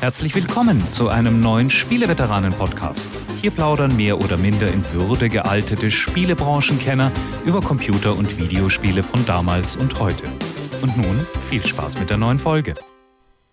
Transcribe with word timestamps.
Herzlich 0.00 0.34
willkommen 0.34 0.90
zu 0.90 1.08
einem 1.08 1.40
neuen 1.40 1.70
Spieleveteranen-Podcast. 1.70 3.22
Hier 3.40 3.50
plaudern 3.50 3.96
mehr 3.96 4.18
oder 4.18 4.36
minder 4.36 4.68
in 4.68 4.84
Würde 4.92 5.30
gealtete 5.30 5.90
Spielebranchenkenner 5.90 7.10
über 7.46 7.62
Computer- 7.62 8.14
und 8.14 8.38
Videospiele 8.38 9.02
von 9.02 9.24
damals 9.24 9.74
und 9.74 9.98
heute. 9.98 10.24
Und 10.82 10.98
nun 10.98 11.26
viel 11.48 11.64
Spaß 11.64 11.98
mit 11.98 12.10
der 12.10 12.18
neuen 12.18 12.38
Folge. 12.38 12.74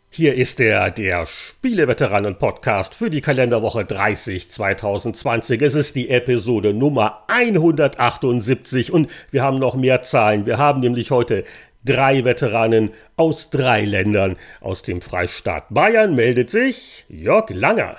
Hier 0.10 0.36
ist 0.36 0.60
der, 0.60 0.92
der 0.92 1.26
Spieleveteranen-Podcast 1.26 2.94
für 2.94 3.10
die 3.10 3.22
Kalenderwoche 3.22 3.86
30 3.86 4.52
2020. 4.52 5.62
Es 5.62 5.76
ist 5.76 5.96
die 5.96 6.10
Episode 6.10 6.74
Nummer 6.74 7.24
178 7.30 8.92
und 8.92 9.10
wir 9.32 9.44
haben 9.44 9.60
noch 9.60 9.76
mehr 9.76 10.02
Zahlen. 10.02 10.46
Wir 10.46 10.58
haben 10.58 10.82
nämlich 10.82 11.10
heute 11.10 11.46
drei 11.86 12.26
Veteranen 12.26 12.92
aus 13.16 13.50
drei 13.50 13.86
Ländern. 13.86 14.38
Aus 14.62 14.84
dem 14.84 15.02
Freistaat 15.02 15.66
Bayern 15.70 16.16
meldet 16.16 16.50
sich 16.50 17.06
Jörg 17.10 17.50
Langer. 17.50 17.98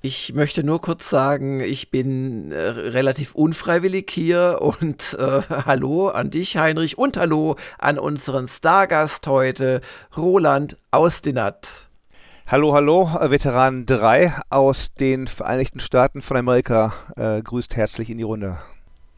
Ich 0.00 0.32
möchte 0.32 0.62
nur 0.62 0.80
kurz 0.80 1.10
sagen, 1.10 1.60
ich 1.60 1.90
bin 1.90 2.52
äh, 2.52 2.56
relativ 2.56 3.34
unfreiwillig 3.34 4.08
hier 4.10 4.58
und 4.60 5.16
äh, 5.18 5.42
hallo 5.66 6.08
an 6.08 6.30
dich, 6.30 6.56
Heinrich, 6.56 6.96
und 6.96 7.16
hallo 7.16 7.56
an 7.78 7.98
unseren 7.98 8.46
Stargast 8.46 9.26
heute, 9.26 9.80
Roland 10.16 10.76
Austinat. 10.92 11.88
Hallo, 12.46 12.72
hallo, 12.74 13.10
Veteran 13.24 13.86
3 13.86 14.32
aus 14.50 14.94
den 14.94 15.26
Vereinigten 15.26 15.80
Staaten 15.80 16.22
von 16.22 16.36
Amerika. 16.36 16.94
Äh, 17.16 17.42
grüßt 17.42 17.74
herzlich 17.76 18.08
in 18.08 18.18
die 18.18 18.24
Runde. 18.24 18.56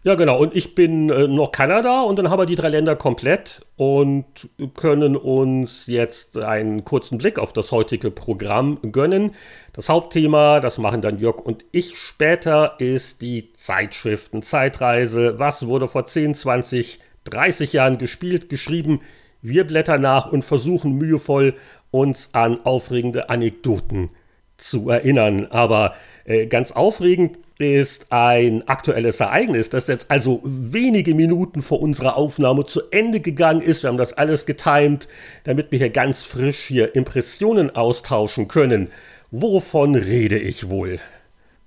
Ja, 0.03 0.15
genau. 0.15 0.39
Und 0.39 0.57
ich 0.57 0.75
bin 0.75 1.11
äh, 1.11 1.29
noch 1.29 1.53
Kanada 1.53 2.03
und 2.03 2.19
dann 2.19 2.31
haben 2.31 2.39
wir 2.39 2.47
die 2.47 2.55
drei 2.55 2.71
Länder 2.71 2.97
komplett 2.97 3.67
und 3.77 4.49
können 4.75 5.15
uns 5.15 5.87
jetzt 5.87 6.39
einen 6.39 6.85
kurzen 6.85 7.19
Blick 7.19 7.39
auf 7.39 7.53
das 7.53 7.71
heutige 7.71 8.11
Programm 8.11 8.79
gönnen. 8.93 9.35
Das 9.75 9.91
Hauptthema, 9.91 10.61
das 10.61 10.79
machen 10.79 11.03
dann 11.03 11.19
Jörg 11.19 11.39
und 11.41 11.67
ich 11.71 11.99
später, 11.99 12.77
ist 12.79 13.21
die 13.21 13.53
Zeitschriften, 13.53 14.43
Zeitreise. 14.43 15.39
Was 15.39 15.67
wurde 15.67 15.87
vor 15.87 16.07
10, 16.07 16.35
20, 16.35 16.99
30 17.25 17.75
Jahren 17.75 17.99
gespielt, 17.99 18.49
geschrieben? 18.49 19.01
Wir 19.43 19.67
blättern 19.67 20.01
nach 20.01 20.33
und 20.33 20.47
versuchen 20.47 20.93
mühevoll, 20.93 21.55
uns 21.91 22.31
an 22.33 22.65
aufregende 22.65 23.29
Anekdoten 23.29 24.11
zu 24.57 24.89
erinnern. 24.89 25.47
Aber 25.51 25.95
äh, 26.25 26.47
ganz 26.47 26.73
aufregend 26.73 27.37
ist 27.61 28.11
ein 28.11 28.67
aktuelles 28.67 29.21
Ereignis, 29.21 29.69
das 29.71 29.87
jetzt 29.89 30.11
also 30.11 30.41
wenige 30.45 31.15
Minuten 31.15 31.63
vor 31.63 31.81
unserer 31.81 32.17
Aufnahme 32.17 32.65
zu 32.65 32.83
Ende 32.91 33.21
gegangen 33.21 33.61
ist. 33.61 33.83
Wir 33.83 33.89
haben 33.89 33.99
das 33.99 34.15
alles 34.15 34.47
getimt, 34.47 35.09
damit 35.45 35.71
wir 35.71 35.79
hier 35.79 35.91
ganz 35.91 36.25
frisch 36.25 36.67
hier 36.67 36.95
Impressionen 36.95 37.75
austauschen 37.77 38.49
können. 38.49 38.89
Wovon 39.31 39.95
rede 39.95 40.39
ich 40.39 40.71
wohl? 40.71 41.01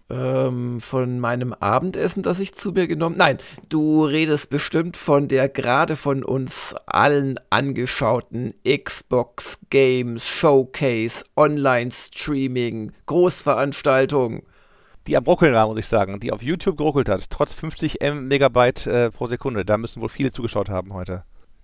Ähm, 0.10 0.82
von 0.82 1.20
meinem 1.20 1.54
Abendessen, 1.54 2.24
das 2.24 2.40
ich 2.40 2.54
zu 2.54 2.72
mir 2.72 2.88
genommen. 2.88 3.16
Nein, 3.18 3.38
du 3.70 4.04
redest 4.04 4.50
bestimmt 4.50 4.98
von 4.98 5.28
der 5.28 5.48
gerade 5.48 5.96
von 5.96 6.24
uns 6.24 6.76
allen 6.86 7.40
angeschauten 7.50 8.54
Xbox 8.68 9.60
Games 9.70 10.28
Showcase 10.28 11.24
Online 11.38 11.92
Streaming 11.92 12.92
Großveranstaltung 13.06 14.44
die 15.08 15.18
am 15.18 15.26
Ruckeln 15.26 15.54
war, 15.54 15.68
muss 15.68 15.78
ich 15.78 15.88
sagen, 15.88 16.20
die 16.20 16.32
auf 16.32 16.42
YouTube 16.42 16.78
geruckelt 16.78 17.10
hat, 17.10 17.30
trotz 17.30 17.54
50 17.54 18.02
M 18.02 18.28
Megabyte 18.28 18.88
äh, 18.88 19.12
pro 19.12 19.28
Sekunde. 19.28 19.66
Da 19.66 19.78
müssen 19.78 20.02
wohl 20.02 20.10
viele 20.10 20.32
zugeschaut 20.32 20.70
haben 20.70 20.94
heute. 20.94 21.24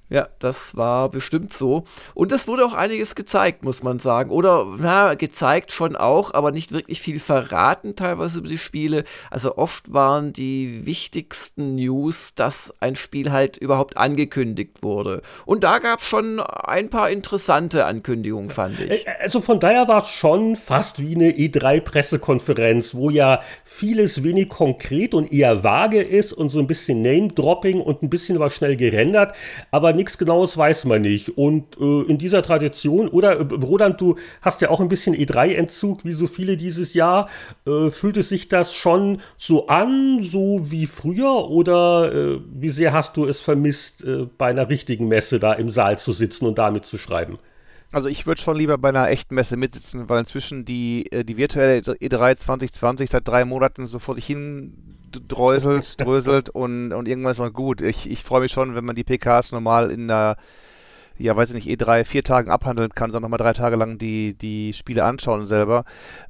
Ja, 0.10 0.28
das 0.40 0.76
war 0.76 1.10
bestimmt 1.10 1.54
so. 1.54 1.84
Und 2.16 2.32
es 2.32 2.48
wurde 2.48 2.66
auch 2.66 2.74
einiges 2.74 3.14
gezeigt, 3.14 3.64
muss 3.64 3.84
man 3.84 4.00
sagen. 4.00 4.32
Oder, 4.32 4.66
na, 4.80 5.14
gezeigt 5.14 5.72
schon 5.72 5.96
auch, 5.96 6.34
aber 6.34 6.52
nicht 6.52 6.72
wirklich 6.72 7.00
viel 7.00 7.20
verraten 7.20 7.96
teilweise 7.96 8.40
über 8.40 8.48
die 8.48 8.58
Spiele. 8.58 9.04
Also 9.30 9.58
oft 9.58 9.94
waren 9.94 10.34
die 10.34 10.88
wichtigsten 10.88 11.76
News, 11.76 12.34
dass 12.34 12.74
ein 12.80 12.96
Spiel 12.96 13.32
halt 13.32 13.58
überhaupt 13.58 13.98
angekündigt 13.98 14.82
wurde. 14.82 15.22
Und 15.46 15.64
da 15.64 15.78
gab 15.78 16.00
es 16.00 16.06
schon 16.06 16.40
ein 16.40 16.90
paar 16.90 17.12
interessante 17.12 17.86
Ankündigungen, 17.86 18.50
fand 18.50 18.80
ich. 18.80 19.08
Also 19.22 19.42
von 19.42 19.60
daher 19.60 19.88
war 19.88 20.00
es 20.00 20.08
schon 20.08 20.56
fast 20.56 21.00
wie 21.00 21.14
eine 21.14 21.32
E3-Pressekonferenz, 21.34 22.96
wo 22.96 23.12
ja 23.12 23.42
vieles 23.64 24.24
wenig 24.24 24.50
konkret 24.50 25.14
und 25.14 25.32
eher 25.32 25.64
vage 25.64 26.02
ist 26.02 26.34
und 26.34 26.50
so 26.50 26.58
ein 26.58 26.66
bisschen 26.66 27.04
Name-Dropping 27.04 27.80
und 27.80 28.02
ein 28.02 28.10
bisschen 28.10 28.40
was 28.40 28.56
schnell 28.56 28.76
gerendert. 28.76 29.36
Aber 29.70 29.99
nichts 30.00 30.18
Genaues 30.18 30.58
weiß 30.58 30.86
man 30.86 31.02
nicht. 31.02 31.38
Und 31.38 31.78
äh, 31.80 32.02
in 32.04 32.18
dieser 32.18 32.42
Tradition, 32.42 33.08
oder 33.08 33.40
äh, 33.40 33.44
Roland, 33.44 34.02
du 34.02 34.16
hast 34.42 34.62
ja 34.62 34.70
auch 34.70 34.80
ein 34.80 34.88
bisschen 34.88 35.16
E3-Entzug, 35.16 36.06
wie 36.06 36.14
so 36.14 36.28
viele 36.28 36.58
dieses 36.58 36.94
Jahr. 36.94 37.30
Äh, 37.68 37.92
fühlt 37.92 38.18
es 38.18 38.30
sich 38.30 38.50
das 38.50 38.74
schon 38.74 39.22
so 39.38 39.68
an, 39.68 40.22
so 40.22 40.72
wie 40.72 40.88
früher? 40.88 41.50
Oder 41.50 42.14
äh, 42.14 42.40
wie 42.52 42.70
sehr 42.70 42.94
hast 42.94 43.18
du 43.18 43.26
es 43.26 43.42
vermisst, 43.42 44.04
äh, 44.04 44.28
bei 44.38 44.48
einer 44.48 44.70
richtigen 44.70 45.08
Messe 45.08 45.40
da 45.40 45.54
im 45.54 45.70
Saal 45.70 46.00
zu 46.00 46.12
sitzen 46.12 46.46
und 46.46 46.58
damit 46.58 46.86
zu 46.86 46.98
schreiben? 46.98 47.38
Also 47.92 48.08
ich 48.08 48.28
würde 48.28 48.42
schon 48.42 48.56
lieber 48.56 48.78
bei 48.78 48.90
einer 48.90 49.10
echten 49.10 49.36
Messe 49.36 49.58
mitsitzen, 49.58 50.10
weil 50.10 50.20
inzwischen 50.20 50.64
die, 50.64 51.12
äh, 51.12 51.24
die 51.24 51.38
virtuelle 51.38 51.80
E3 51.80 52.36
2020 52.36 53.10
seit 53.10 53.28
drei 53.28 53.46
Monaten 53.46 53.88
so 53.88 54.00
vor 54.00 54.16
sich 54.16 54.26
hin 54.26 54.99
dräuselt, 55.12 56.00
dröselt 56.00 56.50
und, 56.50 56.94
und 56.94 57.08
irgendwann 57.08 57.32
ist 57.34 57.40
noch 57.40 57.54
gut. 57.54 57.82
Ich, 57.82 58.10
ich 58.10 58.24
freue 58.24 58.42
mich 58.42 58.52
schon, 58.52 58.76
wenn 58.76 58.86
man 58.86 58.96
die 58.96 59.04
PKs 59.04 59.52
normal 59.52 59.92
in 59.92 60.08
der, 60.08 60.38
ja, 61.18 61.36
weiß 61.36 61.52
ich 61.52 61.66
nicht, 61.66 61.82
E3 61.82 62.06
vier 62.06 62.24
Tagen 62.24 62.50
abhandeln 62.50 62.92
kann, 62.92 63.12
dann 63.12 63.22
nochmal 63.22 63.40
drei 63.40 63.54
Tage 63.54 63.76
lang 63.76 63.98
die, 63.98 64.34
die 64.36 64.74
Spiele 64.74 65.04
anschauen 65.04 65.48
selber. 65.48 65.86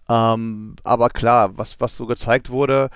Ähm, 0.08 0.76
aber 0.84 1.10
klar, 1.10 1.58
was, 1.58 1.80
was 1.80 1.96
so 1.96 2.06
gezeigt 2.06 2.50
wurde, 2.50 2.90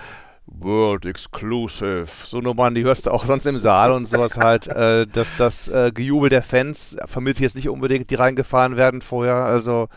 World 0.46 1.06
Exclusive. 1.06 2.06
So 2.24 2.40
Nummern, 2.40 2.74
die 2.74 2.84
hörst 2.84 3.06
du 3.06 3.10
auch 3.10 3.24
sonst 3.24 3.46
im 3.46 3.58
Saal 3.58 3.92
und 3.92 4.06
sowas 4.06 4.36
halt. 4.36 4.66
Äh, 4.66 5.06
das 5.06 5.36
das 5.38 5.68
äh, 5.68 5.90
Gejubel 5.92 6.28
der 6.28 6.42
Fans 6.42 6.96
vermisst 7.06 7.40
jetzt 7.40 7.56
nicht 7.56 7.68
unbedingt, 7.68 8.10
die 8.10 8.14
reingefahren 8.14 8.76
werden 8.76 9.00
vorher. 9.00 9.36
Also, 9.36 9.88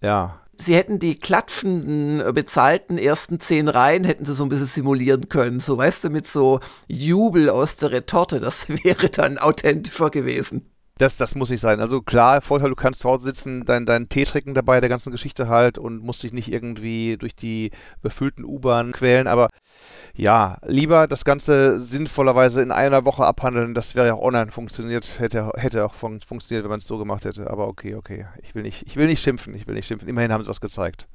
ja, 0.00 0.39
sie 0.60 0.74
hätten 0.74 0.98
die 0.98 1.18
klatschenden, 1.18 2.20
äh, 2.20 2.32
bezahlten 2.32 2.98
ersten 2.98 3.40
zehn 3.40 3.68
Reihen, 3.68 4.04
hätten 4.04 4.24
sie 4.24 4.34
so 4.34 4.44
ein 4.44 4.48
bisschen 4.48 4.66
simulieren 4.66 5.28
können. 5.28 5.60
So, 5.60 5.78
weißt 5.78 6.04
du, 6.04 6.10
mit 6.10 6.26
so 6.26 6.60
Jubel 6.88 7.50
aus 7.50 7.76
der 7.76 7.92
Retorte, 7.92 8.40
das 8.40 8.68
wäre 8.84 9.08
dann 9.08 9.38
authentischer 9.38 10.10
gewesen. 10.10 10.66
Das, 11.00 11.16
das 11.16 11.34
muss 11.34 11.48
nicht 11.48 11.62
sein. 11.62 11.80
Also 11.80 12.02
klar, 12.02 12.42
Vorteil, 12.42 12.68
du 12.68 12.76
kannst 12.76 13.00
zu 13.00 13.08
Hause 13.08 13.24
sitzen, 13.24 13.64
deinen 13.64 13.86
dein 13.86 14.10
Tee 14.10 14.24
trinken 14.24 14.52
dabei, 14.52 14.80
der 14.80 14.90
ganzen 14.90 15.10
Geschichte 15.10 15.48
halt 15.48 15.78
und 15.78 16.02
musst 16.02 16.22
dich 16.22 16.34
nicht 16.34 16.52
irgendwie 16.52 17.16
durch 17.16 17.34
die 17.34 17.70
befüllten 18.02 18.44
U-Bahnen 18.44 18.92
quälen, 18.92 19.26
aber 19.26 19.48
ja, 20.14 20.58
lieber 20.66 21.06
das 21.06 21.24
Ganze 21.24 21.80
sinnvollerweise 21.80 22.60
in 22.60 22.70
einer 22.70 23.06
Woche 23.06 23.24
abhandeln. 23.24 23.72
Das 23.72 23.94
wäre 23.94 24.08
ja 24.08 24.14
auch 24.14 24.20
online 24.20 24.50
funktioniert, 24.50 25.18
hätte, 25.18 25.50
hätte 25.56 25.86
auch 25.86 25.94
fun 25.94 26.20
funktioniert, 26.20 26.64
wenn 26.64 26.70
man 26.70 26.80
es 26.80 26.86
so 26.86 26.98
gemacht 26.98 27.24
hätte. 27.24 27.48
Aber 27.48 27.68
okay, 27.68 27.94
okay. 27.94 28.26
Ich 28.42 28.54
will 28.54 28.62
nicht, 28.62 28.86
ich 28.86 28.96
will 28.96 29.06
nicht 29.06 29.22
schimpfen, 29.22 29.54
ich 29.54 29.66
will 29.66 29.76
nicht 29.76 29.86
schimpfen. 29.86 30.06
Immerhin 30.06 30.32
haben 30.32 30.44
sie 30.44 30.50
was 30.50 30.60
gezeigt. 30.60 31.06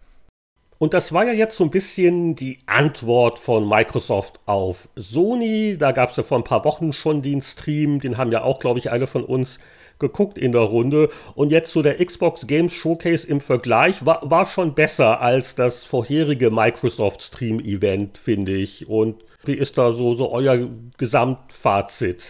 Und 0.78 0.94
das 0.94 1.13
war 1.13 1.25
ja 1.25 1.31
jetzt 1.31 1.56
so 1.56 1.63
ein 1.63 1.72
bisschen 1.72 2.36
die 2.36 2.59
Antwort 2.66 3.40
von 3.40 3.68
Microsoft 3.68 4.40
auf 4.46 4.90
Sony. 4.96 5.78
Da 5.78 5.94
gab 5.94 6.09
es 6.09 6.18
ja 6.18 6.24
vor 6.24 6.38
ein 6.38 6.44
paar 6.44 6.66
Wochen 6.66 6.91
schon 6.91 7.22
den 7.22 7.41
Stream, 7.41 8.00
den 8.00 8.18
haben 8.18 8.31
ja 8.31 8.44
auch, 8.44 8.59
glaube 8.59 8.80
ich, 8.80 8.91
alle 8.91 9.08
von 9.08 9.24
uns 9.24 9.59
geguckt 10.00 10.38
in 10.38 10.52
der 10.52 10.62
Runde. 10.62 11.09
Und 11.36 11.52
jetzt 11.52 11.72
so 11.72 11.81
der 11.81 12.03
Xbox 12.03 12.47
Games 12.47 12.74
Showcase 12.74 13.25
im 13.28 13.40
Vergleich 13.40 14.06
war, 14.06 14.30
war 14.30 14.46
schon 14.46 14.75
besser 14.75 15.22
als 15.22 15.56
das 15.56 15.86
vorherige 15.86 16.52
Microsoft 16.52 17.22
Stream 17.22 17.59
Event, 17.62 18.18
finde 18.18 18.53
ich. 18.53 18.90
Und 18.90 19.24
wie 19.46 19.53
ist 19.53 19.78
da 19.78 19.94
so, 19.94 20.13
so 20.16 20.31
euer 20.31 20.68
Gesamtfazit? 20.97 22.25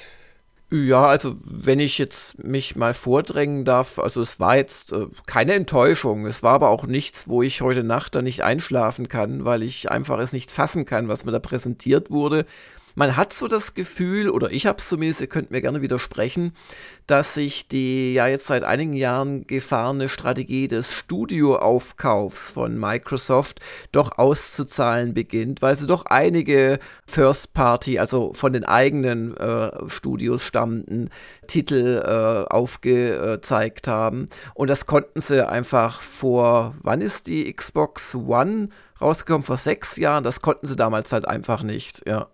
Ja, 0.83 1.05
also 1.05 1.35
wenn 1.45 1.79
ich 1.79 1.97
jetzt 1.97 2.43
mich 2.43 2.75
mal 2.75 2.93
vordrängen 2.93 3.63
darf, 3.65 3.99
also 3.99 4.21
es 4.21 4.39
war 4.39 4.57
jetzt 4.57 4.91
äh, 4.91 5.07
keine 5.25 5.53
Enttäuschung, 5.53 6.25
es 6.25 6.43
war 6.43 6.53
aber 6.53 6.69
auch 6.69 6.85
nichts, 6.85 7.29
wo 7.29 7.41
ich 7.41 7.61
heute 7.61 7.83
Nacht 7.83 8.15
da 8.15 8.21
nicht 8.21 8.41
einschlafen 8.41 9.07
kann, 9.07 9.45
weil 9.45 9.63
ich 9.63 9.89
einfach 9.89 10.19
es 10.19 10.33
nicht 10.33 10.51
fassen 10.51 10.85
kann, 10.85 11.07
was 11.07 11.23
mir 11.23 11.31
da 11.31 11.39
präsentiert 11.39 12.11
wurde 12.11 12.45
man 12.95 13.17
hat 13.17 13.33
so 13.33 13.47
das 13.47 13.73
Gefühl, 13.73 14.29
oder 14.29 14.51
ich 14.51 14.65
habe 14.65 14.79
es 14.79 14.89
zumindest, 14.89 15.21
ihr 15.21 15.27
könnt 15.27 15.51
mir 15.51 15.61
gerne 15.61 15.81
widersprechen, 15.81 16.53
dass 17.07 17.33
sich 17.33 17.67
die 17.67 18.13
ja 18.13 18.27
jetzt 18.27 18.47
seit 18.47 18.63
einigen 18.63 18.93
Jahren 18.93 19.45
gefahrene 19.45 20.09
Strategie 20.09 20.67
des 20.67 20.93
Studioaufkaufs 20.93 22.51
von 22.51 22.79
Microsoft 22.79 23.59
doch 23.91 24.17
auszuzahlen 24.17 25.13
beginnt, 25.13 25.61
weil 25.61 25.75
sie 25.75 25.87
doch 25.87 26.05
einige 26.05 26.79
First 27.05 27.53
Party, 27.53 27.99
also 27.99 28.33
von 28.33 28.53
den 28.53 28.63
eigenen 28.63 29.35
äh, 29.37 29.89
Studios 29.89 30.41
stammenden 30.43 31.09
Titel 31.47 32.01
äh, 32.03 32.51
aufgezeigt 32.51 33.87
haben. 33.87 34.27
Und 34.53 34.69
das 34.69 34.85
konnten 34.85 35.19
sie 35.19 35.47
einfach 35.47 36.01
vor, 36.01 36.75
wann 36.81 37.01
ist 37.01 37.27
die 37.27 37.53
Xbox 37.53 38.15
One 38.15 38.69
rausgekommen? 39.01 39.43
Vor 39.43 39.57
sechs 39.57 39.97
Jahren. 39.97 40.23
Das 40.23 40.41
konnten 40.41 40.65
sie 40.65 40.75
damals 40.75 41.11
halt 41.11 41.27
einfach 41.27 41.61
nicht, 41.61 42.07
ja. 42.07 42.29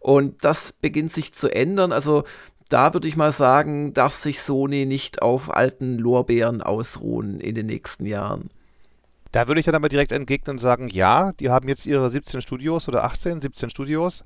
Und 0.00 0.44
das 0.44 0.72
beginnt 0.72 1.12
sich 1.12 1.32
zu 1.32 1.48
ändern. 1.48 1.92
Also 1.92 2.24
da 2.68 2.92
würde 2.94 3.08
ich 3.08 3.16
mal 3.16 3.32
sagen, 3.32 3.94
darf 3.94 4.14
sich 4.14 4.40
Sony 4.40 4.86
nicht 4.86 5.22
auf 5.22 5.54
alten 5.54 5.98
Lorbeeren 5.98 6.62
ausruhen 6.62 7.40
in 7.40 7.54
den 7.54 7.66
nächsten 7.66 8.06
Jahren. 8.06 8.50
Da 9.34 9.48
würde 9.48 9.58
ich 9.58 9.66
dann 9.66 9.74
aber 9.74 9.88
direkt 9.88 10.12
entgegnen 10.12 10.54
und 10.54 10.58
sagen, 10.60 10.88
ja, 10.88 11.32
die 11.32 11.50
haben 11.50 11.68
jetzt 11.68 11.86
ihre 11.86 12.08
17 12.08 12.40
Studios 12.40 12.86
oder 12.86 13.02
18, 13.02 13.40
17 13.40 13.68
Studios 13.68 14.22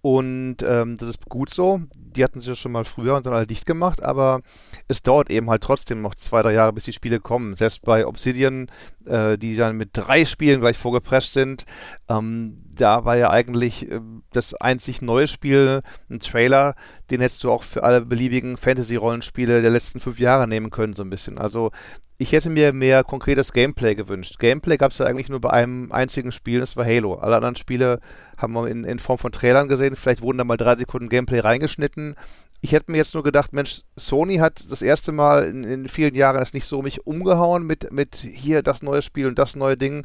und 0.00 0.58
ähm, 0.62 0.96
das 0.96 1.08
ist 1.08 1.26
gut 1.26 1.52
so. 1.52 1.80
Die 1.96 2.22
hatten 2.22 2.38
sich 2.38 2.48
ja 2.48 2.54
schon 2.54 2.72
mal 2.72 2.84
früher 2.84 3.16
und 3.16 3.26
dann 3.26 3.34
halt 3.34 3.50
dicht 3.50 3.66
gemacht, 3.66 4.02
aber 4.02 4.40
es 4.86 5.02
dauert 5.02 5.30
eben 5.30 5.50
halt 5.50 5.62
trotzdem 5.62 6.00
noch 6.02 6.14
zwei, 6.14 6.42
drei 6.42 6.52
Jahre, 6.52 6.72
bis 6.72 6.84
die 6.84 6.92
Spiele 6.92 7.20
kommen. 7.20 7.56
Selbst 7.56 7.82
bei 7.82 8.06
Obsidian, 8.06 8.70
äh, 9.06 9.36
die 9.36 9.56
dann 9.56 9.76
mit 9.76 9.90
drei 9.92 10.24
Spielen 10.24 10.60
gleich 10.60 10.78
vorgeprescht 10.78 11.32
sind, 11.32 11.66
ähm, 12.08 12.62
da 12.74 13.04
war 13.04 13.16
ja 13.16 13.30
eigentlich 13.30 13.90
äh, 13.90 14.00
das 14.32 14.54
einzig 14.54 15.02
neue 15.02 15.26
Spiel 15.26 15.82
ein 16.08 16.20
Trailer, 16.20 16.76
den 17.10 17.20
hättest 17.20 17.42
du 17.42 17.50
auch 17.50 17.64
für 17.64 17.82
alle 17.82 18.02
beliebigen 18.04 18.56
Fantasy-Rollenspiele 18.56 19.62
der 19.62 19.70
letzten 19.70 19.98
fünf 20.00 20.20
Jahre 20.20 20.46
nehmen 20.46 20.70
können, 20.70 20.94
so 20.94 21.02
ein 21.02 21.10
bisschen. 21.10 21.38
Also 21.38 21.72
ich 22.18 22.32
hätte 22.32 22.50
mir 22.50 22.72
mehr 22.72 23.04
konkretes 23.04 23.52
Gameplay 23.52 23.94
gewünscht. 23.94 24.40
Gameplay 24.40 24.76
gab 24.76 24.90
es 24.90 24.98
ja 24.98 25.06
eigentlich 25.06 25.28
nur 25.28 25.40
bei 25.40 25.50
einem 25.50 25.92
einzigen 25.92 26.32
Spiel, 26.32 26.58
das 26.58 26.76
war 26.76 26.84
Halo. 26.84 27.14
Alle 27.14 27.36
anderen 27.36 27.54
Spiele 27.54 28.00
haben 28.36 28.52
wir 28.54 28.66
in, 28.66 28.82
in 28.82 28.98
Form 28.98 29.18
von 29.18 29.30
Trailern 29.30 29.68
gesehen. 29.68 29.94
Vielleicht 29.94 30.20
wurden 30.20 30.38
da 30.38 30.44
mal 30.44 30.56
drei 30.56 30.74
Sekunden 30.74 31.08
Gameplay 31.08 31.38
reingeschnitten. 31.38 32.16
Ich 32.60 32.72
hätte 32.72 32.90
mir 32.90 32.96
jetzt 32.96 33.14
nur 33.14 33.22
gedacht, 33.22 33.52
Mensch, 33.52 33.82
Sony 33.94 34.38
hat 34.38 34.64
das 34.68 34.82
erste 34.82 35.12
Mal 35.12 35.44
in, 35.44 35.62
in 35.62 35.88
vielen 35.88 36.16
Jahren 36.16 36.38
das 36.38 36.54
nicht 36.54 36.66
so 36.66 36.82
mich 36.82 37.06
umgehauen 37.06 37.64
mit, 37.64 37.92
mit 37.92 38.16
hier 38.16 38.62
das 38.62 38.82
neue 38.82 39.02
Spiel 39.02 39.28
und 39.28 39.38
das 39.38 39.54
neue 39.54 39.76
Ding. 39.76 40.04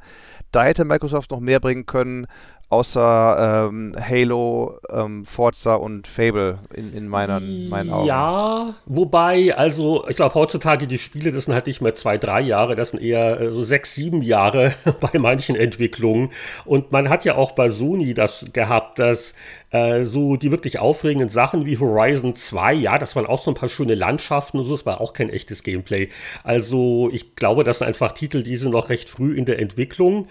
Da 0.51 0.66
hätte 0.66 0.86
Microsoft 0.86 1.31
noch 1.31 1.39
mehr 1.39 1.59
bringen 1.59 1.88
können 1.88 2.27
außer 2.74 3.68
ähm, 3.70 3.96
Halo, 4.00 4.80
ähm, 4.90 5.25
Forza 5.25 5.75
und 5.75 6.08
Fable 6.08 6.58
in, 6.74 6.92
in 6.92 7.08
meinen, 7.08 7.70
meinen 7.70 7.92
Augen. 7.92 8.08
Ja, 8.08 8.74
wobei, 8.88 9.56
also 9.56 10.08
ich 10.10 10.16
glaube 10.16 10.34
heutzutage 10.34 10.88
die 10.88 10.98
Spiele, 10.98 11.31
das 11.31 11.46
sind 11.46 11.54
halt 11.54 11.68
nicht 11.68 11.81
mehr 11.81 11.94
zwei, 11.94 12.18
drei 12.18 12.42
Jahre, 12.42 12.75
das 12.75 12.90
sind 12.90 13.02
eher 13.02 13.40
äh, 13.40 13.52
so 13.52 13.62
sechs, 13.62 13.94
sieben 13.94 14.24
Jahre 14.24 14.74
bei 15.00 15.20
manchen 15.20 15.56
Entwicklungen. 15.56 16.31
Und 16.66 16.92
man 16.92 17.10
hat 17.10 17.25
ja 17.25 17.36
auch 17.36 17.52
bei 17.52 17.70
Sony 17.70 18.16
das 18.16 18.48
gehabt, 18.54 18.98
dass 18.98 19.36
äh, 19.69 20.06
so 20.06 20.36
die 20.36 20.50
wirklich 20.50 20.80
aufregenden 20.80 21.30
Sachen 21.30 21.68
wie 21.68 21.78
Horizon 21.78 22.34
2, 22.36 22.74
ja, 22.74 22.98
das 22.98 23.16
waren 23.16 23.28
auch 23.28 23.40
so 23.40 23.52
ein 23.52 23.56
paar 23.56 23.69
schöne 23.69 23.94
Landschaften 23.94 24.58
und 24.58 24.66
so, 24.66 24.76
das 24.76 24.86
war 24.86 25.00
auch 25.00 25.14
kein 25.14 25.30
echtes 25.30 25.62
Gameplay. 25.62 26.10
Also 26.44 27.12
ich 27.14 27.36
glaube, 27.36 27.64
das 27.64 27.80
sind 27.80 27.88
einfach 27.88 28.14
Titel, 28.14 28.42
die 28.42 28.58
sind 28.58 28.72
noch 28.72 28.90
recht 28.90 29.10
früh 29.10 29.36
in 29.38 29.46
der 29.46 29.60
Entwicklung. 29.60 30.28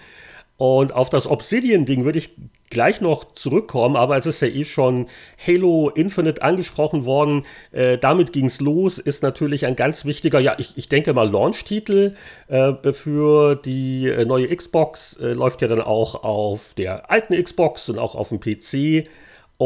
Und 0.63 0.93
auf 0.93 1.09
das 1.09 1.27
Obsidian-Ding 1.27 2.05
würde 2.05 2.19
ich 2.19 2.29
gleich 2.69 3.01
noch 3.01 3.33
zurückkommen, 3.33 3.97
aber 3.97 4.15
es 4.15 4.25
ist 4.25 4.41
ja 4.41 4.47
eh 4.47 4.63
schon 4.63 5.07
Halo 5.45 5.89
Infinite 5.89 6.41
angesprochen 6.41 7.03
worden. 7.03 7.43
Äh, 7.73 7.97
damit 7.97 8.33
es 8.33 8.61
los, 8.61 8.97
ist 8.97 9.23
natürlich 9.23 9.65
ein 9.65 9.75
ganz 9.75 10.05
wichtiger, 10.05 10.39
ja, 10.39 10.55
ich, 10.57 10.77
ich 10.77 10.87
denke 10.87 11.13
mal, 11.13 11.29
Launch-Titel 11.29 12.13
äh, 12.47 12.93
für 12.93 13.55
die 13.55 14.07
äh, 14.07 14.23
neue 14.23 14.55
Xbox. 14.55 15.17
Äh, 15.17 15.33
läuft 15.33 15.61
ja 15.61 15.67
dann 15.67 15.81
auch 15.81 16.23
auf 16.23 16.73
der 16.75 17.11
alten 17.11 17.35
Xbox 17.43 17.89
und 17.89 17.99
auch 17.99 18.15
auf 18.15 18.29
dem 18.29 18.39
PC. 18.39 19.09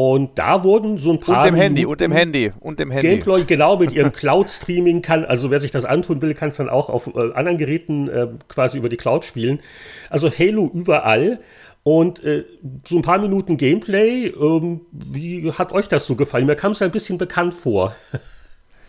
Und 0.00 0.38
da 0.38 0.62
wurden 0.62 0.96
so 0.96 1.10
ein 1.10 1.18
paar. 1.18 1.40
Und 1.40 1.46
dem 1.48 1.54
Handy, 1.56 1.84
und 1.84 2.00
dem 2.00 2.12
Handy, 2.12 2.52
und 2.60 2.78
dem 2.78 2.92
Handy. 2.92 3.08
Gameplay, 3.08 3.42
genau, 3.42 3.78
mit 3.78 3.90
ihrem 3.90 4.12
Cloud-Streaming 4.12 5.02
kann, 5.02 5.24
also 5.24 5.50
wer 5.50 5.58
sich 5.58 5.72
das 5.72 5.84
antun 5.84 6.22
will, 6.22 6.34
kann 6.34 6.50
es 6.50 6.56
dann 6.58 6.68
auch 6.68 6.88
auf 6.88 7.08
äh, 7.08 7.32
anderen 7.34 7.58
Geräten 7.58 8.08
äh, 8.08 8.28
quasi 8.46 8.78
über 8.78 8.88
die 8.88 8.96
Cloud 8.96 9.24
spielen. 9.24 9.58
Also 10.08 10.30
Halo 10.30 10.70
überall. 10.72 11.40
Und 11.82 12.22
äh, 12.22 12.44
so 12.86 12.94
ein 12.94 13.02
paar 13.02 13.18
Minuten 13.18 13.56
Gameplay, 13.56 14.26
ähm, 14.26 14.82
wie 14.92 15.50
hat 15.50 15.72
euch 15.72 15.88
das 15.88 16.06
so 16.06 16.14
gefallen? 16.14 16.46
Mir 16.46 16.54
kam 16.54 16.72
es 16.72 16.82
ein 16.82 16.92
bisschen 16.92 17.18
bekannt 17.18 17.54
vor. 17.54 17.96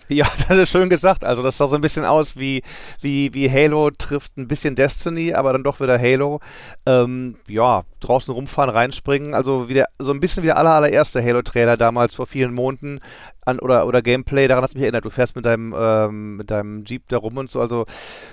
Ja, 0.19 0.27
das 0.47 0.57
ist 0.57 0.71
schön 0.71 0.89
gesagt. 0.89 1.23
Also 1.23 1.43
das 1.43 1.57
sah 1.57 1.67
so 1.67 1.75
ein 1.75 1.81
bisschen 1.81 2.03
aus 2.03 2.35
wie, 2.35 2.63
wie, 2.99 3.31
wie 3.35 3.49
Halo 3.49 3.91
trifft 3.91 4.37
ein 4.37 4.47
bisschen 4.47 4.75
Destiny, 4.75 5.35
aber 5.35 5.53
dann 5.53 5.63
doch 5.63 5.79
wieder 5.79 5.99
Halo. 5.99 6.39
Ähm, 6.87 7.35
ja, 7.47 7.83
draußen 7.99 8.33
rumfahren, 8.33 8.71
reinspringen. 8.71 9.35
Also 9.35 9.69
wieder, 9.69 9.85
so 9.99 10.11
ein 10.11 10.19
bisschen 10.19 10.41
wie 10.41 10.47
der 10.47 10.57
aller, 10.57 10.71
allererste 10.71 11.23
Halo-Trailer 11.23 11.77
damals 11.77 12.15
vor 12.15 12.25
vielen 12.25 12.55
Monaten. 12.55 13.01
An, 13.45 13.59
oder, 13.59 13.85
oder 13.85 14.01
Gameplay, 14.01 14.47
daran 14.47 14.63
hat 14.63 14.73
mich 14.73 14.81
erinnert. 14.81 15.05
Du 15.05 15.11
fährst 15.11 15.35
mit 15.35 15.45
deinem, 15.45 15.75
ähm, 15.77 16.37
mit 16.37 16.49
deinem 16.49 16.85
Jeep 16.85 17.07
da 17.09 17.17
rum 17.17 17.37
und 17.37 17.49
so. 17.49 17.61
Also 17.61 17.85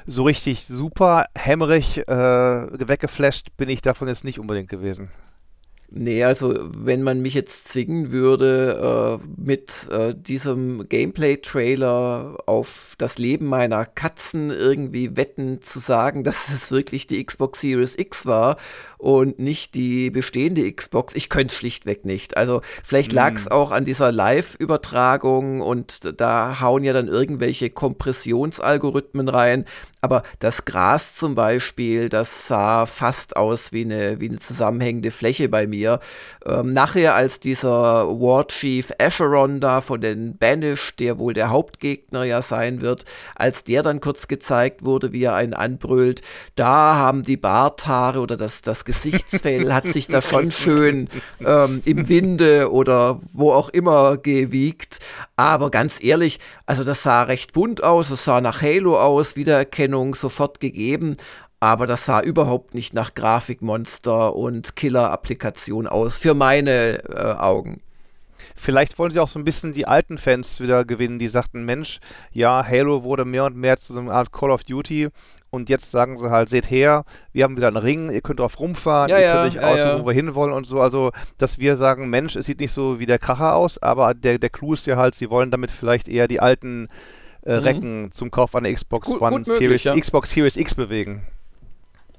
so 0.07 0.25
richtig 0.25 0.65
super 0.67 1.27
hämmerig 1.37 2.09
äh, 2.09 2.89
weggeflasht 2.89 3.49
bin 3.59 3.69
ich 3.69 3.83
davon 3.83 4.09
jetzt 4.09 4.25
nicht 4.25 4.39
unbedingt 4.39 4.71
gewesen. 4.71 5.11
Nee, 5.89 6.25
also 6.25 6.53
wenn 6.77 7.03
man 7.03 7.21
mich 7.23 7.35
jetzt 7.35 7.69
zwingen 7.69 8.11
würde, 8.11 9.21
äh, 9.23 9.27
mit 9.41 9.89
äh, 9.91 10.15
diesem 10.15 10.89
Gameplay-Trailer 10.89 12.39
auf 12.47 12.95
das 12.99 13.19
Leben 13.19 13.47
meiner 13.47 13.87
Katzen 13.87 14.51
irgendwie 14.51 15.17
wetten 15.17 15.63
zu 15.63 15.79
sagen, 15.79 16.25
dass 16.25 16.49
es 16.49 16.71
wirklich 16.73 17.07
die 17.07 17.25
Xbox 17.25 17.61
Series 17.61 17.97
X 17.97 18.27
war 18.27 18.57
und 18.99 19.39
nicht 19.39 19.75
die 19.75 20.11
bestehende 20.11 20.71
Xbox, 20.73 21.15
ich 21.15 21.29
könnte 21.29 21.53
es 21.53 21.59
schlichtweg 21.59 22.05
nicht. 22.05 22.37
Also 22.37 22.63
vielleicht 22.85 23.13
lag 23.13 23.35
es 23.35 23.47
mm. 23.47 23.53
auch 23.53 23.71
an 23.71 23.85
dieser 23.85 24.13
Live-Übertragung 24.13 25.61
und 25.61 26.21
da 26.21 26.61
hauen 26.61 26.85
ja 26.85 26.93
dann 26.93 27.09
irgendwelche 27.09 27.71
Kompressionsalgorithmen 27.71 29.29
rein. 29.29 29.65
Aber 30.07 30.23
das 30.39 30.65
Gras 30.65 31.17
zum 31.17 31.35
Beispiel, 31.35 32.09
das 32.09 32.47
sah 32.47 32.87
fast 32.87 33.37
aus 33.37 33.73
wie 33.73 33.85
eine, 33.85 34.21
wie 34.21 34.29
eine 34.29 34.39
zusammenhängende 34.39 35.11
Fläche 35.11 35.49
bei 35.49 35.67
mir. 35.67 35.99
Ähm, 36.45 36.73
nachher, 36.73 37.17
als 37.17 37.41
dieser 37.41 38.07
War 38.07 38.47
Chief 38.47 38.93
Acheron 39.01 39.59
da 39.59 39.81
von 39.81 40.01
den 40.01 40.37
Banish, 40.39 40.95
der 40.95 41.19
wohl 41.19 41.35
der 41.35 41.51
Hauptgegner 41.51 42.23
ja 42.23 42.41
sein 42.41 42.83
wird, 42.83 43.05
als 43.35 43.65
der 43.65 43.83
dann 43.83 44.01
kurz 44.01 44.29
gezeigt 44.29 44.85
wurde, 44.85 45.13
wie 45.13 45.25
er 45.25 45.35
einen 45.35 45.55
anbrüllt, 45.55 46.21
da 46.55 46.95
haben 46.95 47.25
die 47.25 47.37
Barthaare 47.37 48.21
oder 48.21 48.37
das, 48.37 48.63
das 48.63 48.85
Gesichtsfell 49.03 49.73
hat 49.73 49.87
sich 49.87 50.07
da 50.09 50.23
schon 50.23 50.51
schön 50.51 51.09
ähm, 51.45 51.83
im 51.85 52.09
Winde 52.09 52.73
oder 52.73 53.21
wo 53.33 53.53
auch 53.53 53.69
immer 53.69 54.17
gewiegt. 54.17 54.99
Aber 55.37 55.71
ganz 55.71 56.03
ehrlich, 56.03 56.41
also 56.65 56.83
das 56.83 57.03
sah 57.03 57.23
recht 57.23 57.53
bunt 57.53 57.83
aus, 57.83 58.11
es 58.11 58.25
sah 58.25 58.41
nach 58.41 58.63
Halo 58.63 58.99
aus, 58.99 59.37
Wiedererkennung 59.37 60.15
sofort 60.15 60.61
gegeben. 60.61 61.17
Aber 61.61 61.87
das 61.87 62.07
sah 62.07 62.21
überhaupt 62.21 62.75
nicht 62.75 62.95
nach 62.95 63.15
Grafikmonster 63.15 64.35
und 64.35 64.77
Killer-Applikation 64.77 65.87
aus, 65.87 66.19
für 66.19 66.35
meine 66.35 67.03
äh, 67.09 67.35
Augen. 67.39 67.81
Vielleicht 68.55 68.99
wollen 68.99 69.11
sie 69.11 69.21
auch 69.21 69.29
so 69.29 69.39
ein 69.39 69.45
bisschen 69.45 69.75
die 69.75 69.87
alten 69.87 70.19
Fans 70.19 70.61
wieder 70.61 70.85
gewinnen, 70.85 71.19
die 71.19 71.29
sagten, 71.29 71.65
Mensch, 71.65 72.01
ja, 72.33 72.65
Halo 72.67 73.05
wurde 73.05 73.25
mehr 73.25 73.45
und 73.45 73.57
mehr 73.57 73.77
zu 73.77 73.93
so 73.93 74.01
einer 74.01 74.13
Art 74.13 74.33
Call 74.33 74.51
of 74.51 74.65
Duty 74.65 75.09
und 75.57 75.69
jetzt 75.69 75.91
sagen 75.91 76.17
sie 76.17 76.31
halt, 76.31 76.49
seht 76.49 76.71
her, 76.71 77.05
wir 77.33 77.45
haben 77.45 77.57
wieder 77.57 77.69
einen 77.69 77.77
Ring, 77.77 78.11
ihr 78.11 78.21
könnt 78.21 78.39
drauf 78.39 78.61
rumfahren, 78.61 79.11
ja, 79.11 79.19
ihr 79.19 79.33
könnt 79.33 79.49
euch 79.49 79.63
ja, 79.63 79.69
aussuchen, 79.69 79.99
ja. 79.99 80.01
wo 80.03 80.07
wir 80.07 80.13
hinwollen 80.13 80.53
und 80.53 80.67
so. 80.67 80.81
Also, 80.81 81.11
dass 81.39 81.59
wir 81.59 81.77
sagen, 81.77 82.09
Mensch, 82.09 82.37
es 82.37 82.47
sieht 82.47 82.61
nicht 82.61 82.73
so 82.73 83.01
wie 83.01 83.07
der 83.07 83.19
Kracher 83.19 83.57
aus, 83.57 83.83
aber 83.83 84.15
der, 84.15 84.39
der 84.39 84.51
Clou 84.51 84.75
ist 84.75 84.87
ja 84.87 84.97
halt, 84.97 85.17
sie 85.17 85.31
wollen 85.31 85.51
damit 85.51 85.71
vielleicht 85.73 86.07
eher 86.07 86.29
die 86.29 86.39
alten 86.39 86.89
äh, 87.45 87.59
mhm. 87.59 87.65
Recken 87.65 88.13
zum 88.13 88.31
Kauf 88.31 88.55
einer 88.55 88.73
Xbox 88.73 89.09
gut, 89.09 89.21
One 89.21 89.39
gut 89.39 89.49
möglich, 89.49 89.83
Series, 89.83 90.01
Xbox 90.01 90.31
Series 90.31 90.57
X 90.57 90.75
bewegen. 90.75 91.27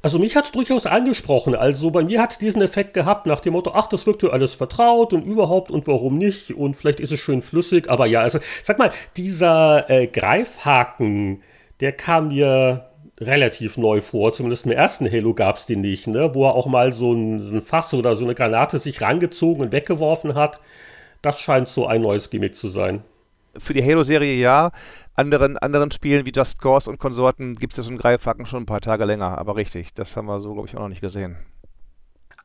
Also 0.01 0.19
mich 0.19 0.35
hat 0.35 0.45
es 0.45 0.51
durchaus 0.51 0.85
angesprochen. 0.85 1.55
Also 1.55 1.91
bei 1.91 2.03
mir 2.03 2.21
hat 2.21 2.31
es 2.31 2.37
diesen 2.37 2.61
Effekt 2.61 2.93
gehabt 2.93 3.25
nach 3.25 3.39
dem 3.39 3.53
Motto, 3.53 3.71
ach, 3.73 3.87
das 3.87 4.05
wirkt 4.05 4.21
dir 4.21 4.31
alles 4.31 4.53
vertraut 4.53 5.11
und 5.11 5.25
überhaupt 5.25 5.71
und 5.71 5.87
warum 5.87 6.17
nicht 6.17 6.51
und 6.51 6.75
vielleicht 6.75 6.99
ist 6.99 7.11
es 7.11 7.19
schön 7.19 7.41
flüssig. 7.41 7.89
Aber 7.89 8.05
ja, 8.05 8.21
also 8.21 8.39
sag 8.63 8.77
mal, 8.77 8.91
dieser 9.17 9.89
äh, 9.89 10.07
Greifhaken, 10.07 11.41
der 11.79 11.91
kam 11.91 12.29
mir 12.29 12.89
relativ 13.19 13.77
neu 13.77 14.01
vor. 14.01 14.33
Zumindest 14.33 14.65
im 14.65 14.71
ersten 14.71 15.11
Halo 15.11 15.33
gab 15.33 15.57
es 15.57 15.65
den 15.65 15.81
nicht, 15.81 16.07
ne? 16.07 16.33
wo 16.33 16.45
er 16.45 16.55
auch 16.55 16.67
mal 16.67 16.93
so 16.93 17.13
ein, 17.13 17.57
ein 17.57 17.61
Fass 17.61 17.93
oder 17.93 18.15
so 18.15 18.25
eine 18.25 18.35
Granate 18.35 18.79
sich 18.79 19.01
rangezogen 19.01 19.63
und 19.63 19.71
weggeworfen 19.71 20.35
hat. 20.35 20.59
Das 21.21 21.39
scheint 21.39 21.67
so 21.67 21.87
ein 21.87 22.01
neues 22.01 22.29
Gimmick 22.29 22.55
zu 22.55 22.67
sein. 22.67 23.03
Für 23.57 23.73
die 23.73 23.83
Halo-Serie 23.83 24.35
ja. 24.35 24.71
Anderen, 25.15 25.57
anderen 25.57 25.89
Spielen 25.89 26.27
wie 26.27 26.31
Just 26.31 26.61
Cause 26.61 26.89
und 26.89 26.99
Konsorten 26.99 27.55
gibt 27.55 27.75
es 27.75 27.83
ja 27.83 27.89
einen 27.89 27.97
Greifhaken 27.97 28.45
schon 28.45 28.63
ein 28.63 28.67
paar 28.67 28.81
Tage 28.81 29.03
länger. 29.03 29.37
Aber 29.39 29.55
richtig, 29.55 29.95
das 29.95 30.15
haben 30.15 30.27
wir 30.27 30.39
so, 30.39 30.53
glaube 30.53 30.67
ich, 30.67 30.75
auch 30.75 30.81
noch 30.81 30.89
nicht 30.89 31.01
gesehen. 31.01 31.37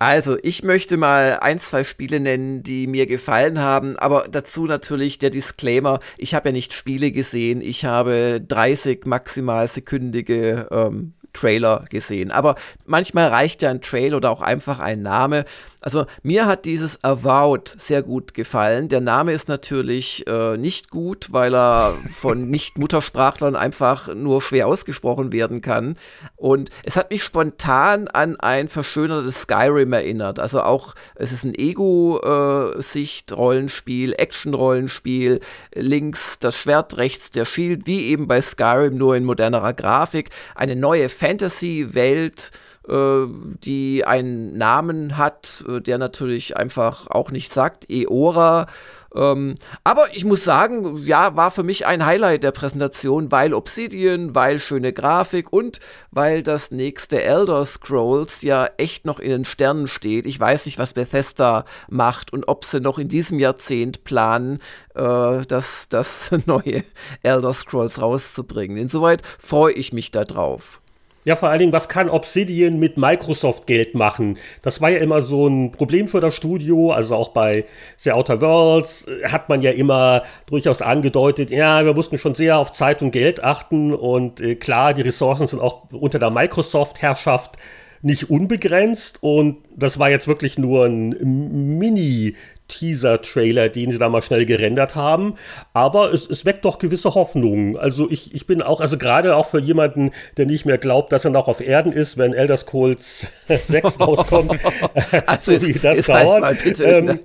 Also, 0.02 0.36
ich 0.42 0.64
möchte 0.64 0.96
mal 0.96 1.38
ein, 1.42 1.60
zwei 1.60 1.84
Spiele 1.84 2.18
nennen, 2.18 2.64
die 2.64 2.88
mir 2.88 3.06
gefallen 3.06 3.60
haben, 3.60 3.96
aber 3.96 4.26
dazu 4.28 4.66
natürlich 4.66 5.20
der 5.20 5.30
Disclaimer, 5.30 6.00
ich 6.18 6.34
habe 6.34 6.48
ja 6.48 6.52
nicht 6.52 6.72
Spiele 6.72 7.12
gesehen, 7.12 7.60
ich 7.60 7.84
habe 7.84 8.40
30 8.44 9.06
maximal 9.06 9.68
sekündige 9.68 10.66
ähm, 10.72 11.12
Trailer 11.32 11.84
gesehen. 11.90 12.30
Aber 12.30 12.54
manchmal 12.86 13.28
reicht 13.28 13.62
ja 13.62 13.70
ein 13.70 13.80
Trailer 13.80 14.18
oder 14.18 14.30
auch 14.30 14.42
einfach 14.42 14.78
ein 14.78 15.02
Name. 15.02 15.44
Also 15.82 16.06
mir 16.22 16.46
hat 16.46 16.64
dieses 16.64 17.02
Avowed 17.02 17.74
sehr 17.76 18.02
gut 18.02 18.34
gefallen. 18.34 18.88
Der 18.88 19.00
Name 19.00 19.32
ist 19.32 19.48
natürlich 19.48 20.24
äh, 20.28 20.56
nicht 20.56 20.90
gut, 20.90 21.32
weil 21.32 21.52
er 21.54 21.96
von 22.14 22.48
Nicht-Muttersprachlern 22.50 23.56
einfach 23.56 24.14
nur 24.14 24.40
schwer 24.40 24.68
ausgesprochen 24.68 25.32
werden 25.32 25.60
kann. 25.60 25.96
Und 26.36 26.70
es 26.84 26.94
hat 26.96 27.10
mich 27.10 27.24
spontan 27.24 28.06
an 28.06 28.38
ein 28.38 28.68
verschönertes 28.68 29.42
Skyrim 29.42 29.92
erinnert. 29.92 30.38
Also 30.38 30.62
auch, 30.62 30.94
es 31.16 31.32
ist 31.32 31.42
ein 31.44 31.56
Ego-Sicht-Rollenspiel, 31.56 34.14
Action-Rollenspiel. 34.16 35.40
Links 35.74 36.38
das 36.38 36.56
Schwert, 36.56 36.96
rechts 36.96 37.30
der 37.30 37.44
Shield, 37.44 37.86
wie 37.86 38.06
eben 38.06 38.28
bei 38.28 38.40
Skyrim, 38.40 38.96
nur 38.96 39.16
in 39.16 39.24
modernerer 39.24 39.72
Grafik. 39.72 40.30
Eine 40.54 40.76
neue 40.76 41.08
Fantasy-Welt, 41.22 42.50
äh, 42.88 43.26
die 43.64 44.04
einen 44.04 44.58
Namen 44.58 45.16
hat, 45.16 45.64
äh, 45.68 45.80
der 45.80 45.98
natürlich 45.98 46.56
einfach 46.56 47.06
auch 47.06 47.30
nicht 47.30 47.52
sagt, 47.52 47.86
Eora. 47.88 48.66
Ähm, 49.14 49.54
aber 49.84 50.06
ich 50.14 50.24
muss 50.24 50.42
sagen, 50.42 50.96
ja, 51.04 51.36
war 51.36 51.52
für 51.52 51.62
mich 51.62 51.86
ein 51.86 52.04
Highlight 52.04 52.42
der 52.42 52.50
Präsentation, 52.50 53.30
weil 53.30 53.54
Obsidian, 53.54 54.34
weil 54.34 54.58
schöne 54.58 54.92
Grafik 54.92 55.52
und 55.52 55.78
weil 56.10 56.42
das 56.42 56.72
nächste 56.72 57.22
Elder 57.22 57.64
Scrolls 57.66 58.42
ja 58.42 58.68
echt 58.78 59.04
noch 59.04 59.20
in 59.20 59.30
den 59.30 59.44
Sternen 59.44 59.86
steht. 59.86 60.26
Ich 60.26 60.40
weiß 60.40 60.66
nicht, 60.66 60.80
was 60.80 60.94
Bethesda 60.94 61.66
macht 61.88 62.32
und 62.32 62.48
ob 62.48 62.64
sie 62.64 62.80
noch 62.80 62.98
in 62.98 63.06
diesem 63.06 63.38
Jahrzehnt 63.38 64.02
planen, 64.02 64.58
äh, 64.96 65.42
das, 65.46 65.88
das 65.88 66.32
neue 66.46 66.82
Elder 67.22 67.54
Scrolls 67.54 68.00
rauszubringen. 68.00 68.76
Insoweit 68.76 69.22
freue 69.38 69.74
ich 69.74 69.92
mich 69.92 70.10
darauf. 70.10 70.81
Ja, 71.24 71.36
vor 71.36 71.50
allen 71.50 71.60
Dingen, 71.60 71.72
was 71.72 71.88
kann 71.88 72.10
Obsidian 72.10 72.80
mit 72.80 72.96
Microsoft 72.96 73.68
Geld 73.68 73.94
machen? 73.94 74.38
Das 74.62 74.80
war 74.80 74.90
ja 74.90 74.98
immer 74.98 75.22
so 75.22 75.46
ein 75.46 75.70
Problem 75.70 76.08
für 76.08 76.20
das 76.20 76.34
Studio. 76.34 76.90
Also 76.90 77.14
auch 77.14 77.28
bei 77.28 77.64
The 77.96 78.12
Outer 78.12 78.40
Worlds 78.40 79.06
äh, 79.06 79.28
hat 79.28 79.48
man 79.48 79.62
ja 79.62 79.70
immer 79.70 80.24
durchaus 80.46 80.82
angedeutet, 80.82 81.52
ja, 81.52 81.84
wir 81.84 81.94
mussten 81.94 82.18
schon 82.18 82.34
sehr 82.34 82.58
auf 82.58 82.72
Zeit 82.72 83.02
und 83.02 83.12
Geld 83.12 83.42
achten. 83.44 83.94
Und 83.94 84.40
äh, 84.40 84.56
klar, 84.56 84.94
die 84.94 85.02
Ressourcen 85.02 85.46
sind 85.46 85.60
auch 85.60 85.92
unter 85.92 86.18
der 86.18 86.30
Microsoft-Herrschaft 86.30 87.56
nicht 88.02 88.28
unbegrenzt. 88.28 89.18
Und 89.22 89.58
das 89.76 90.00
war 90.00 90.10
jetzt 90.10 90.26
wirklich 90.26 90.58
nur 90.58 90.86
ein 90.86 91.78
Mini- 91.78 92.34
Teaser-Trailer, 92.72 93.68
den 93.68 93.92
sie 93.92 93.98
da 93.98 94.08
mal 94.08 94.22
schnell 94.22 94.46
gerendert 94.46 94.94
haben. 94.94 95.34
Aber 95.72 96.12
es, 96.12 96.26
es 96.26 96.44
weckt 96.44 96.64
doch 96.64 96.78
gewisse 96.78 97.14
Hoffnungen. 97.14 97.78
Also 97.78 98.10
ich, 98.10 98.34
ich 98.34 98.46
bin 98.46 98.62
auch, 98.62 98.80
also 98.80 98.96
gerade 98.96 99.36
auch 99.36 99.48
für 99.48 99.60
jemanden, 99.60 100.12
der 100.36 100.46
nicht 100.46 100.64
mehr 100.64 100.78
glaubt, 100.78 101.12
dass 101.12 101.24
er 101.24 101.30
noch 101.30 101.48
auf 101.48 101.60
Erden 101.60 101.92
ist, 101.92 102.16
wenn 102.18 102.32
Elder 102.32 102.56
Scrolls 102.56 103.26
6 103.48 104.00
rauskommt, 104.00 104.58
also 105.26 105.58
so 105.58 105.66
wie 105.66 105.72
das 105.74 106.08
halt 106.08 106.26
dauert. 106.26 106.44
Halt 106.44 106.64
bitte, 106.64 106.84
ähm, 106.84 107.20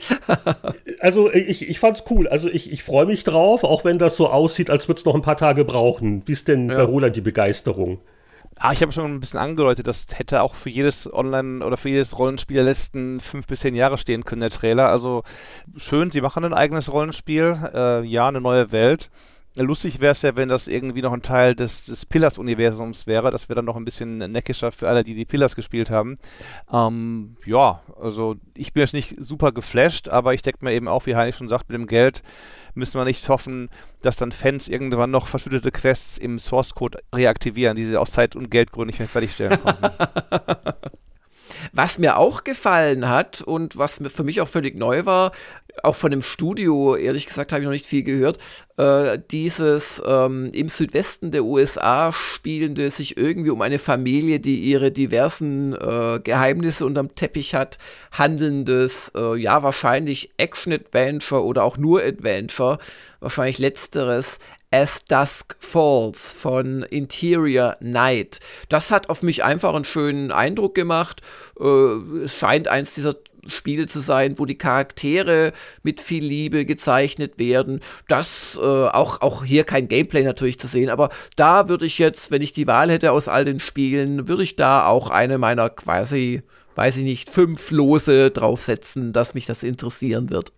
also 1.00 1.32
ich, 1.32 1.68
ich 1.68 1.80
fand's 1.80 2.04
cool. 2.10 2.28
Also 2.28 2.50
ich, 2.50 2.72
ich 2.72 2.84
freue 2.84 3.06
mich 3.06 3.24
drauf, 3.24 3.64
auch 3.64 3.86
wenn 3.86 3.98
das 3.98 4.18
so 4.18 4.30
aussieht, 4.30 4.70
als 4.70 4.88
würde 4.88 5.00
es 5.00 5.06
noch 5.06 5.16
ein 5.16 5.22
paar 5.22 5.38
Tage 5.38 5.64
brauchen. 5.64 6.24
Wie 6.26 6.34
ist 6.34 6.48
denn 6.48 6.70
ja. 6.70 6.76
bei 6.76 6.84
Roland 6.84 7.16
die 7.16 7.22
Begeisterung? 7.22 8.00
Ah, 8.60 8.72
ich 8.72 8.82
habe 8.82 8.92
schon 8.92 9.14
ein 9.14 9.20
bisschen 9.20 9.40
angedeutet, 9.40 9.86
das 9.86 10.08
hätte 10.14 10.42
auch 10.42 10.56
für 10.56 10.70
jedes 10.70 11.12
Online- 11.12 11.64
oder 11.64 11.78
für 11.78 11.90
jedes 11.90 12.18
Rollenspiel 12.18 12.56
der 12.56 12.66
letzten 12.66 13.20
fünf 13.20 13.46
bis 13.46 13.60
zehn 13.60 13.76
Jahre 13.76 14.00
stehen 14.00 14.26
können, 14.26 14.42
der 14.42 14.50
Trailer. 14.50 14.90
Also 14.90 15.24
schön, 15.76 16.10
sie 16.10 16.22
machen 16.22 16.44
ein 16.44 16.54
eigenes 16.56 16.92
Rollenspiel, 16.92 17.56
äh, 17.74 18.04
ja, 18.04 18.28
eine 18.28 18.42
neue 18.42 18.72
Welt. 18.72 19.10
Lustig 19.58 20.00
wäre 20.00 20.12
es 20.12 20.22
ja, 20.22 20.36
wenn 20.36 20.50
das 20.50 20.68
irgendwie 20.68 21.02
noch 21.02 21.14
ein 21.14 21.22
Teil 21.22 21.56
des, 21.56 21.86
des 21.86 22.06
Pillars-Universums 22.06 23.08
wäre. 23.08 23.32
Das 23.32 23.50
wäre 23.50 23.56
dann 23.56 23.66
noch 23.66 23.76
ein 23.76 23.86
bisschen 23.86 24.18
neckischer 24.18 24.72
für 24.72 24.88
alle, 24.88 25.04
die 25.04 25.16
die 25.16 25.26
Pillars 25.26 25.56
gespielt 25.56 25.90
haben. 25.90 26.18
Ähm, 26.72 27.38
ja, 27.46 27.82
also 28.00 28.36
ich 28.56 28.74
bin 28.74 28.82
jetzt 28.82 28.94
nicht 28.94 29.16
super 29.20 29.52
geflasht, 29.52 30.10
aber 30.10 30.34
ich 30.34 30.44
denke 30.44 30.64
mir 30.64 30.74
eben 30.74 30.88
auch, 30.88 31.06
wie 31.06 31.16
Heinrich 31.16 31.36
schon 31.36 31.50
sagt, 31.50 31.70
mit 31.70 31.78
dem 31.78 31.88
Geld 31.88 32.22
müssen 32.76 33.00
wir 33.00 33.06
nicht 33.06 33.28
hoffen, 33.28 33.70
dass 34.04 34.16
dann 34.16 34.32
Fans 34.32 34.68
irgendwann 34.68 35.12
noch 35.12 35.28
verschüttete 35.28 35.72
Quests 35.72 36.18
im 36.18 36.38
Source 36.38 36.76
Code 36.76 37.00
reaktivieren, 37.14 37.76
die 37.76 37.86
sie 37.86 37.98
aus 37.98 38.12
Zeit- 38.12 38.36
und 38.36 38.52
Geldgründen 38.52 38.88
nicht 38.88 39.00
mehr 39.00 39.08
fertigstellen 39.08 39.60
konnten. 39.62 39.90
Was 41.72 41.98
mir 41.98 42.18
auch 42.18 42.44
gefallen 42.44 43.10
hat 43.10 43.42
und 43.42 43.78
was 43.78 44.02
für 44.14 44.24
mich 44.24 44.42
auch 44.42 44.48
völlig 44.48 44.76
neu 44.76 45.06
war, 45.06 45.32
auch 45.84 45.96
von 45.96 46.12
dem 46.12 46.22
Studio, 46.22 46.96
ehrlich 46.96 47.26
gesagt, 47.26 47.52
habe 47.52 47.62
ich 47.62 47.66
noch 47.66 47.72
nicht 47.72 47.86
viel 47.86 48.04
gehört, 48.04 48.38
äh, 48.78 49.20
dieses 49.32 50.02
ähm, 50.06 50.50
im 50.54 50.70
Südwesten 50.70 51.32
der 51.32 51.44
USA 51.44 52.12
spielende, 52.12 52.90
sich 52.90 53.18
irgendwie 53.18 53.50
um 53.50 53.62
eine 53.62 53.80
Familie, 53.80 54.40
die 54.40 54.60
ihre 54.60 54.92
diversen 54.92 55.74
äh, 55.74 56.20
Geheimnisse 56.24 56.86
unterm 56.86 57.16
Teppich 57.16 57.54
hat, 57.56 57.78
handelndes, 58.12 59.12
äh, 59.16 59.38
ja, 59.38 59.64
wahrscheinlich 59.64 60.32
Action-Adventure 60.38 61.44
oder 61.44 61.64
auch 61.64 61.78
nur 61.78 62.02
Adventure, 62.02 62.80
wahrscheinlich 63.20 63.58
letzteres, 63.58 64.40
As 64.78 65.04
Dusk 65.06 65.56
Falls 65.58 66.32
von 66.34 66.84
Interior 66.84 67.78
Night. 67.80 68.40
Das 68.70 68.92
hat 68.92 69.10
auf 69.10 69.24
mich 69.24 69.44
einfach 69.44 69.74
einen 69.74 69.86
schönen 69.86 70.32
Eindruck 70.32 70.76
gemacht. 70.76 71.22
Äh, 71.60 71.64
es 72.24 72.36
scheint 72.36 72.68
eins 72.68 72.94
dieser 72.94 73.16
Spiele 73.48 73.88
zu 73.88 74.00
sein, 74.00 74.38
wo 74.38 74.46
die 74.46 74.60
Charaktere 74.60 75.54
mit 75.82 76.00
viel 76.00 76.24
Liebe 76.24 76.64
gezeichnet 76.68 77.40
werden. 77.40 77.80
Das 78.08 78.56
äh, 78.62 78.64
auch, 78.64 79.22
auch 79.22 79.44
hier 79.44 79.64
kein 79.64 79.88
Gameplay 79.88 80.22
natürlich 80.22 80.60
zu 80.60 80.68
sehen, 80.68 80.92
aber 80.92 81.10
da 81.36 81.70
würde 81.70 81.88
ich 81.88 81.98
jetzt, 81.98 82.30
wenn 82.30 82.44
ich 82.44 82.54
die 82.54 82.68
Wahl 82.68 82.92
hätte 82.92 83.14
aus 83.14 83.28
all 83.28 83.46
den 83.46 83.60
Spielen, 83.60 84.28
würde 84.28 84.44
ich 84.44 84.58
da 84.58 84.86
auch 84.86 85.10
eine 85.10 85.40
meiner 85.40 85.72
quasi, 85.72 86.44
weiß 86.76 86.98
ich 86.98 87.04
nicht, 87.04 87.32
fünf 87.32 87.72
Lose 87.72 88.30
draufsetzen, 88.30 89.12
dass 89.12 89.34
mich 89.34 89.48
das 89.48 89.64
interessieren 89.64 90.30
wird. 90.30 90.52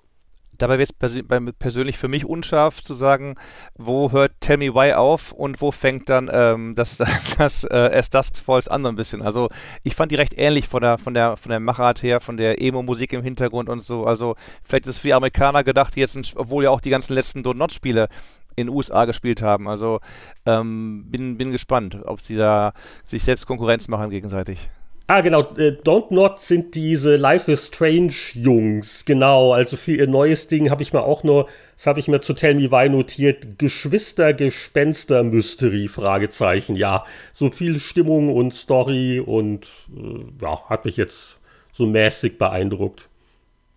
Dabei 0.59 0.77
wird 0.77 0.91
es 0.91 1.53
persönlich 1.57 1.97
für 1.97 2.07
mich 2.07 2.25
unscharf 2.25 2.83
zu 2.83 2.93
sagen, 2.93 3.35
wo 3.75 4.11
hört 4.11 4.33
Tell 4.41 4.57
Me 4.57 4.75
Why 4.75 4.93
auf 4.93 5.31
und 5.31 5.61
wo 5.61 5.71
fängt 5.71 6.09
dann 6.09 6.29
ähm, 6.31 6.75
das, 6.75 6.97
das 7.37 7.63
äh, 7.63 7.91
As 7.93 8.09
Dusk 8.09 8.37
Falls 8.43 8.67
an 8.67 8.83
so 8.83 8.89
ein 8.89 8.95
bisschen. 8.95 9.21
Also 9.21 9.49
ich 9.83 9.95
fand 9.95 10.11
die 10.11 10.15
recht 10.15 10.37
ähnlich 10.37 10.67
von 10.67 10.81
der, 10.81 10.97
von 10.97 11.13
der, 11.13 11.37
von 11.37 11.49
der 11.49 11.59
Machart 11.59 12.03
her, 12.03 12.19
von 12.19 12.37
der 12.37 12.61
Emo-Musik 12.61 13.13
im 13.13 13.23
Hintergrund 13.23 13.69
und 13.69 13.81
so. 13.81 14.05
Also 14.05 14.35
vielleicht 14.63 14.85
ist 14.85 14.95
es 14.95 14.97
für 14.99 15.07
die 15.07 15.13
Amerikaner 15.13 15.63
gedacht, 15.63 15.95
die 15.95 16.01
jetzt, 16.01 16.17
obwohl 16.35 16.65
ja 16.65 16.69
auch 16.69 16.81
die 16.81 16.89
ganzen 16.89 17.13
letzten 17.13 17.41
Do 17.41 17.53
Not 17.53 17.71
Spiele 17.71 18.09
in 18.55 18.67
den 18.67 18.75
USA 18.75 19.05
gespielt 19.05 19.41
haben. 19.41 19.67
Also 19.67 20.01
ähm, 20.45 21.05
bin, 21.09 21.37
bin 21.37 21.51
gespannt, 21.51 21.97
ob 22.05 22.19
sie 22.19 22.35
da 22.35 22.73
sich 23.05 23.23
selbst 23.23 23.47
Konkurrenz 23.47 23.87
machen 23.87 24.09
gegenseitig. 24.09 24.69
Ah, 25.09 25.21
genau. 25.21 25.41
Äh, 25.57 25.75
Don't 25.83 26.13
Not 26.13 26.39
sind 26.39 26.75
diese 26.75 27.15
Life 27.15 27.51
is 27.51 27.65
Strange 27.65 28.13
Jungs. 28.33 29.05
Genau. 29.05 29.53
Also 29.53 29.75
für 29.75 29.93
ihr 29.93 30.05
neues 30.05 30.47
Ding 30.47 30.69
habe 30.69 30.83
ich 30.83 30.93
mir 30.93 31.01
auch 31.01 31.23
nur, 31.23 31.47
das 31.75 31.87
habe 31.87 31.99
ich 31.99 32.07
mir 32.07 32.21
zu 32.21 32.33
Tell 32.33 32.53
Me 32.53 32.69
Why 32.69 32.89
notiert, 32.89 33.57
Geschwister, 33.57 34.35
Gespenster, 34.35 35.23
Mystery, 35.23 35.87
Fragezeichen. 35.87 36.75
Ja, 36.75 37.05
so 37.33 37.49
viel 37.49 37.79
Stimmung 37.79 38.31
und 38.31 38.53
Story 38.53 39.19
und 39.19 39.65
äh, 39.97 40.25
ja, 40.43 40.69
hat 40.69 40.85
mich 40.85 40.97
jetzt 40.97 41.39
so 41.73 41.87
mäßig 41.87 42.37
beeindruckt. 42.37 43.09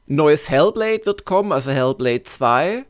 Neues 0.06 0.50
Hellblade 0.50 1.06
wird 1.06 1.24
kommen, 1.24 1.52
also 1.52 1.70
Hellblade 1.70 2.24
2. 2.24 2.84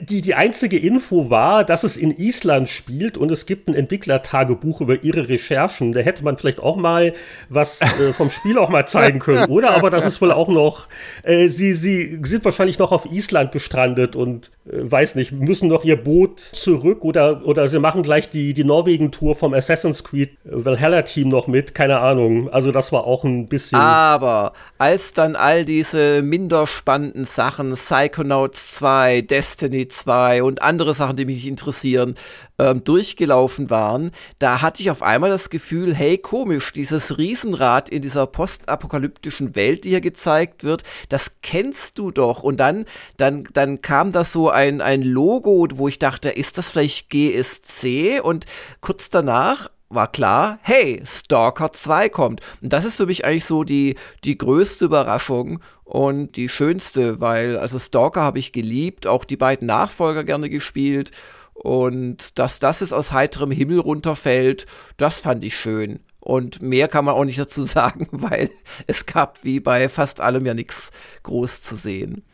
Die, 0.00 0.22
die 0.22 0.34
einzige 0.34 0.78
Info 0.78 1.28
war, 1.28 1.62
dass 1.64 1.84
es 1.84 1.98
in 1.98 2.10
Island 2.10 2.70
spielt 2.70 3.18
und 3.18 3.30
es 3.30 3.44
gibt 3.44 3.68
ein 3.68 3.74
Entwicklertagebuch 3.74 4.80
über 4.80 5.04
ihre 5.04 5.28
Recherchen. 5.28 5.92
Da 5.92 6.00
hätte 6.00 6.24
man 6.24 6.38
vielleicht 6.38 6.60
auch 6.60 6.76
mal 6.76 7.12
was 7.50 7.82
äh, 7.82 8.12
vom 8.16 8.30
Spiel 8.30 8.56
auch 8.56 8.70
mal 8.70 8.88
zeigen 8.88 9.18
können, 9.18 9.50
oder? 9.50 9.72
Aber 9.76 9.90
das 9.90 10.06
ist 10.06 10.22
wohl 10.22 10.32
auch 10.32 10.48
noch, 10.48 10.88
äh, 11.22 11.48
sie, 11.48 11.74
sie 11.74 12.18
sind 12.24 12.46
wahrscheinlich 12.46 12.78
noch 12.78 12.92
auf 12.92 13.04
Island 13.04 13.52
gestrandet 13.52 14.16
und 14.16 14.50
äh, 14.64 14.90
weiß 14.90 15.16
nicht, 15.16 15.32
müssen 15.32 15.68
noch 15.68 15.84
ihr 15.84 16.02
Boot 16.02 16.40
zurück 16.40 17.04
oder, 17.04 17.44
oder 17.44 17.68
sie 17.68 17.78
machen 17.78 18.02
gleich 18.02 18.30
die, 18.30 18.54
die 18.54 18.64
Norwegen-Tour 18.64 19.36
vom 19.36 19.52
Assassin's 19.52 20.02
Creed 20.02 20.30
Valhalla-Team 20.44 21.28
noch 21.28 21.46
mit, 21.46 21.74
keine 21.74 21.98
Ahnung. 21.98 22.48
Also 22.48 22.72
das 22.72 22.90
war 22.90 23.04
auch 23.04 23.24
ein 23.24 23.48
bisschen. 23.48 23.78
Aber 23.78 24.54
als 24.78 25.12
dann 25.12 25.36
all 25.36 25.66
diese 25.66 26.22
minder 26.22 26.66
spannenden 26.66 27.26
Sachen, 27.26 27.74
Psychonauts 27.74 28.76
2, 28.76 29.20
Destiny 29.42 29.88
2 29.88 30.44
und 30.44 30.62
andere 30.62 30.94
Sachen, 30.94 31.16
die 31.16 31.24
mich 31.24 31.48
interessieren, 31.48 32.14
ähm, 32.60 32.84
durchgelaufen 32.84 33.70
waren, 33.70 34.12
da 34.38 34.62
hatte 34.62 34.82
ich 34.82 34.90
auf 34.92 35.02
einmal 35.02 35.30
das 35.30 35.50
Gefühl, 35.50 35.96
hey, 35.96 36.16
komisch, 36.16 36.72
dieses 36.72 37.18
Riesenrad 37.18 37.88
in 37.88 38.02
dieser 38.02 38.28
postapokalyptischen 38.28 39.56
Welt, 39.56 39.82
die 39.82 39.88
hier 39.88 40.00
gezeigt 40.00 40.62
wird, 40.62 40.84
das 41.08 41.32
kennst 41.42 41.98
du 41.98 42.12
doch. 42.12 42.44
Und 42.44 42.58
dann, 42.58 42.84
dann, 43.16 43.42
dann 43.52 43.82
kam 43.82 44.12
da 44.12 44.22
so 44.22 44.48
ein, 44.48 44.80
ein 44.80 45.02
Logo, 45.02 45.66
wo 45.74 45.88
ich 45.88 45.98
dachte, 45.98 46.28
ist 46.30 46.56
das 46.56 46.70
vielleicht 46.70 47.10
GSC? 47.10 48.20
Und 48.20 48.46
kurz 48.80 49.10
danach 49.10 49.70
war 49.94 50.10
klar, 50.10 50.58
hey, 50.62 51.02
Stalker 51.04 51.72
2 51.72 52.08
kommt. 52.08 52.40
Und 52.60 52.72
das 52.72 52.84
ist 52.84 52.96
für 52.96 53.06
mich 53.06 53.24
eigentlich 53.24 53.44
so 53.44 53.64
die, 53.64 53.96
die 54.24 54.38
größte 54.38 54.86
Überraschung 54.86 55.60
und 55.84 56.36
die 56.36 56.48
schönste, 56.48 57.20
weil, 57.20 57.58
also 57.58 57.78
Stalker 57.78 58.22
habe 58.22 58.38
ich 58.38 58.52
geliebt, 58.52 59.06
auch 59.06 59.24
die 59.24 59.36
beiden 59.36 59.66
Nachfolger 59.66 60.24
gerne 60.24 60.48
gespielt. 60.48 61.10
Und 61.54 62.38
dass 62.38 62.58
das 62.58 62.80
es 62.80 62.92
aus 62.92 63.12
heiterem 63.12 63.50
Himmel 63.50 63.78
runterfällt, 63.78 64.66
das 64.96 65.20
fand 65.20 65.44
ich 65.44 65.56
schön. 65.56 66.00
Und 66.18 66.62
mehr 66.62 66.88
kann 66.88 67.04
man 67.04 67.14
auch 67.14 67.24
nicht 67.24 67.38
dazu 67.38 67.62
sagen, 67.64 68.08
weil 68.10 68.50
es 68.86 69.06
gab 69.06 69.44
wie 69.44 69.60
bei 69.60 69.88
fast 69.88 70.20
allem 70.20 70.46
ja 70.46 70.54
nichts 70.54 70.90
groß 71.24 71.62
zu 71.62 71.76
sehen. 71.76 72.24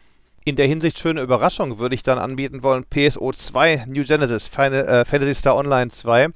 In 0.44 0.56
der 0.56 0.66
Hinsicht 0.66 0.98
schöne 0.98 1.20
Überraschung 1.20 1.78
würde 1.78 1.94
ich 1.94 2.02
dann 2.02 2.18
anbieten 2.18 2.62
wollen 2.62 2.84
PSO 2.84 3.32
2 3.32 3.84
New 3.86 4.02
Genesis 4.04 4.46
Final, 4.46 4.86
äh, 4.86 5.04
Fantasy 5.04 5.34
Star 5.34 5.56
Online 5.56 5.90
2 5.90 6.28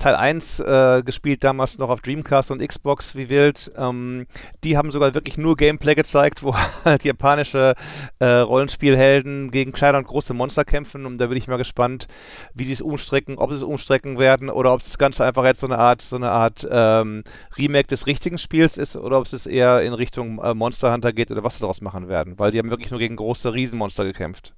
Teil 0.00 0.16
1 0.16 0.60
äh, 0.60 1.02
gespielt, 1.04 1.44
damals 1.44 1.76
noch 1.76 1.90
auf 1.90 2.00
Dreamcast 2.00 2.50
und 2.50 2.66
Xbox 2.66 3.14
wie 3.14 3.28
wild. 3.28 3.70
Ähm, 3.76 4.26
die 4.64 4.78
haben 4.78 4.90
sogar 4.90 5.12
wirklich 5.12 5.36
nur 5.36 5.56
Gameplay 5.56 5.94
gezeigt, 5.94 6.42
wo 6.42 6.56
halt 6.84 7.04
japanische 7.04 7.74
äh, 8.18 8.24
Rollenspielhelden 8.24 9.50
gegen 9.50 9.72
kleine 9.72 9.98
und 9.98 10.06
große 10.06 10.32
Monster 10.32 10.64
kämpfen. 10.64 11.04
Und 11.04 11.18
da 11.18 11.26
bin 11.26 11.36
ich 11.36 11.48
mal 11.48 11.58
gespannt, 11.58 12.08
wie 12.54 12.64
sie 12.64 12.72
es 12.72 12.80
umstrecken, 12.80 13.36
ob 13.36 13.50
sie 13.50 13.56
es 13.56 13.62
umstrecken 13.62 14.18
werden 14.18 14.48
oder 14.48 14.72
ob 14.72 14.80
das 14.80 14.96
Ganze 14.96 15.24
einfach 15.24 15.44
jetzt 15.44 15.60
so 15.60 15.66
eine 15.66 15.78
Art, 15.78 16.00
so 16.00 16.16
eine 16.16 16.30
Art 16.30 16.66
ähm, 16.70 17.22
Remake 17.58 17.88
des 17.88 18.06
richtigen 18.06 18.38
Spiels 18.38 18.78
ist 18.78 18.96
oder 18.96 19.18
ob 19.18 19.30
es 19.30 19.46
eher 19.46 19.82
in 19.82 19.92
Richtung 19.92 20.40
äh, 20.42 20.54
Monster 20.54 20.94
Hunter 20.94 21.12
geht 21.12 21.30
oder 21.30 21.44
was 21.44 21.56
sie 21.56 21.60
daraus 21.60 21.82
machen 21.82 22.08
werden. 22.08 22.38
Weil 22.38 22.52
die 22.52 22.58
haben 22.58 22.70
wirklich 22.70 22.90
nur 22.90 23.00
gegen 23.00 23.16
große 23.16 23.52
Riesenmonster 23.52 24.04
gekämpft. 24.04 24.54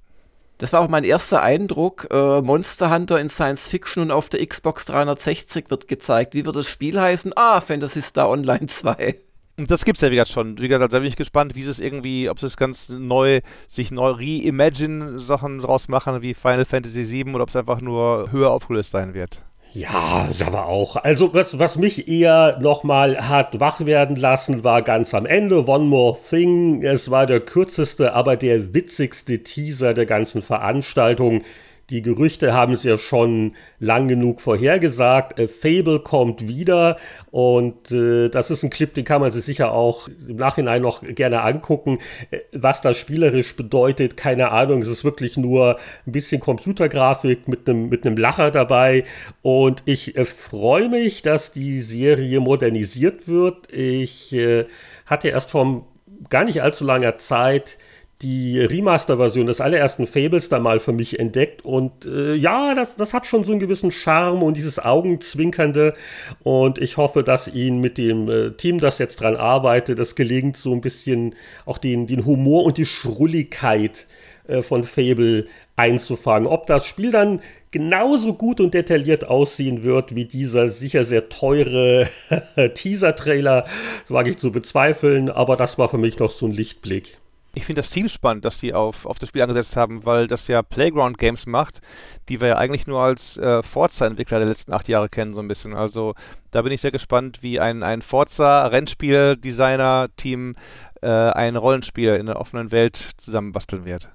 Das 0.57 0.71
war 0.71 0.81
auch 0.81 0.87
mein 0.87 1.03
erster 1.03 1.41
Eindruck. 1.41 2.07
Äh, 2.11 2.41
Monster 2.41 2.93
Hunter 2.93 3.19
in 3.19 3.29
Science 3.29 3.67
Fiction 3.67 4.03
und 4.03 4.11
auf 4.11 4.29
der 4.29 4.45
Xbox 4.45 4.85
360 4.85 5.69
wird 5.69 5.87
gezeigt. 5.87 6.33
Wie 6.35 6.45
wird 6.45 6.55
das 6.55 6.67
Spiel 6.67 6.99
heißen? 6.99 7.33
Ah, 7.35 7.59
Fantasy 7.61 8.01
Star 8.01 8.29
Online 8.29 8.65
2. 8.67 9.17
Und 9.57 9.69
das 9.69 9.85
gibt's 9.85 10.01
ja 10.01 10.09
wie 10.09 10.15
gesagt 10.15 10.31
schon. 10.31 10.57
Wie 10.57 10.67
gesagt, 10.67 10.93
da 10.93 10.99
bin 10.99 11.07
ich 11.07 11.15
gespannt, 11.15 11.55
wie 11.55 11.61
es 11.61 11.79
irgendwie, 11.79 12.29
ob 12.29 12.39
sie 12.39 12.47
es 12.47 12.57
ganz 12.57 12.89
neu, 12.89 13.41
sich 13.67 13.91
neu 13.91 14.11
reimagine 14.11 15.19
Sachen 15.19 15.59
draus 15.59 15.87
machen, 15.89 16.21
wie 16.21 16.33
Final 16.33 16.65
Fantasy 16.65 17.09
VII 17.09 17.35
oder 17.35 17.43
ob 17.43 17.49
es 17.49 17.55
einfach 17.55 17.81
nur 17.81 18.31
höher 18.31 18.49
aufgelöst 18.49 18.91
sein 18.91 19.13
wird. 19.13 19.41
Ja, 19.75 20.27
ist 20.29 20.43
aber 20.43 20.67
auch. 20.67 20.97
Also, 20.97 21.33
was, 21.33 21.57
was 21.57 21.77
mich 21.77 22.07
eher 22.07 22.59
nochmal 22.61 23.27
hat 23.27 23.59
wach 23.59 23.83
werden 23.87 24.15
lassen, 24.15 24.63
war 24.63 24.83
ganz 24.83 25.15
am 25.15 25.25
Ende 25.25 25.67
One 25.67 25.85
More 25.85 26.15
Thing. 26.29 26.83
Es 26.83 27.09
war 27.09 27.25
der 27.25 27.39
kürzeste, 27.39 28.13
aber 28.13 28.35
der 28.37 28.75
witzigste 28.75 29.41
Teaser 29.41 29.95
der 29.95 30.05
ganzen 30.05 30.43
Veranstaltung. 30.43 31.41
Die 31.89 32.01
Gerüchte 32.01 32.53
haben 32.53 32.73
es 32.73 32.83
ja 32.83 32.97
schon 32.97 33.55
lang 33.79 34.07
genug 34.07 34.39
vorhergesagt. 34.39 35.37
Äh, 35.37 35.47
Fable 35.47 35.99
kommt 35.99 36.47
wieder 36.47 36.97
und 37.29 37.91
äh, 37.91 38.29
das 38.29 38.51
ist 38.51 38.63
ein 38.63 38.69
Clip, 38.69 38.93
den 38.93 39.03
kann 39.03 39.19
man 39.19 39.31
sich 39.31 39.43
sicher 39.43 39.73
auch 39.73 40.07
im 40.07 40.37
Nachhinein 40.37 40.81
noch 40.81 41.03
gerne 41.03 41.41
angucken. 41.41 41.99
Äh, 42.31 42.39
was 42.53 42.81
das 42.81 42.97
spielerisch 42.97 43.55
bedeutet, 43.55 44.15
keine 44.15 44.51
Ahnung. 44.51 44.81
Es 44.81 44.87
ist 44.87 45.03
wirklich 45.03 45.35
nur 45.35 45.77
ein 46.07 46.11
bisschen 46.13 46.39
Computergrafik 46.39 47.47
mit 47.47 47.67
einem 47.67 47.89
mit 47.89 48.05
einem 48.05 48.17
Lacher 48.17 48.51
dabei 48.51 49.03
und 49.41 49.83
ich 49.85 50.15
äh, 50.15 50.25
freue 50.25 50.87
mich, 50.87 51.21
dass 51.21 51.51
die 51.51 51.81
Serie 51.81 52.39
modernisiert 52.39 53.27
wird. 53.27 53.71
Ich 53.73 54.31
äh, 54.33 54.65
hatte 55.05 55.27
erst 55.27 55.51
vor 55.51 55.85
gar 56.29 56.45
nicht 56.45 56.61
allzu 56.61 56.85
langer 56.85 57.17
Zeit 57.17 57.77
die 58.23 58.59
Remaster-Version 58.59 59.47
des 59.47 59.61
allerersten 59.61 60.07
Fables 60.07 60.49
da 60.49 60.59
mal 60.59 60.79
für 60.79 60.93
mich 60.93 61.19
entdeckt. 61.19 61.65
Und 61.65 62.05
äh, 62.05 62.33
ja, 62.33 62.73
das, 62.73 62.95
das 62.95 63.13
hat 63.13 63.25
schon 63.25 63.43
so 63.43 63.51
einen 63.51 63.59
gewissen 63.59 63.91
Charme 63.91 64.41
und 64.41 64.55
dieses 64.55 64.79
Augenzwinkernde. 64.79 65.93
Und 66.41 66.79
ich 66.79 66.97
hoffe, 66.97 67.23
dass 67.23 67.47
Ihnen 67.47 67.79
mit 67.79 67.97
dem 67.97 68.29
äh, 68.29 68.51
Team, 68.51 68.79
das 68.79 68.97
jetzt 68.97 69.19
dran 69.19 69.35
arbeitet, 69.35 69.99
es 69.99 70.15
gelingt, 70.15 70.57
so 70.57 70.73
ein 70.73 70.81
bisschen 70.81 71.35
auch 71.65 71.77
den, 71.77 72.07
den 72.07 72.25
Humor 72.25 72.63
und 72.63 72.77
die 72.77 72.85
Schrulligkeit 72.85 74.07
äh, 74.47 74.61
von 74.61 74.85
Fable 74.85 75.45
einzufangen. 75.75 76.47
Ob 76.47 76.65
das 76.67 76.85
Spiel 76.85 77.11
dann 77.11 77.41
genauso 77.71 78.33
gut 78.33 78.61
und 78.61 78.73
detailliert 78.73 79.25
aussehen 79.25 79.83
wird 79.83 80.15
wie 80.15 80.25
dieser 80.25 80.69
sicher 80.69 81.03
sehr 81.03 81.29
teure 81.29 82.07
Teaser-Trailer, 82.75 83.63
das 83.63 84.11
wage 84.11 84.29
ich 84.29 84.37
zu 84.37 84.51
bezweifeln, 84.51 85.29
aber 85.29 85.57
das 85.57 85.77
war 85.77 85.89
für 85.89 85.97
mich 85.97 86.19
noch 86.19 86.31
so 86.31 86.45
ein 86.45 86.51
Lichtblick. 86.51 87.17
Ich 87.55 87.65
finde 87.65 87.83
das 87.83 87.91
Team 87.91 88.07
spannend, 88.07 88.45
dass 88.45 88.57
die 88.57 88.73
auf, 88.73 89.05
auf 89.05 89.19
das 89.19 89.29
Spiel 89.29 89.43
angesetzt 89.43 89.75
haben, 89.75 90.05
weil 90.05 90.25
das 90.25 90.47
ja 90.47 90.63
Playground 90.63 91.19
Games 91.19 91.45
macht, 91.45 91.81
die 92.27 92.41
wir 92.41 92.47
ja 92.47 92.57
eigentlich 92.57 92.87
nur 92.87 92.99
als 92.99 93.37
äh, 93.37 93.61
Forza-Entwickler 93.61 94.39
der 94.39 94.47
letzten 94.47 94.73
acht 94.73 94.87
Jahre 94.87 95.07
kennen, 95.07 95.35
so 95.35 95.41
ein 95.41 95.47
bisschen. 95.47 95.75
Also 95.75 96.15
da 96.49 96.63
bin 96.63 96.71
ich 96.71 96.81
sehr 96.81 96.89
gespannt, 96.89 97.43
wie 97.43 97.59
ein, 97.59 97.83
ein 97.83 98.01
Forza-Rennspiel-Designer-Team 98.01 100.55
äh, 101.03 101.07
ein 101.07 101.55
Rollenspiel 101.55 102.15
in 102.15 102.25
der 102.25 102.41
offenen 102.41 102.71
Welt 102.71 103.11
zusammenbasteln 103.17 103.85
wird. 103.85 104.09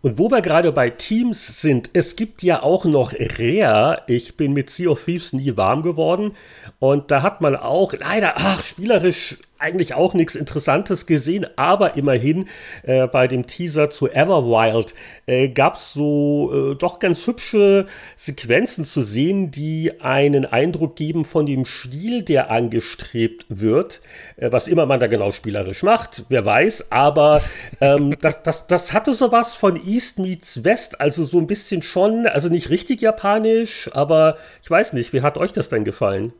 Und 0.00 0.18
wo 0.18 0.30
wir 0.30 0.40
gerade 0.40 0.72
bei 0.72 0.88
Teams 0.88 1.60
sind, 1.60 1.90
es 1.92 2.16
gibt 2.16 2.42
ja 2.42 2.62
auch 2.62 2.86
noch 2.86 3.12
Rare. 3.12 4.04
Ich 4.06 4.38
bin 4.38 4.54
mit 4.54 4.70
Sea 4.70 4.88
of 4.88 5.04
Thieves 5.04 5.34
nie 5.34 5.58
warm 5.58 5.82
geworden. 5.82 6.34
Und 6.78 7.10
da 7.10 7.20
hat 7.20 7.42
man 7.42 7.56
auch 7.56 7.92
leider, 7.92 8.36
ach, 8.36 8.62
spielerisch 8.62 9.36
eigentlich 9.60 9.94
auch 9.94 10.14
nichts 10.14 10.34
Interessantes 10.34 11.06
gesehen, 11.06 11.46
aber 11.56 11.96
immerhin 11.96 12.46
äh, 12.82 13.06
bei 13.06 13.28
dem 13.28 13.46
Teaser 13.46 13.90
zu 13.90 14.10
Everwild 14.10 14.94
äh, 15.26 15.48
gab 15.48 15.74
es 15.74 15.92
so 15.92 16.72
äh, 16.72 16.74
doch 16.74 16.98
ganz 16.98 17.26
hübsche 17.26 17.86
Sequenzen 18.16 18.84
zu 18.84 19.02
sehen, 19.02 19.50
die 19.50 20.00
einen 20.00 20.46
Eindruck 20.46 20.96
geben 20.96 21.24
von 21.24 21.46
dem 21.46 21.64
Stil, 21.64 22.22
der 22.22 22.50
angestrebt 22.50 23.46
wird. 23.48 24.00
Äh, 24.36 24.50
was 24.50 24.68
immer 24.68 24.86
man 24.86 25.00
da 25.00 25.06
genau 25.06 25.30
spielerisch 25.30 25.82
macht, 25.82 26.24
wer 26.28 26.44
weiß, 26.44 26.90
aber 26.90 27.42
ähm, 27.80 28.16
das, 28.20 28.42
das, 28.42 28.66
das 28.66 28.92
hatte 28.92 29.12
sowas 29.12 29.54
von 29.54 29.76
East 29.86 30.18
meets 30.18 30.64
West, 30.64 31.00
also 31.00 31.24
so 31.24 31.38
ein 31.38 31.46
bisschen 31.46 31.82
schon, 31.82 32.26
also 32.26 32.48
nicht 32.48 32.70
richtig 32.70 33.00
japanisch, 33.02 33.90
aber 33.92 34.36
ich 34.62 34.70
weiß 34.70 34.94
nicht, 34.94 35.12
wie 35.12 35.22
hat 35.22 35.36
euch 35.36 35.52
das 35.52 35.68
denn 35.68 35.84
gefallen? 35.84 36.32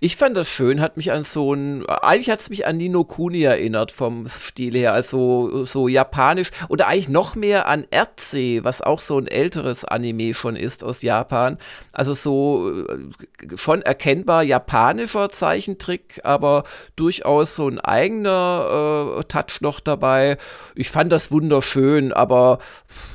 Ich 0.00 0.14
fand 0.14 0.36
das 0.36 0.48
schön, 0.48 0.80
hat 0.80 0.96
mich 0.96 1.10
an 1.10 1.24
so 1.24 1.52
ein, 1.52 1.84
eigentlich 1.86 2.30
hat 2.30 2.38
es 2.38 2.50
mich 2.50 2.68
an 2.68 2.76
Nino 2.76 3.02
Kuni 3.02 3.42
erinnert 3.42 3.90
vom 3.90 4.28
Stil 4.28 4.76
her, 4.76 4.92
also 4.92 5.64
so 5.64 5.88
japanisch 5.88 6.50
oder 6.68 6.86
eigentlich 6.86 7.08
noch 7.08 7.34
mehr 7.34 7.66
an 7.66 7.84
Erdsee, 7.90 8.62
was 8.62 8.80
auch 8.80 9.00
so 9.00 9.18
ein 9.18 9.26
älteres 9.26 9.84
Anime 9.84 10.34
schon 10.34 10.54
ist 10.54 10.84
aus 10.84 11.02
Japan. 11.02 11.58
Also 11.92 12.14
so 12.14 12.70
äh, 12.86 13.56
schon 13.56 13.82
erkennbar 13.82 14.44
japanischer 14.44 15.30
Zeichentrick, 15.30 16.20
aber 16.22 16.62
durchaus 16.94 17.56
so 17.56 17.66
ein 17.66 17.80
eigener 17.80 19.16
äh, 19.18 19.24
Touch 19.24 19.60
noch 19.62 19.80
dabei. 19.80 20.38
Ich 20.76 20.90
fand 20.90 21.10
das 21.10 21.32
wunderschön, 21.32 22.12
aber 22.12 22.60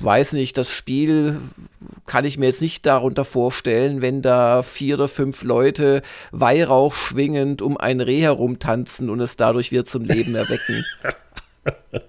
weiß 0.02 0.34
nicht, 0.34 0.58
das 0.58 0.70
Spiel 0.70 1.40
kann 2.06 2.26
ich 2.26 2.38
mir 2.38 2.48
jetzt 2.48 2.62
nicht 2.62 2.86
darunter 2.86 3.24
vorstellen, 3.24 4.02
wenn 4.02 4.22
da 4.22 4.64
vier 4.64 4.96
oder 4.96 5.08
fünf 5.08 5.44
Leute 5.44 6.02
Weihrauch 6.32 6.73
schwingend 6.92 7.62
um 7.62 7.78
ein 7.78 8.02
Reh 8.02 8.22
herumtanzen 8.22 9.10
und 9.10 9.20
es 9.20 9.36
dadurch 9.36 9.72
wieder 9.72 9.86
zum 9.86 10.04
Leben 10.04 10.36
erwecken. 10.36 10.86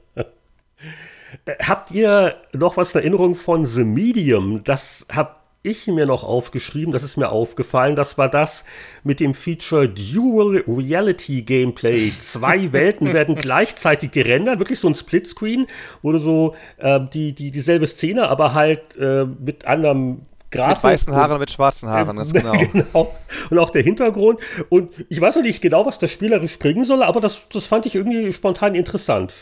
Habt 1.60 1.90
ihr 1.90 2.36
noch 2.52 2.76
was 2.76 2.94
in 2.94 3.00
Erinnerung 3.00 3.34
von 3.34 3.66
The 3.66 3.84
Medium? 3.84 4.64
Das 4.64 5.06
habt 5.14 5.44
ich 5.64 5.86
mir 5.86 6.04
noch 6.04 6.24
aufgeschrieben, 6.24 6.92
das 6.92 7.02
ist 7.02 7.16
mir 7.16 7.30
aufgefallen, 7.30 7.96
das 7.96 8.18
war 8.18 8.28
das 8.28 8.66
mit 9.02 9.18
dem 9.18 9.32
Feature 9.32 9.88
Dual 9.88 10.62
Reality 10.68 11.40
Gameplay. 11.40 12.12
Zwei 12.20 12.70
Welten 12.72 13.14
werden 13.14 13.34
gleichzeitig 13.34 14.10
gerendert, 14.10 14.58
wirklich 14.58 14.78
so 14.78 14.88
ein 14.88 14.94
Splitscreen, 14.94 15.66
wo 16.02 16.12
du 16.12 16.18
so 16.18 16.54
äh, 16.76 17.00
die, 17.12 17.32
die, 17.32 17.50
dieselbe 17.50 17.86
Szene, 17.86 18.28
aber 18.28 18.52
halt 18.52 18.96
äh, 18.98 19.24
mit 19.24 19.64
anderem 19.64 20.26
Grafik. 20.54 20.76
Mit 20.76 20.92
weißen 20.92 21.14
Haaren 21.14 21.32
und 21.32 21.40
mit 21.40 21.50
schwarzen 21.50 21.88
Haaren, 21.88 22.16
das 22.16 22.32
genau. 22.32 22.52
genau. 22.52 23.14
Und 23.50 23.58
auch 23.58 23.70
der 23.70 23.82
Hintergrund. 23.82 24.40
Und 24.68 24.92
ich 25.08 25.20
weiß 25.20 25.36
noch 25.36 25.42
nicht 25.42 25.60
genau, 25.60 25.86
was 25.86 25.98
das 25.98 26.10
spielerisch 26.10 26.58
bringen 26.58 26.84
soll, 26.84 27.02
aber 27.02 27.20
das, 27.20 27.48
das 27.52 27.66
fand 27.66 27.86
ich 27.86 27.94
irgendwie 27.94 28.32
spontan 28.32 28.74
interessant. 28.74 29.34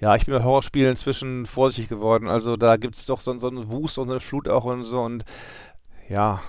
Ja, 0.00 0.16
ich 0.16 0.26
bin 0.26 0.34
bei 0.34 0.42
Horrorspielen 0.42 0.90
inzwischen 0.90 1.46
vorsichtig 1.46 1.88
geworden. 1.88 2.28
Also 2.28 2.56
da 2.56 2.76
gibt 2.76 2.96
es 2.96 3.06
doch 3.06 3.20
so, 3.20 3.36
so 3.38 3.48
einen 3.48 3.70
Wust 3.70 3.98
und 3.98 4.10
eine 4.10 4.20
Flut 4.20 4.48
auch 4.48 4.64
und 4.64 4.84
so 4.84 5.00
und 5.00 5.24
ja, 6.08 6.42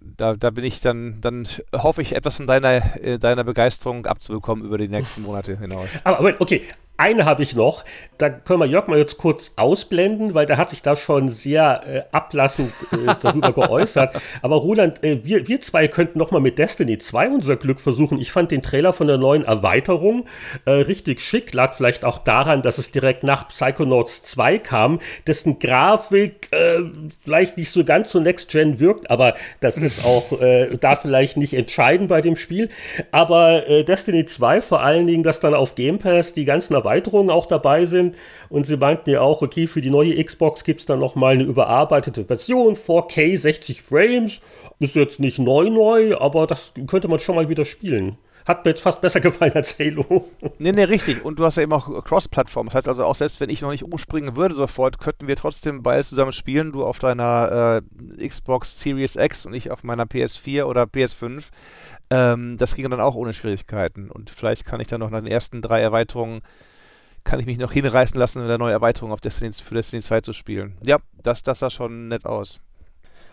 da, 0.00 0.34
da 0.34 0.50
bin 0.50 0.64
ich 0.64 0.80
dann, 0.80 1.20
dann 1.20 1.46
hoffe 1.74 2.00
ich 2.00 2.14
etwas 2.16 2.36
von 2.36 2.46
deiner, 2.46 2.96
äh, 3.02 3.18
deiner 3.18 3.44
Begeisterung 3.44 4.06
abzubekommen 4.06 4.64
über 4.64 4.78
die 4.78 4.88
nächsten 4.88 5.22
Monate 5.22 5.58
hinaus. 5.58 5.88
Aber 6.04 6.34
okay, 6.38 6.62
eine 7.02 7.24
habe 7.24 7.42
ich 7.42 7.56
noch. 7.56 7.84
Da 8.16 8.30
können 8.30 8.60
wir 8.60 8.66
Jörg 8.66 8.86
mal 8.86 8.96
jetzt 8.96 9.18
kurz 9.18 9.54
ausblenden, 9.56 10.34
weil 10.34 10.46
der 10.46 10.56
hat 10.56 10.70
sich 10.70 10.82
da 10.82 10.94
schon 10.94 11.28
sehr 11.30 11.82
äh, 11.84 12.02
ablassend 12.12 12.72
äh, 12.92 13.14
darüber 13.20 13.52
geäußert. 13.66 14.14
Aber 14.40 14.56
Roland, 14.56 15.02
äh, 15.02 15.24
wir, 15.24 15.48
wir 15.48 15.60
zwei 15.60 15.88
könnten 15.88 16.20
noch 16.20 16.30
mal 16.30 16.40
mit 16.40 16.58
Destiny 16.58 16.98
2 16.98 17.30
unser 17.30 17.56
Glück 17.56 17.80
versuchen. 17.80 18.20
Ich 18.20 18.30
fand 18.30 18.52
den 18.52 18.62
Trailer 18.62 18.92
von 18.92 19.08
der 19.08 19.18
neuen 19.18 19.44
Erweiterung 19.44 20.26
äh, 20.64 20.70
richtig 20.70 21.20
schick. 21.20 21.52
Lag 21.52 21.74
vielleicht 21.74 22.04
auch 22.04 22.18
daran, 22.18 22.62
dass 22.62 22.78
es 22.78 22.92
direkt 22.92 23.24
nach 23.24 23.48
Psychonauts 23.48 24.22
2 24.22 24.58
kam, 24.58 25.00
dessen 25.26 25.58
Grafik 25.58 26.46
äh, 26.52 26.82
vielleicht 27.24 27.56
nicht 27.56 27.70
so 27.70 27.84
ganz 27.84 28.12
so 28.12 28.20
Next-Gen 28.20 28.78
wirkt, 28.78 29.10
aber 29.10 29.34
das 29.58 29.76
ist 29.76 30.04
auch 30.04 30.40
äh, 30.40 30.76
da 30.76 30.94
vielleicht 30.94 31.36
nicht 31.36 31.54
entscheidend 31.54 32.08
bei 32.08 32.20
dem 32.20 32.36
Spiel. 32.36 32.68
Aber 33.10 33.62
Destiny 33.88 34.24
2 34.24 34.60
vor 34.60 34.82
allen 34.82 35.08
Dingen, 35.08 35.24
dass 35.24 35.40
dann 35.40 35.54
auf 35.54 35.74
Game 35.74 35.98
Pass 35.98 36.32
die 36.32 36.44
ganzen 36.44 36.74
Erweiterungen 36.74 36.91
Erweiterungen 36.92 37.30
auch 37.30 37.46
dabei 37.46 37.84
sind. 37.84 38.16
Und 38.48 38.66
sie 38.66 38.76
meinten 38.76 39.10
ja 39.10 39.20
auch, 39.20 39.42
okay, 39.42 39.66
für 39.66 39.80
die 39.80 39.90
neue 39.90 40.22
Xbox 40.22 40.64
gibt 40.64 40.80
es 40.80 40.86
dann 40.86 40.98
nochmal 40.98 41.34
eine 41.34 41.44
überarbeitete 41.44 42.24
Version, 42.24 42.76
4K 42.76 43.38
60 43.38 43.82
Frames. 43.82 44.40
Ist 44.78 44.94
jetzt 44.94 45.20
nicht 45.20 45.38
neu 45.38 45.70
neu, 45.70 46.16
aber 46.18 46.46
das 46.46 46.72
könnte 46.86 47.08
man 47.08 47.18
schon 47.18 47.36
mal 47.36 47.48
wieder 47.48 47.64
spielen. 47.64 48.18
Hat 48.44 48.64
mir 48.64 48.72
jetzt 48.72 48.82
fast 48.82 49.00
besser 49.00 49.20
gefallen 49.20 49.52
als 49.54 49.78
Halo. 49.78 50.28
Nee, 50.58 50.72
nee, 50.72 50.84
richtig. 50.84 51.24
Und 51.24 51.38
du 51.38 51.44
hast 51.44 51.56
ja 51.56 51.62
eben 51.62 51.72
auch 51.72 52.04
Cross-Plattform. 52.04 52.66
Das 52.66 52.74
heißt 52.74 52.88
also, 52.88 53.04
auch 53.04 53.14
selbst 53.14 53.40
wenn 53.40 53.50
ich 53.50 53.62
noch 53.62 53.70
nicht 53.70 53.84
umspringen 53.84 54.36
würde 54.36 54.54
sofort, 54.54 54.98
könnten 54.98 55.28
wir 55.28 55.36
trotzdem 55.36 55.82
beide 55.82 56.04
zusammen 56.04 56.32
spielen. 56.32 56.72
Du 56.72 56.84
auf 56.84 56.98
deiner 56.98 57.82
äh, 58.18 58.28
Xbox 58.28 58.80
Series 58.80 59.16
X 59.16 59.46
und 59.46 59.54
ich 59.54 59.70
auf 59.70 59.84
meiner 59.84 60.04
PS4 60.04 60.64
oder 60.64 60.82
PS5. 60.82 61.44
Ähm, 62.10 62.58
das 62.58 62.74
ging 62.74 62.90
dann 62.90 63.00
auch 63.00 63.14
ohne 63.14 63.32
Schwierigkeiten. 63.32 64.10
Und 64.10 64.30
vielleicht 64.30 64.64
kann 64.64 64.80
ich 64.80 64.88
dann 64.88 65.00
noch 65.00 65.10
nach 65.10 65.20
den 65.20 65.30
ersten 65.30 65.62
drei 65.62 65.80
Erweiterungen, 65.80 66.42
kann 67.24 67.40
ich 67.40 67.46
mich 67.46 67.58
noch 67.58 67.72
hinreißen 67.72 68.18
lassen, 68.18 68.42
eine 68.42 68.58
neue 68.58 68.72
Erweiterung 68.72 69.12
auf 69.12 69.20
Destiny, 69.20 69.52
für 69.52 69.74
Destiny 69.74 70.02
2 70.02 70.20
zu 70.20 70.32
spielen. 70.32 70.76
Ja, 70.84 70.98
das, 71.22 71.42
das 71.42 71.60
sah 71.60 71.70
schon 71.70 72.08
nett 72.08 72.24
aus. 72.26 72.60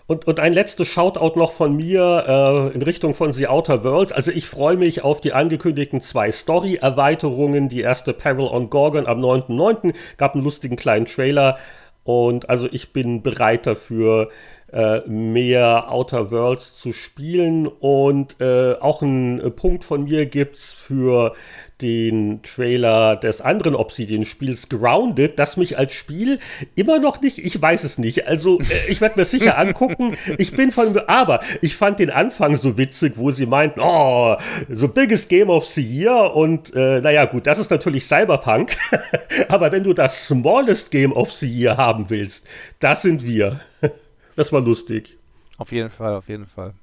Und, 0.10 0.26
und 0.26 0.40
ein 0.40 0.54
letztes 0.54 0.88
Shoutout 0.88 1.38
noch 1.38 1.52
von 1.52 1.76
mir 1.76 2.26
äh, 2.28 2.74
in 2.74 2.82
Richtung 2.82 3.14
von 3.14 3.32
The 3.32 3.48
Outer 3.48 3.84
Worlds. 3.84 4.12
Also 4.12 4.32
ich 4.32 4.48
freue 4.48 4.76
mich 4.76 5.04
auf 5.04 5.22
die 5.22 5.34
angekündigten 5.34 6.02
zwei 6.02 6.32
Story-Erweiterungen. 6.32 7.70
Die 7.70 7.82
erste 7.82 8.14
Peril 8.14 8.48
on 8.48 8.72
Gorgon 8.72 9.06
am 9.06 9.20
9.9. 9.20 9.94
gab 10.18 10.34
einen 10.34 10.44
lustigen 10.44 10.78
kleinen 10.78 11.06
Trailer. 11.06 11.60
Und 12.04 12.50
also 12.50 12.68
ich 12.72 12.92
bin 12.92 13.22
bereit 13.22 13.68
dafür, 13.68 14.30
äh, 14.74 15.02
mehr 15.08 15.92
Outer 15.92 16.32
Worlds 16.32 16.80
zu 16.80 16.92
spielen. 16.92 17.68
Und 17.68 18.42
äh, 18.42 18.78
auch 18.80 19.04
ein 19.04 19.54
Punkt 19.56 19.86
von 19.86 20.06
mir 20.06 20.26
gibt 20.26 20.56
es 20.56 20.74
für 20.74 21.36
den 21.82 22.42
Trailer 22.44 23.16
des 23.16 23.42
anderen 23.42 23.76
Obsidian-Spiels 23.76 24.70
Grounded, 24.70 25.40
das 25.40 25.58
mich 25.58 25.78
als 25.78 25.94
Spiel 25.94 26.40
immer 26.76 27.00
noch 27.00 27.22
nicht, 27.22 27.38
ich 27.40 27.62
weiß 27.62 27.84
es 27.84 27.98
nicht, 27.98 28.28
also 28.28 28.60
äh, 28.60 28.90
ich 28.90 29.02
werde 29.02 29.20
mir 29.20 29.26
sicher 29.26 29.58
angucken, 29.58 30.18
ich 30.38 30.56
bin 30.56 30.72
von, 30.72 30.98
aber 31.08 31.42
ich 31.62 31.76
fand 31.76 32.00
den 32.00 32.10
Anfang 32.10 32.56
so 32.56 32.78
witzig, 32.78 33.14
wo 33.16 33.32
sie 33.32 33.46
meinten, 33.46 33.80
oh, 33.82 34.36
so 34.70 34.88
biggest 34.88 35.30
game 35.30 35.50
of 35.50 35.66
the 35.66 35.82
year 35.82 36.36
und 36.36 36.74
äh, 36.76 37.02
naja 37.02 37.26
gut, 37.26 37.48
das 37.48 37.60
ist 37.60 37.72
natürlich 37.72 38.06
Cyberpunk, 38.06 38.76
aber 39.48 39.72
wenn 39.72 39.84
du 39.84 39.94
das 39.94 40.28
smallest 40.28 40.92
game 40.92 41.14
of 41.14 41.32
the 41.32 41.50
year 41.50 41.78
haben 41.78 42.10
willst, 42.10 42.46
das 42.80 43.02
sind 43.02 43.26
wir. 43.26 43.62
Das 44.36 44.54
war 44.54 44.62
lustig. 44.62 45.18
Auf 45.58 45.74
jeden 45.74 45.90
Fall, 45.90 46.16
auf 46.16 46.30
jeden 46.30 46.48
Fall. 46.48 46.74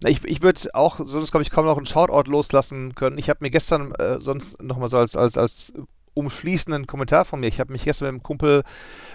Na, 0.00 0.08
ich 0.08 0.24
ich 0.24 0.42
würde 0.42 0.60
auch 0.74 1.00
sonst, 1.04 1.30
glaube 1.30 1.42
ich, 1.42 1.50
kaum 1.50 1.66
noch 1.66 1.76
einen 1.76 1.86
Shoutout 1.86 2.30
loslassen 2.30 2.94
können. 2.94 3.18
Ich 3.18 3.28
habe 3.28 3.38
mir 3.42 3.50
gestern 3.50 3.92
äh, 3.92 4.20
sonst 4.20 4.62
nochmal 4.62 4.88
so 4.90 4.98
als, 4.98 5.16
als, 5.16 5.36
als 5.36 5.72
umschließenden 6.14 6.86
Kommentar 6.86 7.24
von 7.24 7.40
mir. 7.40 7.48
Ich 7.48 7.60
habe 7.60 7.72
mich 7.72 7.84
gestern 7.84 8.06
mit 8.06 8.14
einem 8.14 8.22
Kumpel 8.22 8.62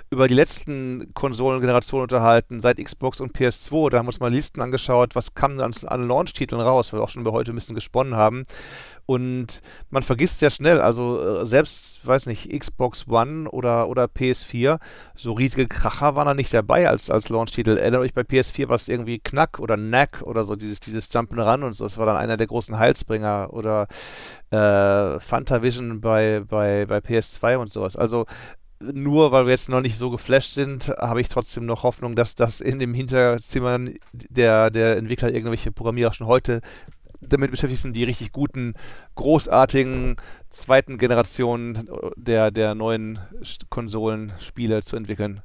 über 0.10 0.28
die 0.28 0.34
letzten 0.34 1.14
Konsolengenerationen 1.14 2.04
unterhalten, 2.04 2.62
seit 2.62 2.84
Xbox 2.84 3.22
und 3.22 3.36
PS2. 3.36 3.90
Da 3.90 3.98
haben 3.98 4.06
wir 4.06 4.10
uns 4.10 4.20
mal 4.20 4.32
Listen 4.32 4.62
angeschaut, 4.62 5.16
was 5.16 5.34
kam 5.34 5.60
an, 5.60 5.74
an 5.86 6.08
Launch-Titeln 6.08 6.62
raus, 6.62 6.92
weil 6.92 7.00
wir 7.00 7.04
auch 7.04 7.10
schon 7.10 7.22
über 7.22 7.32
heute 7.32 7.52
ein 7.52 7.56
bisschen 7.56 7.76
gesponnen 7.76 8.16
haben. 8.16 8.44
Und 9.10 9.64
man 9.90 10.04
vergisst 10.04 10.38
sehr 10.38 10.52
schnell, 10.52 10.80
also 10.80 11.20
äh, 11.20 11.48
selbst, 11.48 12.06
weiß 12.06 12.28
nicht, 12.28 12.48
Xbox 12.48 13.08
One 13.08 13.50
oder, 13.50 13.90
oder 13.90 14.04
PS4, 14.04 14.78
so 15.16 15.34
riesige 15.34 15.68
Kracher 15.68 16.16
waren 16.16 16.28
da 16.28 16.36
nicht 16.36 16.54
dabei 16.54 16.88
als, 16.88 17.10
als 17.10 17.28
Launch-Titel. 17.30 17.76
Erinnert 17.76 18.02
euch 18.02 18.14
bei 18.14 18.22
PS4 18.22 18.70
war 18.70 18.76
es 18.76 18.88
irgendwie 18.88 19.18
Knack 19.18 19.58
oder 19.58 19.78
Knack 19.78 20.22
oder 20.22 20.44
so, 20.44 20.56
dieses, 20.56 20.80
dieses 20.80 21.10
Jump'n'Run 21.10 21.64
und 21.64 21.74
so, 21.74 21.86
das 21.86 21.98
war 21.98 22.06
dann 22.06 22.18
einer 22.18 22.38
der 22.38 22.46
großen 22.46 22.78
Heilsbringer 22.78 23.50
oder 23.52 23.88
äh, 24.52 25.20
Fantavision 25.20 26.02
bei, 26.02 26.44
bei, 26.48 26.86
bei 26.86 27.00
PS2 27.00 27.58
und 27.58 27.72
sowas. 27.72 27.96
Also 27.96 28.28
nur 28.80 29.32
weil 29.32 29.46
wir 29.46 29.52
jetzt 29.52 29.70
noch 29.70 29.82
nicht 29.82 29.98
so 29.98 30.10
geflasht 30.10 30.54
sind, 30.54 30.88
habe 31.00 31.20
ich 31.20 31.30
trotzdem 31.30 31.66
noch 31.66 31.82
Hoffnung, 31.82 32.16
dass 32.16 32.36
das 32.36 32.62
in 32.62 32.78
dem 32.78 32.94
Hinterzimmer 32.94 33.80
der, 34.14 34.70
der 34.70 34.98
Entwickler 34.98 35.34
irgendwelche 35.34 35.72
Programmierer 35.72 36.14
schon 36.14 36.28
heute 36.28 36.62
damit 37.22 37.52
beschäftigt 37.52 37.82
sind, 37.82 37.96
die 37.96 38.04
richtig 38.04 38.32
guten, 38.32 38.74
großartigen 39.16 40.16
zweiten 40.50 40.98
Generationen 40.98 41.90
der, 42.16 42.52
der 42.52 42.76
neuen 42.76 43.20
Konsolenspiele 43.70 44.82
zu 44.82 44.96
entwickeln. 44.96 45.42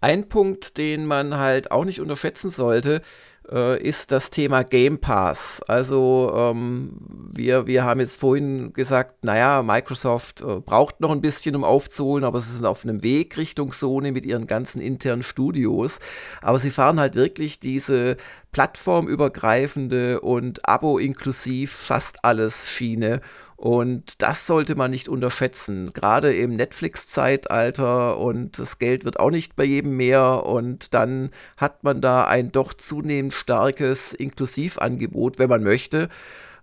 Ein 0.00 0.28
Punkt, 0.28 0.78
den 0.78 1.06
man 1.06 1.36
halt 1.36 1.70
auch 1.70 1.84
nicht 1.84 2.00
unterschätzen 2.00 2.50
sollte, 2.50 3.02
äh, 3.50 3.82
ist 3.82 4.12
das 4.12 4.30
Thema 4.30 4.62
Game 4.62 4.98
Pass. 4.98 5.60
Also 5.66 6.32
ähm, 6.34 6.96
wir, 7.34 7.66
wir 7.66 7.84
haben 7.84 8.00
jetzt 8.00 8.18
vorhin 8.18 8.72
gesagt, 8.72 9.24
naja, 9.24 9.62
Microsoft 9.62 10.40
äh, 10.40 10.60
braucht 10.60 11.00
noch 11.00 11.10
ein 11.10 11.20
bisschen, 11.20 11.56
um 11.56 11.64
aufzuholen, 11.64 12.24
aber 12.24 12.40
sie 12.40 12.56
sind 12.56 12.66
auf 12.66 12.84
einem 12.84 13.02
Weg 13.02 13.36
Richtung 13.36 13.72
Sony 13.72 14.12
mit 14.12 14.24
ihren 14.24 14.46
ganzen 14.46 14.80
internen 14.80 15.22
Studios. 15.22 15.98
Aber 16.42 16.58
sie 16.58 16.70
fahren 16.70 17.00
halt 17.00 17.14
wirklich 17.14 17.60
diese 17.60 18.16
plattformübergreifende 18.52 20.20
und 20.20 20.68
Abo 20.68 20.98
inklusiv 20.98 21.72
fast 21.72 22.24
alles 22.24 22.68
Schiene. 22.68 23.20
Und 23.60 24.22
das 24.22 24.46
sollte 24.46 24.74
man 24.74 24.90
nicht 24.90 25.06
unterschätzen, 25.10 25.92
gerade 25.92 26.34
im 26.34 26.56
Netflix-Zeitalter 26.56 28.16
und 28.16 28.58
das 28.58 28.78
Geld 28.78 29.04
wird 29.04 29.20
auch 29.20 29.30
nicht 29.30 29.54
bei 29.54 29.64
jedem 29.64 29.98
mehr 29.98 30.46
und 30.46 30.94
dann 30.94 31.28
hat 31.58 31.84
man 31.84 32.00
da 32.00 32.24
ein 32.24 32.52
doch 32.52 32.72
zunehmend 32.72 33.34
starkes 33.34 34.14
Inklusivangebot, 34.14 35.38
wenn 35.38 35.50
man 35.50 35.62
möchte. 35.62 36.08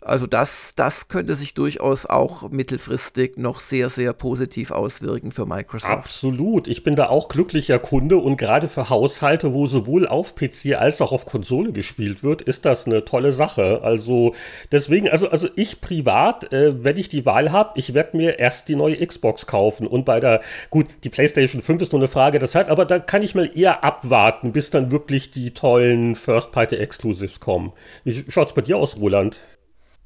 Also 0.08 0.26
das, 0.26 0.72
das 0.76 1.10
könnte 1.10 1.36
sich 1.36 1.54
durchaus 1.54 2.06
auch 2.06 2.50
mittelfristig 2.50 3.36
noch 3.36 3.60
sehr, 3.60 3.90
sehr 3.90 4.14
positiv 4.14 4.72
auswirken 4.72 5.34
für 5.34 5.46
Microsoft. 5.46 5.92
Absolut. 5.92 6.70
Ich 6.70 6.84
bin 6.84 6.96
da 6.96 7.10
auch 7.10 7.28
glücklicher 7.28 7.78
Kunde 7.78 8.16
und 8.16 8.38
gerade 8.38 8.70
für 8.70 8.90
Haushalte, 8.90 9.54
wo 9.54 9.68
sowohl 9.68 10.08
auf 10.08 10.34
PC 10.34 10.76
als 10.78 11.02
auch 11.02 11.12
auf 11.12 11.26
Konsole 11.26 11.74
gespielt 11.74 12.24
wird, 12.24 12.42
ist 12.42 12.64
das 12.64 12.86
eine 12.86 13.04
tolle 13.04 13.34
Sache. 13.34 13.82
Also 13.84 14.34
deswegen, 14.72 15.10
also, 15.10 15.30
also 15.30 15.50
ich 15.58 15.82
privat, 15.82 16.54
äh, 16.54 16.86
wenn 16.86 16.96
ich 16.96 17.10
die 17.10 17.26
Wahl 17.26 17.52
habe, 17.52 17.72
ich 17.76 17.94
werde 17.94 18.16
mir 18.16 18.40
erst 18.40 18.70
die 18.70 18.78
neue 18.78 19.06
Xbox 19.06 19.46
kaufen 19.46 19.88
und 19.88 20.06
bei 20.06 20.22
der, 20.22 20.40
gut, 20.70 20.86
die 21.04 21.10
PlayStation 21.10 21.62
5 21.62 21.82
ist 21.82 21.92
nur 21.92 22.00
eine 22.00 22.08
Frage 22.08 22.40
der 22.40 22.48
Zeit, 22.48 22.70
aber 22.70 22.86
da 22.86 23.00
kann 23.00 23.24
ich 23.24 23.36
mal 23.36 23.52
eher 23.54 23.84
abwarten, 23.84 24.54
bis 24.54 24.70
dann 24.70 24.90
wirklich 24.90 25.32
die 25.32 25.54
tollen 25.54 26.16
First-Party-Exclusives 26.16 27.42
kommen. 27.42 27.74
Wie 28.06 28.24
schaut 28.30 28.48
es 28.48 28.54
bei 28.54 28.62
dir 28.62 28.78
aus, 28.78 28.96
Roland? 28.98 29.42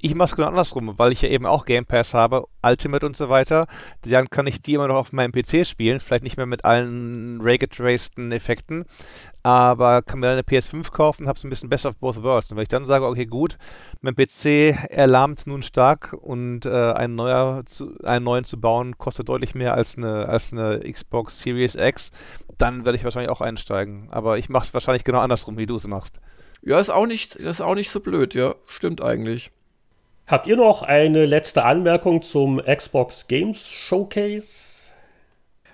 Ich 0.01 0.15
mache 0.15 0.29
es 0.29 0.35
genau 0.35 0.47
andersrum, 0.47 0.97
weil 0.97 1.11
ich 1.11 1.21
ja 1.21 1.29
eben 1.29 1.45
auch 1.45 1.65
Game 1.65 1.85
Pass 1.85 2.13
habe, 2.13 2.47
Ultimate 2.63 3.05
und 3.05 3.15
so 3.15 3.29
weiter. 3.29 3.67
Dann 4.01 4.29
kann 4.29 4.47
ich 4.47 4.61
die 4.61 4.73
immer 4.73 4.87
noch 4.87 4.95
auf 4.95 5.13
meinem 5.13 5.31
PC 5.31 5.65
spielen, 5.65 5.99
vielleicht 5.99 6.23
nicht 6.23 6.37
mehr 6.37 6.45
mit 6.45 6.65
allen 6.65 7.39
Ray-getraceden 7.41 8.31
Effekten, 8.31 8.85
aber 9.43 10.01
kann 10.01 10.19
mir 10.19 10.29
eine 10.29 10.41
PS5 10.41 10.91
kaufen, 10.91 11.27
habe 11.27 11.37
es 11.37 11.43
ein 11.43 11.49
bisschen 11.49 11.69
besser 11.69 11.89
of 11.89 11.97
both 11.97 12.21
worlds. 12.23 12.51
Und 12.51 12.57
wenn 12.57 12.63
ich 12.63 12.69
dann 12.69 12.85
sage, 12.85 13.05
okay, 13.05 13.25
gut, 13.25 13.57
mein 14.01 14.15
PC 14.15 14.75
erlahmt 14.89 15.45
nun 15.45 15.61
stark 15.61 16.13
und 16.19 16.65
äh, 16.65 16.69
einen, 16.69 17.15
neuer 17.15 17.63
zu, 17.65 17.95
einen 18.03 18.25
neuen 18.25 18.43
zu 18.43 18.59
bauen 18.59 18.97
kostet 18.97 19.29
deutlich 19.29 19.55
mehr 19.55 19.75
als 19.75 19.97
eine, 19.97 20.27
als 20.27 20.51
eine 20.51 20.79
Xbox 20.79 21.39
Series 21.39 21.75
X, 21.75 22.11
dann 22.57 22.85
werde 22.85 22.97
ich 22.97 23.03
wahrscheinlich 23.03 23.31
auch 23.31 23.41
einsteigen. 23.41 24.07
Aber 24.11 24.37
ich 24.37 24.49
mache 24.49 24.65
es 24.65 24.73
wahrscheinlich 24.73 25.03
genau 25.03 25.19
andersrum, 25.19 25.57
wie 25.57 25.65
du 25.67 25.75
es 25.75 25.87
machst. 25.87 26.19
Ja, 26.63 26.79
ist 26.79 26.91
auch 26.91 27.07
nicht, 27.07 27.35
ist 27.35 27.61
auch 27.61 27.75
nicht 27.75 27.89
so 27.89 27.99
blöd, 27.99 28.35
ja. 28.35 28.55
Stimmt 28.67 29.01
eigentlich. 29.01 29.51
Habt 30.32 30.48
ihr 30.48 30.56
noch 30.56 30.82
eine 30.82 31.26
letzte 31.26 31.65
Anmerkung 31.65 32.22
zum 32.22 32.62
Xbox 32.63 33.28
Games 33.28 33.70
Showcase? 33.70 34.94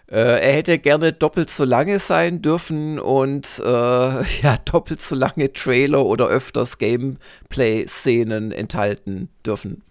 Äh, 0.10 0.18
er 0.18 0.54
hätte 0.54 0.80
gerne 0.80 1.14
doppelt 1.14 1.52
so 1.52 1.64
lange 1.64 2.00
sein 2.00 2.42
dürfen 2.42 2.98
und 2.98 3.62
äh, 3.64 3.64
ja, 4.42 4.58
doppelt 4.66 5.04
so 5.04 5.14
lange 5.14 5.54
Trailer 5.54 6.04
oder 6.04 6.26
öfters 6.26 6.80
Gameplay-Szenen 6.80 8.52
enthalten 8.52 9.30
dürfen. 9.46 9.84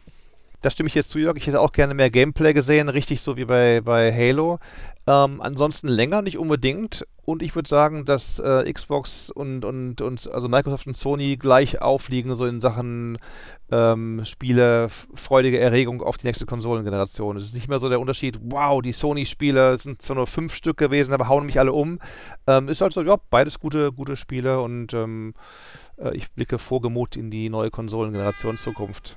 Da 0.63 0.71
stimme 0.71 0.89
ich 0.89 0.97
jetzt 0.97 1.11
zu, 1.11 1.21
Jörg. 1.21 1.37
Ich 1.37 1.47
hätte 1.47 1.61
auch 1.61 1.71
gerne 1.71 1.95
mehr 1.95 2.11
Gameplay 2.11 2.53
gesehen, 2.53 2.89
richtig 2.89 3.21
so 3.21 3.37
wie 3.37 3.45
bei, 3.45 3.83
bei 3.83 4.13
Halo. 4.13 4.59
Ähm, 5.07 5.41
ansonsten 5.41 5.87
länger 5.87 6.23
nicht 6.23 6.39
unbedingt. 6.39 7.07
Und 7.27 7.43
ich 7.43 7.57
würde 7.57 7.69
sagen, 7.69 8.05
dass 8.05 8.39
äh, 8.39 8.73
Xbox 8.73 9.31
und, 9.31 9.65
und, 9.65 10.01
und 10.01 10.33
also 10.33 10.49
Microsoft 10.49 10.87
und 10.87 10.97
Sony 10.97 11.37
gleich 11.37 11.83
aufliegen, 11.83 12.37
so 12.37 12.47
in 12.47 12.61
Sachen 12.61 13.19
ähm, 13.73 14.25
Spiele, 14.25 14.89
freudige 15.13 15.59
Erregung 15.59 16.03
auf 16.03 16.19
die 16.19 16.29
nächste 16.29 16.47
Konsolengeneration. 16.47 17.37
Es 17.37 17.43
ist 17.43 17.55
nicht 17.55 17.67
mehr 17.67 17.81
so 17.81 17.89
der 17.89 17.99
Unterschied, 17.99 18.39
wow, 18.43 18.81
die 18.81 18.93
Sony-Spiele 18.93 19.77
sind 19.79 20.03
zwar 20.03 20.15
nur 20.15 20.29
fünf 20.29 20.55
Stück 20.55 20.77
gewesen, 20.77 21.13
aber 21.13 21.27
hauen 21.27 21.47
mich 21.47 21.59
alle 21.59 21.73
um. 21.73 21.99
Ähm, 22.47 22.69
ist 22.69 22.81
halt 22.81 22.93
so, 22.93 23.03
ja, 23.03 23.17
beides 23.29 23.59
gute, 23.59 23.91
gute 23.91 24.15
Spiele 24.15 24.61
und 24.61 24.95
ähm, 24.95 25.35
äh, 25.99 26.17
ich 26.17 26.31
blicke 26.31 26.61
frohgemut 26.61 27.17
in 27.17 27.33
die 27.33 27.51
neue 27.51 27.73
Konsolengeneration 27.73 28.57
Zukunft. 28.57 29.17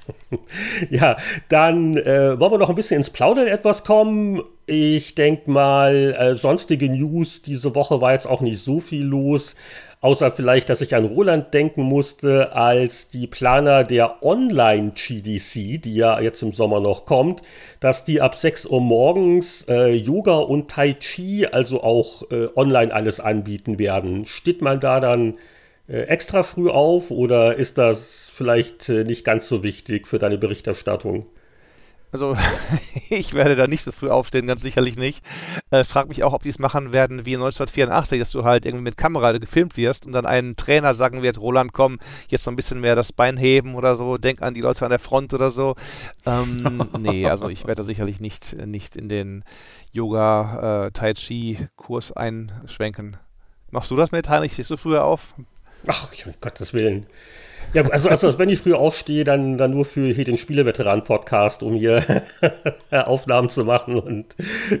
ja, 0.90 1.16
dann 1.50 1.98
äh, 1.98 2.40
wollen 2.40 2.52
wir 2.52 2.58
noch 2.58 2.70
ein 2.70 2.74
bisschen 2.74 2.96
ins 2.96 3.10
Plaudern 3.10 3.48
etwas 3.48 3.84
kommen. 3.84 4.42
Ich 4.68 5.14
denke 5.14 5.48
mal, 5.48 6.12
äh, 6.18 6.34
sonstige 6.34 6.90
News 6.90 7.40
diese 7.40 7.76
Woche 7.76 8.00
war 8.00 8.12
jetzt 8.12 8.26
auch 8.26 8.40
nicht 8.40 8.60
so 8.60 8.80
viel 8.80 9.04
los. 9.04 9.54
Außer 10.00 10.32
vielleicht, 10.32 10.68
dass 10.68 10.80
ich 10.80 10.94
an 10.94 11.04
Roland 11.04 11.54
denken 11.54 11.82
musste, 11.82 12.52
als 12.52 13.08
die 13.08 13.28
Planer 13.28 13.84
der 13.84 14.24
Online-GDC, 14.24 15.80
die 15.80 15.94
ja 15.94 16.20
jetzt 16.20 16.42
im 16.42 16.52
Sommer 16.52 16.80
noch 16.80 17.06
kommt, 17.06 17.42
dass 17.80 18.04
die 18.04 18.20
ab 18.20 18.34
6 18.34 18.66
Uhr 18.66 18.80
morgens 18.80 19.64
äh, 19.68 19.94
Yoga 19.94 20.36
und 20.36 20.68
Tai 20.68 20.94
Chi, 20.94 21.46
also 21.46 21.82
auch 21.82 22.28
äh, 22.30 22.48
online 22.56 22.92
alles 22.92 23.20
anbieten 23.20 23.78
werden. 23.78 24.26
Steht 24.26 24.62
man 24.62 24.80
da 24.80 24.98
dann 25.00 25.38
äh, 25.88 26.02
extra 26.02 26.42
früh 26.42 26.70
auf 26.70 27.10
oder 27.12 27.54
ist 27.54 27.78
das 27.78 28.30
vielleicht 28.34 28.88
äh, 28.88 29.04
nicht 29.04 29.24
ganz 29.24 29.48
so 29.48 29.62
wichtig 29.62 30.08
für 30.08 30.18
deine 30.18 30.38
Berichterstattung? 30.38 31.26
Also 32.16 32.34
ich 33.10 33.34
werde 33.34 33.56
da 33.56 33.66
nicht 33.66 33.82
so 33.82 33.92
früh 33.92 34.08
aufstehen, 34.08 34.46
ganz 34.46 34.62
sicherlich 34.62 34.96
nicht. 34.96 35.22
Äh, 35.70 35.84
frag 35.84 36.08
mich 36.08 36.24
auch, 36.24 36.32
ob 36.32 36.42
die 36.42 36.48
es 36.48 36.58
machen 36.58 36.94
werden 36.94 37.26
wie 37.26 37.34
1984, 37.34 38.18
dass 38.18 38.30
du 38.30 38.42
halt 38.42 38.64
irgendwie 38.64 38.84
mit 38.84 38.96
Kamera 38.96 39.32
gefilmt 39.32 39.76
wirst 39.76 40.06
und 40.06 40.12
dann 40.12 40.24
ein 40.24 40.56
Trainer 40.56 40.94
sagen 40.94 41.20
wird, 41.20 41.38
Roland, 41.38 41.74
komm, 41.74 41.98
jetzt 42.28 42.46
noch 42.46 42.54
ein 42.54 42.56
bisschen 42.56 42.80
mehr 42.80 42.96
das 42.96 43.12
Bein 43.12 43.36
heben 43.36 43.74
oder 43.74 43.96
so, 43.96 44.16
denk 44.16 44.40
an 44.40 44.54
die 44.54 44.62
Leute 44.62 44.86
an 44.86 44.90
der 44.90 44.98
Front 44.98 45.34
oder 45.34 45.50
so. 45.50 45.74
Ähm, 46.24 46.88
nee, 46.98 47.26
also 47.26 47.50
ich 47.50 47.66
werde 47.66 47.82
da 47.82 47.86
sicherlich 47.86 48.18
nicht, 48.18 48.56
nicht 48.64 48.96
in 48.96 49.10
den 49.10 49.44
Yoga-Tai 49.92 51.10
äh, 51.10 51.14
Chi-Kurs 51.14 52.12
einschwenken. 52.12 53.18
Machst 53.70 53.90
du 53.90 53.96
das 53.96 54.10
mit, 54.10 54.30
Heinrich? 54.30 54.54
Stehst 54.54 54.70
du 54.70 54.78
früher 54.78 55.04
auf? 55.04 55.34
Ach, 55.86 56.08
um 56.24 56.32
Gottes 56.40 56.72
Willen. 56.72 57.04
Ja, 57.72 57.82
also, 57.90 58.08
also 58.08 58.38
wenn 58.38 58.48
ich 58.48 58.60
früh 58.60 58.72
aufstehe, 58.74 59.24
dann, 59.24 59.58
dann 59.58 59.72
nur 59.72 59.84
für 59.84 60.12
hier 60.12 60.24
den 60.24 60.36
Spieleveteran-Podcast, 60.36 61.62
um 61.62 61.74
hier 61.74 62.02
Aufnahmen 62.90 63.48
zu 63.48 63.64
machen 63.64 63.98
und 63.98 64.34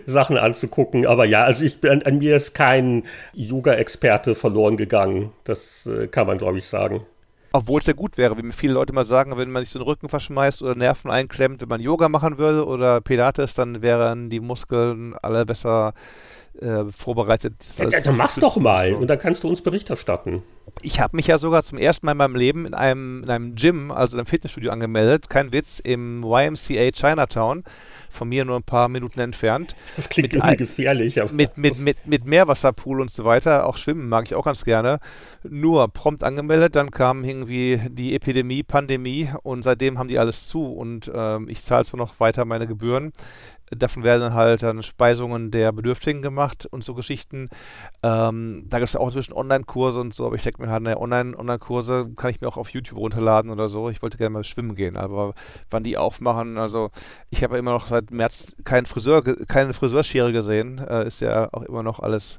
Sachen 0.06 0.38
anzugucken. 0.38 1.06
Aber 1.06 1.24
ja, 1.24 1.44
also 1.44 1.64
ich 1.64 1.80
bin, 1.80 2.02
an 2.02 2.18
mir 2.18 2.36
ist 2.36 2.54
kein 2.54 3.04
Yoga-Experte 3.34 4.34
verloren 4.34 4.76
gegangen. 4.76 5.32
Das 5.44 5.86
äh, 5.86 6.06
kann 6.06 6.26
man, 6.26 6.38
glaube 6.38 6.58
ich, 6.58 6.66
sagen. 6.66 7.04
Obwohl 7.52 7.80
es 7.80 7.86
ja 7.86 7.94
gut 7.94 8.18
wäre, 8.18 8.36
wie 8.36 8.42
mir 8.42 8.52
viele 8.52 8.74
Leute 8.74 8.92
mal 8.92 9.06
sagen, 9.06 9.36
wenn 9.36 9.50
man 9.50 9.62
sich 9.62 9.72
so 9.72 9.78
den 9.78 9.86
Rücken 9.86 10.08
verschmeißt 10.08 10.62
oder 10.62 10.74
Nerven 10.74 11.10
einklemmt, 11.10 11.62
wenn 11.62 11.68
man 11.68 11.80
Yoga 11.80 12.08
machen 12.08 12.38
würde 12.38 12.66
oder 12.66 13.00
Pilates, 13.00 13.54
dann 13.54 13.82
wären 13.82 14.28
die 14.28 14.40
Muskeln 14.40 15.14
alle 15.22 15.46
besser 15.46 15.94
äh, 16.60 16.84
vorbereitet. 16.90 17.54
Ja, 17.78 17.88
dann 17.88 18.16
mach's 18.16 18.36
doch 18.36 18.56
mal 18.56 18.90
so. 18.90 18.96
und 18.96 19.08
dann 19.08 19.18
kannst 19.18 19.44
du 19.44 19.48
uns 19.48 19.62
Bericht 19.62 19.90
erstatten. 19.90 20.42
Ich 20.82 21.00
habe 21.00 21.16
mich 21.16 21.26
ja 21.26 21.38
sogar 21.38 21.62
zum 21.62 21.78
ersten 21.78 22.06
Mal 22.06 22.12
in 22.12 22.18
meinem 22.18 22.36
Leben 22.36 22.66
in 22.66 22.74
einem, 22.74 23.22
in 23.22 23.30
einem 23.30 23.54
Gym, 23.54 23.90
also 23.90 24.16
einem 24.16 24.26
Fitnessstudio 24.26 24.70
angemeldet, 24.70 25.30
kein 25.30 25.52
Witz, 25.52 25.80
im 25.80 26.22
YMCA 26.22 26.90
Chinatown, 26.92 27.64
von 28.10 28.28
mir 28.28 28.44
nur 28.44 28.56
ein 28.56 28.62
paar 28.62 28.88
Minuten 28.88 29.20
entfernt. 29.20 29.74
Das 29.96 30.08
klingt 30.08 30.32
mit 30.32 30.42
irgendwie 30.42 30.56
gefährlich. 30.56 31.20
Aber 31.20 31.32
mit, 31.32 31.56
mit, 31.56 31.78
mit, 31.78 32.06
mit 32.06 32.24
Meerwasserpool 32.24 33.00
und 33.00 33.10
so 33.10 33.24
weiter, 33.24 33.66
auch 33.66 33.76
Schwimmen 33.76 34.08
mag 34.08 34.26
ich 34.26 34.34
auch 34.34 34.44
ganz 34.44 34.64
gerne. 34.64 35.00
Nur 35.42 35.88
prompt 35.88 36.22
angemeldet, 36.22 36.76
dann 36.76 36.90
kam 36.90 37.24
irgendwie 37.24 37.80
die 37.88 38.14
Epidemie, 38.14 38.62
Pandemie 38.62 39.30
und 39.42 39.62
seitdem 39.62 39.98
haben 39.98 40.08
die 40.08 40.18
alles 40.18 40.46
zu 40.46 40.72
und 40.72 41.10
ähm, 41.14 41.48
ich 41.48 41.62
zahle 41.62 41.84
zwar 41.84 41.98
noch 41.98 42.20
weiter 42.20 42.44
meine 42.44 42.66
Gebühren, 42.66 43.12
Davon 43.70 44.04
werden 44.04 44.32
halt 44.32 44.62
dann 44.62 44.82
Speisungen 44.82 45.50
der 45.50 45.72
Bedürftigen 45.72 46.22
gemacht 46.22 46.66
und 46.66 46.84
so 46.84 46.94
Geschichten. 46.94 47.48
Ähm, 48.02 48.64
da 48.68 48.78
gibt 48.78 48.90
es 48.90 48.96
auch 48.96 49.06
inzwischen 49.06 49.32
Online-Kurse 49.32 50.00
und 50.00 50.14
so, 50.14 50.26
aber 50.26 50.36
ich 50.36 50.42
denke 50.42 50.62
mir 50.62 50.70
halt, 50.70 50.82
naja, 50.82 50.98
Online-Kurse 50.98 51.92
-Online 51.92 52.14
kann 52.16 52.30
ich 52.30 52.40
mir 52.40 52.48
auch 52.48 52.56
auf 52.56 52.70
YouTube 52.70 52.98
runterladen 52.98 53.50
oder 53.50 53.68
so. 53.68 53.90
Ich 53.90 54.02
wollte 54.02 54.18
gerne 54.18 54.30
mal 54.30 54.44
schwimmen 54.44 54.74
gehen, 54.76 54.96
aber 54.96 55.34
wann 55.70 55.82
die 55.82 55.96
aufmachen, 55.96 56.58
also 56.58 56.90
ich 57.30 57.42
habe 57.42 57.54
ja 57.54 57.58
immer 57.58 57.72
noch 57.72 57.88
seit 57.88 58.10
März 58.10 58.54
keinen 58.64 58.86
Friseur, 58.86 59.22
keine 59.46 59.72
Friseurschere 59.72 60.32
gesehen. 60.32 60.78
Äh, 60.78 61.06
ist 61.06 61.20
ja 61.20 61.48
auch 61.52 61.62
immer 61.62 61.82
noch 61.82 62.00
alles 62.00 62.38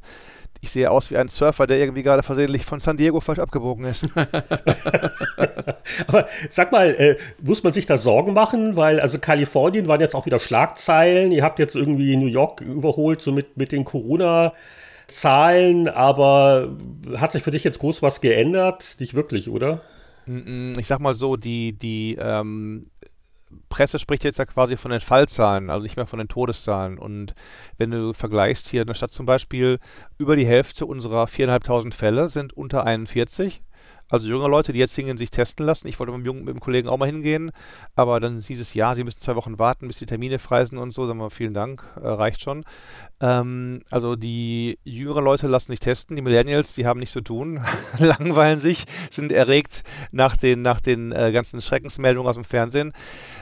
ich 0.61 0.71
sehe 0.71 0.89
aus 0.89 1.11
wie 1.11 1.17
ein 1.17 1.27
Surfer, 1.27 1.67
der 1.67 1.79
irgendwie 1.79 2.03
gerade 2.03 2.23
versehentlich 2.23 2.65
von 2.65 2.79
San 2.79 2.95
Diego 2.97 3.19
falsch 3.19 3.39
abgebogen 3.39 3.85
ist. 3.85 4.07
Aber 6.07 6.27
sag 6.49 6.71
mal, 6.71 6.95
äh, 6.95 7.17
muss 7.41 7.63
man 7.63 7.73
sich 7.73 7.85
da 7.85 7.97
Sorgen 7.97 8.33
machen? 8.33 8.75
Weil, 8.75 8.99
also 8.99 9.19
Kalifornien 9.19 9.87
waren 9.87 9.99
jetzt 9.99 10.15
auch 10.15 10.25
wieder 10.25 10.39
Schlagzeilen. 10.39 11.31
Ihr 11.31 11.43
habt 11.43 11.59
jetzt 11.59 11.75
irgendwie 11.75 12.17
New 12.17 12.25
York 12.27 12.61
überholt, 12.61 13.21
so 13.21 13.31
mit, 13.31 13.57
mit 13.57 13.71
den 13.71 13.85
Corona-Zahlen. 13.85 15.87
Aber 15.87 16.75
hat 17.15 17.31
sich 17.31 17.43
für 17.43 17.51
dich 17.51 17.63
jetzt 17.63 17.77
groß 17.79 18.01
was 18.01 18.21
geändert? 18.21 18.95
Nicht 18.99 19.13
wirklich, 19.13 19.49
oder? 19.49 19.81
Ich 20.25 20.87
sag 20.87 20.99
mal 20.99 21.15
so, 21.15 21.37
die, 21.37 21.73
die 21.73 22.17
ähm, 22.19 22.87
Presse 23.69 23.99
spricht 23.99 24.23
jetzt 24.23 24.39
ja 24.39 24.45
quasi 24.45 24.77
von 24.77 24.91
den 24.91 25.01
Fallzahlen, 25.01 25.69
also 25.69 25.83
nicht 25.83 25.97
mehr 25.97 26.07
von 26.07 26.19
den 26.19 26.27
Todeszahlen. 26.27 26.97
Und 26.97 27.33
wenn 27.77 27.91
du 27.91 28.13
vergleichst 28.13 28.67
hier 28.67 28.81
in 28.81 28.87
der 28.87 28.93
Stadt 28.93 29.11
zum 29.11 29.25
Beispiel, 29.25 29.79
über 30.17 30.35
die 30.35 30.45
Hälfte 30.45 30.85
unserer 30.85 31.25
4.500 31.25 31.93
Fälle 31.93 32.29
sind 32.29 32.53
unter 32.53 32.85
41. 32.85 33.63
Also 34.09 34.29
junge 34.29 34.47
Leute, 34.47 34.71
die 34.71 34.79
jetzt 34.79 34.95
hingehen, 34.95 35.17
sich 35.17 35.31
testen 35.31 35.65
lassen. 35.65 35.87
Ich 35.87 35.99
wollte 35.99 36.13
mit 36.13 36.21
dem, 36.21 36.25
Jungen, 36.25 36.45
mit 36.45 36.53
dem 36.53 36.61
Kollegen 36.61 36.87
auch 36.87 36.97
mal 36.97 37.07
hingehen, 37.07 37.51
aber 37.93 38.21
dann 38.21 38.39
hieß 38.39 38.59
es, 38.61 38.73
ja, 38.73 38.95
sie 38.95 39.03
müssen 39.03 39.19
zwei 39.19 39.35
Wochen 39.35 39.59
warten, 39.59 39.87
bis 39.87 39.97
die 39.97 40.05
Termine 40.05 40.39
frei 40.39 40.63
sind 40.63 40.77
und 40.77 40.93
so. 40.93 41.05
Sagen 41.05 41.19
wir, 41.19 41.29
vielen 41.29 41.53
Dank, 41.53 41.83
äh, 42.01 42.07
reicht 42.07 42.41
schon. 42.41 42.63
Ähm, 43.19 43.81
also 43.89 44.15
die 44.15 44.79
jüngeren 44.85 45.25
Leute 45.25 45.47
lassen 45.47 45.73
sich 45.73 45.81
testen, 45.81 46.15
die 46.15 46.21
Millennials, 46.21 46.73
die 46.73 46.85
haben 46.85 47.01
nichts 47.01 47.13
zu 47.13 47.21
tun, 47.21 47.59
langweilen 47.99 48.61
sich, 48.61 48.85
sind 49.09 49.33
erregt 49.33 49.83
nach 50.11 50.37
den, 50.37 50.61
nach 50.61 50.79
den 50.79 51.11
äh, 51.11 51.33
ganzen 51.33 51.61
Schreckensmeldungen 51.61 52.29
aus 52.29 52.35
dem 52.35 52.45
Fernsehen. 52.45 52.93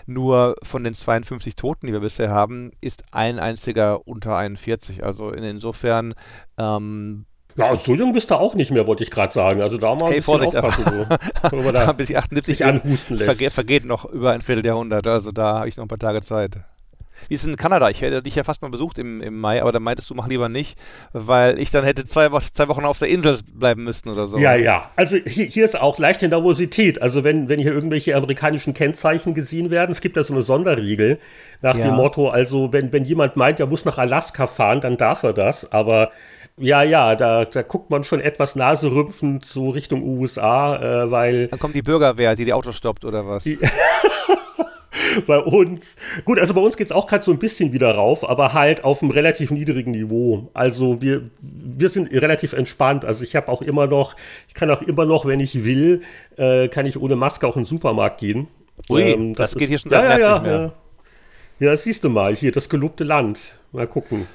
Nur 0.06 0.56
von 0.64 0.84
den 0.84 0.94
52 0.94 1.56
Toten, 1.56 1.88
die 1.88 1.94
wir 1.94 2.00
bisher 2.00 2.30
haben, 2.30 2.72
ist 2.82 3.04
ein 3.12 3.40
einziger 3.40 4.08
unter 4.08 4.38
41. 4.38 5.04
Also 5.04 5.32
in, 5.32 5.44
insofern 5.44 6.14
ähm, 6.58 7.26
ja, 7.58 7.74
so 7.76 7.96
jung 7.96 8.12
bist 8.12 8.32
du 8.32 8.36
auch 8.36 8.54
nicht 8.54 8.72
mehr, 8.72 8.86
wollte 8.86 9.04
ich 9.04 9.12
gerade 9.12 9.34
sagen. 9.34 9.62
Also 9.62 9.78
da 9.78 9.96
mal 9.96 10.08
hey, 10.08 10.08
ein 10.08 10.16
bisschen 10.16 10.24
Vorsicht, 10.24 10.58
aufpassen, 10.58 11.08
so. 11.50 11.72
da 11.72 11.94
bis 11.94 12.10
ich 12.10 12.18
78 12.18 12.58
sich 12.58 12.66
anhusten 12.66 13.16
lässt. 13.16 13.26
Vergeht, 13.26 13.54
vergeht 13.54 13.86
noch 13.86 14.06
über 14.06 14.32
ein 14.32 14.42
Vierteljahrhundert, 14.42 15.08
also 15.08 15.32
da 15.32 15.60
habe 15.60 15.70
ich 15.70 15.78
noch 15.78 15.86
ein 15.86 15.88
paar 15.88 16.00
Tage 16.00 16.22
Zeit. 16.22 16.60
Wie 17.28 17.36
ist 17.36 17.42
es 17.42 17.48
in 17.48 17.56
Kanada? 17.56 17.90
Ich 17.90 18.02
hätte 18.02 18.22
dich 18.22 18.36
ja 18.36 18.44
fast 18.44 18.62
mal 18.62 18.70
besucht 18.70 18.98
im, 18.98 19.22
im 19.22 19.40
Mai, 19.40 19.62
aber 19.62 19.72
da 19.72 19.80
meintest 19.80 20.10
du, 20.10 20.16
mach 20.16 20.28
lieber 20.28 20.50
nicht, 20.50 20.78
weil 21.14 21.60
ich 21.60 21.72
dann 21.72 21.84
hätte 21.84 22.06
zwei, 22.06 22.30
zwei 22.40 22.68
Wochen 22.68 22.86
auf 22.86 23.00
der 23.00 23.10
Insel 23.10 23.40
bleiben 23.48 23.84
müssen 23.84 24.10
oder 24.10 24.28
so. 24.28 24.38
Ja, 24.38 24.56
ja. 24.56 24.92
Also 24.96 25.18
hier, 25.18 25.46
hier 25.46 25.66
ist 25.66 25.80
auch 25.80 25.98
leichte 26.00 26.28
Nervosität. 26.28 27.02
Also 27.02 27.24
wenn, 27.24 27.50
wenn 27.50 27.60
hier 27.60 27.74
irgendwelche 27.74 28.16
amerikanischen 28.16 28.74
Kennzeichen 28.74 29.34
gesehen 29.34 29.70
werden, 29.70 29.92
es 29.92 30.02
gibt 30.02 30.18
ja 30.18 30.24
so 30.24 30.34
eine 30.34 30.44
Sonderregel 30.44 31.20
nach 31.62 31.78
ja. 31.78 31.86
dem 31.86 31.96
Motto, 31.96 32.30
also 32.30 32.72
wenn, 32.74 32.92
wenn 32.92 33.06
jemand 33.06 33.36
meint, 33.36 33.60
er 33.60 33.68
muss 33.68 33.86
nach 33.86 33.98
Alaska 33.98 34.48
fahren, 34.48 34.82
dann 34.82 34.98
darf 34.98 35.24
er 35.24 35.34
das, 35.34 35.72
aber 35.72 36.12
ja, 36.58 36.84
ja, 36.84 37.16
da, 37.16 37.44
da 37.44 37.64
guckt 37.64 37.90
man 37.90 38.04
schon 38.04 38.22
etwas 38.22 38.56
naserümpfend 38.56 39.46
so 39.46 39.70
Richtung 39.72 40.04
USA, 40.04 41.04
äh, 41.04 41.12
weil. 41.12 41.48
Dann 41.48 41.60
kommt 41.60 41.76
die 41.76 41.82
Bürgerwehr, 41.82 42.36
die 42.36 42.46
die 42.46 42.54
Autos 42.54 42.78
stoppt 42.78 43.04
oder 43.04 43.28
was? 43.28 43.46
bei 45.28 45.40
uns. 45.40 45.96
Gut, 46.24 46.40
also 46.40 46.54
bei 46.54 46.62
uns 46.62 46.78
geht 46.78 46.86
es 46.86 46.92
auch 46.92 47.08
gerade 47.08 47.24
so 47.24 47.32
ein 47.32 47.40
bisschen 47.40 47.74
wieder 47.74 47.92
rauf, 47.94 48.28
aber 48.28 48.54
halt 48.54 48.84
auf 48.84 49.02
einem 49.02 49.12
relativ 49.12 49.52
niedrigen 49.52 49.92
Niveau. 49.92 50.50
Also 50.54 51.02
wir, 51.02 51.30
wir 51.42 51.90
sind 51.90 52.12
relativ 52.12 52.54
entspannt. 52.54 53.06
Also 53.06 53.24
ich 53.24 53.36
habe 53.36 53.50
auch 53.50 53.62
immer 53.62 53.88
noch, 53.88 54.16
ich 54.48 54.54
kann 54.54 54.70
auch 54.70 54.82
immer 54.82 55.06
noch, 55.06 55.26
wenn 55.26 55.40
ich 55.40 55.64
will, 55.64 56.02
äh, 56.38 56.68
kann 56.68 56.86
ich 56.86 57.00
ohne 57.00 57.16
Maske 57.16 57.48
auch 57.48 57.56
in 57.56 57.62
den 57.62 57.66
Supermarkt 57.68 58.20
gehen. 58.20 58.48
Ui, 58.90 59.02
ähm, 59.02 59.34
das, 59.34 59.52
das 59.52 59.60
geht 59.60 59.70
hier 59.70 59.80
schon 59.80 59.92
seit 59.92 60.04
ja, 60.04 60.18
ja, 60.18 60.36
ja, 60.36 60.42
mehr. 60.42 60.74
Ja, 61.60 61.72
das 61.72 61.84
siehst 61.84 62.04
du 62.04 62.10
mal, 62.10 62.36
hier 62.36 62.52
das 62.52 62.68
gelobte 62.68 63.04
Land. 63.04 63.40
Mal 63.72 63.88
gucken. 63.88 64.28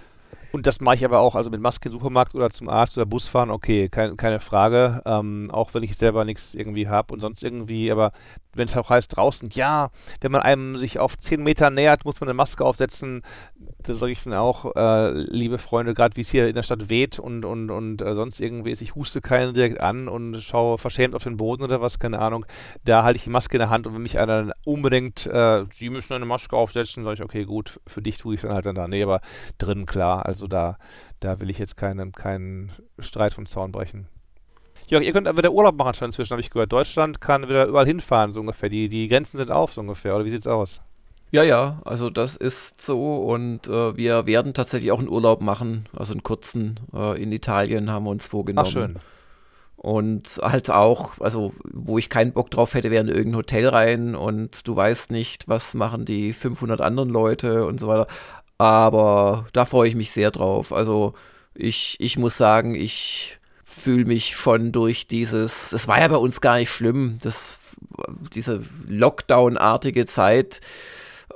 Und 0.52 0.66
das 0.66 0.80
mache 0.80 0.96
ich 0.96 1.04
aber 1.04 1.20
auch, 1.20 1.34
also 1.36 1.48
mit 1.48 1.60
Maske 1.60 1.88
im 1.88 1.92
Supermarkt 1.92 2.34
oder 2.34 2.50
zum 2.50 2.68
Arzt 2.68 2.98
oder 2.98 3.06
Bus 3.06 3.28
fahren, 3.28 3.50
okay, 3.50 3.88
kein, 3.88 4.16
keine 4.16 4.40
Frage. 4.40 5.02
Ähm, 5.04 5.48
auch 5.52 5.74
wenn 5.74 5.82
ich 5.82 5.96
selber 5.96 6.24
nichts 6.24 6.54
irgendwie 6.54 6.88
habe 6.88 7.12
und 7.14 7.20
sonst 7.20 7.44
irgendwie, 7.44 7.90
aber 7.92 8.12
wenn 8.54 8.66
es 8.66 8.76
auch 8.76 8.90
heißt 8.90 9.16
draußen, 9.16 9.50
ja, 9.52 9.90
wenn 10.20 10.32
man 10.32 10.42
einem 10.42 10.78
sich 10.78 10.98
auf 10.98 11.16
10 11.16 11.42
Meter 11.42 11.70
nähert, 11.70 12.04
muss 12.04 12.20
man 12.20 12.28
eine 12.28 12.34
Maske 12.34 12.64
aufsetzen. 12.64 13.22
Da 13.82 13.94
sage 13.94 14.12
ich 14.12 14.22
dann 14.24 14.34
auch, 14.34 14.74
äh, 14.74 15.12
liebe 15.12 15.58
Freunde, 15.58 15.94
gerade 15.94 16.16
wie 16.16 16.22
es 16.22 16.30
hier 16.30 16.48
in 16.48 16.54
der 16.54 16.62
Stadt 16.62 16.88
weht 16.88 17.18
und, 17.18 17.44
und, 17.44 17.70
und 17.70 18.02
äh, 18.02 18.14
sonst 18.14 18.40
irgendwie 18.40 18.70
ist, 18.70 18.82
ich 18.82 18.94
huste 18.94 19.20
keinen 19.20 19.54
direkt 19.54 19.80
an 19.80 20.08
und 20.08 20.40
schaue 20.42 20.78
verschämt 20.78 21.14
auf 21.14 21.24
den 21.24 21.36
Boden 21.36 21.62
oder 21.62 21.80
was, 21.80 21.98
keine 21.98 22.18
Ahnung. 22.18 22.44
Da 22.84 23.04
halte 23.04 23.16
ich 23.16 23.24
die 23.24 23.30
Maske 23.30 23.56
in 23.56 23.60
der 23.60 23.70
Hand 23.70 23.86
und 23.86 23.94
wenn 23.94 24.02
mich 24.02 24.18
einer 24.18 24.52
unbedingt, 24.64 25.26
äh, 25.26 25.64
Sie 25.72 25.90
müssen 25.90 26.14
eine 26.14 26.26
Maske 26.26 26.56
aufsetzen, 26.56 27.04
sage 27.04 27.14
ich, 27.14 27.22
okay, 27.22 27.44
gut, 27.44 27.80
für 27.86 28.02
dich 28.02 28.18
tue 28.18 28.34
ich 28.34 28.40
es 28.40 28.42
dann 28.42 28.54
halt 28.54 28.66
dann 28.66 28.74
da. 28.74 28.88
Nee, 28.88 29.02
aber 29.02 29.20
drinnen 29.58 29.86
klar, 29.86 30.26
also 30.26 30.46
da, 30.46 30.78
da 31.20 31.40
will 31.40 31.50
ich 31.50 31.58
jetzt 31.58 31.76
keinen, 31.76 32.12
keinen 32.12 32.72
Streit 32.98 33.34
vom 33.34 33.46
Zaun 33.46 33.72
brechen. 33.72 34.08
Jörg, 34.90 35.04
ihr 35.04 35.12
könnt 35.12 35.28
aber 35.28 35.38
wieder 35.38 35.52
Urlaub 35.52 35.76
machen 35.76 35.94
schon 35.94 36.06
inzwischen, 36.06 36.32
habe 36.32 36.40
ich 36.40 36.50
gehört. 36.50 36.72
Deutschland 36.72 37.20
kann 37.20 37.48
wieder 37.48 37.66
überall 37.66 37.86
hinfahren, 37.86 38.32
so 38.32 38.40
ungefähr. 38.40 38.68
Die, 38.68 38.88
die 38.88 39.06
Grenzen 39.06 39.36
sind 39.36 39.50
auf, 39.50 39.72
so 39.72 39.80
ungefähr. 39.80 40.16
Oder 40.16 40.24
wie 40.24 40.30
sieht's 40.30 40.48
aus? 40.48 40.80
Ja, 41.30 41.44
ja, 41.44 41.80
also 41.84 42.10
das 42.10 42.34
ist 42.34 42.82
so 42.82 43.18
und 43.18 43.68
äh, 43.68 43.96
wir 43.96 44.26
werden 44.26 44.52
tatsächlich 44.52 44.90
auch 44.90 44.98
einen 44.98 45.08
Urlaub 45.08 45.42
machen, 45.42 45.88
also 45.96 46.12
einen 46.12 46.24
kurzen 46.24 46.80
äh, 46.92 47.22
in 47.22 47.30
Italien 47.30 47.92
haben 47.92 48.04
wir 48.04 48.10
uns 48.10 48.26
vorgenommen. 48.26 48.66
Ach, 48.66 48.72
schön. 48.72 48.96
Und 49.76 50.40
halt 50.42 50.70
auch, 50.70 51.20
also 51.20 51.54
wo 51.62 51.98
ich 51.98 52.10
keinen 52.10 52.32
Bock 52.32 52.50
drauf 52.50 52.74
hätte, 52.74 52.90
wäre 52.90 53.04
in 53.04 53.08
irgendein 53.08 53.36
Hotel 53.36 53.68
rein 53.68 54.14
und 54.16 54.66
du 54.66 54.74
weißt 54.74 55.12
nicht, 55.12 55.48
was 55.48 55.72
machen 55.74 56.04
die 56.04 56.32
500 56.32 56.80
anderen 56.80 57.08
Leute 57.08 57.64
und 57.64 57.78
so 57.78 57.86
weiter. 57.86 58.08
Aber 58.58 59.46
da 59.52 59.64
freue 59.64 59.88
ich 59.88 59.94
mich 59.94 60.10
sehr 60.10 60.32
drauf. 60.32 60.72
Also 60.72 61.14
ich, 61.54 61.96
ich 62.00 62.18
muss 62.18 62.36
sagen, 62.36 62.74
ich 62.74 63.39
fühle 63.70 64.04
mich 64.04 64.36
schon 64.36 64.72
durch 64.72 65.06
dieses, 65.06 65.72
es 65.72 65.88
war 65.88 66.00
ja 66.00 66.08
bei 66.08 66.16
uns 66.16 66.40
gar 66.40 66.58
nicht 66.58 66.70
schlimm, 66.70 67.18
das, 67.22 67.60
diese 68.34 68.62
Lockdown-artige 68.88 70.06
Zeit, 70.06 70.60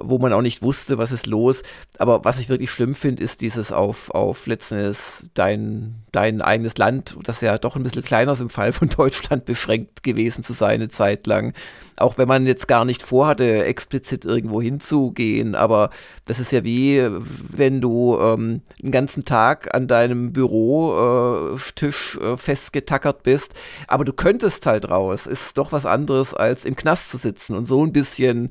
wo 0.00 0.18
man 0.18 0.32
auch 0.32 0.42
nicht 0.42 0.62
wusste, 0.62 0.98
was 0.98 1.12
ist 1.12 1.26
los. 1.26 1.62
Aber 1.98 2.24
was 2.24 2.38
ich 2.38 2.48
wirklich 2.48 2.70
schlimm 2.70 2.94
finde, 2.94 3.22
ist 3.22 3.40
dieses 3.40 3.72
auf, 3.72 4.10
auf 4.10 4.46
letztens 4.46 5.30
dein, 5.34 6.02
dein 6.12 6.40
eigenes 6.42 6.76
Land, 6.76 7.16
das 7.22 7.40
ja 7.40 7.58
doch 7.58 7.76
ein 7.76 7.82
bisschen 7.82 8.02
kleiner 8.02 8.32
ist 8.32 8.40
im 8.40 8.50
Fall 8.50 8.72
von 8.72 8.88
Deutschland 8.96 9.44
beschränkt 9.44 10.02
gewesen 10.02 10.42
zu 10.42 10.52
sein, 10.52 10.74
eine 10.74 10.88
Zeit 10.88 11.26
lang. 11.26 11.54
Auch 11.96 12.18
wenn 12.18 12.26
man 12.26 12.46
jetzt 12.46 12.66
gar 12.66 12.84
nicht 12.84 13.04
vorhatte, 13.04 13.64
explizit 13.64 14.24
irgendwo 14.24 14.60
hinzugehen. 14.60 15.54
Aber 15.54 15.90
das 16.26 16.40
ist 16.40 16.50
ja 16.50 16.64
wie, 16.64 17.06
wenn 17.50 17.80
du 17.80 18.18
ähm, 18.18 18.62
einen 18.82 18.92
ganzen 18.92 19.24
Tag 19.24 19.72
an 19.74 19.86
deinem 19.86 20.32
Bürotisch 20.32 22.18
äh, 22.20 22.32
äh, 22.32 22.36
festgetackert 22.36 23.22
bist. 23.22 23.54
Aber 23.86 24.04
du 24.04 24.12
könntest 24.12 24.66
halt 24.66 24.90
raus. 24.90 25.28
Ist 25.28 25.56
doch 25.56 25.70
was 25.70 25.86
anderes, 25.86 26.34
als 26.34 26.64
im 26.64 26.74
Knast 26.74 27.10
zu 27.10 27.16
sitzen 27.16 27.54
und 27.54 27.64
so 27.64 27.84
ein 27.84 27.92
bisschen 27.92 28.50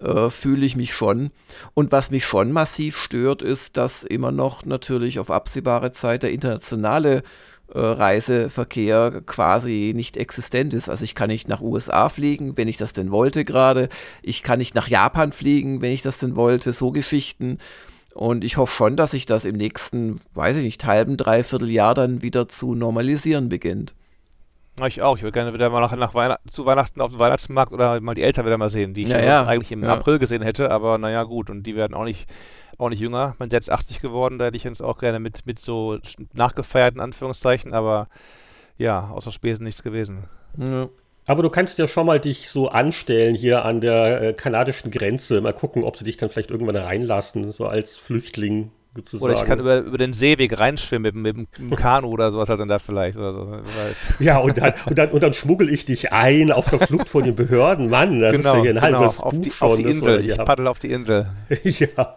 äh, 0.00 0.30
fühle 0.30 0.66
ich 0.66 0.76
mich 0.76 0.94
schon. 0.94 1.30
Und 1.74 1.92
was 1.92 2.10
mich 2.10 2.24
schon 2.24 2.52
massiv 2.52 2.96
stört, 2.96 3.42
ist, 3.42 3.76
dass 3.76 4.04
immer 4.04 4.32
noch 4.32 4.64
natürlich 4.64 5.18
auf 5.18 5.30
absehbare 5.30 5.92
Zeit 5.92 6.22
der 6.22 6.32
internationale 6.32 7.22
äh, 7.74 7.78
Reiseverkehr 7.78 9.22
quasi 9.24 9.92
nicht 9.94 10.16
existent 10.16 10.74
ist. 10.74 10.88
Also 10.88 11.04
ich 11.04 11.14
kann 11.14 11.28
nicht 11.28 11.48
nach 11.48 11.60
USA 11.60 12.08
fliegen, 12.08 12.56
wenn 12.56 12.68
ich 12.68 12.76
das 12.76 12.92
denn 12.92 13.10
wollte 13.10 13.44
gerade. 13.44 13.88
Ich 14.22 14.42
kann 14.42 14.58
nicht 14.58 14.74
nach 14.74 14.88
Japan 14.88 15.32
fliegen, 15.32 15.80
wenn 15.80 15.92
ich 15.92 16.02
das 16.02 16.18
denn 16.18 16.36
wollte. 16.36 16.72
So 16.72 16.90
Geschichten. 16.92 17.58
Und 18.14 18.44
ich 18.44 18.58
hoffe 18.58 18.74
schon, 18.74 18.96
dass 18.96 19.12
sich 19.12 19.24
das 19.24 19.46
im 19.46 19.56
nächsten, 19.56 20.20
weiß 20.34 20.58
ich 20.58 20.64
nicht, 20.64 20.84
halben, 20.84 21.16
dreiviertel 21.16 21.70
Jahr 21.70 21.94
dann 21.94 22.20
wieder 22.20 22.48
zu 22.48 22.74
normalisieren 22.74 23.48
beginnt. 23.48 23.94
Ich 24.86 25.02
auch. 25.02 25.16
Ich 25.16 25.22
würde 25.22 25.32
gerne 25.32 25.52
wieder 25.54 25.70
mal 25.70 25.80
nach, 25.80 25.94
nach 25.96 26.14
Weihnachten, 26.14 26.48
zu 26.48 26.66
Weihnachten 26.66 27.00
auf 27.00 27.10
dem 27.10 27.18
Weihnachtsmarkt 27.18 27.72
oder 27.72 28.00
mal 28.00 28.14
die 28.14 28.22
Eltern 28.22 28.46
wieder 28.46 28.58
mal 28.58 28.70
sehen, 28.70 28.94
die 28.94 29.02
ich 29.02 29.08
ja, 29.08 29.20
ja. 29.20 29.46
eigentlich 29.46 29.72
im 29.72 29.82
ja. 29.82 29.94
April 29.94 30.18
gesehen 30.18 30.42
hätte. 30.42 30.70
Aber 30.70 30.98
naja, 30.98 31.22
gut. 31.24 31.50
Und 31.50 31.64
die 31.64 31.76
werden 31.76 31.94
auch 31.94 32.04
nicht, 32.04 32.28
auch 32.78 32.88
nicht 32.88 33.00
jünger. 33.00 33.34
Mein 33.38 33.48
Dad 33.48 33.60
ist 33.60 33.70
80 33.70 34.00
geworden, 34.00 34.38
da 34.38 34.46
hätte 34.46 34.56
ich 34.56 34.66
uns 34.66 34.80
auch 34.80 34.98
gerne 34.98 35.20
mit, 35.20 35.46
mit 35.46 35.58
so 35.58 35.98
nachgefeiert, 36.32 36.94
in 36.94 37.00
Anführungszeichen. 37.00 37.72
Aber 37.72 38.08
ja, 38.78 39.10
außer 39.10 39.32
Spesen 39.32 39.64
nichts 39.64 39.82
gewesen. 39.82 40.24
Ja. 40.58 40.88
Aber 41.26 41.42
du 41.42 41.50
kannst 41.50 41.78
ja 41.78 41.86
schon 41.86 42.06
mal 42.06 42.18
dich 42.18 42.48
so 42.48 42.68
anstellen 42.68 43.34
hier 43.34 43.64
an 43.64 43.80
der 43.80 44.22
äh, 44.22 44.32
kanadischen 44.32 44.90
Grenze. 44.90 45.40
Mal 45.40 45.52
gucken, 45.52 45.84
ob 45.84 45.96
sie 45.96 46.04
dich 46.04 46.16
dann 46.16 46.30
vielleicht 46.30 46.50
irgendwann 46.50 46.76
reinlassen, 46.76 47.50
so 47.50 47.66
als 47.66 47.96
Flüchtling 47.98 48.72
sozusagen. 48.94 49.32
Oder 49.32 49.42
ich 49.42 49.46
kann 49.46 49.60
über, 49.60 49.78
über 49.78 49.98
den 49.98 50.12
Seeweg 50.12 50.58
reinschwimmen 50.58 51.22
mit, 51.22 51.36
mit, 51.36 51.48
einem 51.58 51.76
Kanu 51.76 52.08
oder 52.08 52.30
sowas 52.30 52.48
halt 52.48 52.60
dann 52.60 52.68
da 52.68 52.78
vielleicht. 52.78 53.16
Oder 53.16 53.32
so, 53.32 53.60
ja, 54.18 54.38
und 54.38 54.58
dann, 54.58 54.74
und, 54.86 54.98
dann, 54.98 55.10
und 55.10 55.22
dann 55.22 55.34
schmuggel 55.34 55.68
ich 55.68 55.84
dich 55.84 56.12
ein 56.12 56.52
auf 56.52 56.68
der 56.68 56.80
Flucht 56.80 57.08
vor 57.08 57.22
den 57.22 57.34
Behörden. 57.34 57.88
Mann, 57.88 58.20
das 58.20 58.36
genau, 58.36 58.50
ist 58.50 58.56
ja 58.56 58.62
hier 58.62 58.70
ein 58.70 58.86
genau. 58.86 59.00
halbes 59.00 59.20
auf 59.20 59.32
Buch 59.32 59.42
die, 59.42 59.50
schon. 59.50 59.70
Auf 59.70 59.76
die 59.76 59.84
Insel. 59.84 60.30
Ich 60.30 60.36
paddel 60.36 60.66
auf 60.66 60.78
die 60.78 60.90
Insel. 60.90 61.30
ja. 61.62 62.16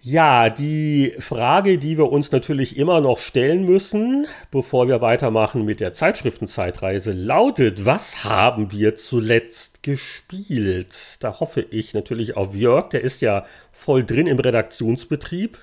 Ja, 0.00 0.50
die 0.50 1.14
Frage, 1.18 1.78
die 1.78 1.98
wir 1.98 2.12
uns 2.12 2.30
natürlich 2.30 2.76
immer 2.76 3.00
noch 3.00 3.18
stellen 3.18 3.64
müssen, 3.64 4.26
bevor 4.52 4.86
wir 4.86 5.00
weitermachen 5.00 5.64
mit 5.64 5.80
der 5.80 5.92
Zeitschriftenzeitreise, 5.92 7.12
lautet, 7.12 7.84
was 7.84 8.24
haben 8.24 8.70
wir 8.70 8.94
zuletzt 8.94 9.82
gespielt? 9.82 11.16
Da 11.20 11.40
hoffe 11.40 11.60
ich 11.62 11.92
natürlich 11.92 12.36
auf 12.36 12.54
Jörg, 12.54 12.90
der 12.90 13.00
ist 13.00 13.20
ja 13.20 13.46
voll 13.72 14.04
drin 14.04 14.28
im 14.28 14.38
Redaktionsbetrieb. 14.38 15.58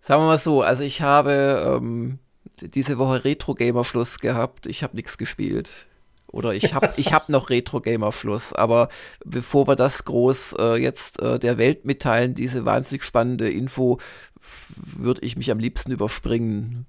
Sagen 0.00 0.22
wir 0.22 0.28
mal 0.28 0.38
so, 0.38 0.62
also 0.62 0.82
ich 0.82 1.02
habe 1.02 1.76
ähm, 1.76 2.18
diese 2.62 2.96
Woche 2.98 3.24
Retro-Gamer-Schluss 3.24 4.20
gehabt. 4.20 4.66
Ich 4.66 4.82
habe 4.82 4.96
nichts 4.96 5.18
gespielt. 5.18 5.86
Oder 6.32 6.54
ich 6.54 6.74
habe 6.74 6.92
ich 6.96 7.12
hab 7.12 7.28
noch 7.28 7.50
Retro-Gamer-Schluss. 7.50 8.52
Aber 8.52 8.88
bevor 9.24 9.66
wir 9.66 9.76
das 9.76 10.04
groß 10.04 10.54
äh, 10.58 10.76
jetzt 10.76 11.20
äh, 11.20 11.38
der 11.38 11.58
Welt 11.58 11.84
mitteilen, 11.84 12.34
diese 12.34 12.64
wahnsinnig 12.64 13.02
spannende 13.02 13.50
Info, 13.50 13.98
würde 14.76 15.22
ich 15.22 15.36
mich 15.36 15.50
am 15.50 15.58
liebsten 15.58 15.92
überspringen. 15.92 16.86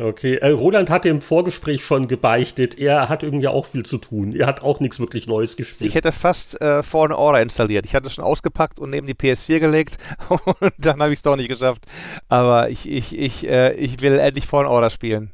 Okay, 0.00 0.36
äh, 0.36 0.50
Roland 0.50 0.90
hatte 0.90 1.08
im 1.08 1.20
Vorgespräch 1.20 1.82
schon 1.82 2.06
gebeichtet, 2.06 2.78
er 2.78 3.08
hat 3.08 3.24
irgendwie 3.24 3.48
auch 3.48 3.66
viel 3.66 3.84
zu 3.84 3.98
tun. 3.98 4.32
Er 4.32 4.46
hat 4.46 4.62
auch 4.62 4.78
nichts 4.78 5.00
wirklich 5.00 5.26
Neues 5.26 5.56
gespielt. 5.56 5.88
Ich 5.88 5.96
hätte 5.96 6.12
fast 6.12 6.60
äh, 6.60 6.84
vorne 6.84 7.18
Order 7.18 7.42
installiert. 7.42 7.84
Ich 7.84 7.96
hatte 7.96 8.06
es 8.06 8.14
schon 8.14 8.22
ausgepackt 8.22 8.78
und 8.78 8.90
neben 8.90 9.08
die 9.08 9.14
PS4 9.14 9.58
gelegt 9.58 9.98
und 10.28 10.72
dann 10.78 11.02
habe 11.02 11.12
ich 11.12 11.18
es 11.18 11.22
doch 11.22 11.34
nicht 11.34 11.48
geschafft. 11.48 11.84
Aber 12.28 12.70
ich, 12.70 12.88
ich, 12.88 13.18
ich, 13.18 13.48
äh, 13.48 13.74
ich 13.74 14.00
will 14.00 14.20
endlich 14.20 14.46
vorne 14.46 14.68
Order 14.68 14.90
spielen. 14.90 15.32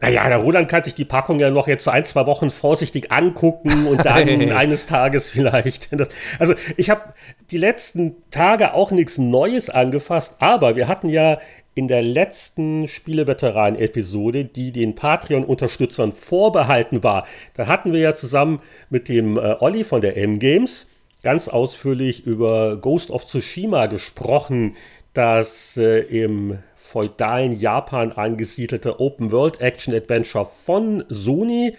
Naja, 0.00 0.28
der 0.28 0.38
Roland 0.38 0.68
kann 0.68 0.82
sich 0.82 0.94
die 0.94 1.04
Packung 1.04 1.38
ja 1.40 1.50
noch 1.50 1.68
jetzt 1.68 1.84
so 1.84 1.90
ein, 1.90 2.04
zwei 2.04 2.24
Wochen 2.26 2.50
vorsichtig 2.50 3.12
angucken 3.12 3.86
und 3.86 4.04
dann 4.04 4.50
eines 4.52 4.86
Tages 4.86 5.30
vielleicht. 5.30 5.90
Also 6.38 6.54
ich 6.76 6.90
habe 6.90 7.12
die 7.50 7.58
letzten 7.58 8.16
Tage 8.30 8.74
auch 8.74 8.90
nichts 8.90 9.18
Neues 9.18 9.68
angefasst, 9.68 10.36
aber 10.38 10.76
wir 10.76 10.88
hatten 10.88 11.08
ja 11.08 11.38
in 11.74 11.88
der 11.88 12.02
letzten 12.02 12.88
Spieleveteranen-Episode, 12.88 14.44
die 14.44 14.72
den 14.72 14.94
Patreon-Unterstützern 14.94 16.12
vorbehalten 16.12 17.02
war, 17.04 17.26
da 17.54 17.66
hatten 17.66 17.92
wir 17.92 18.00
ja 18.00 18.14
zusammen 18.14 18.60
mit 18.88 19.08
dem 19.08 19.36
äh, 19.36 19.56
Olli 19.60 19.84
von 19.84 20.00
der 20.00 20.16
M-Games 20.16 20.88
ganz 21.22 21.48
ausführlich 21.48 22.26
über 22.26 22.76
Ghost 22.76 23.10
of 23.10 23.26
Tsushima 23.26 23.86
gesprochen, 23.86 24.76
das 25.12 25.76
äh, 25.76 26.00
im 26.00 26.58
feudalen 26.90 27.52
Japan 27.52 28.10
angesiedelte 28.10 28.98
Open-World-Action-Adventure 28.98 30.48
von 30.64 31.04
Sony. 31.08 31.76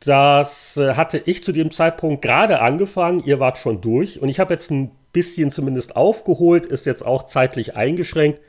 Das 0.00 0.76
äh, 0.76 0.94
hatte 0.94 1.22
ich 1.24 1.44
zu 1.44 1.52
dem 1.52 1.70
Zeitpunkt 1.70 2.22
gerade 2.22 2.60
angefangen, 2.60 3.22
ihr 3.24 3.38
wart 3.38 3.58
schon 3.58 3.80
durch. 3.80 4.20
Und 4.20 4.28
ich 4.28 4.40
habe 4.40 4.52
jetzt 4.52 4.70
ein 4.72 4.90
bisschen 5.12 5.52
zumindest 5.52 5.94
aufgeholt, 5.94 6.66
ist 6.66 6.86
jetzt 6.86 7.06
auch 7.06 7.26
zeitlich 7.26 7.76
eingeschränkt 7.76 8.40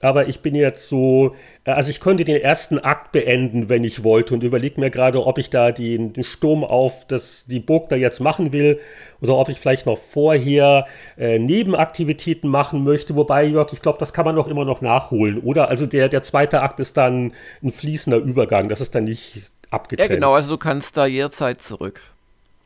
aber 0.00 0.28
ich 0.28 0.40
bin 0.40 0.54
jetzt 0.54 0.88
so, 0.88 1.34
äh, 1.64 1.70
also 1.72 1.90
ich 1.90 2.00
könnte 2.00 2.24
den 2.24 2.36
ersten 2.36 2.78
Akt 2.78 3.12
beenden, 3.12 3.68
wenn 3.68 3.84
ich 3.84 4.04
wollte 4.04 4.34
und 4.34 4.42
überlege 4.42 4.80
mir 4.80 4.90
gerade, 4.90 5.24
ob 5.24 5.38
ich 5.38 5.50
da 5.50 5.72
den, 5.72 6.12
den, 6.12 6.24
Sturm 6.24 6.64
auf 6.64 7.06
das, 7.06 7.46
die 7.46 7.60
Burg 7.60 7.88
da 7.88 7.96
jetzt 7.96 8.20
machen 8.20 8.52
will 8.52 8.80
oder 9.20 9.36
ob 9.36 9.48
ich 9.48 9.58
vielleicht 9.58 9.86
noch 9.86 9.98
vorher 9.98 10.86
äh, 11.16 11.38
Nebenaktivitäten 11.38 12.50
machen 12.50 12.84
möchte. 12.84 13.16
Wobei, 13.16 13.44
Jörg, 13.44 13.72
ich 13.72 13.82
glaube, 13.82 13.98
das 13.98 14.12
kann 14.12 14.24
man 14.24 14.36
doch 14.36 14.48
immer 14.48 14.64
noch 14.64 14.80
nachholen, 14.80 15.40
oder? 15.40 15.68
Also 15.68 15.86
der, 15.86 16.08
der 16.08 16.22
zweite 16.22 16.62
Akt 16.62 16.78
ist 16.80 16.96
dann 16.96 17.32
ein 17.62 17.72
fließender 17.72 18.18
Übergang, 18.18 18.68
das 18.68 18.80
ist 18.80 18.94
dann 18.94 19.04
nicht 19.04 19.50
abgetrennt. 19.70 20.10
Ja, 20.10 20.14
genau, 20.14 20.34
also 20.34 20.54
du 20.54 20.58
kannst 20.58 20.96
da 20.96 21.06
jederzeit 21.06 21.62
zurück. 21.62 22.02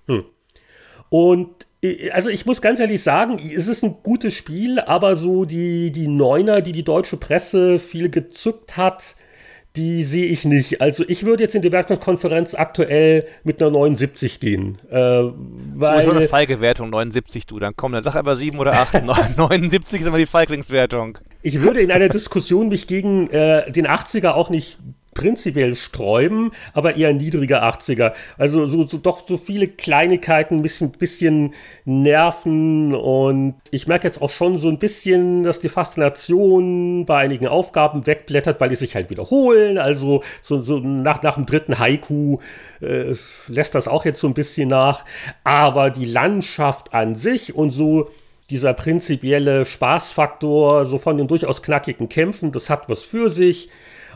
Hm. 0.06 0.24
Und 1.10 1.66
also 2.12 2.28
ich 2.28 2.44
muss 2.44 2.60
ganz 2.60 2.78
ehrlich 2.78 3.02
sagen, 3.02 3.38
es 3.38 3.68
ist 3.68 3.82
ein 3.82 3.96
gutes 4.02 4.34
Spiel, 4.34 4.80
aber 4.80 5.16
so 5.16 5.44
die, 5.44 5.90
die 5.90 6.08
Neuner, 6.08 6.60
die 6.60 6.72
die 6.72 6.82
deutsche 6.82 7.16
Presse 7.16 7.78
viel 7.78 8.10
gezückt 8.10 8.76
hat, 8.76 9.14
die 9.76 10.02
sehe 10.02 10.26
ich 10.26 10.44
nicht. 10.44 10.80
Also 10.80 11.04
ich 11.06 11.24
würde 11.24 11.44
jetzt 11.44 11.54
in 11.54 11.62
die 11.62 11.70
Wertungskonferenz 11.70 12.54
aktuell 12.54 13.26
mit 13.44 13.62
einer 13.62 13.70
79 13.70 14.40
gehen. 14.40 14.78
Äh, 14.90 14.96
weil 14.96 16.08
oh, 16.08 16.10
eine 16.10 16.28
Feige-Wertung, 16.28 16.90
79 16.90 17.46
du. 17.46 17.58
Dann 17.60 17.74
komm, 17.76 17.92
dann 17.92 18.02
sag 18.02 18.16
aber 18.16 18.34
7 18.34 18.58
oder 18.58 18.72
8. 18.72 19.04
79 19.04 20.00
ist 20.00 20.06
immer 20.06 20.18
die 20.18 20.26
Feiglingswertung. 20.26 21.18
Ich 21.42 21.62
würde 21.62 21.80
in 21.80 21.92
einer 21.92 22.08
Diskussion 22.08 22.68
mich 22.68 22.88
gegen 22.88 23.30
äh, 23.30 23.70
den 23.70 23.86
80er 23.86 24.30
auch 24.30 24.50
nicht 24.50 24.78
prinzipiell 25.20 25.76
sträuben, 25.76 26.50
aber 26.72 26.96
eher 26.96 27.12
niedriger 27.12 27.62
80er. 27.62 28.14
Also 28.38 28.66
so, 28.66 28.86
so 28.86 28.96
doch 28.96 29.26
so 29.26 29.36
viele 29.36 29.68
Kleinigkeiten, 29.68 30.56
ein 30.56 30.62
bisschen, 30.62 30.92
bisschen 30.92 31.52
nerven 31.84 32.94
und 32.94 33.56
ich 33.70 33.86
merke 33.86 34.06
jetzt 34.06 34.22
auch 34.22 34.30
schon 34.30 34.56
so 34.56 34.70
ein 34.70 34.78
bisschen, 34.78 35.42
dass 35.42 35.60
die 35.60 35.68
Faszination 35.68 37.04
bei 37.04 37.18
einigen 37.18 37.48
Aufgaben 37.48 38.06
wegblättert, 38.06 38.62
weil 38.62 38.70
die 38.70 38.76
sich 38.76 38.94
halt 38.94 39.10
wiederholen. 39.10 39.76
Also 39.76 40.22
so, 40.40 40.62
so 40.62 40.78
nach, 40.78 41.22
nach 41.22 41.34
dem 41.34 41.44
dritten 41.44 41.78
Haiku 41.78 42.38
äh, 42.80 43.14
lässt 43.48 43.74
das 43.74 43.88
auch 43.88 44.06
jetzt 44.06 44.20
so 44.20 44.26
ein 44.26 44.32
bisschen 44.32 44.70
nach. 44.70 45.04
Aber 45.44 45.90
die 45.90 46.06
Landschaft 46.06 46.94
an 46.94 47.14
sich 47.14 47.54
und 47.54 47.68
so 47.70 48.08
dieser 48.48 48.72
prinzipielle 48.72 49.66
Spaßfaktor, 49.66 50.86
so 50.86 50.96
von 50.96 51.18
den 51.18 51.28
durchaus 51.28 51.62
knackigen 51.62 52.08
Kämpfen, 52.08 52.52
das 52.52 52.70
hat 52.70 52.88
was 52.88 53.02
für 53.02 53.28
sich. 53.28 53.68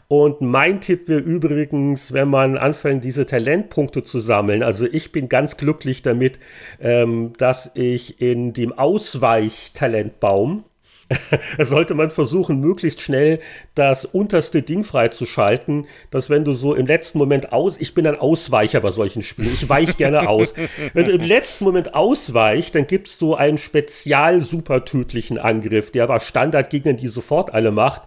Und 0.09 0.41
mein 0.41 0.81
Tipp 0.81 1.09
wäre 1.09 1.21
übrigens, 1.21 2.13
wenn 2.13 2.29
man 2.29 2.59
anfängt, 2.59 3.05
diese 3.05 3.27
Talentpunkte 3.27 4.05
zu 4.05 4.21
sammeln. 4.21 4.63
Also 4.63 4.87
ich 4.91 5.13
bin 5.13 5.29
ganz 5.29 5.57
glücklich 5.57 6.03
damit, 6.03 6.39
ähm, 6.81 7.33
dass 7.39 7.71
ich 7.75 8.21
in 8.21 8.53
dem 8.53 8.73
Ausweichtalentbaum 8.73 10.65
sollte 11.59 11.95
man 11.95 12.11
versuchen, 12.11 12.61
möglichst 12.61 13.01
schnell 13.01 13.41
das 13.75 14.05
unterste 14.05 14.63
Ding 14.63 14.85
freizuschalten, 14.85 15.87
dass 16.11 16.31
wenn 16.31 16.45
du 16.45 16.53
so 16.53 16.75
im 16.75 16.87
letzten 16.87 17.19
Moment 17.19 17.53
aus, 17.53 17.77
ich 17.79 17.95
bin 17.95 18.07
ein 18.07 18.19
Ausweicher 18.19 18.81
bei 18.81 18.91
solchen 18.91 19.23
Spielen, 19.23 19.53
ich 19.53 19.69
weiche 19.69 19.95
gerne 19.95 20.29
aus. 20.29 20.55
Wenn 20.95 21.07
du 21.07 21.13
im 21.13 21.21
letzten 21.21 21.65
Moment 21.65 21.95
ausweichst, 21.95 22.75
dann 22.75 22.87
gibt 22.87 23.09
es 23.09 23.19
so 23.19 23.35
einen 23.35 23.59
spezial 23.59 24.41
super 24.41 24.85
tödlichen 24.85 25.39
Angriff, 25.39 25.91
der 25.91 26.05
aber 26.05 26.21
Standardgegnern 26.21 26.97
die 26.97 27.09
sofort 27.09 27.53
alle 27.53 27.71
macht. 27.71 28.03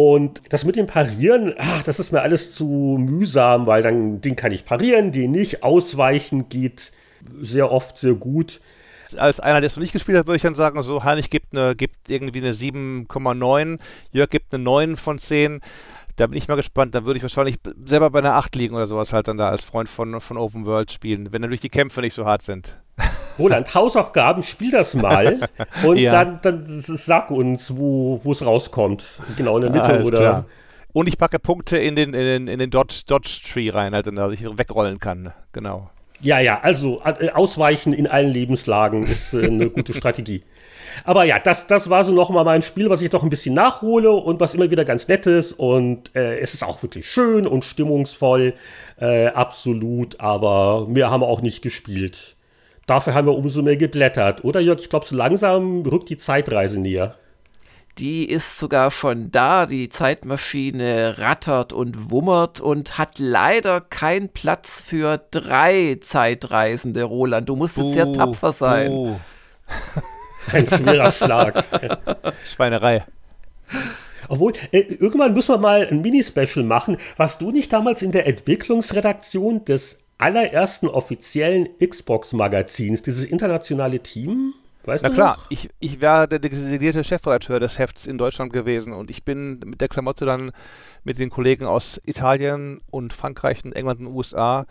Und 0.00 0.42
das 0.50 0.64
mit 0.64 0.76
dem 0.76 0.86
Parieren, 0.86 1.54
ach, 1.58 1.82
das 1.82 1.98
ist 1.98 2.12
mir 2.12 2.22
alles 2.22 2.54
zu 2.54 2.64
mühsam, 3.00 3.66
weil 3.66 3.82
dann 3.82 4.20
den 4.20 4.36
kann 4.36 4.52
ich 4.52 4.64
parieren, 4.64 5.10
den 5.10 5.32
nicht. 5.32 5.64
Ausweichen 5.64 6.48
geht 6.48 6.92
sehr 7.40 7.72
oft 7.72 7.98
sehr 7.98 8.14
gut. 8.14 8.60
Als 9.16 9.40
einer, 9.40 9.60
der 9.60 9.66
es 9.66 9.74
noch 9.74 9.80
nicht 9.80 9.92
gespielt 9.92 10.16
hat, 10.16 10.28
würde 10.28 10.36
ich 10.36 10.42
dann 10.42 10.54
sagen, 10.54 10.80
so 10.84 11.02
Heinrich 11.02 11.30
gibt, 11.30 11.52
eine, 11.52 11.74
gibt 11.74 12.08
irgendwie 12.08 12.38
eine 12.38 12.52
7,9, 12.52 13.80
Jörg 14.12 14.30
gibt 14.30 14.54
eine 14.54 14.62
9 14.62 14.96
von 14.96 15.18
10. 15.18 15.62
Da 16.14 16.28
bin 16.28 16.38
ich 16.38 16.46
mal 16.46 16.54
gespannt. 16.54 16.94
Da 16.94 17.04
würde 17.04 17.16
ich 17.16 17.24
wahrscheinlich 17.24 17.56
selber 17.84 18.10
bei 18.10 18.20
einer 18.20 18.34
8 18.34 18.54
liegen 18.54 18.76
oder 18.76 18.86
sowas 18.86 19.12
halt 19.12 19.26
dann 19.26 19.36
da 19.36 19.48
als 19.48 19.64
Freund 19.64 19.88
von, 19.88 20.20
von 20.20 20.36
Open 20.36 20.64
World 20.64 20.92
spielen, 20.92 21.32
wenn 21.32 21.42
natürlich 21.42 21.60
die 21.60 21.70
Kämpfe 21.70 22.02
nicht 22.02 22.14
so 22.14 22.24
hart 22.24 22.42
sind. 22.42 22.78
Roland, 23.38 23.74
Hausaufgaben, 23.74 24.42
spiel 24.42 24.70
das 24.70 24.94
mal 24.94 25.40
und 25.84 25.98
ja. 25.98 26.12
dann, 26.12 26.40
dann 26.42 26.80
sag 26.80 27.30
uns, 27.30 27.76
wo 27.76 28.20
es 28.30 28.44
rauskommt. 28.44 29.04
Genau 29.36 29.56
in 29.56 29.62
der 29.62 29.70
Mitte 29.70 29.84
Alles 29.84 30.06
oder. 30.06 30.18
Klar. 30.18 30.44
Und 30.92 31.06
ich 31.06 31.18
packe 31.18 31.38
Punkte 31.38 31.78
in 31.78 31.96
den, 31.96 32.14
in 32.14 32.24
den, 32.24 32.48
in 32.48 32.58
den 32.58 32.70
Dodge, 32.70 33.02
Dodge 33.06 33.40
Tree 33.46 33.70
rein, 33.70 33.94
halt, 33.94 34.06
dass 34.06 34.32
ich 34.32 34.42
wegrollen 34.44 34.98
kann. 34.98 35.32
Genau. 35.52 35.90
Ja, 36.20 36.40
ja, 36.40 36.60
also 36.60 37.00
äh, 37.04 37.30
ausweichen 37.30 37.92
in 37.92 38.08
allen 38.08 38.30
Lebenslagen 38.30 39.06
ist 39.06 39.34
äh, 39.34 39.46
eine 39.46 39.70
gute 39.70 39.94
Strategie. 39.94 40.42
Aber 41.04 41.24
ja, 41.24 41.38
das, 41.38 41.66
das 41.66 41.90
war 41.90 42.02
so 42.02 42.12
nochmal 42.12 42.44
mein 42.44 42.62
Spiel, 42.62 42.90
was 42.90 43.02
ich 43.02 43.10
doch 43.10 43.22
ein 43.22 43.30
bisschen 43.30 43.54
nachhole 43.54 44.10
und 44.10 44.40
was 44.40 44.54
immer 44.54 44.70
wieder 44.70 44.84
ganz 44.84 45.06
nett 45.06 45.26
ist. 45.26 45.52
Und 45.52 46.14
äh, 46.16 46.38
es 46.38 46.54
ist 46.54 46.64
auch 46.64 46.82
wirklich 46.82 47.08
schön 47.08 47.46
und 47.46 47.64
stimmungsvoll, 47.64 48.54
äh, 49.00 49.28
absolut. 49.28 50.18
Aber 50.18 50.86
mehr 50.88 51.10
haben 51.10 51.20
wir 51.20 51.28
auch 51.28 51.42
nicht 51.42 51.62
gespielt. 51.62 52.36
Dafür 52.88 53.12
haben 53.12 53.26
wir 53.26 53.34
umso 53.34 53.60
mehr 53.60 53.76
geblättert. 53.76 54.44
Oder 54.44 54.60
Jörg, 54.60 54.80
ich 54.80 54.88
glaube, 54.88 55.04
so 55.04 55.14
langsam 55.14 55.82
rückt 55.82 56.08
die 56.08 56.16
Zeitreise 56.16 56.80
näher. 56.80 57.16
Die 57.98 58.24
ist 58.24 58.58
sogar 58.58 58.90
schon 58.90 59.30
da. 59.30 59.66
Die 59.66 59.90
Zeitmaschine 59.90 61.18
rattert 61.18 61.74
und 61.74 62.10
wummert 62.10 62.60
und 62.60 62.96
hat 62.96 63.18
leider 63.18 63.82
keinen 63.82 64.30
Platz 64.30 64.80
für 64.80 65.20
drei 65.30 65.98
Zeitreisende, 66.00 67.02
Roland. 67.02 67.50
Du 67.50 67.56
musst 67.56 67.76
jetzt 67.76 67.92
sehr 67.92 68.10
tapfer 68.10 68.52
sein. 68.52 68.90
Uh. 68.90 69.16
Ein 70.52 70.66
schwerer 70.66 71.10
Schlag. 71.10 71.64
Schweinerei. 72.50 73.04
Obwohl, 74.30 74.54
äh, 74.72 74.80
irgendwann 74.80 75.34
müssen 75.34 75.52
wir 75.52 75.58
mal 75.58 75.86
ein 75.86 76.00
Mini-Special 76.00 76.64
machen. 76.64 76.96
Warst 77.18 77.42
du 77.42 77.50
nicht 77.50 77.70
damals 77.70 78.00
in 78.00 78.12
der 78.12 78.26
Entwicklungsredaktion 78.26 79.66
des 79.66 79.98
allerersten 80.18 80.88
offiziellen 80.88 81.68
Xbox-Magazins, 81.78 83.02
dieses 83.02 83.24
internationale 83.24 84.00
Team? 84.00 84.54
Weißt 84.84 85.04
Na 85.04 85.10
klar, 85.10 85.36
noch? 85.36 85.50
ich, 85.50 85.68
ich 85.80 86.00
wäre 86.00 86.28
der 86.28 86.38
designierte 86.38 87.04
Chefredakteur 87.04 87.60
des 87.60 87.78
Hefts 87.78 88.06
in 88.06 88.16
Deutschland 88.16 88.52
gewesen 88.52 88.92
und 88.92 89.10
ich 89.10 89.24
bin 89.24 89.60
mit 89.64 89.80
der 89.80 89.88
Klamotte 89.88 90.24
dann 90.24 90.50
mit 91.04 91.18
den 91.18 91.30
Kollegen 91.30 91.66
aus 91.66 92.00
Italien 92.06 92.80
und 92.90 93.12
Frankreich 93.12 93.64
und 93.64 93.76
England 93.76 94.00
und 94.00 94.06
USA 94.08 94.66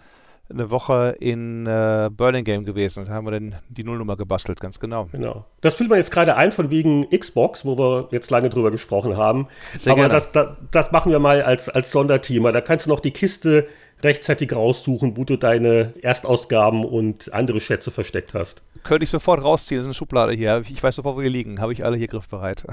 eine 0.49 0.69
Woche 0.69 1.15
in 1.19 1.65
äh, 1.65 2.09
Burlingame 2.11 2.63
gewesen 2.63 3.01
und 3.01 3.09
haben 3.09 3.25
wir 3.27 3.31
dann 3.31 3.55
die 3.69 3.83
Nullnummer 3.83 4.15
gebastelt, 4.15 4.59
ganz 4.59 4.79
genau. 4.79 5.09
Genau. 5.11 5.45
Das 5.61 5.75
fühlt 5.75 5.89
man 5.89 5.99
jetzt 5.99 6.11
gerade 6.11 6.35
ein 6.35 6.51
von 6.51 6.71
wegen 6.71 7.09
Xbox, 7.09 7.65
wo 7.65 7.77
wir 7.77 8.07
jetzt 8.11 8.31
lange 8.31 8.49
drüber 8.49 8.71
gesprochen 8.71 9.17
haben. 9.17 9.47
Sehr 9.77 9.93
Aber 9.93 10.07
das, 10.07 10.31
das, 10.31 10.47
das, 10.71 10.91
machen 10.91 11.11
wir 11.11 11.19
mal 11.19 11.41
als, 11.41 11.69
als 11.69 11.91
Sonderthema. 11.91 12.51
Da 12.51 12.61
kannst 12.61 12.85
du 12.85 12.89
noch 12.89 12.99
die 12.99 13.11
Kiste 13.11 13.67
rechtzeitig 14.03 14.55
raussuchen, 14.55 15.17
wo 15.17 15.23
du 15.23 15.37
deine 15.37 15.93
Erstausgaben 16.01 16.85
und 16.85 17.33
andere 17.33 17.59
Schätze 17.59 17.91
versteckt 17.91 18.33
hast. 18.33 18.61
Könnte 18.83 19.03
ich 19.03 19.09
sofort 19.09 19.43
rausziehen, 19.43 19.79
das 19.79 19.83
ist 19.83 19.87
eine 19.87 19.93
Schublade 19.95 20.33
hier. 20.33 20.61
Ich 20.69 20.81
weiß 20.81 20.95
sofort, 20.95 21.17
wo 21.17 21.21
die 21.21 21.29
liegen. 21.29 21.59
Habe 21.59 21.73
ich 21.73 21.83
alle 21.83 21.97
hier 21.97 22.07
griffbereit. 22.07 22.63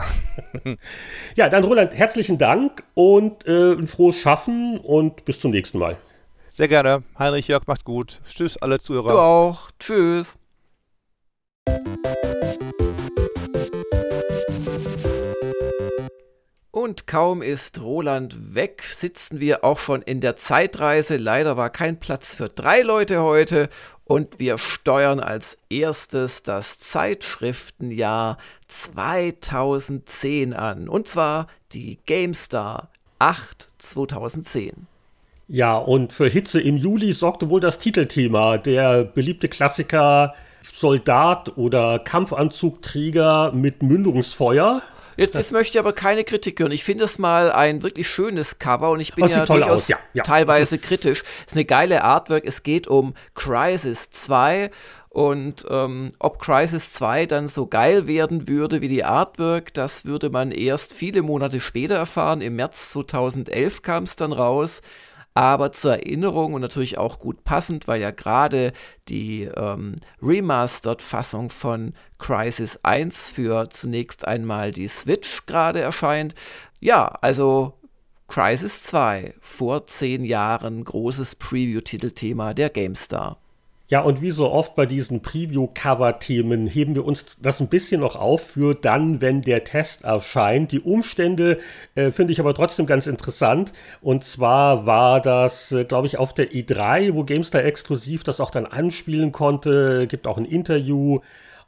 ja, 1.35 1.49
dann 1.49 1.65
Roland, 1.65 1.95
herzlichen 1.95 2.39
Dank 2.39 2.85
und 2.95 3.47
äh, 3.47 3.73
ein 3.73 3.89
frohes 3.89 4.17
Schaffen 4.17 4.79
und 4.79 5.25
bis 5.25 5.41
zum 5.41 5.51
nächsten 5.51 5.79
Mal. 5.79 5.97
Sehr 6.57 6.69
gerne. 6.69 7.03
Heinrich, 7.19 7.49
Jörg, 7.49 7.67
macht's 7.67 7.83
gut. 7.83 8.21
Tschüss, 8.31 8.57
alle 8.57 8.79
Zuhörer. 8.79 9.11
Du 9.11 9.19
auch. 9.19 9.71
Tschüss. 9.81 10.39
Und 16.71 17.09
kaum 17.09 17.43
ist 17.43 17.81
Roland 17.81 18.55
weg, 18.55 18.85
sitzen 18.85 19.41
wir 19.41 19.65
auch 19.65 19.81
schon 19.81 20.01
in 20.03 20.21
der 20.21 20.37
Zeitreise. 20.37 21.17
Leider 21.17 21.57
war 21.57 21.71
kein 21.71 21.99
Platz 21.99 22.37
für 22.37 22.49
drei 22.49 22.83
Leute 22.83 23.21
heute 23.21 23.69
und 24.05 24.39
wir 24.39 24.57
steuern 24.57 25.19
als 25.19 25.59
erstes 25.71 26.45
das 26.45 26.79
Zeitschriftenjahr 26.79 28.39
2010 28.69 30.55
an. 30.55 30.89
Und 30.89 31.09
zwar 31.09 31.49
die 31.73 31.99
GameStar 32.07 32.91
8 33.19 33.71
2010. 33.79 34.94
Ja, 35.47 35.77
und 35.77 36.13
für 36.13 36.29
Hitze 36.29 36.61
im 36.61 36.77
Juli 36.77 37.13
sorgte 37.13 37.51
wohl 37.51 37.61
das 37.61 37.79
Titelthema, 37.79 38.59
der 38.59 39.05
beliebte 39.05 39.49
Klassiker 39.49 40.35
Soldat 40.73 41.57
oder 41.57 41.99
Kampfanzugträger 41.99 43.53
mit 43.53 43.83
Mündungsfeuer. 43.83 44.83
Jetzt, 45.17 45.35
jetzt 45.35 45.53
möchte 45.53 45.77
ich 45.77 45.79
aber 45.79 45.93
keine 45.93 46.25
Kritik 46.25 46.59
hören. 46.59 46.73
Ich 46.73 46.83
finde 46.83 47.05
es 47.05 47.19
mal 47.19 47.53
ein 47.53 47.83
wirklich 47.83 48.09
schönes 48.09 48.59
Cover 48.59 48.91
und 48.91 49.01
ich 49.01 49.15
bin 49.15 49.29
ja 49.29 49.47
durchaus 49.47 49.87
ja, 49.87 49.99
ja. 50.13 50.25
teilweise 50.25 50.79
kritisch. 50.79 51.23
Es 51.47 51.53
ist 51.53 51.57
eine 51.57 51.65
geile 51.65 52.03
Artwork. 52.03 52.45
Es 52.45 52.65
geht 52.65 52.89
um 52.89 53.15
Crisis 53.35 54.11
2 54.11 54.71
und 55.15 55.65
ähm, 55.71 56.11
ob 56.19 56.41
Crisis 56.41 56.93
2 56.95 57.27
dann 57.27 57.47
so 57.47 57.67
geil 57.69 58.09
werden 58.09 58.49
würde 58.49 58.81
wie 58.81 58.89
die 58.89 59.05
Artwork, 59.05 59.73
das 59.73 60.05
würde 60.05 60.29
man 60.29 60.51
erst 60.51 60.93
viele 60.93 61.23
Monate 61.23 61.61
später 61.61 61.95
erfahren. 61.95 62.41
Im 62.41 62.57
März 62.57 62.91
2011 62.91 63.83
kam 63.83 64.03
es 64.03 64.17
dann 64.17 64.33
raus. 64.33 64.83
Aber 65.35 65.73
zur 65.73 65.95
Erinnerung 65.95 66.55
und 66.55 66.61
natürlich 66.61 66.97
auch 66.97 67.19
gut 67.19 67.43
passend, 67.43 67.89
weil 67.89 68.01
ja 68.01 68.13
gerade 68.13 68.73
die 69.09 69.43
ähm, 69.43 69.97
Remastered-Fassung 70.23 71.51
von 71.51 71.93
Crisis 72.19 72.79
1 72.85 73.31
für 73.31 73.69
zunächst 73.69 74.27
einmal 74.27 74.71
die 74.71 74.89
Switch 74.89 75.45
gerade 75.47 75.81
erscheint. 75.81 76.37
Ja, 76.81 77.07
also 77.21 77.75
Crisis 78.29 78.85
2, 78.85 79.35
vor 79.41 79.87
zehn 79.87 80.25
Jahren 80.25 80.85
großes 80.85 81.35
Preview-Titelthema 81.37 82.55
der 82.55 82.71
GameStar. 82.71 83.39
Ja, 83.95 84.01
und 84.01 84.21
wie 84.21 84.33
so 84.33 84.51
oft 84.51 84.75
bei 84.75 84.87
diesen 84.87 85.23
Preview-Cover-Themen 85.23 86.67
heben 86.67 86.97
wir 86.97 87.05
uns 87.05 87.37
das 87.41 87.61
ein 87.61 87.69
bisschen 87.69 88.01
noch 88.01 88.17
auf 88.17 88.45
für 88.49 88.75
dann, 88.75 89.21
wenn 89.21 89.43
der 89.43 89.63
Test 89.63 90.03
erscheint. 90.03 90.73
Die 90.73 90.81
Umstände 90.81 91.61
äh, 91.95 92.11
finde 92.11 92.33
ich 92.33 92.41
aber 92.41 92.55
trotzdem 92.55 92.87
ganz 92.87 93.07
interessant. 93.07 93.71
Und 94.01 94.25
zwar 94.25 94.85
war 94.85 95.21
das, 95.21 95.71
äh, 95.71 95.85
glaube 95.85 96.09
ich, 96.09 96.17
auf 96.17 96.35
der 96.35 96.51
E3, 96.51 97.15
wo 97.15 97.23
GameStar 97.23 97.65
exklusiv 97.65 98.25
das 98.25 98.41
auch 98.41 98.51
dann 98.51 98.67
anspielen 98.67 99.31
konnte. 99.31 100.09
Gibt 100.09 100.27
auch 100.27 100.39
ein 100.39 100.45
Interview. 100.45 101.21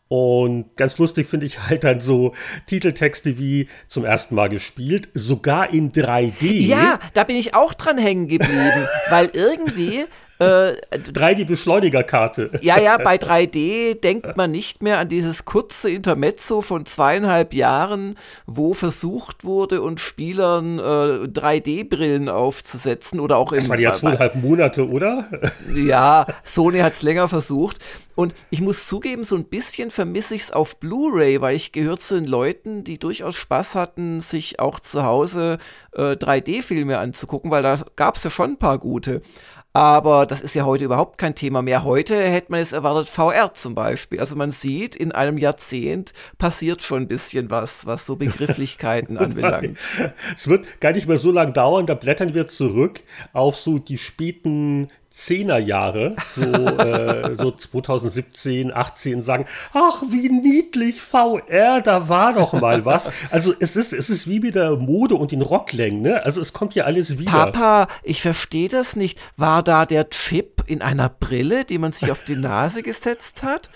Und 0.08 0.76
ganz 0.76 0.98
lustig 0.98 1.28
finde 1.28 1.46
ich 1.46 1.60
halt 1.68 1.84
dann 1.84 2.00
so 2.00 2.34
Titeltexte 2.66 3.38
wie 3.38 3.68
zum 3.86 4.04
ersten 4.04 4.34
Mal 4.34 4.48
gespielt, 4.48 5.10
sogar 5.14 5.72
in 5.72 5.92
3D. 5.92 6.66
Ja, 6.66 6.98
da 7.14 7.22
bin 7.22 7.36
ich 7.36 7.54
auch 7.54 7.72
dran 7.72 7.98
hängen 7.98 8.26
geblieben, 8.26 8.88
weil 9.10 9.30
irgendwie 9.32 10.06
äh, 10.39 10.72
3D-Beschleunigerkarte. 10.93 12.51
Ja, 12.61 12.78
ja, 12.78 12.99
bei 12.99 13.16
3D 13.16 14.01
denkt 14.01 14.37
man 14.37 14.51
nicht 14.51 14.82
mehr 14.82 14.99
an 14.99 15.09
dieses 15.09 15.45
kurze 15.45 15.91
Intermezzo 15.91 16.61
von 16.61 16.84
zweieinhalb 16.87 17.55
Jahren, 17.55 18.16
wo 18.47 18.74
versucht 18.74 19.45
wurde, 19.45 19.80
und 19.82 20.01
Spielern 20.01 20.78
äh, 20.78 20.82
3D-Brillen 20.82 22.28
aufzusetzen 22.28 23.20
oder 23.20 23.39
auch 23.39 23.53
im. 23.53 23.61
Das 23.61 23.68
waren 23.68 23.80
ja 23.80 23.93
zweieinhalb 23.93 24.34
Monate, 24.37 24.89
oder? 24.89 25.24
Ja, 25.74 26.26
Sony 26.45 26.78
hat 26.78 26.95
es 26.95 27.03
länger 27.03 27.28
versucht. 27.28 27.78
Und 28.16 28.34
ich 28.49 28.62
muss 28.62 28.89
zugeben, 28.89 29.24
so 29.24 29.37
ein 29.37 29.45
bisschen 29.45 29.91
vermisse 29.91 30.34
ich 30.34 30.43
es 30.43 30.51
auf 30.51 30.80
Blu-ray, 30.80 31.43
weil 31.43 31.55
ich 31.55 31.70
gehört 31.70 32.03
zu 32.03 32.14
den 32.14 32.24
Leuten, 32.24 32.82
die 32.82 32.99
durchaus 32.99 33.37
Spaß 33.37 33.74
hatten, 33.74 34.20
sich 34.20 34.59
auch 34.59 34.80
zu 34.80 35.05
Hause 35.05 35.59
äh, 35.93 36.12
3D-Filme 36.12 36.99
anzugucken, 36.99 37.51
weil 37.51 37.62
da 37.62 37.78
gab 37.95 38.16
es 38.16 38.24
ja 38.24 38.30
schon 38.30 38.53
ein 38.53 38.59
paar 38.59 38.78
gute. 38.78 39.20
Aber 39.76 40.24
das 40.24 40.40
ist 40.40 40.54
ja 40.54 40.64
heute 40.64 40.86
überhaupt 40.86 41.18
kein 41.18 41.34
Thema 41.34 41.60
mehr. 41.60 41.84
Heute 41.84 42.18
hätte 42.18 42.50
man 42.50 42.60
es 42.60 42.72
erwartet, 42.72 43.10
VR 43.10 43.52
zum 43.52 43.74
Beispiel. 43.74 44.18
Also 44.18 44.34
man 44.34 44.50
sieht, 44.50 44.96
in 44.96 45.12
einem 45.12 45.36
Jahrzehnt 45.36 46.14
passiert 46.38 46.80
schon 46.80 47.02
ein 47.02 47.08
bisschen 47.08 47.50
was, 47.50 47.84
was 47.84 48.06
so 48.06 48.16
Begrifflichkeiten 48.16 49.18
anbelangt. 49.18 49.76
Es 50.34 50.48
wird 50.48 50.80
gar 50.80 50.92
nicht 50.92 51.06
mehr 51.08 51.18
so 51.18 51.30
lange 51.30 51.52
dauern, 51.52 51.84
da 51.84 51.92
blättern 51.92 52.32
wir 52.32 52.48
zurück 52.48 53.02
auf 53.34 53.58
so 53.58 53.78
die 53.78 53.98
späten 53.98 54.88
Zehnerjahre, 55.16 56.14
so, 56.34 56.42
äh, 56.42 57.36
so 57.36 57.50
2017, 57.50 58.70
18 58.70 59.22
sagen, 59.22 59.46
ach, 59.72 60.02
wie 60.10 60.28
niedlich 60.28 61.00
VR, 61.00 61.80
da 61.80 62.10
war 62.10 62.34
doch 62.34 62.52
mal 62.52 62.84
was. 62.84 63.10
Also 63.30 63.54
es 63.58 63.76
ist, 63.76 63.94
es 63.94 64.10
ist 64.10 64.28
wie 64.28 64.40
mit 64.40 64.56
der 64.56 64.76
Mode 64.76 65.14
und 65.14 65.32
den 65.32 65.40
Rocklängen, 65.40 66.02
ne? 66.02 66.22
Also 66.22 66.42
es 66.42 66.52
kommt 66.52 66.74
ja 66.74 66.84
alles 66.84 67.18
wieder. 67.18 67.30
Papa, 67.30 67.88
ich 68.02 68.20
verstehe 68.20 68.68
das 68.68 68.94
nicht. 68.94 69.18
War 69.38 69.62
da 69.62 69.86
der 69.86 70.10
Chip 70.10 70.55
in 70.66 70.82
einer 70.82 71.08
Brille, 71.08 71.64
die 71.64 71.78
man 71.78 71.92
sich 71.92 72.10
auf 72.10 72.24
die 72.24 72.36
Nase 72.36 72.82
gesetzt 72.82 73.42
hat? 73.42 73.70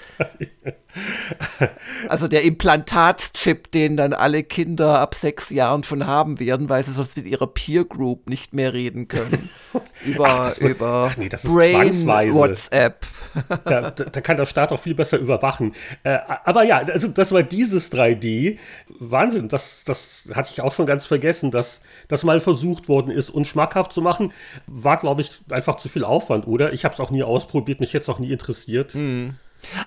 Also 2.09 2.26
der 2.26 2.43
Implantatchip, 2.43 3.70
den 3.70 3.97
dann 3.97 4.12
alle 4.12 4.43
Kinder 4.43 4.99
ab 4.99 5.14
sechs 5.14 5.51
Jahren 5.51 5.84
schon 5.84 6.07
haben 6.07 6.41
werden, 6.41 6.68
weil 6.68 6.84
sie 6.84 6.93
sonst 6.93 7.16
mit 7.16 7.26
ihrer 7.26 7.47
Peer 7.47 7.84
Group 7.84 8.28
nicht 8.28 8.55
mehr 8.55 8.72
reden 8.72 9.07
können. 9.07 9.51
Über, 10.05 10.26
ach, 10.26 10.61
wird, 10.61 10.76
über 10.76 11.11
ach 11.11 11.16
nee, 11.18 11.28
Brain 11.28 12.07
WhatsApp. 12.32 13.07
Da, 13.66 13.91
da, 13.91 14.20
kann 14.22 14.38
der 14.38 14.47
Staat 14.47 14.72
auch 14.72 14.80
viel 14.80 14.95
besser 14.95 15.18
überwachen. 15.18 15.74
Äh, 16.05 16.18
aber 16.45 16.64
ja, 16.64 16.78
also 16.78 17.07
das 17.09 17.32
war 17.32 17.43
dieses 17.43 17.93
3D. 17.93 18.59
Wahnsinn, 18.99 19.49
das, 19.49 19.84
das 19.84 20.28
hatte 20.34 20.51
ich 20.53 20.62
auch 20.62 20.72
schon 20.72 20.86
ganz 20.86 21.05
vergessen, 21.05 21.51
dass 21.51 21.82
das 22.09 22.24
mal 22.24 22.41
versucht 22.41 22.88
worden 22.88 23.11
ist 23.11 23.28
und 23.28 23.47
schmackhaft 23.47 23.93
zu 23.93 24.01
machen. 24.01 24.32
War, 24.66 24.97
glaube 24.97 25.20
ich, 25.20 25.38
einfach 25.51 25.76
zu 25.76 25.91
viel 25.91 26.05
Aufwand, 26.05 26.47
oder? 26.47 26.72
Ich 26.72 26.80
habe 26.85 26.95
es 26.95 27.01
auch 27.01 27.11
nie 27.11 27.22
ausprobiert, 27.22 27.81
mich 27.81 27.93
jetzt 27.93 28.09
auch 28.09 28.18
nie 28.18 28.33
interessiert. 28.33 28.95
Mhm. 28.95 29.35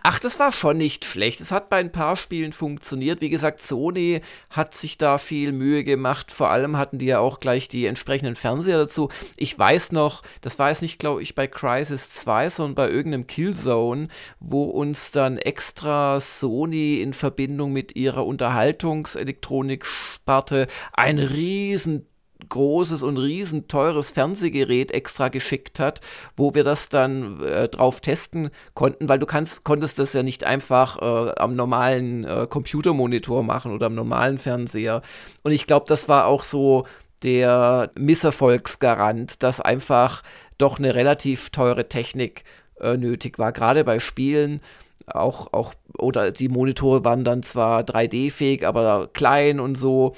Ach, 0.04 0.20
das 0.20 0.38
war 0.40 0.52
schon 0.52 0.78
nicht 0.78 1.06
schlecht. 1.06 1.42
Es 1.42 1.52
hat 1.52 1.70
bei 1.70 1.78
ein 1.78 1.92
paar 1.92 2.16
Spielen 2.16 2.54
funktioniert. 2.54 3.22
Wie 3.22 3.30
gesagt, 3.30 3.62
Sony 3.62 4.22
hat 4.50 4.74
sich 4.76 4.98
da 4.98 5.18
viel 5.18 5.52
Mühe 5.52 5.84
gemacht. 5.84 6.32
Vor 6.32 6.52
allem 6.52 6.78
hatten 6.78 7.00
die 7.00 7.08
ja 7.08 7.18
auch 7.20 7.40
gleich 7.40 7.68
die 7.68 7.88
entsprechenden 7.88 8.36
Fernseher 8.36 8.78
dazu. 8.78 9.10
Ich 9.36 9.58
weiß 9.58 9.92
noch, 9.92 10.22
das 10.42 10.60
war 10.60 10.70
jetzt 10.70 10.82
nicht, 10.82 11.00
glaube 11.00 11.24
ich, 11.24 11.36
bei 11.36 11.48
Crisis 11.48 12.10
2, 12.12 12.50
sondern 12.50 12.76
bei 12.76 12.90
irgendeinem 12.90 13.28
Killzone, 13.28 14.08
wo 14.40 14.64
uns 14.66 15.12
dann 15.12 15.38
extra 15.38 16.20
Sony 16.20 17.02
in 17.02 17.14
Verbindung 17.14 17.72
mit 17.74 17.96
ihrer 17.96 18.26
Unterhaltungselektronik-Sparte 18.26 20.68
ein 20.94 21.20
riesen 21.20 22.08
großes 22.50 23.04
und 23.04 23.18
riesen 23.18 23.68
teures 23.68 24.12
Fernsehgerät 24.12 24.92
extra 24.92 25.30
geschickt 25.30 25.80
hat, 25.80 26.02
wo 26.36 26.54
wir 26.54 26.64
das 26.64 26.90
dann 26.90 27.42
äh, 27.42 27.68
drauf 27.68 28.02
testen 28.02 28.50
konnten, 28.74 29.10
weil 29.10 29.20
du 29.20 29.26
kannst, 29.26 29.64
konntest 29.64 30.00
das 30.00 30.14
ja 30.14 30.24
nicht 30.24 30.44
einfach 30.44 31.02
äh, 31.02 31.32
am 31.38 31.56
normalen 31.56 32.24
äh, 32.24 32.48
Computermonitor 32.50 33.44
machen 33.44 33.72
oder 33.72 33.88
am 33.88 33.96
normalen 33.96 34.40
Fernseher. 34.40 35.02
Und 35.44 35.52
ich 35.52 35.68
glaube, 35.68 35.86
das 35.88 36.10
war 36.10 36.26
auch 36.28 36.44
so 36.44 36.86
der 37.24 37.92
Misserfolgsgarant, 37.98 39.44
dass 39.44 39.62
einfach 39.62 40.24
doch 40.58 40.78
eine 40.78 40.96
relativ 40.96 41.50
teure 41.50 41.88
Technik 41.88 42.44
äh, 42.80 42.98
nötig 42.98 43.40
war, 43.40 43.52
gerade 43.52 43.84
bei 43.84 44.00
Spielen 44.00 44.62
auch, 45.08 45.52
auch, 45.54 45.74
oder 45.98 46.32
die 46.32 46.50
Monitore 46.50 47.04
waren 47.04 47.24
dann 47.24 47.44
zwar 47.44 47.82
3D-fähig, 47.82 48.66
aber 48.66 49.10
klein 49.14 49.60
und 49.60 49.76
so. 49.76 50.16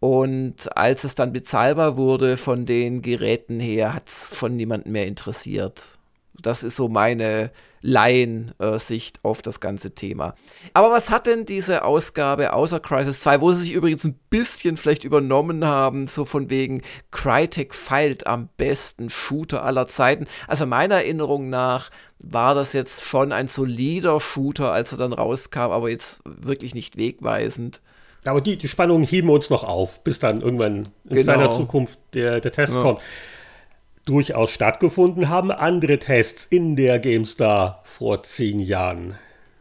Und 0.00 0.76
als 0.76 1.04
es 1.04 1.14
dann 1.14 1.32
bezahlbar 1.32 1.96
wurde 1.96 2.36
von 2.36 2.66
den 2.66 3.02
Geräten 3.02 3.60
her, 3.60 3.94
hat 3.94 4.08
es 4.08 4.36
schon 4.36 4.56
niemanden 4.56 4.92
mehr 4.92 5.06
interessiert. 5.06 5.96
Das 6.42 6.62
ist 6.62 6.76
so 6.76 6.88
meine 6.88 7.50
Laiensicht 7.80 9.20
auf 9.22 9.42
das 9.42 9.60
ganze 9.60 9.94
Thema. 9.94 10.34
Aber 10.74 10.90
was 10.90 11.08
hat 11.08 11.26
denn 11.26 11.46
diese 11.46 11.84
Ausgabe 11.84 12.52
außer 12.52 12.80
Crisis 12.80 13.20
2, 13.20 13.40
wo 13.40 13.52
sie 13.52 13.62
sich 13.62 13.72
übrigens 13.72 14.04
ein 14.04 14.18
bisschen 14.28 14.76
vielleicht 14.76 15.04
übernommen 15.04 15.64
haben, 15.64 16.06
so 16.08 16.24
von 16.24 16.50
wegen 16.50 16.82
Crytek 17.12 17.74
feilt 17.74 18.26
am 18.26 18.48
besten 18.56 19.08
Shooter 19.08 19.62
aller 19.62 19.86
Zeiten. 19.86 20.26
Also 20.48 20.66
meiner 20.66 20.96
Erinnerung 20.96 21.48
nach 21.48 21.90
war 22.18 22.54
das 22.54 22.72
jetzt 22.72 23.04
schon 23.04 23.30
ein 23.30 23.48
solider 23.48 24.20
Shooter, 24.20 24.72
als 24.72 24.92
er 24.92 24.98
dann 24.98 25.12
rauskam, 25.12 25.70
aber 25.70 25.88
jetzt 25.88 26.20
wirklich 26.24 26.74
nicht 26.74 26.96
wegweisend. 26.96 27.80
Aber 28.26 28.40
die, 28.40 28.56
die 28.56 28.68
Spannungen 28.68 29.04
heben 29.04 29.30
uns 29.30 29.50
noch 29.50 29.64
auf, 29.64 30.02
bis 30.04 30.18
dann 30.18 30.40
irgendwann 30.40 30.88
in 31.08 31.16
genau. 31.16 31.32
ferner 31.32 31.52
Zukunft 31.52 31.98
der, 32.14 32.40
der 32.40 32.52
Test 32.52 32.74
ja. 32.74 32.82
kommt. 32.82 33.00
Durchaus 34.04 34.50
stattgefunden 34.50 35.28
haben 35.28 35.50
andere 35.50 35.98
Tests 35.98 36.46
in 36.46 36.76
der 36.76 36.98
GameStar 37.00 37.82
vor 37.84 38.22
zehn 38.22 38.60
Jahren. 38.60 39.16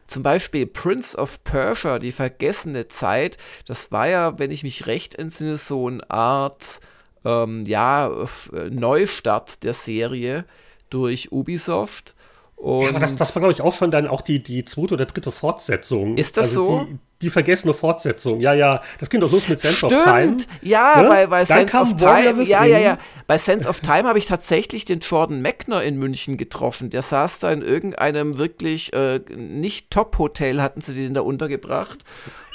Zum 0.07 0.21
Beispiel 0.21 0.67
Prince 0.67 1.17
of 1.17 1.43
Persia, 1.43 1.97
die 1.97 2.11
vergessene 2.11 2.87
Zeit. 2.87 3.37
Das 3.65 3.91
war 3.91 4.07
ja, 4.07 4.37
wenn 4.37 4.51
ich 4.51 4.61
mich 4.61 4.85
recht 4.85 5.15
entsinne, 5.15 5.57
so 5.57 5.87
eine 5.87 6.07
Art 6.11 6.79
ähm, 7.25 7.63
ja, 7.65 8.11
Neustart 8.69 9.63
der 9.63 9.73
Serie 9.73 10.45
durch 10.91 11.31
Ubisoft. 11.31 12.13
Und 12.55 12.83
ja, 12.83 12.89
aber 12.89 12.99
das, 12.99 13.15
das 13.15 13.35
war, 13.35 13.41
glaube 13.41 13.53
ich, 13.53 13.61
auch 13.61 13.73
schon 13.73 13.91
dann 13.91 14.07
auch 14.07 14.21
die, 14.21 14.41
die 14.41 14.63
zweite 14.63 14.93
oder 14.93 15.05
dritte 15.05 15.31
Fortsetzung. 15.31 16.17
Ist 16.17 16.37
das 16.37 16.49
also 16.49 16.67
so? 16.67 16.83
Die, 16.85 16.97
die 17.21 17.29
vergessene 17.29 17.73
Fortsetzung. 17.73 18.41
Ja, 18.41 18.53
ja. 18.53 18.81
Das 18.99 19.09
ging 19.09 19.21
doch 19.21 19.31
los 19.31 19.47
mit 19.47 19.59
Sense 19.59 19.77
Stimmt. 19.77 19.93
of 19.93 20.03
Time. 20.03 20.37
Ja, 20.61 21.01
ne? 21.01 21.09
weil, 21.09 21.29
weil 21.29 21.45
Sense 21.45 21.77
of 21.77 21.95
Time. 21.95 22.43
Ja, 22.43 22.65
ja, 22.65 22.77
ja. 22.77 22.97
Bei 23.25 23.37
Sense 23.37 23.67
of 23.67 23.79
Time 23.79 24.03
habe 24.03 24.19
ich 24.19 24.25
tatsächlich 24.25 24.85
den 24.85 24.99
Jordan 24.99 25.41
Meckner 25.41 25.81
in 25.81 25.97
München 25.97 26.37
getroffen. 26.37 26.89
Der 26.89 27.01
saß 27.01 27.39
da 27.39 27.51
in 27.51 27.61
irgendeinem 27.61 28.37
wirklich 28.37 28.93
äh, 28.93 29.21
nicht 29.35 29.91
Top-Hotel, 29.91 30.61
hatten 30.61 30.81
sie 30.81 30.93
den 30.93 31.13
da 31.13 31.21
untergebracht. 31.21 31.99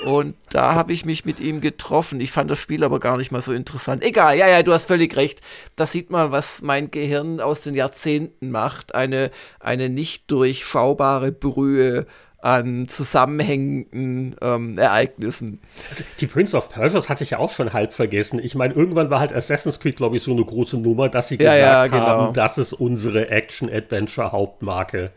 Und 0.04 0.34
da 0.50 0.74
habe 0.74 0.92
ich 0.92 1.04
mich 1.04 1.24
mit 1.24 1.40
ihm 1.40 1.60
getroffen. 1.60 2.20
Ich 2.20 2.32
fand 2.32 2.50
das 2.50 2.58
Spiel 2.58 2.84
aber 2.84 3.00
gar 3.00 3.16
nicht 3.16 3.32
mal 3.32 3.42
so 3.42 3.52
interessant. 3.52 4.02
Egal, 4.02 4.36
ja, 4.36 4.48
ja, 4.48 4.62
du 4.62 4.72
hast 4.72 4.86
völlig 4.86 5.16
recht. 5.16 5.40
Da 5.76 5.84
sieht 5.86 6.10
man, 6.10 6.32
was 6.32 6.62
mein 6.62 6.90
Gehirn 6.90 7.40
aus 7.40 7.62
den 7.62 7.74
Jahrzehnten 7.74 8.50
macht. 8.50 8.94
Eine, 8.94 9.30
eine 9.58 9.88
nicht 9.88 10.30
durchschaubare 10.30 11.32
Brühe 11.32 12.06
an 12.42 12.88
zusammenhängenden 12.88 14.36
ähm, 14.40 14.78
Ereignissen. 14.78 15.60
Also 15.90 16.04
die 16.20 16.26
Prince 16.26 16.56
of 16.56 16.68
Persia 16.70 17.06
hatte 17.08 17.24
ich 17.24 17.30
ja 17.30 17.38
auch 17.38 17.50
schon 17.50 17.72
halb 17.72 17.92
vergessen. 17.92 18.40
Ich 18.42 18.54
meine, 18.54 18.74
irgendwann 18.74 19.10
war 19.10 19.20
halt 19.20 19.32
Assassin's 19.32 19.80
Creed, 19.80 19.96
glaube 19.96 20.16
ich, 20.16 20.22
so 20.22 20.32
eine 20.32 20.44
große 20.44 20.78
Nummer, 20.78 21.08
dass 21.08 21.28
sie 21.28 21.36
ja, 21.36 21.50
gesagt 21.50 21.60
ja, 21.60 21.86
genau. 21.86 22.06
haben, 22.06 22.34
das 22.34 22.58
ist 22.58 22.72
unsere 22.72 23.28
Action-Adventure-Hauptmarke. 23.28 25.12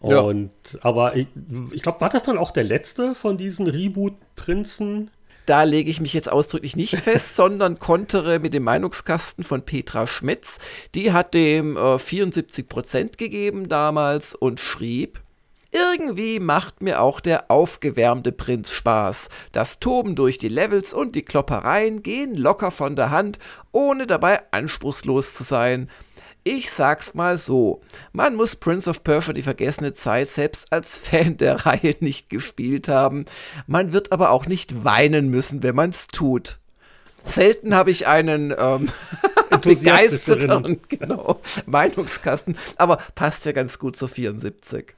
Und 0.00 0.50
ja. 0.72 0.78
aber 0.82 1.16
ich, 1.16 1.28
ich 1.72 1.82
glaube, 1.82 2.00
war 2.00 2.08
das 2.08 2.22
dann 2.22 2.38
auch 2.38 2.52
der 2.52 2.64
letzte 2.64 3.14
von 3.14 3.36
diesen 3.36 3.66
Reboot-Prinzen? 3.66 5.10
Da 5.46 5.64
lege 5.64 5.90
ich 5.90 6.00
mich 6.00 6.14
jetzt 6.14 6.30
ausdrücklich 6.30 6.76
nicht 6.76 6.96
fest, 6.96 7.36
sondern 7.36 7.78
kontere 7.78 8.38
mit 8.38 8.54
dem 8.54 8.62
Meinungskasten 8.62 9.44
von 9.44 9.62
Petra 9.62 10.06
Schmetz. 10.06 10.58
Die 10.94 11.12
hat 11.12 11.34
dem 11.34 11.76
äh, 11.76 11.96
74% 11.96 13.18
gegeben 13.18 13.68
damals 13.68 14.34
und 14.34 14.60
schrieb, 14.60 15.20
irgendwie 15.72 16.40
macht 16.40 16.82
mir 16.82 17.00
auch 17.00 17.20
der 17.20 17.50
aufgewärmte 17.50 18.32
Prinz 18.32 18.70
Spaß. 18.70 19.28
Das 19.52 19.78
Toben 19.78 20.14
durch 20.16 20.38
die 20.38 20.48
Levels 20.48 20.92
und 20.92 21.14
die 21.14 21.22
Kloppereien 21.22 22.02
gehen 22.02 22.34
locker 22.34 22.70
von 22.70 22.96
der 22.96 23.10
Hand, 23.10 23.38
ohne 23.72 24.06
dabei 24.06 24.40
anspruchslos 24.52 25.34
zu 25.34 25.44
sein. 25.44 25.88
Ich 26.42 26.70
sag's 26.70 27.12
mal 27.14 27.36
so, 27.36 27.82
man 28.12 28.34
muss 28.34 28.56
Prince 28.56 28.88
of 28.88 29.04
Persia 29.04 29.34
die 29.34 29.42
vergessene 29.42 29.92
Zeit 29.92 30.28
selbst 30.30 30.72
als 30.72 30.96
Fan 30.96 31.36
der 31.36 31.54
Reihe 31.66 31.94
nicht 32.00 32.30
gespielt 32.30 32.88
haben, 32.88 33.26
man 33.66 33.92
wird 33.92 34.10
aber 34.10 34.30
auch 34.30 34.46
nicht 34.46 34.84
weinen 34.84 35.28
müssen, 35.28 35.62
wenn 35.62 35.74
man's 35.74 36.06
tut. 36.06 36.58
Selten 37.24 37.74
habe 37.74 37.90
ich 37.90 38.06
einen 38.06 38.54
ähm, 38.56 38.88
begeisterteren 39.62 40.80
genau, 40.88 41.40
Meinungskasten, 41.66 42.56
aber 42.76 42.96
passt 43.14 43.44
ja 43.44 43.52
ganz 43.52 43.78
gut 43.78 43.96
zu 43.96 44.08
74. 44.08 44.94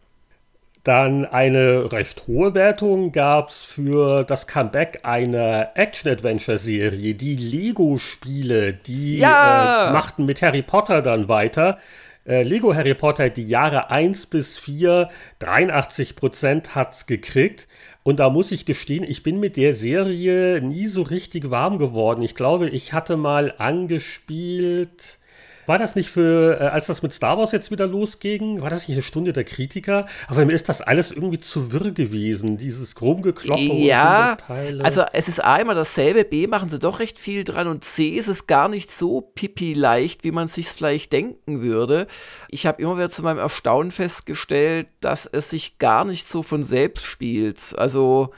Dann 0.84 1.24
eine 1.24 1.92
recht 1.92 2.26
hohe 2.26 2.54
Wertung 2.54 3.12
gab 3.12 3.50
es 3.50 3.62
für 3.62 4.24
das 4.24 4.48
Comeback 4.48 5.00
einer 5.04 5.70
Action-Adventure-Serie. 5.76 7.14
Die 7.14 7.36
Lego-Spiele, 7.36 8.72
die 8.72 9.18
ja! 9.18 9.90
äh, 9.90 9.92
machten 9.92 10.24
mit 10.26 10.42
Harry 10.42 10.62
Potter 10.62 11.00
dann 11.00 11.28
weiter. 11.28 11.78
Äh, 12.26 12.42
Lego 12.42 12.74
Harry 12.74 12.94
Potter, 12.94 13.30
die 13.30 13.46
Jahre 13.46 13.90
1 13.90 14.26
bis 14.26 14.58
4, 14.58 15.08
83 15.38 16.16
Prozent 16.16 16.74
hat's 16.74 17.06
gekriegt. 17.06 17.68
Und 18.02 18.18
da 18.18 18.30
muss 18.30 18.50
ich 18.50 18.66
gestehen, 18.66 19.04
ich 19.04 19.22
bin 19.22 19.38
mit 19.38 19.56
der 19.56 19.76
Serie 19.76 20.60
nie 20.60 20.86
so 20.86 21.02
richtig 21.02 21.50
warm 21.50 21.78
geworden. 21.78 22.22
Ich 22.22 22.34
glaube, 22.34 22.68
ich 22.68 22.92
hatte 22.92 23.16
mal 23.16 23.54
angespielt 23.58 25.20
war 25.66 25.78
das 25.78 25.94
nicht 25.94 26.10
für, 26.10 26.60
äh, 26.60 26.64
als 26.64 26.86
das 26.86 27.02
mit 27.02 27.12
Star 27.12 27.38
Wars 27.38 27.52
jetzt 27.52 27.70
wieder 27.70 27.86
losging, 27.86 28.62
war 28.62 28.70
das 28.70 28.88
nicht 28.88 28.96
eine 28.96 29.02
Stunde 29.02 29.32
der 29.32 29.44
Kritiker? 29.44 30.06
Aber 30.28 30.44
mir 30.44 30.52
ist 30.52 30.68
das 30.68 30.80
alles 30.80 31.12
irgendwie 31.12 31.38
zu 31.38 31.72
wirr 31.72 31.92
gewesen, 31.92 32.56
dieses 32.56 32.94
Chromgekloppe 32.94 33.62
ja, 33.62 34.36
und 34.48 34.82
also 34.82 35.04
es 35.12 35.28
ist 35.28 35.44
A 35.44 35.56
immer 35.56 35.74
dasselbe, 35.74 36.24
B 36.24 36.46
machen 36.46 36.68
sie 36.68 36.78
doch 36.78 36.98
recht 36.98 37.18
viel 37.18 37.44
dran 37.44 37.68
und 37.68 37.84
C 37.84 38.08
ist 38.08 38.28
es 38.28 38.46
gar 38.46 38.68
nicht 38.68 38.90
so 38.90 39.20
pipi 39.20 39.74
leicht, 39.74 40.24
wie 40.24 40.32
man 40.32 40.48
sich 40.48 40.68
vielleicht 40.68 41.12
denken 41.12 41.62
würde. 41.62 42.06
Ich 42.48 42.66
habe 42.66 42.82
immer 42.82 42.96
wieder 42.96 43.10
zu 43.10 43.22
meinem 43.22 43.38
Erstaunen 43.38 43.92
festgestellt, 43.92 44.88
dass 45.00 45.26
es 45.26 45.50
sich 45.50 45.78
gar 45.78 46.04
nicht 46.04 46.28
so 46.28 46.42
von 46.42 46.62
selbst 46.62 47.04
spielt. 47.04 47.74
Also 47.76 48.32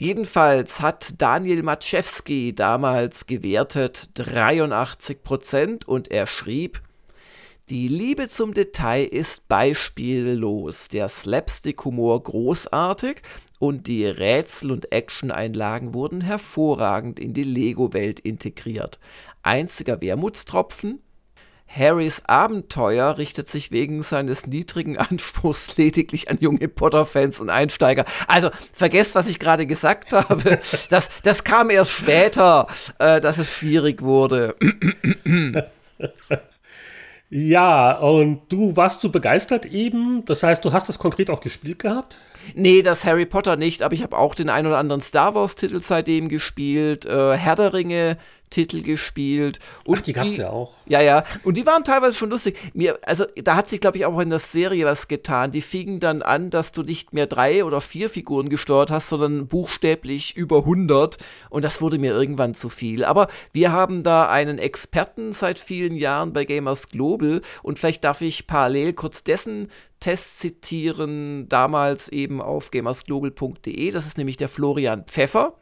Jedenfalls 0.00 0.80
hat 0.80 1.12
Daniel 1.18 1.62
Maczewski 1.62 2.54
damals 2.54 3.26
gewertet 3.26 4.08
83 4.14 5.22
Prozent 5.22 5.86
und 5.86 6.10
er 6.10 6.26
schrieb, 6.26 6.80
die 7.68 7.86
Liebe 7.86 8.26
zum 8.30 8.54
Detail 8.54 9.04
ist 9.04 9.46
beispiellos, 9.46 10.88
der 10.88 11.06
Slapstick-Humor 11.06 12.22
großartig 12.22 13.20
und 13.58 13.88
die 13.88 14.06
Rätsel- 14.06 14.70
und 14.70 14.90
Action-Einlagen 14.90 15.92
wurden 15.92 16.22
hervorragend 16.22 17.18
in 17.20 17.34
die 17.34 17.44
Lego-Welt 17.44 18.20
integriert. 18.20 18.98
Einziger 19.42 20.00
Wermutstropfen, 20.00 21.02
Harrys 21.74 22.22
Abenteuer 22.26 23.16
richtet 23.16 23.48
sich 23.48 23.70
wegen 23.70 24.02
seines 24.02 24.46
niedrigen 24.46 24.98
Anspruchs 24.98 25.76
lediglich 25.78 26.28
an 26.28 26.38
junge 26.40 26.68
Potter-Fans 26.68 27.38
und 27.40 27.48
Einsteiger. 27.48 28.04
Also 28.26 28.50
vergesst, 28.72 29.14
was 29.14 29.28
ich 29.28 29.38
gerade 29.38 29.66
gesagt 29.66 30.12
habe. 30.12 30.58
Das, 30.88 31.08
das 31.22 31.44
kam 31.44 31.70
erst 31.70 31.92
später, 31.92 32.66
äh, 32.98 33.20
dass 33.20 33.38
es 33.38 33.48
schwierig 33.48 34.02
wurde. 34.02 34.56
Ja, 37.28 37.92
und 37.98 38.42
du 38.48 38.76
warst 38.76 39.00
so 39.00 39.10
begeistert 39.10 39.66
eben. 39.66 40.24
Das 40.24 40.42
heißt, 40.42 40.64
du 40.64 40.72
hast 40.72 40.88
das 40.88 40.98
konkret 40.98 41.30
auch 41.30 41.40
gespielt 41.40 41.78
gehabt? 41.78 42.18
Nee, 42.54 42.82
das 42.82 43.04
Harry 43.04 43.26
Potter 43.26 43.56
nicht, 43.56 43.82
aber 43.82 43.94
ich 43.94 44.02
habe 44.02 44.16
auch 44.16 44.34
den 44.34 44.48
ein 44.48 44.66
oder 44.66 44.78
anderen 44.78 45.00
Star 45.00 45.34
Wars-Titel 45.34 45.80
seitdem 45.80 46.28
gespielt. 46.28 47.06
Äh, 47.06 47.36
Herr 47.36 47.56
der 47.56 47.72
Ringe 47.72 48.16
Titel 48.50 48.82
gespielt. 48.82 49.60
Und 49.84 49.98
Ach, 49.98 50.02
die 50.02 50.12
gab's 50.12 50.30
die, 50.30 50.36
ja 50.38 50.50
auch. 50.50 50.72
Ja, 50.86 51.00
ja. 51.00 51.24
Und 51.44 51.56
die 51.56 51.64
waren 51.64 51.84
teilweise 51.84 52.14
schon 52.14 52.30
lustig. 52.30 52.58
Mir, 52.74 52.98
also 53.02 53.24
da 53.36 53.54
hat 53.54 53.68
sich, 53.68 53.80
glaube 53.80 53.96
ich, 53.96 54.04
auch 54.04 54.18
in 54.18 54.30
der 54.30 54.40
Serie 54.40 54.84
was 54.84 55.08
getan. 55.08 55.52
Die 55.52 55.62
fingen 55.62 56.00
dann 56.00 56.20
an, 56.20 56.50
dass 56.50 56.72
du 56.72 56.82
nicht 56.82 57.12
mehr 57.12 57.26
drei 57.26 57.64
oder 57.64 57.80
vier 57.80 58.10
Figuren 58.10 58.48
gesteuert 58.48 58.90
hast, 58.90 59.08
sondern 59.08 59.46
buchstäblich 59.46 60.36
über 60.36 60.58
100. 60.58 61.16
Und 61.48 61.64
das 61.64 61.80
wurde 61.80 61.98
mir 61.98 62.12
irgendwann 62.12 62.54
zu 62.54 62.68
viel. 62.68 63.04
Aber 63.04 63.28
wir 63.52 63.72
haben 63.72 64.02
da 64.02 64.28
einen 64.28 64.58
Experten 64.58 65.32
seit 65.32 65.58
vielen 65.60 65.94
Jahren 65.94 66.32
bei 66.32 66.44
Gamers 66.44 66.88
Global. 66.88 67.42
Und 67.62 67.78
vielleicht 67.78 68.04
darf 68.04 68.20
ich 68.20 68.48
parallel 68.48 68.92
kurz 68.92 69.22
dessen 69.22 69.68
Test 70.00 70.38
zitieren, 70.38 71.48
damals 71.48 72.08
eben 72.08 72.40
auf 72.40 72.70
gamersglobal.de. 72.70 73.90
Das 73.90 74.06
ist 74.06 74.18
nämlich 74.18 74.36
der 74.36 74.48
Florian 74.48 75.04
Pfeffer. 75.04 75.59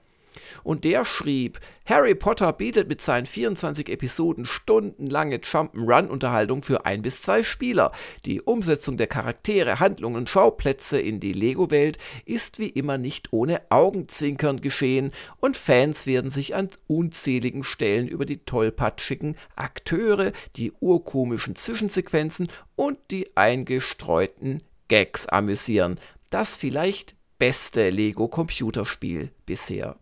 Und 0.62 0.84
der 0.84 1.04
schrieb, 1.04 1.60
Harry 1.86 2.14
Potter 2.14 2.52
bietet 2.52 2.88
mit 2.88 3.00
seinen 3.00 3.26
24 3.26 3.88
Episoden 3.88 4.44
stundenlange 4.44 5.36
Jump'n'Run-Unterhaltung 5.36 6.62
für 6.62 6.84
ein 6.84 7.02
bis 7.02 7.22
zwei 7.22 7.42
Spieler. 7.42 7.92
Die 8.26 8.42
Umsetzung 8.42 8.96
der 8.96 9.06
Charaktere, 9.06 9.80
Handlungen 9.80 10.16
und 10.16 10.28
Schauplätze 10.28 11.00
in 11.00 11.20
die 11.20 11.32
Lego-Welt 11.32 11.98
ist 12.26 12.58
wie 12.58 12.68
immer 12.68 12.98
nicht 12.98 13.32
ohne 13.32 13.62
Augenzwinkern 13.70 14.60
geschehen 14.60 15.12
und 15.40 15.56
Fans 15.56 16.06
werden 16.06 16.30
sich 16.30 16.54
an 16.54 16.68
unzähligen 16.86 17.64
Stellen 17.64 18.08
über 18.08 18.26
die 18.26 18.44
tollpatschigen 18.44 19.36
Akteure, 19.56 20.32
die 20.56 20.72
urkomischen 20.80 21.56
Zwischensequenzen 21.56 22.48
und 22.76 22.98
die 23.10 23.36
eingestreuten 23.36 24.62
Gags 24.88 25.26
amüsieren. 25.26 25.98
Das 26.30 26.56
vielleicht 26.56 27.16
beste 27.38 27.90
Lego-Computerspiel 27.90 29.30
bisher. 29.46 29.96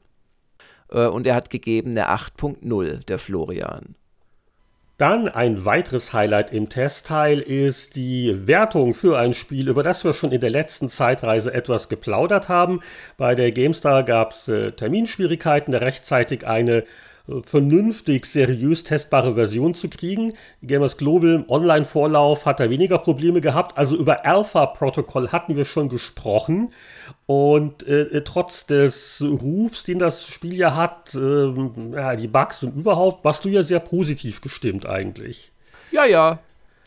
Äh, 0.91 1.07
und 1.07 1.26
er 1.26 1.34
hat 1.34 1.51
gegeben 1.51 1.93
eine 1.93 2.09
8.0, 2.09 3.05
der 3.07 3.18
Florian. 3.18 3.95
Dann 4.99 5.28
ein 5.28 5.66
weiteres 5.66 6.14
Highlight 6.14 6.55
im 6.55 6.70
Testteil 6.70 7.41
ist 7.41 7.97
die 7.97 8.47
Wertung 8.47 8.95
für 8.95 9.18
ein 9.18 9.34
Spiel, 9.34 9.68
über 9.68 9.82
das 9.82 10.05
wir 10.05 10.14
schon 10.14 10.32
in 10.32 10.41
der 10.41 10.49
letzten 10.49 10.89
Zeitreise 10.89 11.53
etwas 11.53 11.91
geplaudert 11.91 12.49
haben. 12.49 12.80
Bei 13.18 13.34
der 13.34 13.53
GameStar 13.53 14.05
gab 14.05 14.30
es 14.30 14.49
äh, 14.49 14.72
Terminschwierigkeiten, 14.72 15.72
da 15.72 15.78
rechtzeitig 15.78 16.47
eine 16.47 16.84
vernünftig, 17.43 18.27
seriös 18.27 18.85
testbare 18.85 19.35
Version 19.35 19.74
zu 19.74 19.89
kriegen. 19.89 20.35
Gamers 20.62 20.97
Global 20.97 21.45
Online-Vorlauf 21.49 22.47
hat 22.47 22.61
da 22.61 22.70
weniger 22.70 22.99
Probleme 22.99 23.41
gehabt. 23.41 23.77
Also 23.77 23.97
über 23.97 24.24
Alpha-Protokoll 24.24 25.29
hatten 25.31 25.57
wir 25.57 25.64
schon 25.64 25.89
gesprochen. 25.89 26.72
Und 27.27 27.87
äh, 27.87 28.22
trotz 28.22 28.66
des 28.66 29.22
Rufs, 29.22 29.83
den 29.85 29.99
das 29.99 30.29
Spiel 30.29 30.55
ja 30.55 30.77
hat, 30.77 31.14
äh, 31.14 31.53
ja, 31.93 32.14
die 32.14 32.29
Bugs 32.29 32.62
und 32.62 32.77
überhaupt, 32.77 33.24
warst 33.24 33.45
du 33.45 33.49
ja 33.49 33.62
sehr 33.62 33.81
positiv 33.81 34.41
gestimmt 34.41 34.87
eigentlich. 34.87 35.51
Ja, 35.91 36.05
ja. 36.05 36.39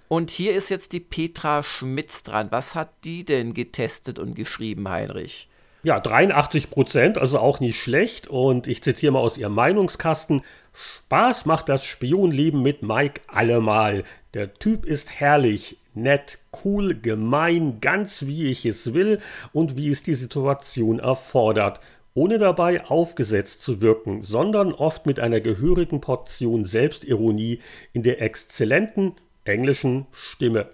Und 0.08 0.32
hier 0.32 0.54
ist 0.54 0.70
jetzt 0.70 0.94
die 0.94 1.00
Petra 1.00 1.62
Schmitz 1.62 2.24
dran. 2.24 2.48
Was 2.50 2.76
hat 2.76 2.90
die 3.04 3.26
denn 3.26 3.54
getestet 3.54 4.18
und 4.18 4.36
geschrieben, 4.36 4.90
Heinrich? 4.90 5.50
Ja, 5.82 6.00
83 6.00 6.70
Prozent, 6.70 7.18
also 7.18 7.40
auch 7.40 7.62
nicht 7.62 7.80
schlecht. 7.80 8.28
Und 8.28 8.68
ich 8.68 8.84
zitiere 8.84 9.14
mal 9.14 9.20
aus 9.20 9.38
ihrem 9.38 9.54
Meinungskasten. 9.54 10.42
Spaß 10.74 11.46
macht 11.46 11.70
das 11.70 11.86
Spionleben 11.86 12.62
mit 12.62 12.84
Mike 12.84 13.22
allemal. 13.28 14.04
Der 14.34 14.54
Typ 14.56 14.86
ist 14.86 15.20
herrlich, 15.20 15.78
nett, 15.94 16.40
cool, 16.64 16.96
gemein, 16.96 17.80
ganz 17.80 18.26
wie 18.26 18.48
ich 18.48 18.66
es 18.66 18.94
will 18.94 19.20
und 19.54 19.78
wie 19.78 19.90
es 19.90 20.04
die 20.04 20.14
Situation 20.14 21.00
erfordert. 21.00 21.80
Ohne 22.14 22.40
dabei 22.40 22.86
aufgesetzt 22.86 23.62
zu 23.62 23.82
wirken, 23.82 24.22
sondern 24.24 24.74
oft 24.74 25.06
mit 25.06 25.20
einer 25.20 25.40
gehörigen 25.40 26.02
Portion 26.02 26.66
Selbstironie 26.66 27.62
in 27.94 28.04
der 28.04 28.22
exzellenten 28.22 29.14
englischen 29.46 30.08
Stimme. 30.12 30.68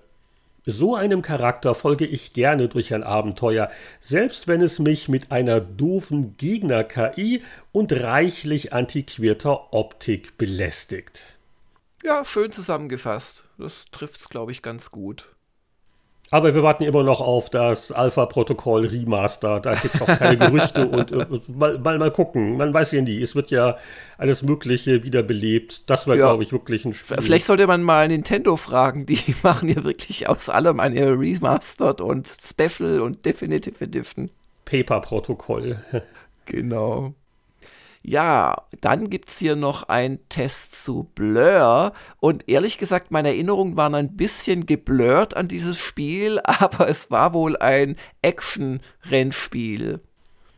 So 0.67 0.95
einem 0.95 1.21
Charakter 1.21 1.75
folge 1.75 2.07
ich 2.07 2.33
gerne 2.33 2.67
durch 2.67 2.91
ein 2.91 3.03
Abenteuer, 3.03 3.69
selbst 3.99 4.47
wenn 4.47 4.61
es 4.61 4.79
mich 4.79 5.07
mit 5.09 5.31
einer 5.31 5.61
doofen 5.61 6.35
Gegner-KI 6.37 7.43
und 7.71 7.93
reichlich 7.93 8.73
antiquierter 8.73 9.73
Optik 9.73 10.39
belästigt. 10.39 11.21
Ja, 12.03 12.25
schön 12.25 12.51
zusammengefasst. 12.51 13.45
Das 13.59 13.85
trifft's, 13.91 14.27
glaube 14.27 14.51
ich, 14.51 14.63
ganz 14.63 14.89
gut. 14.89 15.34
Aber 16.31 16.55
wir 16.55 16.63
warten 16.63 16.83
immer 16.83 17.03
noch 17.03 17.21
auf 17.21 17.49
das 17.49 17.91
Alpha-Protokoll 17.91 18.87
Remaster. 18.87 19.59
Da 19.59 19.75
gibt 19.75 19.95
es 19.95 20.01
auch 20.01 20.07
keine 20.07 20.37
Gerüchte 20.37 20.87
und 20.89 21.11
äh, 21.11 21.25
mal, 21.47 21.77
mal, 21.77 21.99
mal, 21.99 22.11
gucken. 22.11 22.57
Man 22.57 22.73
weiß 22.73 22.93
ja 22.93 23.01
nie. 23.01 23.21
Es 23.21 23.35
wird 23.35 23.51
ja 23.51 23.77
alles 24.17 24.41
Mögliche 24.41 25.03
wiederbelebt. 25.03 25.83
Das 25.89 26.07
wäre, 26.07 26.17
ja. 26.17 26.27
glaube 26.27 26.43
ich, 26.43 26.51
wirklich 26.51 26.83
ein 26.85 26.93
Spiel. 26.93 27.17
Vielleicht 27.21 27.45
sollte 27.45 27.67
man 27.67 27.83
mal 27.83 28.07
Nintendo 28.07 28.57
fragen. 28.57 29.05
Die 29.05 29.19
machen 29.43 29.69
ja 29.69 29.83
wirklich 29.83 30.27
aus 30.27 30.49
allem 30.49 30.79
eine 30.79 31.11
Remastered 31.11 32.01
und 32.01 32.27
Special 32.27 33.01
und 33.01 33.23
Definitive 33.25 33.83
Edition. 33.83 34.31
Paper-Protokoll. 34.65 35.77
genau. 36.45 37.13
Ja, 38.07 38.67
dann 38.81 39.09
gibt 39.09 39.29
es 39.29 39.39
hier 39.39 39.55
noch 39.55 39.89
einen 39.89 40.19
Test 40.29 40.83
zu 40.83 41.09
Blur. 41.15 41.91
Und 42.19 42.47
ehrlich 42.47 42.77
gesagt, 42.77 43.09
meine 43.09 43.29
Erinnerungen 43.29 43.77
waren 43.77 43.95
ein 43.95 44.15
bisschen 44.15 44.67
geblurrt 44.67 45.35
an 45.35 45.47
dieses 45.47 45.79
Spiel, 45.79 46.39
aber 46.43 46.87
es 46.87 47.09
war 47.09 47.33
wohl 47.33 47.57
ein 47.57 47.95
Action-Rennspiel. 48.21 50.01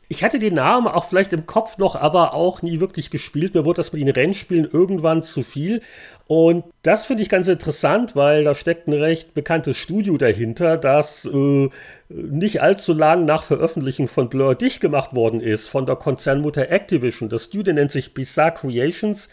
Ich 0.09 0.25
hatte 0.25 0.39
den 0.39 0.55
Namen 0.55 0.87
auch 0.87 1.05
vielleicht 1.05 1.31
im 1.31 1.45
Kopf 1.45 1.77
noch, 1.77 1.95
aber 1.95 2.33
auch 2.33 2.61
nie 2.61 2.81
wirklich 2.81 3.11
gespielt. 3.11 3.53
Mir 3.53 3.63
wurde 3.63 3.77
das 3.77 3.93
mit 3.93 4.01
den 4.01 4.09
Rennspielen 4.09 4.69
irgendwann 4.69 5.23
zu 5.23 5.41
viel. 5.41 5.81
Und 6.27 6.65
das 6.83 7.05
finde 7.05 7.23
ich 7.23 7.29
ganz 7.29 7.47
interessant, 7.47 8.15
weil 8.15 8.43
da 8.43 8.53
steckt 8.53 8.87
ein 8.87 8.93
recht 8.93 9.33
bekanntes 9.33 9.77
Studio 9.77 10.17
dahinter, 10.17 10.77
das 10.77 11.23
äh, 11.25 11.69
nicht 12.09 12.61
allzu 12.61 12.93
lang 12.93 13.23
nach 13.23 13.43
Veröffentlichung 13.43 14.09
von 14.09 14.29
Blur 14.29 14.55
dicht 14.55 14.81
gemacht 14.81 15.15
worden 15.15 15.39
ist, 15.39 15.67
von 15.67 15.85
der 15.85 15.95
Konzernmutter 15.95 16.69
Activision. 16.69 17.29
Das 17.29 17.45
Studio 17.45 17.73
nennt 17.73 17.91
sich 17.91 18.13
Bizarre 18.13 18.53
Creations 18.53 19.29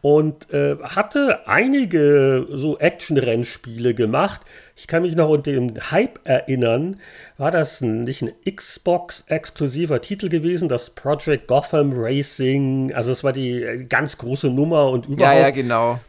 und 0.00 0.50
äh, 0.50 0.76
hatte 0.82 1.46
einige 1.46 2.46
so 2.50 2.78
Action-Rennspiele 2.78 3.92
gemacht. 3.94 4.40
Ich 4.74 4.86
kann 4.86 5.02
mich 5.02 5.16
noch 5.16 5.28
unter 5.28 5.52
dem 5.52 5.74
Hype 5.90 6.20
erinnern, 6.24 7.00
war 7.36 7.50
das 7.50 7.82
nicht 7.82 8.22
ein 8.22 8.32
Xbox-exklusiver 8.50 10.00
Titel 10.00 10.30
gewesen, 10.30 10.68
das 10.68 10.90
Project 10.90 11.46
Gotham 11.46 11.92
Racing, 11.94 12.92
also 12.94 13.12
es 13.12 13.22
war 13.22 13.32
die 13.32 13.62
äh, 13.62 13.84
ganz 13.84 14.16
große 14.16 14.48
Nummer 14.48 14.88
und 14.88 15.06
überhaupt. 15.06 15.36
Ja, 15.36 15.40
ja, 15.40 15.50
genau. 15.50 16.00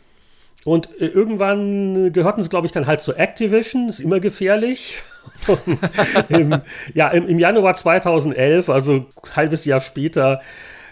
Und 0.66 0.90
äh, 1.00 1.06
irgendwann 1.06 2.12
gehörten 2.12 2.44
sie, 2.44 2.50
glaube 2.50 2.68
ich, 2.68 2.74
dann 2.74 2.86
halt 2.86 3.02
zu 3.02 3.16
Activision, 3.16 3.90
ist 3.90 4.00
immer 4.00 4.20
gefährlich. 4.20 5.02
im, 6.30 6.62
ja, 6.94 7.10
im, 7.10 7.28
im, 7.28 7.40
Januar 7.40 7.76
2011, 7.76 8.70
also 8.70 8.94
ein 8.94 9.36
halbes 9.36 9.66
Jahr 9.66 9.80
später, 9.80 10.42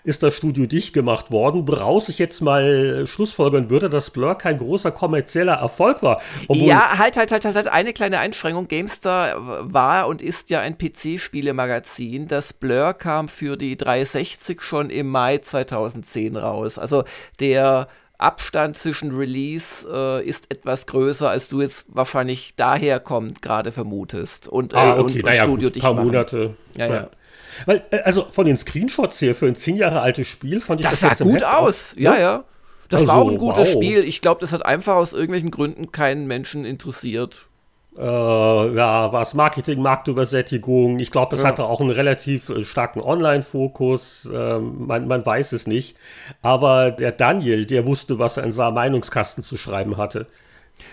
ist 0.07 0.24
das 0.24 0.34
Studio 0.36 0.68
dicht 0.68 0.93
gemacht 0.93 1.32
worden, 1.32 1.68
woraus 1.68 2.07
ich 2.07 2.18
jetzt 2.18 2.39
mal 2.39 3.05
schlussfolgern 3.05 3.70
würde, 3.70 3.89
dass 3.89 4.09
Blur 4.09 4.36
kein 4.36 4.57
großer 4.57 4.91
kommerzieller 4.91 5.55
Erfolg 5.55 6.01
war. 6.01 6.22
ja, 6.47 6.97
halt, 6.97 7.18
halt, 7.18 7.34
halt, 7.34 7.43
halt, 7.43 7.55
halt, 7.57 7.68
eine 7.68 7.91
kleine 7.91 8.20
Einschränkung. 8.20 8.70
GameStar 8.70 9.36
war 9.70 10.07
und 10.07 10.22
ist 10.22 10.49
ja 10.49 10.61
ein 10.61 10.78
PC-Spielemagazin. 10.78 12.30
Das 12.30 12.53
Blur 12.53 12.93
kam 12.93 13.28
für 13.28 13.57
die 13.57 13.76
360 13.76 14.61
schon 14.61 14.89
im 14.91 15.07
Mai 15.07 15.39
2010 15.39 16.38
raus. 16.38 16.78
Also 16.78 17.03
der 17.41 17.89
Abstand 18.18 18.78
zwischen 18.78 19.15
Release 19.15 19.88
äh, 19.91 20.26
ist 20.26 20.49
etwas 20.49 20.88
größer, 20.88 21.30
als 21.30 21.49
du 21.49 21.61
jetzt 21.61 21.86
wahrscheinlich 21.89 22.53
daher 22.55 22.99
kommt, 22.99 23.41
gerade 23.41 23.72
vermutest. 23.72 24.47
Und, 24.47 24.74
äh, 24.74 24.78
ah, 24.78 24.99
okay, 24.99 25.20
und, 25.20 25.26
naja, 25.26 25.43
Studio 25.43 25.70
gut, 25.70 25.78
ein 25.78 25.82
paar 25.82 25.93
machen. 25.93 26.05
Monate. 26.07 26.55
Ja, 26.76 26.88
ja. 26.88 26.95
ja. 26.95 27.09
Weil, 27.65 27.84
äh, 27.91 27.99
also 27.99 28.28
von 28.32 28.45
den 28.45 28.57
Screenshots 28.57 29.20
hier 29.20 29.36
für 29.36 29.47
ein 29.47 29.55
zehn 29.55 29.78
Jahre 29.78 30.01
altes 30.01 30.28
Spiel 30.28 30.61
fand 30.61 30.82
ich 30.82 30.88
das, 30.88 30.99
das 30.99 31.20
sah 31.20 31.24
gut 31.24 31.43
aus. 31.43 31.93
Auch, 31.93 31.99
ja, 31.99 32.20
ja. 32.20 32.43
Das 32.89 33.01
also, 33.01 33.13
war 33.13 33.18
auch 33.22 33.30
ein 33.30 33.38
gutes 33.38 33.68
wow. 33.68 33.76
Spiel. 33.76 34.03
Ich 34.03 34.22
glaube, 34.22 34.41
das 34.41 34.53
hat 34.53 34.65
einfach 34.65 34.95
aus 34.95 35.13
irgendwelchen 35.13 35.51
Gründen 35.51 35.91
keinen 35.91 36.26
Menschen 36.26 36.65
interessiert 36.65 37.47
äh, 37.97 38.75
ja, 38.75 39.11
was 39.11 39.33
Marketing, 39.33 39.81
Marktübersättigung. 39.81 40.99
Ich 40.99 41.11
glaube, 41.11 41.35
es 41.35 41.41
ja. 41.41 41.47
hatte 41.47 41.65
auch 41.65 41.81
einen 41.81 41.89
relativ 41.89 42.49
äh, 42.49 42.63
starken 42.63 43.01
Online-Fokus. 43.01 44.29
Ähm, 44.33 44.85
man, 44.85 45.07
man 45.07 45.25
weiß 45.25 45.53
es 45.53 45.67
nicht. 45.67 45.97
Aber 46.41 46.91
der 46.91 47.11
Daniel, 47.11 47.65
der 47.65 47.85
wusste, 47.87 48.19
was 48.19 48.37
er 48.37 48.43
in 48.43 48.51
seinem 48.51 48.75
Meinungskasten 48.75 49.43
zu 49.43 49.57
schreiben 49.57 49.97
hatte. 49.97 50.27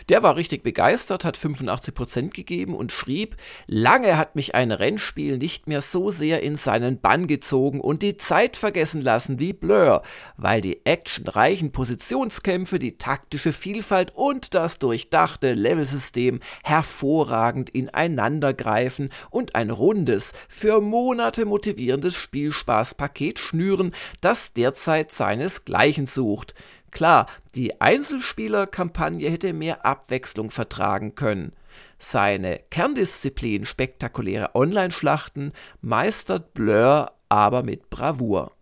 Der 0.08 0.22
war 0.22 0.36
richtig 0.36 0.62
begeistert, 0.62 1.24
hat 1.24 1.38
85% 1.38 2.30
gegeben 2.30 2.74
und 2.74 2.92
schrieb, 2.92 3.36
lange 3.66 4.16
hat 4.16 4.36
mich 4.36 4.54
ein 4.54 4.70
Rennspiel 4.70 5.38
nicht 5.38 5.66
mehr 5.66 5.80
so 5.80 6.10
sehr 6.10 6.42
in 6.42 6.56
seinen 6.56 7.00
Bann 7.00 7.26
gezogen 7.26 7.80
und 7.80 8.02
die 8.02 8.16
Zeit 8.16 8.56
vergessen 8.56 9.02
lassen 9.02 9.40
wie 9.40 9.52
Blur, 9.52 10.02
weil 10.36 10.60
die 10.60 10.84
actionreichen 10.84 11.72
Positionskämpfe, 11.72 12.78
die 12.78 12.98
taktische 12.98 13.52
Vielfalt 13.52 14.12
und 14.14 14.54
das 14.54 14.78
durchdachte 14.78 15.54
Levelsystem 15.54 16.40
hervorragend 16.62 17.70
ineinandergreifen 17.70 19.10
und 19.30 19.54
ein 19.54 19.70
rundes, 19.70 20.32
für 20.48 20.80
Monate 20.80 21.44
motivierendes 21.44 22.14
Spielspaßpaket 22.14 23.38
schnüren, 23.38 23.94
das 24.20 24.52
derzeit 24.52 25.12
seinesgleichen 25.12 26.06
sucht. 26.06 26.54
Klar, 26.94 27.26
die 27.56 27.80
Einzelspielerkampagne 27.80 29.28
hätte 29.28 29.52
mehr 29.52 29.84
Abwechslung 29.84 30.52
vertragen 30.52 31.16
können. 31.16 31.52
Seine 31.98 32.60
Kerndisziplin 32.70 33.66
spektakuläre 33.66 34.54
Online-Schlachten 34.54 35.52
meistert 35.80 36.54
Blur 36.54 37.10
aber 37.28 37.64
mit 37.64 37.90
Bravour. 37.90 38.52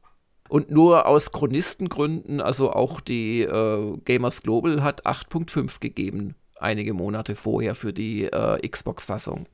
Und 0.48 0.70
nur 0.70 1.06
aus 1.06 1.30
Chronistengründen, 1.30 2.40
also 2.40 2.72
auch 2.72 3.00
die 3.00 3.42
äh, 3.42 3.98
Gamers 4.04 4.42
Global 4.42 4.82
hat 4.82 5.04
8.5 5.06 5.80
gegeben, 5.80 6.34
einige 6.58 6.94
Monate 6.94 7.34
vorher 7.34 7.74
für 7.74 7.92
die 7.92 8.24
äh, 8.24 8.66
Xbox-Fassung. 8.66 9.46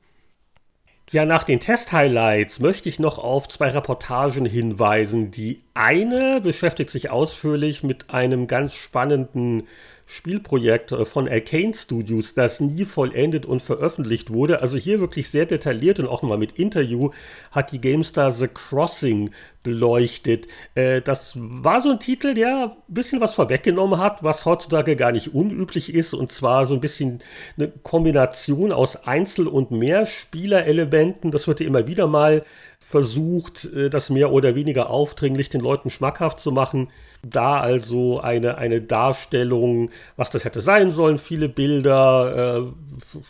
Ja, 1.11 1.25
nach 1.25 1.43
den 1.43 1.59
Test-Highlights 1.59 2.59
möchte 2.59 2.87
ich 2.87 2.99
noch 2.99 3.17
auf 3.17 3.47
zwei 3.47 3.69
Reportagen 3.69 4.45
hinweisen. 4.45 5.31
Die 5.31 5.63
eine 5.73 6.39
beschäftigt 6.39 6.91
sich 6.91 7.09
ausführlich 7.09 7.81
mit 7.81 8.11
einem 8.11 8.45
ganz 8.45 8.75
spannenden 8.75 9.63
Spielprojekt 10.11 10.91
äh, 10.91 11.05
von 11.05 11.29
Arcane 11.29 11.73
Studios, 11.75 12.33
das 12.33 12.59
nie 12.59 12.85
vollendet 12.85 13.45
und 13.45 13.61
veröffentlicht 13.61 14.33
wurde. 14.33 14.61
Also 14.61 14.77
hier 14.79 14.99
wirklich 14.99 15.29
sehr 15.29 15.45
detailliert 15.45 15.99
und 15.99 16.07
auch 16.07 16.23
nochmal 16.23 16.39
mit 16.39 16.53
Interview 16.53 17.11
hat 17.51 17.71
die 17.71 17.79
GameStar 17.79 18.31
The 18.31 18.47
Crossing 18.47 19.29
beleuchtet. 19.61 20.47
Äh, 20.73 21.01
das 21.01 21.33
war 21.35 21.81
so 21.81 21.91
ein 21.91 21.99
Titel, 21.99 22.33
der 22.33 22.75
ein 22.75 22.93
bisschen 22.93 23.21
was 23.21 23.35
vorweggenommen 23.35 23.99
hat, 23.99 24.23
was 24.23 24.45
heutzutage 24.45 24.95
gar 24.95 25.11
nicht 25.11 25.35
unüblich 25.35 25.93
ist. 25.93 26.15
Und 26.15 26.31
zwar 26.31 26.65
so 26.65 26.73
ein 26.73 26.81
bisschen 26.81 27.19
eine 27.55 27.67
Kombination 27.67 28.71
aus 28.71 28.95
Einzel- 29.05 29.47
und 29.47 29.69
Mehrspieler-Elementen. 29.69 31.29
Das 31.29 31.47
wird 31.47 31.59
ja 31.59 31.67
immer 31.67 31.85
wieder 31.85 32.07
mal 32.07 32.43
versucht, 32.89 33.65
äh, 33.65 33.89
das 33.89 34.09
mehr 34.09 34.31
oder 34.31 34.55
weniger 34.55 34.89
aufdringlich 34.89 35.49
den 35.49 35.61
Leuten 35.61 35.91
schmackhaft 35.91 36.39
zu 36.39 36.51
machen. 36.51 36.89
Da 37.21 37.59
also 37.59 38.19
eine, 38.19 38.57
eine 38.57 38.81
Darstellung, 38.81 39.91
was 40.15 40.31
das 40.31 40.43
hätte 40.43 40.59
sein 40.59 40.89
sollen, 40.89 41.19
viele 41.19 41.49
Bilder, 41.49 42.63
äh, 42.65 42.73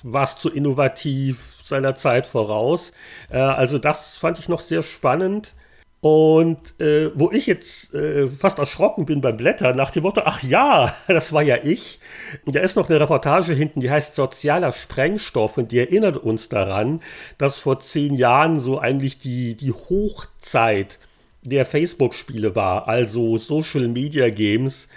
was 0.02 0.38
zu 0.38 0.50
innovativ 0.50 1.58
seiner 1.62 1.96
Zeit 1.96 2.26
voraus. 2.26 2.94
Äh, 3.30 3.40
also 3.40 3.80
das 3.80 4.18
fand 4.18 4.40
ich 4.40 4.48
noch 4.48 4.62
sehr 4.62 4.82
spannend. 4.82 5.54
Und 6.02 6.80
äh, 6.80 7.12
wo 7.14 7.30
ich 7.30 7.46
jetzt 7.46 7.94
äh, 7.94 8.30
fast 8.30 8.58
erschrocken 8.58 9.06
bin 9.06 9.20
beim 9.20 9.36
Blättern 9.36 9.76
nach 9.76 9.92
dem 9.92 10.04
Motto, 10.04 10.22
ach 10.24 10.42
ja, 10.44 10.96
das 11.08 11.34
war 11.34 11.42
ja 11.42 11.58
ich. 11.62 12.00
Und 12.46 12.56
da 12.56 12.62
ist 12.62 12.78
noch 12.78 12.90
eine 12.90 13.02
Reportage 13.02 13.54
hinten, 13.54 13.82
die 13.82 13.92
heißt 13.92 14.16
Sozialer 14.16 14.72
Sprengstoff 14.72 15.58
und 15.58 15.74
die 15.74 15.80
erinnert 15.80 16.16
uns 16.16 16.48
daran, 16.48 17.02
dass 17.38 17.58
vor 17.58 17.82
zehn 17.82 18.16
Jahren 18.16 18.62
so 18.62 18.80
eigentlich 18.80 19.20
die, 19.20 19.56
die 19.56 19.74
Hochzeit 19.74 21.00
der 21.42 21.66
Facebook-Spiele 21.66 22.56
war. 22.56 22.88
Also 22.88 23.38
Social 23.38 23.90
Media 23.90 24.30
Games 24.30 24.88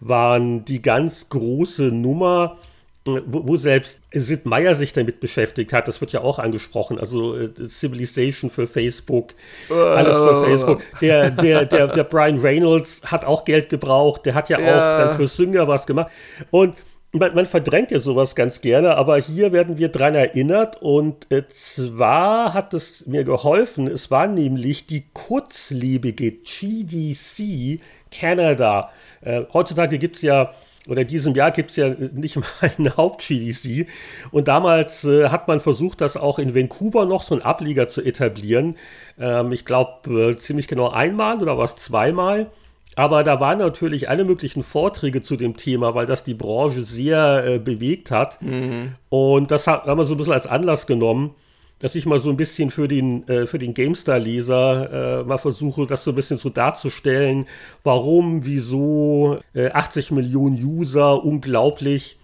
waren 0.00 0.64
die 0.66 0.82
ganz 0.82 1.28
große 1.30 1.84
Nummer, 1.84 2.58
wo, 3.04 3.20
wo 3.48 3.56
selbst 3.56 4.00
Sid 4.12 4.44
Meier 4.44 4.74
sich 4.74 4.92
damit 4.92 5.20
beschäftigt 5.20 5.72
hat. 5.72 5.88
Das 5.88 6.00
wird 6.00 6.12
ja 6.12 6.20
auch 6.20 6.38
angesprochen. 6.38 6.98
Also 6.98 7.36
äh, 7.36 7.50
Civilization 7.66 8.50
für 8.50 8.66
Facebook, 8.66 9.34
alles 9.70 10.16
für 10.16 10.44
Facebook. 10.44 10.82
Der, 11.00 11.30
der, 11.30 11.64
der, 11.64 11.88
der 11.88 12.04
Brian 12.04 12.38
Reynolds 12.38 13.02
hat 13.04 13.24
auch 13.24 13.44
Geld 13.44 13.70
gebraucht. 13.70 14.26
Der 14.26 14.34
hat 14.34 14.48
ja, 14.48 14.60
ja. 14.60 14.66
auch 14.66 15.06
dann 15.06 15.16
für 15.16 15.28
Synger 15.28 15.66
was 15.66 15.86
gemacht. 15.86 16.10
Und 16.50 16.74
man, 17.12 17.34
man, 17.34 17.46
verdrängt 17.46 17.90
ja 17.90 17.98
sowas 17.98 18.36
ganz 18.36 18.60
gerne, 18.60 18.96
aber 18.96 19.18
hier 19.18 19.52
werden 19.52 19.78
wir 19.78 19.88
dran 19.88 20.14
erinnert 20.14 20.80
und 20.80 21.30
äh, 21.32 21.44
zwar 21.48 22.54
hat 22.54 22.72
es 22.72 23.04
mir 23.06 23.24
geholfen, 23.24 23.88
es 23.88 24.12
war 24.12 24.28
nämlich 24.28 24.86
die 24.86 25.06
kurzlebige 25.12 26.30
GDC 26.32 27.80
Canada. 28.12 28.90
Äh, 29.22 29.42
heutzutage 29.52 29.98
gibt 29.98 30.16
es 30.16 30.22
ja 30.22 30.52
oder 30.88 31.02
in 31.02 31.08
diesem 31.08 31.34
Jahr 31.34 31.50
gibt 31.50 31.70
es 31.70 31.76
ja 31.76 31.90
nicht 31.90 32.36
mal 32.36 32.44
eine 32.78 32.96
Haupt-GDC. 32.96 33.86
Und 34.30 34.48
damals 34.48 35.04
äh, 35.04 35.28
hat 35.28 35.48
man 35.48 35.60
versucht, 35.60 36.00
das 36.00 36.16
auch 36.16 36.38
in 36.38 36.54
Vancouver 36.54 37.04
noch 37.04 37.22
so 37.22 37.34
einen 37.34 37.42
Ableger 37.42 37.88
zu 37.88 38.02
etablieren. 38.02 38.76
Ähm, 39.18 39.52
ich 39.52 39.64
glaube, 39.64 40.32
äh, 40.32 40.36
ziemlich 40.36 40.68
genau 40.68 40.88
einmal 40.88 41.40
oder 41.42 41.58
was 41.58 41.76
zweimal. 41.76 42.50
Aber 42.96 43.22
da 43.22 43.40
waren 43.40 43.58
natürlich 43.58 44.08
alle 44.08 44.24
möglichen 44.24 44.62
Vorträge 44.62 45.22
zu 45.22 45.36
dem 45.36 45.56
Thema, 45.56 45.94
weil 45.94 46.06
das 46.06 46.24
die 46.24 46.34
Branche 46.34 46.82
sehr 46.82 47.44
äh, 47.46 47.58
bewegt 47.58 48.10
hat. 48.10 48.42
Mhm. 48.42 48.94
Und 49.08 49.50
das 49.50 49.66
haben 49.66 49.98
wir 49.98 50.04
so 50.04 50.14
ein 50.14 50.16
bisschen 50.16 50.32
als 50.32 50.46
Anlass 50.46 50.86
genommen, 50.86 51.34
dass 51.80 51.94
ich 51.94 52.06
mal 52.06 52.20
so 52.20 52.30
ein 52.30 52.36
bisschen 52.36 52.70
für 52.70 52.86
den, 52.86 53.26
äh, 53.26 53.46
für 53.46 53.58
den 53.58 53.74
GameStar-Leser 53.74 55.20
äh, 55.20 55.24
mal 55.24 55.38
versuche, 55.38 55.86
das 55.86 56.04
so 56.04 56.12
ein 56.12 56.14
bisschen 56.14 56.38
so 56.38 56.50
darzustellen, 56.50 57.46
warum, 57.82 58.44
wieso, 58.44 59.40
äh, 59.54 59.70
80 59.70 60.12
Millionen 60.12 60.62
User, 60.62 61.24
unglaublich. 61.24 62.18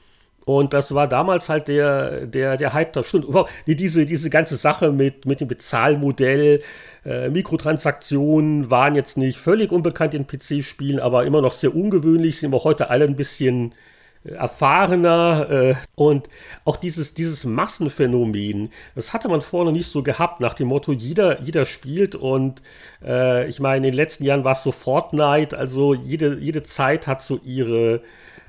Und 0.44 0.74
das 0.74 0.94
war 0.94 1.08
damals 1.08 1.48
halt 1.48 1.66
der, 1.66 2.26
der, 2.26 2.56
der 2.56 2.72
Hype 2.72 2.92
da 2.92 3.02
stimmt. 3.02 3.26
Diese, 3.66 4.06
diese 4.06 4.30
ganze 4.30 4.56
Sache 4.56 4.92
mit, 4.92 5.26
mit 5.26 5.40
dem 5.40 5.48
Bezahlmodell, 5.48 6.62
äh, 7.04 7.28
Mikrotransaktionen 7.30 8.70
waren 8.70 8.94
jetzt 8.94 9.16
nicht 9.16 9.38
völlig 9.38 9.72
unbekannt 9.72 10.14
in 10.14 10.26
PC-Spielen, 10.26 11.00
aber 11.00 11.24
immer 11.24 11.40
noch 11.40 11.52
sehr 11.52 11.74
ungewöhnlich, 11.74 12.38
sind 12.38 12.52
wir 12.52 12.62
heute 12.62 12.90
alle 12.90 13.06
ein 13.06 13.16
bisschen 13.16 13.74
erfahrener 14.34 15.50
äh, 15.50 15.74
und 15.94 16.28
auch 16.64 16.76
dieses, 16.76 17.14
dieses 17.14 17.44
Massenphänomen, 17.44 18.70
das 18.94 19.12
hatte 19.12 19.28
man 19.28 19.40
vorher 19.40 19.66
noch 19.66 19.76
nicht 19.76 19.90
so 19.90 20.02
gehabt, 20.02 20.40
nach 20.40 20.54
dem 20.54 20.68
Motto, 20.68 20.92
jeder, 20.92 21.40
jeder 21.42 21.64
spielt 21.64 22.14
und 22.14 22.62
äh, 23.04 23.48
ich 23.48 23.60
meine, 23.60 23.78
in 23.78 23.92
den 23.92 23.94
letzten 23.94 24.24
Jahren 24.24 24.44
war 24.44 24.52
es 24.52 24.62
so 24.62 24.72
Fortnite, 24.72 25.56
also 25.56 25.94
jede, 25.94 26.38
jede 26.38 26.62
Zeit 26.62 27.06
hat 27.06 27.22
so 27.22 27.40
ihre 27.44 28.02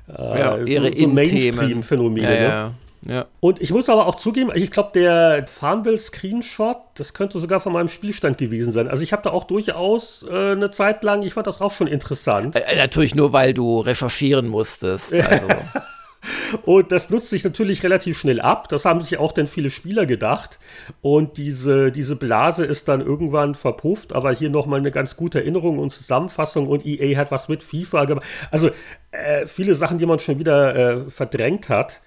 äh, 0.08 0.38
ja, 0.38 0.56
ihre 0.56 0.92
so, 0.92 1.02
so 1.02 1.08
Mainstream-Phänomene. 1.08 2.34
Ja, 2.34 2.42
ja. 2.42 2.72
Ja. 3.06 3.26
Und 3.40 3.60
ich 3.60 3.70
muss 3.70 3.88
aber 3.88 4.06
auch 4.06 4.16
zugeben, 4.16 4.50
ich 4.54 4.70
glaube, 4.70 4.90
der 4.94 5.46
Farmville-Screenshot, 5.46 6.78
das 6.94 7.14
könnte 7.14 7.38
sogar 7.38 7.60
von 7.60 7.72
meinem 7.72 7.88
Spielstand 7.88 8.38
gewesen 8.38 8.72
sein. 8.72 8.88
Also 8.88 9.02
ich 9.02 9.12
habe 9.12 9.22
da 9.22 9.30
auch 9.30 9.44
durchaus 9.44 10.26
äh, 10.28 10.52
eine 10.52 10.70
Zeit 10.70 11.04
lang, 11.04 11.22
ich 11.22 11.34
fand 11.34 11.46
das 11.46 11.60
auch 11.60 11.70
schon 11.70 11.86
interessant. 11.86 12.56
Äh, 12.56 12.76
natürlich 12.76 13.14
nur, 13.14 13.32
weil 13.32 13.54
du 13.54 13.80
recherchieren 13.80 14.48
musstest. 14.48 15.12
Also. 15.14 15.46
Und 16.64 16.92
das 16.92 17.10
nutzt 17.10 17.30
sich 17.30 17.44
natürlich 17.44 17.82
relativ 17.82 18.18
schnell 18.18 18.40
ab. 18.40 18.68
Das 18.68 18.84
haben 18.84 19.00
sich 19.00 19.18
auch 19.18 19.32
dann 19.32 19.46
viele 19.46 19.70
Spieler 19.70 20.06
gedacht. 20.06 20.58
Und 21.00 21.38
diese, 21.38 21.92
diese 21.92 22.16
Blase 22.16 22.64
ist 22.64 22.88
dann 22.88 23.00
irgendwann 23.00 23.54
verpufft. 23.54 24.12
Aber 24.12 24.32
hier 24.32 24.50
nochmal 24.50 24.80
eine 24.80 24.90
ganz 24.90 25.16
gute 25.16 25.38
Erinnerung 25.40 25.78
und 25.78 25.90
Zusammenfassung. 25.90 26.66
Und 26.66 26.84
EA 26.84 27.16
hat 27.16 27.30
was 27.30 27.48
mit 27.48 27.62
FIFA 27.62 28.04
gemacht. 28.06 28.26
Also 28.50 28.70
äh, 29.12 29.46
viele 29.46 29.74
Sachen, 29.74 29.98
die 29.98 30.06
man 30.06 30.18
schon 30.18 30.38
wieder 30.38 30.74
äh, 30.74 31.10
verdrängt 31.10 31.68
hat. 31.68 32.00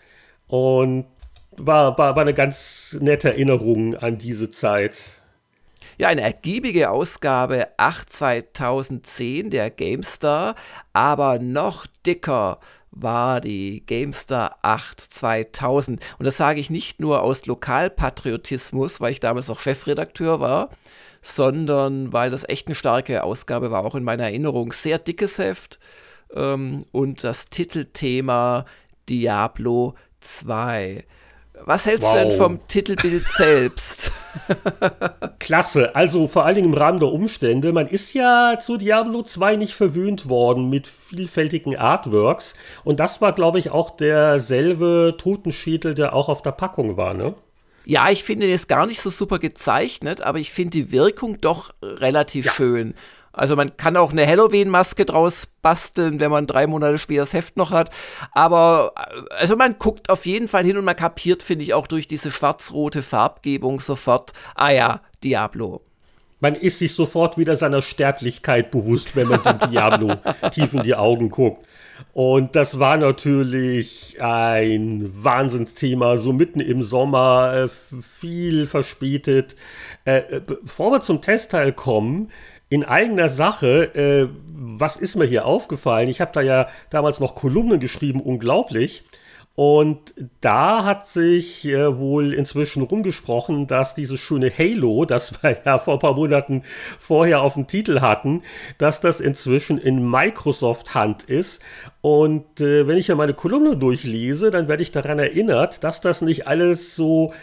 Und 0.51 1.05
war, 1.51 1.97
war, 1.97 2.17
war 2.17 2.21
eine 2.21 2.33
ganz 2.33 2.97
nette 2.99 3.29
Erinnerung 3.29 3.95
an 3.95 4.17
diese 4.17 4.51
Zeit. 4.51 4.97
Ja, 5.97 6.09
eine 6.09 6.21
ergiebige 6.21 6.89
Ausgabe 6.89 7.69
8 7.77 8.11
2010 8.11 9.49
der 9.49 9.69
GameStar, 9.69 10.55
aber 10.91 11.39
noch 11.39 11.87
dicker 12.05 12.59
war 12.91 13.39
die 13.39 13.85
GameStar 13.85 14.57
8 14.61 14.99
2000. 14.99 16.01
Und 16.19 16.25
das 16.25 16.35
sage 16.35 16.59
ich 16.59 16.69
nicht 16.69 16.99
nur 16.99 17.21
aus 17.21 17.45
Lokalpatriotismus, 17.45 18.99
weil 18.99 19.13
ich 19.13 19.21
damals 19.21 19.47
noch 19.47 19.61
Chefredakteur 19.61 20.41
war, 20.41 20.69
sondern 21.21 22.11
weil 22.11 22.29
das 22.29 22.47
echt 22.49 22.67
eine 22.67 22.75
starke 22.75 23.23
Ausgabe 23.23 23.71
war, 23.71 23.85
auch 23.85 23.95
in 23.95 24.03
meiner 24.03 24.23
Erinnerung. 24.23 24.73
Sehr 24.73 24.99
dickes 24.99 25.37
Heft 25.37 25.79
ähm, 26.33 26.85
und 26.91 27.23
das 27.23 27.45
Titelthema 27.45 28.65
Diablo 29.07 29.95
2. 30.21 31.03
Was 31.65 31.85
hältst 31.85 32.03
wow. 32.03 32.13
du 32.13 32.19
denn 32.19 32.37
vom 32.37 32.67
Titelbild 32.67 33.27
selbst? 33.37 34.11
Klasse, 35.39 35.95
also 35.95 36.27
vor 36.27 36.45
allen 36.45 36.55
Dingen 36.55 36.73
im 36.73 36.77
Rahmen 36.77 36.99
der 36.99 37.09
Umstände. 37.09 37.73
Man 37.73 37.87
ist 37.87 38.13
ja 38.13 38.57
zu 38.59 38.77
Diablo 38.77 39.23
2 39.23 39.57
nicht 39.57 39.73
verwöhnt 39.73 40.29
worden 40.29 40.69
mit 40.69 40.87
vielfältigen 40.87 41.75
Artworks. 41.75 42.55
Und 42.83 42.99
das 42.99 43.21
war, 43.21 43.33
glaube 43.33 43.59
ich, 43.59 43.69
auch 43.69 43.91
derselbe 43.91 45.15
Totenschädel, 45.17 45.93
der 45.93 46.13
auch 46.13 46.29
auf 46.29 46.41
der 46.41 46.51
Packung 46.51 46.97
war, 46.97 47.13
ne? 47.13 47.35
Ja, 47.83 48.09
ich 48.11 48.23
finde 48.23 48.51
es 48.51 48.67
gar 48.67 48.85
nicht 48.85 49.01
so 49.01 49.09
super 49.09 49.39
gezeichnet, 49.39 50.21
aber 50.21 50.37
ich 50.39 50.51
finde 50.51 50.71
die 50.71 50.91
Wirkung 50.91 51.41
doch 51.41 51.73
relativ 51.81 52.45
ja. 52.45 52.51
schön. 52.51 52.93
Also 53.33 53.55
man 53.55 53.77
kann 53.77 53.97
auch 53.97 54.11
eine 54.11 54.27
Halloween-Maske 54.27 55.05
draus 55.05 55.47
basteln, 55.61 56.19
wenn 56.19 56.31
man 56.31 56.47
drei 56.47 56.67
Monate 56.67 56.97
später 56.97 57.21
das 57.21 57.33
Heft 57.33 57.57
noch 57.57 57.71
hat. 57.71 57.89
Aber 58.31 58.93
also 59.37 59.55
man 59.55 59.77
guckt 59.79 60.09
auf 60.09 60.25
jeden 60.25 60.47
Fall 60.47 60.63
hin 60.63 60.77
und 60.77 60.85
man 60.85 60.95
kapiert, 60.95 61.43
finde 61.43 61.63
ich, 61.63 61.73
auch 61.73 61.87
durch 61.87 62.07
diese 62.07 62.31
schwarz-rote 62.31 63.03
Farbgebung 63.03 63.79
sofort, 63.79 64.33
ah 64.55 64.71
ja, 64.71 65.01
Diablo. 65.23 65.81
Man 66.39 66.55
ist 66.55 66.79
sich 66.79 66.95
sofort 66.95 67.37
wieder 67.37 67.55
seiner 67.55 67.83
Sterblichkeit 67.83 68.71
bewusst, 68.71 69.15
wenn 69.15 69.27
man 69.27 69.43
dem 69.43 69.69
Diablo 69.69 70.15
tief 70.51 70.73
in 70.73 70.81
die 70.83 70.95
Augen 70.95 71.29
guckt. 71.29 71.65
Und 72.13 72.55
das 72.55 72.79
war 72.79 72.97
natürlich 72.97 74.17
ein 74.19 75.09
Wahnsinnsthema, 75.23 76.17
so 76.17 76.33
mitten 76.33 76.59
im 76.59 76.83
Sommer, 76.83 77.69
äh, 77.69 78.01
viel 78.01 78.65
verspätet. 78.65 79.55
Äh, 80.03 80.17
äh, 80.17 80.41
bevor 80.41 80.91
wir 80.91 81.01
zum 81.01 81.21
Testteil 81.21 81.73
kommen, 81.73 82.31
in 82.71 82.85
eigener 82.85 83.27
Sache, 83.27 83.93
äh, 83.95 84.29
was 84.55 84.95
ist 84.95 85.15
mir 85.15 85.25
hier 85.25 85.45
aufgefallen? 85.45 86.07
Ich 86.07 86.21
habe 86.21 86.31
da 86.33 86.39
ja 86.39 86.69
damals 86.89 87.19
noch 87.19 87.35
Kolumnen 87.35 87.81
geschrieben, 87.81 88.21
unglaublich. 88.21 89.03
Und 89.55 90.13
da 90.39 90.85
hat 90.85 91.05
sich 91.05 91.65
äh, 91.65 91.97
wohl 91.97 92.33
inzwischen 92.33 92.81
rumgesprochen, 92.83 93.67
dass 93.67 93.93
dieses 93.93 94.21
schöne 94.21 94.49
Halo, 94.57 95.03
das 95.05 95.43
wir 95.43 95.57
ja 95.65 95.79
vor 95.79 95.95
ein 95.95 95.99
paar 95.99 96.13
Monaten 96.15 96.63
vorher 96.97 97.41
auf 97.41 97.55
dem 97.55 97.67
Titel 97.67 97.99
hatten, 97.99 98.41
dass 98.77 99.01
das 99.01 99.19
inzwischen 99.19 99.77
in 99.77 100.09
Microsoft 100.09 100.95
Hand 100.95 101.23
ist. 101.23 101.61
Und 101.99 102.61
äh, 102.61 102.87
wenn 102.87 102.97
ich 102.97 103.07
ja 103.07 103.15
meine 103.15 103.33
Kolumne 103.33 103.75
durchlese, 103.75 104.49
dann 104.49 104.69
werde 104.69 104.81
ich 104.81 104.91
daran 104.91 105.19
erinnert, 105.19 105.83
dass 105.83 105.99
das 105.99 106.21
nicht 106.21 106.47
alles 106.47 106.95
so 106.95 107.33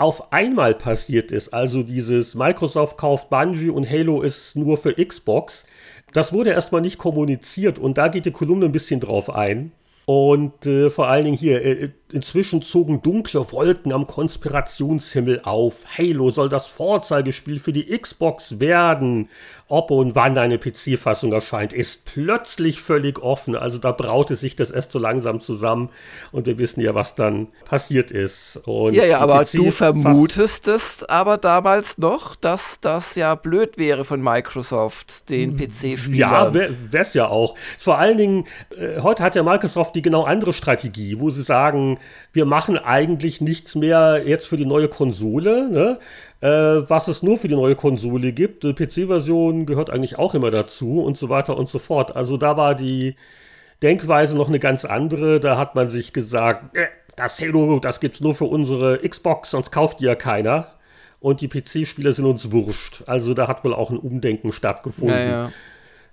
auf 0.00 0.32
einmal 0.32 0.74
passiert 0.74 1.30
ist. 1.30 1.52
Also 1.52 1.82
dieses 1.82 2.34
Microsoft 2.34 2.96
kauft 2.96 3.28
Bungie 3.28 3.68
und 3.68 3.88
Halo 3.88 4.22
ist 4.22 4.56
nur 4.56 4.78
für 4.78 4.94
Xbox. 4.94 5.66
Das 6.14 6.32
wurde 6.32 6.50
erstmal 6.50 6.80
nicht 6.80 6.96
kommuniziert 6.96 7.78
und 7.78 7.98
da 7.98 8.08
geht 8.08 8.24
die 8.24 8.30
Kolumne 8.30 8.64
ein 8.64 8.72
bisschen 8.72 9.00
drauf 9.00 9.28
ein. 9.28 9.72
Und 10.12 10.66
äh, 10.66 10.90
vor 10.90 11.06
allen 11.06 11.24
Dingen 11.24 11.36
hier, 11.36 11.64
äh, 11.64 11.90
inzwischen 12.12 12.62
zogen 12.62 13.00
dunkle 13.00 13.52
Wolken 13.52 13.92
am 13.92 14.08
Konspirationshimmel 14.08 15.42
auf. 15.44 15.84
Halo 15.96 16.30
soll 16.30 16.48
das 16.48 16.66
Vorzeigespiel 16.66 17.60
für 17.60 17.72
die 17.72 17.96
Xbox 17.96 18.58
werden. 18.58 19.28
Ob 19.68 19.92
und 19.92 20.16
wann 20.16 20.36
eine 20.36 20.58
PC-Fassung 20.58 21.32
erscheint, 21.32 21.72
ist 21.72 22.04
plötzlich 22.04 22.80
völlig 22.80 23.20
offen. 23.20 23.54
Also 23.54 23.78
da 23.78 23.92
braute 23.92 24.34
sich 24.34 24.56
das 24.56 24.72
erst 24.72 24.90
so 24.90 24.98
langsam 24.98 25.38
zusammen 25.38 25.90
und 26.32 26.46
wir 26.46 26.58
wissen 26.58 26.80
ja, 26.80 26.96
was 26.96 27.14
dann 27.14 27.46
passiert 27.66 28.10
ist. 28.10 28.60
Und 28.64 28.94
ja, 28.94 29.04
ja, 29.04 29.20
aber 29.20 29.44
du 29.44 29.70
vermutest 29.70 30.66
es 30.66 31.04
aber 31.04 31.38
damals 31.38 31.98
noch, 31.98 32.34
dass 32.34 32.80
das 32.80 33.14
ja 33.14 33.36
blöd 33.36 33.78
wäre 33.78 34.04
von 34.04 34.20
Microsoft, 34.20 35.30
den 35.30 35.56
PC-Spielern. 35.56 36.52
Ja, 36.52 36.52
wäre 36.52 36.74
es 36.92 37.14
ja 37.14 37.28
auch. 37.28 37.54
Vor 37.78 37.96
allen 37.96 38.16
Dingen, 38.16 38.46
äh, 38.76 39.00
heute 39.00 39.22
hat 39.22 39.36
ja 39.36 39.44
Microsoft 39.44 39.94
die 39.94 39.99
genau 40.02 40.24
andere 40.24 40.52
Strategie, 40.52 41.20
wo 41.20 41.30
sie 41.30 41.42
sagen, 41.42 41.98
wir 42.32 42.44
machen 42.44 42.78
eigentlich 42.78 43.40
nichts 43.40 43.74
mehr 43.74 44.22
jetzt 44.24 44.46
für 44.46 44.56
die 44.56 44.66
neue 44.66 44.88
Konsole, 44.88 45.70
ne? 45.70 45.98
äh, 46.40 46.88
was 46.88 47.08
es 47.08 47.22
nur 47.22 47.38
für 47.38 47.48
die 47.48 47.54
neue 47.54 47.76
Konsole 47.76 48.32
gibt. 48.32 48.64
Die 48.64 48.72
PC-Version 48.72 49.66
gehört 49.66 49.90
eigentlich 49.90 50.18
auch 50.18 50.34
immer 50.34 50.50
dazu 50.50 51.02
und 51.02 51.16
so 51.16 51.28
weiter 51.28 51.56
und 51.56 51.68
so 51.68 51.78
fort. 51.78 52.16
Also 52.16 52.36
da 52.36 52.56
war 52.56 52.74
die 52.74 53.16
Denkweise 53.82 54.36
noch 54.36 54.48
eine 54.48 54.58
ganz 54.58 54.84
andere. 54.84 55.40
Da 55.40 55.56
hat 55.56 55.74
man 55.74 55.88
sich 55.88 56.12
gesagt, 56.12 56.76
äh, 56.76 56.86
das 57.16 57.40
Halo, 57.40 57.80
das 57.80 58.00
gibt's 58.00 58.20
nur 58.20 58.34
für 58.34 58.44
unsere 58.44 58.98
Xbox, 58.98 59.50
sonst 59.50 59.70
kauft 59.70 60.00
die 60.00 60.04
ja 60.04 60.14
keiner. 60.14 60.72
Und 61.20 61.42
die 61.42 61.48
PC-Spieler 61.48 62.12
sind 62.14 62.24
uns 62.24 62.50
wurscht. 62.50 63.02
Also 63.06 63.34
da 63.34 63.46
hat 63.46 63.62
wohl 63.62 63.74
auch 63.74 63.90
ein 63.90 63.98
Umdenken 63.98 64.52
stattgefunden. 64.52 65.14
Naja. 65.14 65.52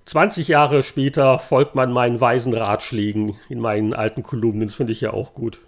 20 0.08 0.48
Jahre 0.48 0.84
später 0.84 1.38
folgt 1.38 1.76
man 1.76 1.92
meinen 1.92 2.22
weisen 2.22 2.54
Ratschlägen 2.54 3.36
in 3.50 3.60
meinen 3.60 3.94
alten 3.94 4.24
Kolumnen. 4.24 4.68
Das 4.68 4.76
finde 4.76 4.94
ich 4.94 5.02
ja 5.02 5.12
auch 5.12 5.34
gut. 5.34 5.60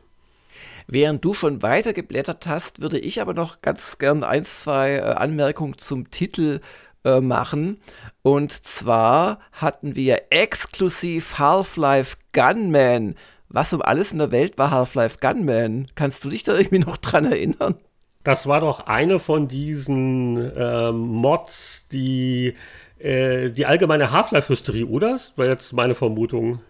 Während 0.88 1.26
du 1.26 1.34
schon 1.34 1.62
weiter 1.62 1.92
geblättert 1.92 2.48
hast, 2.48 2.82
würde 2.82 3.00
ich 3.00 3.22
aber 3.22 3.34
noch 3.34 3.62
ganz 3.62 3.98
gern 3.98 4.24
ein, 4.24 4.46
zwei 4.46 4.96
äh, 4.96 5.02
Anmerkungen 5.02 5.78
zum 5.78 6.10
Titel 6.10 6.62
äh, 7.04 7.20
machen. 7.20 7.82
Und 8.22 8.54
zwar 8.54 9.40
hatten 9.52 9.98
wir 9.98 10.22
exklusiv 10.30 11.38
Half-Life 11.38 12.16
Gunman. 12.32 13.16
Was 13.50 13.74
um 13.74 13.82
alles 13.82 14.14
in 14.14 14.20
der 14.20 14.32
Welt 14.32 14.58
war 14.58 14.72
Half-Life 14.72 15.18
Gunman? 15.20 15.90
Kannst 15.96 16.24
du 16.24 16.30
dich 16.30 16.44
da 16.44 16.56
irgendwie 16.56 16.80
noch 16.80 16.96
dran 16.98 17.26
erinnern? 17.26 17.76
Das 18.24 18.48
war 18.48 18.62
doch 18.62 18.82
eine 18.88 19.20
von 19.20 19.50
diesen 19.50 20.52
ähm, 20.56 20.98
Mods, 20.98 21.88
die 21.92 22.56
äh, 23.00 23.50
die 23.50 23.66
allgemeine 23.66 24.12
Half-Life-Hysterie, 24.12 24.86
oder? 24.86 25.14
Das 25.14 25.38
war 25.38 25.46
jetzt 25.46 25.74
meine 25.74 25.96
Vermutung. 25.96 26.62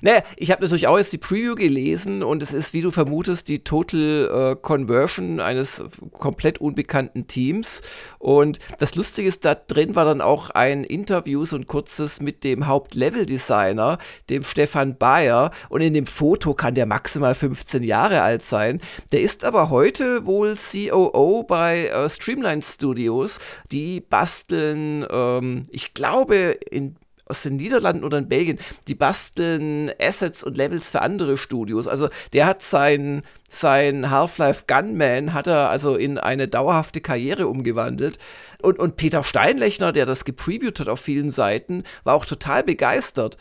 Naja, 0.00 0.22
ich 0.36 0.50
habe 0.50 0.62
natürlich 0.62 0.86
auch 0.86 0.98
jetzt 0.98 1.12
die 1.12 1.18
Preview 1.18 1.54
gelesen 1.54 2.22
und 2.22 2.42
es 2.42 2.52
ist, 2.52 2.72
wie 2.72 2.82
du 2.82 2.90
vermutest, 2.90 3.48
die 3.48 3.64
Total 3.64 4.52
äh, 4.52 4.56
Conversion 4.60 5.40
eines 5.40 5.82
komplett 6.12 6.60
unbekannten 6.60 7.26
Teams. 7.26 7.82
Und 8.18 8.58
das 8.78 8.94
Lustige 8.94 9.28
ist, 9.28 9.44
da 9.44 9.54
drin 9.54 9.94
war 9.94 10.04
dann 10.04 10.20
auch 10.20 10.50
ein 10.50 10.84
Interview, 10.84 11.44
so 11.44 11.56
ein 11.56 11.66
kurzes 11.66 12.20
mit 12.20 12.44
dem 12.44 12.66
Hauptlevel-Designer, 12.66 13.98
dem 14.30 14.42
Stefan 14.42 14.96
Bayer. 14.96 15.50
Und 15.68 15.80
in 15.80 15.94
dem 15.94 16.06
Foto 16.06 16.54
kann 16.54 16.74
der 16.74 16.86
maximal 16.86 17.34
15 17.34 17.82
Jahre 17.82 18.22
alt 18.22 18.42
sein. 18.44 18.80
Der 19.12 19.20
ist 19.20 19.44
aber 19.44 19.70
heute 19.70 20.26
wohl 20.26 20.56
COO 20.56 21.42
bei 21.42 21.86
äh, 21.86 22.08
Streamline 22.08 22.62
Studios. 22.62 23.38
Die 23.70 24.00
basteln, 24.00 25.06
ähm, 25.10 25.66
ich 25.70 25.94
glaube, 25.94 26.58
in 26.70 26.96
aus 27.32 27.42
den 27.42 27.56
Niederlanden 27.56 28.04
oder 28.04 28.18
in 28.18 28.28
Belgien, 28.28 28.58
die 28.88 28.94
basteln 28.94 29.90
Assets 29.98 30.44
und 30.44 30.56
Levels 30.56 30.90
für 30.90 31.00
andere 31.00 31.38
Studios. 31.38 31.88
Also 31.88 32.10
der 32.34 32.46
hat 32.46 32.62
sein, 32.62 33.22
sein 33.48 34.10
Half-Life 34.10 34.64
Gunman 34.66 35.32
hat 35.32 35.46
er 35.46 35.70
also 35.70 35.96
in 35.96 36.18
eine 36.18 36.46
dauerhafte 36.46 37.00
Karriere 37.00 37.46
umgewandelt. 37.46 38.18
Und, 38.60 38.78
und 38.78 38.96
Peter 38.96 39.24
Steinlechner, 39.24 39.92
der 39.92 40.04
das 40.04 40.26
gepreviewt 40.26 40.78
hat 40.78 40.88
auf 40.88 41.00
vielen 41.00 41.30
Seiten, 41.30 41.84
war 42.04 42.14
auch 42.14 42.26
total 42.26 42.62
begeistert. 42.64 43.38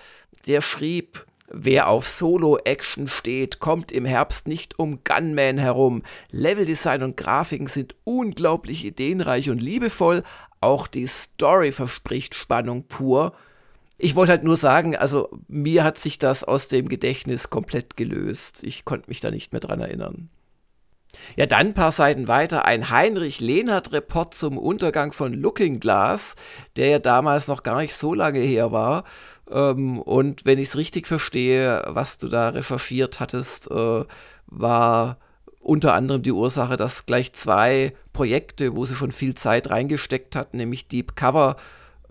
Der 0.47 0.61
schrieb, 0.61 1.25
Wer 1.53 1.89
auf 1.89 2.07
Solo-Action 2.07 3.09
steht, 3.09 3.59
kommt 3.59 3.91
im 3.91 4.05
Herbst 4.05 4.47
nicht 4.47 4.79
um 4.79 5.03
Gunman 5.03 5.57
herum. 5.57 6.01
Leveldesign 6.29 7.03
und 7.03 7.17
Grafiken 7.17 7.67
sind 7.67 7.97
unglaublich 8.05 8.85
ideenreich 8.85 9.49
und 9.49 9.61
liebevoll. 9.61 10.23
Auch 10.61 10.87
die 10.87 11.07
Story 11.07 11.73
verspricht 11.73 12.35
Spannung 12.35 12.85
pur. 12.87 13.33
Ich 14.03 14.15
wollte 14.15 14.31
halt 14.31 14.43
nur 14.43 14.57
sagen, 14.57 14.95
also 14.95 15.29
mir 15.47 15.83
hat 15.83 15.99
sich 15.99 16.17
das 16.17 16.43
aus 16.43 16.67
dem 16.67 16.89
Gedächtnis 16.89 17.51
komplett 17.51 17.97
gelöst. 17.97 18.63
Ich 18.63 18.83
konnte 18.83 19.07
mich 19.09 19.19
da 19.19 19.29
nicht 19.29 19.53
mehr 19.53 19.59
dran 19.59 19.79
erinnern. 19.79 20.29
Ja, 21.35 21.45
dann 21.45 21.67
ein 21.67 21.73
paar 21.75 21.91
Seiten 21.91 22.27
weiter 22.27 22.65
ein 22.65 22.89
Heinrich 22.89 23.41
Lehnert-Report 23.41 24.33
zum 24.33 24.57
Untergang 24.57 25.11
von 25.11 25.33
Looking 25.33 25.79
Glass, 25.79 26.35
der 26.77 26.87
ja 26.87 26.99
damals 26.99 27.47
noch 27.47 27.61
gar 27.61 27.79
nicht 27.79 27.93
so 27.93 28.15
lange 28.15 28.39
her 28.39 28.71
war. 28.71 29.03
Ähm, 29.51 30.01
und 30.01 30.45
wenn 30.45 30.57
ich 30.57 30.69
es 30.69 30.77
richtig 30.77 31.05
verstehe, 31.05 31.83
was 31.85 32.17
du 32.17 32.27
da 32.27 32.49
recherchiert 32.49 33.19
hattest, 33.19 33.69
äh, 33.69 34.05
war 34.47 35.17
unter 35.59 35.93
anderem 35.93 36.23
die 36.23 36.31
Ursache, 36.31 36.75
dass 36.75 37.05
gleich 37.05 37.33
zwei 37.33 37.93
Projekte, 38.13 38.75
wo 38.75 38.87
sie 38.87 38.95
schon 38.95 39.11
viel 39.11 39.35
Zeit 39.35 39.69
reingesteckt 39.69 40.35
hatten, 40.35 40.57
nämlich 40.57 40.87
Deep 40.87 41.15
Cover 41.15 41.55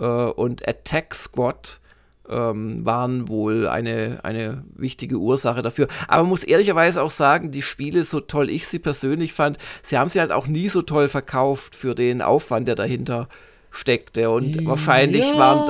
äh, 0.01 0.05
und 0.05 0.67
Attack 0.67 1.15
Squad 1.15 1.81
ähm, 2.29 2.85
waren 2.85 3.29
wohl 3.29 3.69
eine, 3.69 4.21
eine 4.23 4.65
wichtige 4.75 5.17
Ursache 5.17 5.63
dafür. 5.63 5.89
Aber 6.09 6.23
man 6.23 6.31
muss 6.31 6.45
ehrlicherweise 6.45 7.03
auch 7.03 7.11
sagen, 7.11 7.51
die 7.51 7.63
Spiele, 7.63 8.05
so 8.05 8.21
toll 8.21 8.51
ich 8.51 8.67
sie 8.67 8.79
persönlich 8.79 9.33
fand, 9.33 9.59
sie 9.83 9.99
haben 9.99 10.09
sie 10.11 10.21
halt 10.21 10.33
auch 10.33 10.47
nie 10.47 10.69
so 10.69 10.83
toll 10.83 11.09
verkauft 11.09 11.75
für 11.75 11.95
den 11.95 12.23
Aufwand, 12.23 12.69
der 12.69 12.77
dahinter 12.77 13.29
steckte. 13.71 14.31
Und 14.31 14.57
ja. 14.57 14.67
wahrscheinlich 14.67 15.25
waren 15.37 15.67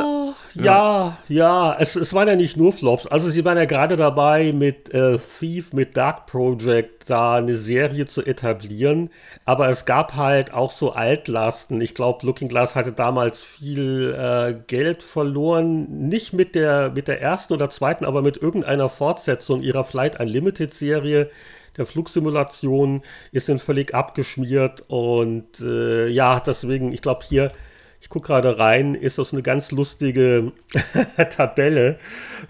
da 0.55 0.63
ja, 0.63 1.19
ja, 1.29 1.77
es, 1.79 1.97
es 1.97 2.13
waren 2.15 2.29
ja 2.29 2.37
nicht 2.37 2.57
nur 2.57 2.73
Flops. 2.73 3.07
Also 3.07 3.31
sie 3.31 3.45
waren 3.45 3.59
ja 3.59 3.65
gerade 3.65 3.97
dabei 3.97 4.53
mit 4.53 4.93
äh, 4.93 5.19
Thief, 5.19 5.73
mit 5.73 5.97
Dark 5.97 6.27
Project 6.27 7.09
da 7.09 7.37
eine 7.37 7.57
Serie 7.57 8.07
zu 8.07 8.25
etablieren. 8.25 9.11
Aber 9.45 9.69
es 9.69 9.85
gab 9.85 10.17
halt 10.17 10.53
auch 10.53 10.71
so 10.71 10.93
Altlasten. 10.93 11.81
Ich 11.81 11.95
glaube, 11.95 12.27
Looking 12.27 12.49
Glass 12.49 12.77
hatte 12.77 12.93
damals 12.93 13.43
viel 13.43 14.15
äh, 14.19 14.55
Geld 14.67 15.03
verloren. 15.03 16.09
Nicht 16.09 16.33
mit 16.33 16.55
der, 16.55 16.91
mit 16.91 17.09
der 17.09 17.21
ersten 17.21 17.55
oder 17.55 17.71
zweiten, 17.71 18.05
aber 18.05 18.23
mit 18.23 18.37
irgendeiner 18.37 18.89
Fortsetzung 18.89 19.63
ihrer 19.63 19.85
Flight 19.85 20.21
Unlimited 20.21 20.75
Serie 20.75 21.31
der 21.77 21.87
Flugsimulation 21.87 23.03
ist 23.33 23.49
dann 23.49 23.59
völlig 23.59 23.95
abgeschmiert 23.95 24.85
und 24.89 25.61
äh, 25.61 26.09
ja, 26.09 26.41
deswegen, 26.41 26.93
ich 26.93 27.01
glaube 27.01 27.25
hier 27.27 27.53
ich 28.01 28.09
gucke 28.09 28.29
gerade 28.29 28.59
rein, 28.59 28.95
ist 28.95 29.19
das 29.19 29.33
eine 29.33 29.43
ganz 29.43 29.71
lustige 29.73 30.53
Tabelle 31.37 31.99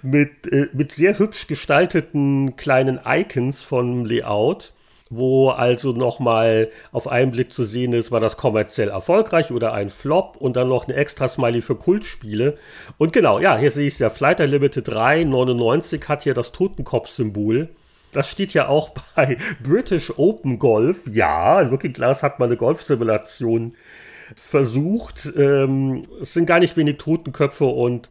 mit, 0.02 0.46
äh, 0.50 0.68
mit 0.72 0.92
sehr 0.92 1.18
hübsch 1.18 1.46
gestalteten 1.46 2.56
kleinen 2.56 3.00
Icons 3.04 3.62
vom 3.62 4.04
Layout. 4.04 4.72
wo 5.12 5.50
also 5.50 5.90
nochmal 5.92 6.70
auf 6.92 7.08
einen 7.08 7.32
Blick 7.32 7.52
zu 7.52 7.64
sehen 7.64 7.92
ist, 7.92 8.12
war 8.12 8.20
das 8.20 8.36
kommerziell 8.36 8.90
erfolgreich 8.90 9.50
oder 9.50 9.72
ein 9.72 9.90
Flop 9.90 10.36
und 10.38 10.54
dann 10.54 10.68
noch 10.68 10.86
eine 10.86 10.96
extra 10.96 11.26
Smiley 11.26 11.62
für 11.62 11.74
Kultspiele. 11.74 12.56
Und 12.96 13.12
genau, 13.12 13.40
ja, 13.40 13.58
hier 13.58 13.72
sehe 13.72 13.88
ich 13.88 13.94
es 13.94 13.98
ja, 13.98 14.08
Flight 14.08 14.40
Unlimited 14.40 14.86
3, 14.86 15.24
99 15.24 16.08
hat 16.08 16.22
hier 16.22 16.34
das 16.34 16.52
Totenkopf-Symbol. 16.52 17.70
Das 18.12 18.30
steht 18.30 18.54
ja 18.54 18.68
auch 18.68 18.90
bei 19.16 19.36
British 19.62 20.12
Open 20.16 20.60
Golf. 20.60 20.98
Ja, 21.12 21.60
Looking 21.60 21.92
Glass 21.92 22.22
hat 22.22 22.38
mal 22.38 22.46
eine 22.46 22.56
Golfsimulation 22.56 23.74
versucht. 24.34 25.30
Ähm, 25.36 26.06
es 26.20 26.34
sind 26.34 26.46
gar 26.46 26.58
nicht 26.58 26.76
wenig 26.76 26.98
Totenköpfe 26.98 27.64
und 27.64 28.10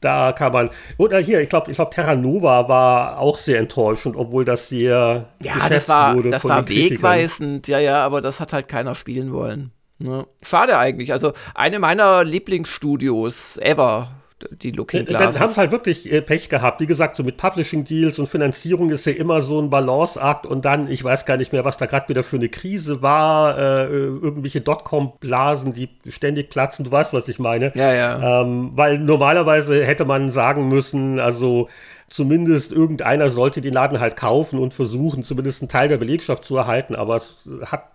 da 0.00 0.32
kann 0.32 0.52
man. 0.52 0.70
Oder 0.98 1.18
hier, 1.18 1.40
ich 1.40 1.48
glaube, 1.48 1.70
ich 1.70 1.76
glaube, 1.76 1.92
Terra 1.94 2.14
Nova 2.14 2.68
war 2.68 3.18
auch 3.18 3.38
sehr 3.38 3.58
enttäuschend, 3.58 4.16
obwohl 4.16 4.44
das 4.44 4.68
sehr 4.68 5.28
ja, 5.40 5.68
das 5.68 5.88
war, 5.88 6.16
wurde. 6.16 6.30
Das 6.30 6.44
war 6.44 6.68
wegweisend, 6.68 7.68
ja, 7.68 7.78
ja, 7.78 8.04
aber 8.04 8.20
das 8.20 8.40
hat 8.40 8.52
halt 8.52 8.68
keiner 8.68 8.94
spielen 8.94 9.32
wollen. 9.32 9.70
Ne? 9.98 10.26
Schade 10.44 10.76
eigentlich. 10.76 11.12
Also 11.12 11.32
eine 11.54 11.78
meiner 11.78 12.24
Lieblingsstudios 12.24 13.58
ever 13.58 14.08
die 14.50 14.70
Looking 14.70 15.04
Glasses. 15.04 15.34
Dann 15.34 15.48
haben 15.48 15.56
halt 15.56 15.72
wirklich 15.72 16.10
äh, 16.10 16.22
Pech 16.22 16.48
gehabt. 16.48 16.80
Wie 16.80 16.86
gesagt, 16.86 17.16
so 17.16 17.22
mit 17.22 17.36
Publishing 17.36 17.84
Deals 17.84 18.18
und 18.18 18.28
Finanzierung 18.28 18.90
ist 18.90 19.06
ja 19.06 19.12
immer 19.12 19.40
so 19.40 19.60
ein 19.60 19.70
Balanceakt 19.70 20.46
und 20.46 20.64
dann, 20.64 20.88
ich 20.88 21.02
weiß 21.02 21.26
gar 21.26 21.36
nicht 21.36 21.52
mehr, 21.52 21.64
was 21.64 21.76
da 21.76 21.86
gerade 21.86 22.08
wieder 22.08 22.22
für 22.22 22.36
eine 22.36 22.48
Krise 22.48 23.02
war, 23.02 23.58
äh, 23.58 23.84
irgendwelche 23.86 24.60
Dotcom-Blasen, 24.60 25.74
die 25.74 25.88
ständig 26.06 26.50
platzen, 26.50 26.84
du 26.84 26.92
weißt, 26.92 27.12
was 27.12 27.28
ich 27.28 27.38
meine. 27.38 27.72
Ja, 27.74 27.92
ja. 27.92 28.42
Ähm, 28.42 28.72
weil 28.74 28.98
normalerweise 28.98 29.84
hätte 29.84 30.04
man 30.04 30.30
sagen 30.30 30.68
müssen, 30.68 31.18
also 31.20 31.68
zumindest 32.08 32.72
irgendeiner 32.72 33.28
sollte 33.28 33.60
den 33.60 33.72
Laden 33.72 34.00
halt 34.00 34.16
kaufen 34.16 34.58
und 34.58 34.74
versuchen, 34.74 35.24
zumindest 35.24 35.62
einen 35.62 35.68
Teil 35.68 35.88
der 35.88 35.96
Belegschaft 35.96 36.44
zu 36.44 36.56
erhalten, 36.56 36.94
aber 36.94 37.16
es 37.16 37.48
hat 37.66 37.86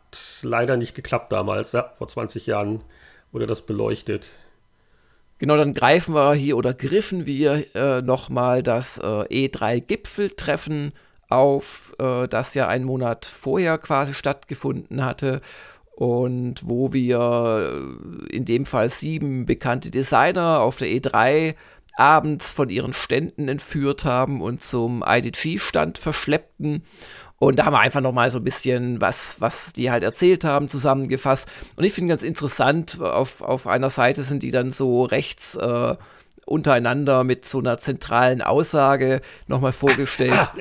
leider 0.42 0.78
nicht 0.78 0.96
geklappt 0.96 1.32
damals, 1.32 1.74
ja, 1.74 1.92
vor 1.98 2.08
20 2.08 2.48
Jahren 2.48 2.82
wurde 3.32 3.46
das 3.46 3.62
beleuchtet. 3.62 4.30
Genau, 5.40 5.56
dann 5.56 5.74
greifen 5.74 6.16
wir 6.16 6.34
hier 6.34 6.58
oder 6.58 6.74
griffen 6.74 7.28
wir 7.28 7.64
äh, 7.76 8.02
nochmal 8.02 8.64
das 8.64 8.98
äh, 8.98 9.02
E3-Gipfeltreffen 9.48 10.94
auf, 11.30 11.94
äh, 12.00 12.28
das 12.28 12.56
ja 12.56 12.68
einen 12.68 12.86
Monat 12.86 13.26
vorher 13.26 13.78
quasi 13.78 14.16
stattgefunden 14.16 15.06
hatte 15.06 15.42
und 15.96 16.68
wo 16.68 16.92
wir 16.92 17.72
äh, 18.30 18.36
in 18.36 18.46
dem 18.46 18.66
Fall 18.66 18.90
sieben 18.90 19.46
bekannte 19.46 19.92
Designer 19.92 20.62
auf 20.62 20.78
der 20.78 20.88
E3 20.88 21.54
abends 21.98 22.52
von 22.52 22.70
ihren 22.70 22.94
Ständen 22.94 23.48
entführt 23.48 24.06
haben 24.06 24.42
und 24.42 24.64
zum 24.64 25.04
IDG-Stand 25.06 25.98
verschleppten 25.98 26.84
und 27.40 27.58
da 27.58 27.66
haben 27.66 27.74
wir 27.74 27.80
einfach 27.80 28.02
noch 28.02 28.14
mal 28.14 28.32
so 28.32 28.40
ein 28.40 28.44
bisschen 28.44 29.00
was, 29.00 29.40
was 29.40 29.74
die 29.74 29.92
halt 29.92 30.04
erzählt 30.04 30.44
haben, 30.44 30.68
zusammengefasst. 30.68 31.48
Und 31.76 31.84
ich 31.84 31.94
finde 31.94 32.10
ganz 32.10 32.24
interessant, 32.24 33.00
auf, 33.00 33.42
auf 33.42 33.68
einer 33.68 33.90
Seite 33.90 34.24
sind 34.24 34.42
die 34.42 34.52
dann 34.52 34.72
so 34.72 35.04
rechts 35.04 35.56
äh, 35.56 35.96
untereinander 36.48 37.24
mit 37.24 37.46
so 37.46 37.60
einer 37.60 37.78
zentralen 37.78 38.42
Aussage 38.42 39.22
nochmal 39.48 39.74
vorgestellt. 39.74 40.52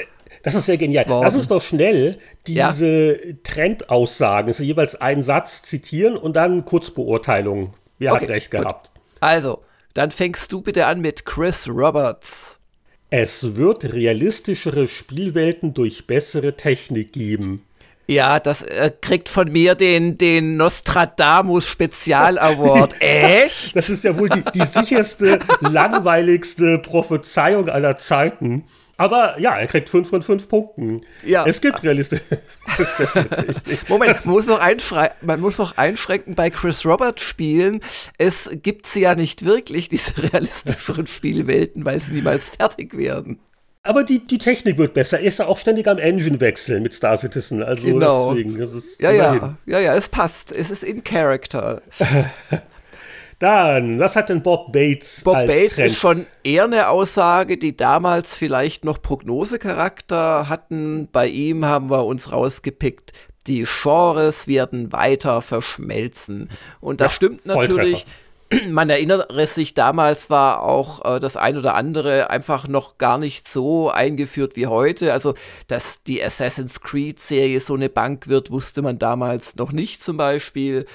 Das 0.43 0.55
ist 0.55 0.67
sehr 0.67 0.77
genial. 0.77 1.09
Worden. 1.09 1.25
Lass 1.25 1.35
uns 1.35 1.49
doch 1.49 1.61
schnell 1.61 2.21
diese 2.47 3.17
ja. 3.27 3.35
Trendaussagen, 3.43 4.49
also 4.49 4.63
jeweils 4.63 4.95
einen 5.01 5.25
Satz 5.25 5.63
zitieren 5.63 6.17
und 6.17 6.37
dann 6.37 6.65
Kurzbeurteilung. 6.65 7.75
Wer 7.99 8.13
okay, 8.13 8.23
hat 8.23 8.29
recht 8.29 8.51
gut. 8.53 8.61
gehabt? 8.61 8.91
Also, 9.19 9.63
dann 9.95 10.13
fängst 10.13 10.53
du 10.53 10.61
bitte 10.61 10.87
an 10.87 11.01
mit 11.01 11.25
Chris 11.25 11.69
Roberts. 11.69 12.56
Es 13.11 13.55
wird 13.55 13.93
realistischere 13.93 14.89
Spielwelten 14.89 15.75
durch 15.75 16.07
bessere 16.07 16.57
Technik 16.57 17.13
geben. 17.13 17.65
Ja, 18.09 18.39
das 18.39 18.63
äh, 18.63 18.93
kriegt 19.01 19.29
von 19.29 19.51
mir 19.51 19.75
den, 19.75 20.17
den 20.17 20.57
Nostradamus 20.57 21.69
Spezial 21.69 22.39
Award. 22.39 22.95
Echt? 23.01 23.75
Das 23.75 23.91
ist 23.91 24.05
ja 24.05 24.17
wohl 24.17 24.29
die, 24.29 24.43
die 24.55 24.65
sicherste, 24.65 25.41
langweiligste 25.61 26.79
Prophezeiung 26.79 27.69
aller 27.69 27.97
Zeiten. 27.97 28.65
Aber 28.99 29.39
ja, 29.39 29.59
er 29.59 29.67
kriegt 29.67 29.91
5 29.91 30.09
von 30.09 30.23
5 30.23 30.49
Punkten. 30.49 31.03
Ja. 31.25 31.45
Es 31.47 31.61
gibt 31.61 31.83
realistische 31.83 32.23
Moment, 33.89 34.25
man 34.25 34.35
muss, 34.35 34.47
noch 34.47 34.61
man 35.21 35.41
muss 35.41 35.59
noch 35.59 35.77
einschränken 35.77 36.35
bei 36.35 36.51
Chris 36.51 36.85
Roberts 36.87 37.23
Spielen. 37.23 37.81
Es 38.17 38.49
gibt 38.63 38.87
sie 38.87 39.01
ja 39.01 39.15
nicht 39.15 39.45
wirklich, 39.45 39.89
diese 39.89 40.23
realistischeren 40.33 41.07
Spielwelten, 41.07 41.85
weil 41.85 42.01
sie 42.01 42.13
niemals 42.13 42.51
fertig 42.51 42.97
werden. 42.97 43.39
Aber 43.83 44.03
die, 44.03 44.27
die 44.27 44.39
Technik 44.39 44.79
wird 44.79 44.95
besser. 44.95 45.21
Er 45.21 45.27
ist 45.27 45.39
ja 45.39 45.47
auch 45.47 45.59
ständig 45.59 45.87
am 45.87 45.99
Engine 45.99 46.41
wechseln 46.41 46.83
mit 46.83 46.93
Star 46.93 47.17
Citizen. 47.17 47.63
Also 47.63 47.87
genau. 47.87 48.35
deswegen. 48.35 48.59
ja, 48.99 49.13
ja, 49.13 49.57
ja, 49.65 49.79
ja, 49.79 49.95
es 49.95 50.09
passt. 50.09 50.51
Es 50.51 50.71
ist 50.71 50.83
in 50.83 51.05
Character. 51.05 51.83
Dann, 53.39 53.99
was 53.99 54.17
hat 54.17 54.31
denn 54.31 54.43
Bob 54.43 54.73
Bates 54.73 55.23
Bob 55.23 55.37
als 55.37 55.49
Bates 55.49 55.75
Trend? 55.75 55.91
ist 55.91 55.99
schon 55.99 56.27
eher 56.43 56.65
eine 56.65 56.89
Aussage, 56.89 57.59
die 57.59 57.77
damals 57.77 58.35
vielleicht 58.35 58.85
noch 58.85 59.03
Prognosecharakter 59.03 60.49
hatten. 60.49 61.09
Bei 61.13 61.27
ihm 61.27 61.67
haben 61.67 61.91
wir 61.91 62.07
uns 62.07 62.33
rausgepickt, 62.33 63.13
die 63.47 63.67
Genres 63.83 64.49
werden 64.49 64.93
weiter 64.93 65.43
verschmelzen. 65.43 66.49
Und 66.81 67.01
das 67.01 67.13
ja, 67.13 67.17
stimmt 67.17 67.47
natürlich. 67.47 68.07
Man 68.69 68.91
erinnere 68.91 69.47
sich, 69.47 69.75
damals 69.75 70.31
war 70.31 70.63
auch 70.63 71.17
äh, 71.17 71.21
das 71.21 71.37
ein 71.37 71.57
oder 71.57 71.75
andere 71.75 72.31
einfach 72.31 72.69
noch 72.69 72.97
gar 72.97 73.19
nicht 73.19 73.49
so 73.49 73.91
eingeführt 73.91 74.55
wie 74.55 74.69
heute. 74.69 75.13
Also, 75.13 75.35
dass 75.67 76.03
die 76.05 76.23
Assassin's 76.23 76.81
Creed-Serie 76.81 77.61
so 77.61 77.75
eine 77.75 77.89
Bank 77.89 78.29
wird, 78.29 78.51
wusste 78.53 78.83
man 78.83 78.99
damals 78.99 79.57
noch 79.57 79.73
nicht 79.73 80.03
zum 80.03 80.17
Beispiel. 80.17 80.87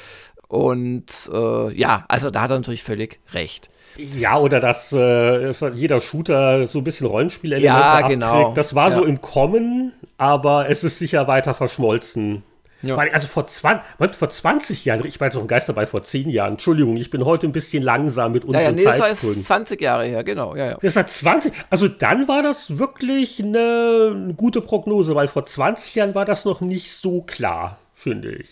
Und 0.52 1.06
äh, 1.34 1.74
ja, 1.80 2.04
also 2.10 2.30
da 2.30 2.42
hat 2.42 2.52
er 2.52 2.58
natürlich 2.58 2.84
völlig 2.84 3.22
recht. 3.34 3.70
Ja, 3.96 4.38
oder 4.38 4.60
dass 4.60 4.92
äh, 4.92 5.54
jeder 5.76 6.02
Shooter 6.02 6.68
so 6.68 6.80
ein 6.80 6.84
bisschen 6.84 7.08
Rollenspielelemente 7.08 7.68
ja, 7.68 8.06
genau. 8.06 8.54
Das 8.54 8.76
war 8.76 8.90
ja. 8.90 8.96
so 8.96 9.06
im 9.06 9.22
Kommen, 9.22 9.94
aber 10.18 10.70
es 10.70 10.84
ist 10.84 11.00
sicher 11.00 11.30
weiter 11.30 11.54
verschmolzen. 11.54 12.44
Ja. 12.82 12.98
Also 12.98 13.28
vor, 13.28 13.46
20, 13.46 13.82
vor 14.18 14.30
20 14.30 14.84
Jahren, 14.84 15.06
ich 15.06 15.22
war 15.22 15.28
jetzt 15.28 15.36
noch 15.36 15.42
ein 15.44 15.48
Geist 15.48 15.70
dabei, 15.70 15.86
vor 15.86 16.04
10 16.04 16.30
Jahren. 16.30 16.54
Entschuldigung, 16.54 16.98
ich 16.98 17.12
bin 17.12 17.24
heute 17.24 17.48
ein 17.48 17.54
bisschen 17.54 17.82
langsam 17.82 18.34
mit 18.34 18.44
unseren 18.44 18.78
ja, 18.78 18.84
ja, 18.84 18.92
nee, 18.92 19.00
Zeitsprüngen. 19.00 19.36
Das 19.38 19.50
war 19.50 19.58
20 19.58 19.82
Jahre 19.82 20.04
her, 20.04 20.26
genau. 20.26 20.54
Ja, 20.58 20.72
ja. 20.72 20.78
Das 20.82 20.98
war 20.98 21.08
20. 21.08 21.54
Also 21.70 21.88
dann 21.88 22.28
war 22.28 22.44
das 22.44 22.78
wirklich 22.78 23.42
eine, 23.42 24.12
eine 24.16 24.34
gute 24.34 24.60
Prognose, 24.60 25.16
weil 25.16 25.30
vor 25.30 25.46
20 25.46 25.96
Jahren 25.96 26.14
war 26.14 26.26
das 26.26 26.44
noch 26.44 26.60
nicht 26.60 26.92
so 26.92 27.22
klar, 27.22 27.80
finde 27.96 28.34
ich. 28.34 28.50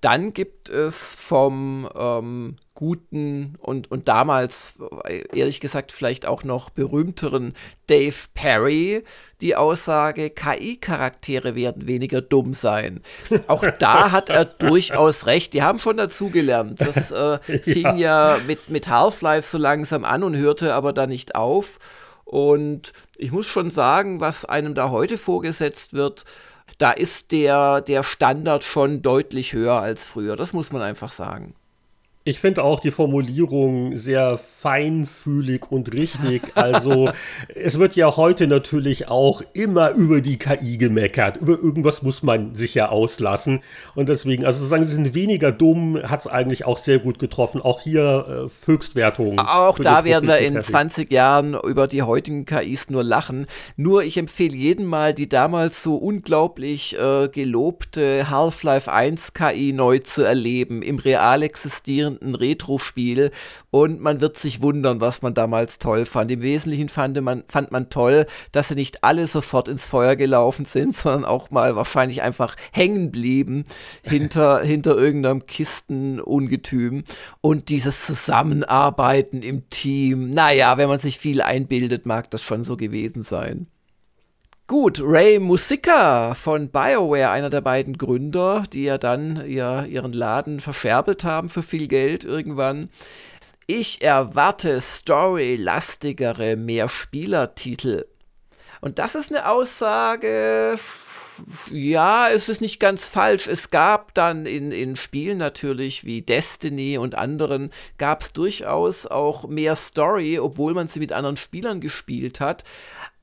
Dann 0.00 0.32
gibt 0.32 0.68
es 0.68 0.96
vom 0.96 1.88
ähm, 1.96 2.56
guten 2.74 3.56
und, 3.58 3.90
und 3.90 4.06
damals, 4.06 4.78
ehrlich 5.32 5.58
gesagt, 5.58 5.90
vielleicht 5.90 6.26
auch 6.26 6.44
noch 6.44 6.70
berühmteren 6.70 7.54
Dave 7.88 8.14
Perry 8.34 9.02
die 9.40 9.54
Aussage, 9.54 10.30
KI-Charaktere 10.30 11.54
werden 11.54 11.86
weniger 11.86 12.20
dumm 12.20 12.54
sein. 12.54 13.00
Auch 13.46 13.64
da 13.78 14.10
hat 14.10 14.30
er 14.30 14.44
durchaus 14.44 15.26
recht. 15.26 15.54
Die 15.54 15.62
haben 15.62 15.78
schon 15.78 15.96
dazugelernt. 15.96 16.80
Das 16.80 17.10
äh, 17.12 17.38
fing 17.38 17.96
ja, 17.96 18.36
ja 18.36 18.40
mit, 18.46 18.68
mit 18.68 18.88
Half-Life 18.88 19.48
so 19.48 19.58
langsam 19.58 20.04
an 20.04 20.22
und 20.24 20.36
hörte 20.36 20.74
aber 20.74 20.92
da 20.92 21.06
nicht 21.06 21.34
auf. 21.34 21.78
Und 22.24 22.92
ich 23.16 23.32
muss 23.32 23.46
schon 23.46 23.70
sagen, 23.70 24.20
was 24.20 24.44
einem 24.44 24.74
da 24.74 24.90
heute 24.90 25.18
vorgesetzt 25.18 25.94
wird, 25.94 26.24
da 26.78 26.92
ist 26.92 27.32
der, 27.32 27.80
der 27.80 28.02
Standard 28.02 28.62
schon 28.64 29.02
deutlich 29.02 29.52
höher 29.52 29.80
als 29.80 30.06
früher. 30.06 30.36
Das 30.36 30.52
muss 30.52 30.72
man 30.72 30.82
einfach 30.82 31.12
sagen. 31.12 31.54
Ich 32.24 32.40
finde 32.40 32.62
auch 32.62 32.80
die 32.80 32.90
Formulierung 32.90 33.96
sehr 33.96 34.36
feinfühlig 34.36 35.70
und 35.70 35.94
richtig. 35.94 36.42
Also 36.58 37.10
es 37.54 37.78
wird 37.78 37.94
ja 37.96 38.16
heute 38.16 38.46
natürlich 38.48 39.08
auch 39.08 39.42
immer 39.54 39.92
über 39.92 40.20
die 40.20 40.38
KI 40.38 40.76
gemeckert. 40.76 41.36
Über 41.36 41.52
irgendwas 41.52 42.02
muss 42.02 42.22
man 42.22 42.54
sich 42.54 42.74
ja 42.74 42.88
auslassen. 42.88 43.60
Und 43.94 44.08
deswegen, 44.08 44.44
also 44.44 44.66
sagen, 44.66 44.84
sie 44.84 44.94
sind 44.94 45.14
weniger 45.14 45.52
dumm, 45.52 45.98
hat 46.02 46.20
es 46.20 46.26
eigentlich 46.26 46.64
auch 46.64 46.78
sehr 46.78 46.98
gut 46.98 47.18
getroffen. 47.18 47.62
Auch 47.62 47.80
hier 47.80 48.50
äh, 48.50 48.66
Höchstwertungen. 48.66 49.38
Auch 49.38 49.78
da 49.78 50.04
werden 50.04 50.28
wir 50.28 50.38
in 50.38 50.60
20 50.60 51.10
Jahren 51.10 51.54
über 51.54 51.86
die 51.86 52.02
heutigen 52.02 52.44
KIs 52.44 52.90
nur 52.90 53.04
lachen. 53.04 53.46
Nur 53.76 54.02
ich 54.02 54.18
empfehle 54.18 54.56
jedem 54.56 54.86
mal, 54.86 55.14
die 55.14 55.28
damals 55.28 55.82
so 55.82 55.96
unglaublich 55.96 56.98
äh, 56.98 57.28
gelobte 57.28 58.28
Half-Life 58.28 58.92
1 58.92 59.32
KI 59.32 59.72
neu 59.72 60.00
zu 60.00 60.22
erleben, 60.22 60.82
im 60.82 60.98
real 60.98 61.42
existierenden 61.42 62.17
ein 62.22 62.34
Retro-Spiel 62.34 63.30
und 63.70 64.00
man 64.00 64.20
wird 64.20 64.38
sich 64.38 64.62
wundern, 64.62 65.00
was 65.00 65.22
man 65.22 65.34
damals 65.34 65.78
toll 65.78 66.06
fand. 66.06 66.30
Im 66.30 66.42
Wesentlichen 66.42 66.88
fand 66.88 67.20
man, 67.20 67.44
fand 67.48 67.72
man 67.72 67.90
toll, 67.90 68.26
dass 68.52 68.68
sie 68.68 68.74
nicht 68.74 69.04
alle 69.04 69.26
sofort 69.26 69.68
ins 69.68 69.86
Feuer 69.86 70.16
gelaufen 70.16 70.64
sind, 70.64 70.94
sondern 70.96 71.24
auch 71.24 71.50
mal 71.50 71.76
wahrscheinlich 71.76 72.22
einfach 72.22 72.56
hängen 72.72 73.10
blieben 73.10 73.64
hinter, 74.02 74.60
hinter 74.60 74.96
irgendeinem 74.96 75.46
Kistenungetüm 75.46 77.04
und 77.40 77.68
dieses 77.68 78.06
Zusammenarbeiten 78.06 79.42
im 79.42 79.68
Team. 79.70 80.30
Naja, 80.30 80.76
wenn 80.76 80.88
man 80.88 80.98
sich 80.98 81.18
viel 81.18 81.42
einbildet, 81.42 82.06
mag 82.06 82.30
das 82.30 82.42
schon 82.42 82.62
so 82.62 82.76
gewesen 82.76 83.22
sein. 83.22 83.66
Gut, 84.68 85.00
Ray 85.02 85.38
Musica 85.38 86.34
von 86.34 86.68
BioWare, 86.68 87.30
einer 87.30 87.48
der 87.48 87.62
beiden 87.62 87.96
Gründer, 87.96 88.64
die 88.70 88.84
ja 88.84 88.98
dann 88.98 89.48
ihr, 89.48 89.86
ihren 89.88 90.12
Laden 90.12 90.60
verscherbelt 90.60 91.24
haben 91.24 91.48
für 91.48 91.62
viel 91.62 91.88
Geld 91.88 92.22
irgendwann. 92.22 92.90
Ich 93.66 94.02
erwarte 94.02 94.78
storylastigere 94.82 96.56
Mehrspielertitel. 96.56 98.04
Und 98.82 98.98
das 98.98 99.14
ist 99.14 99.30
eine 99.30 99.48
Aussage, 99.48 100.78
ja, 101.70 102.28
es 102.28 102.50
ist 102.50 102.60
nicht 102.60 102.78
ganz 102.78 103.08
falsch. 103.08 103.46
Es 103.46 103.70
gab 103.70 104.12
dann 104.12 104.44
in, 104.44 104.70
in 104.70 104.96
Spielen 104.96 105.38
natürlich 105.38 106.04
wie 106.04 106.20
Destiny 106.20 106.98
und 106.98 107.14
anderen, 107.14 107.70
gab 107.96 108.20
es 108.20 108.34
durchaus 108.34 109.06
auch 109.06 109.48
mehr 109.48 109.76
Story, 109.76 110.38
obwohl 110.38 110.74
man 110.74 110.88
sie 110.88 110.98
mit 110.98 111.12
anderen 111.12 111.38
Spielern 111.38 111.80
gespielt 111.80 112.40
hat. 112.40 112.64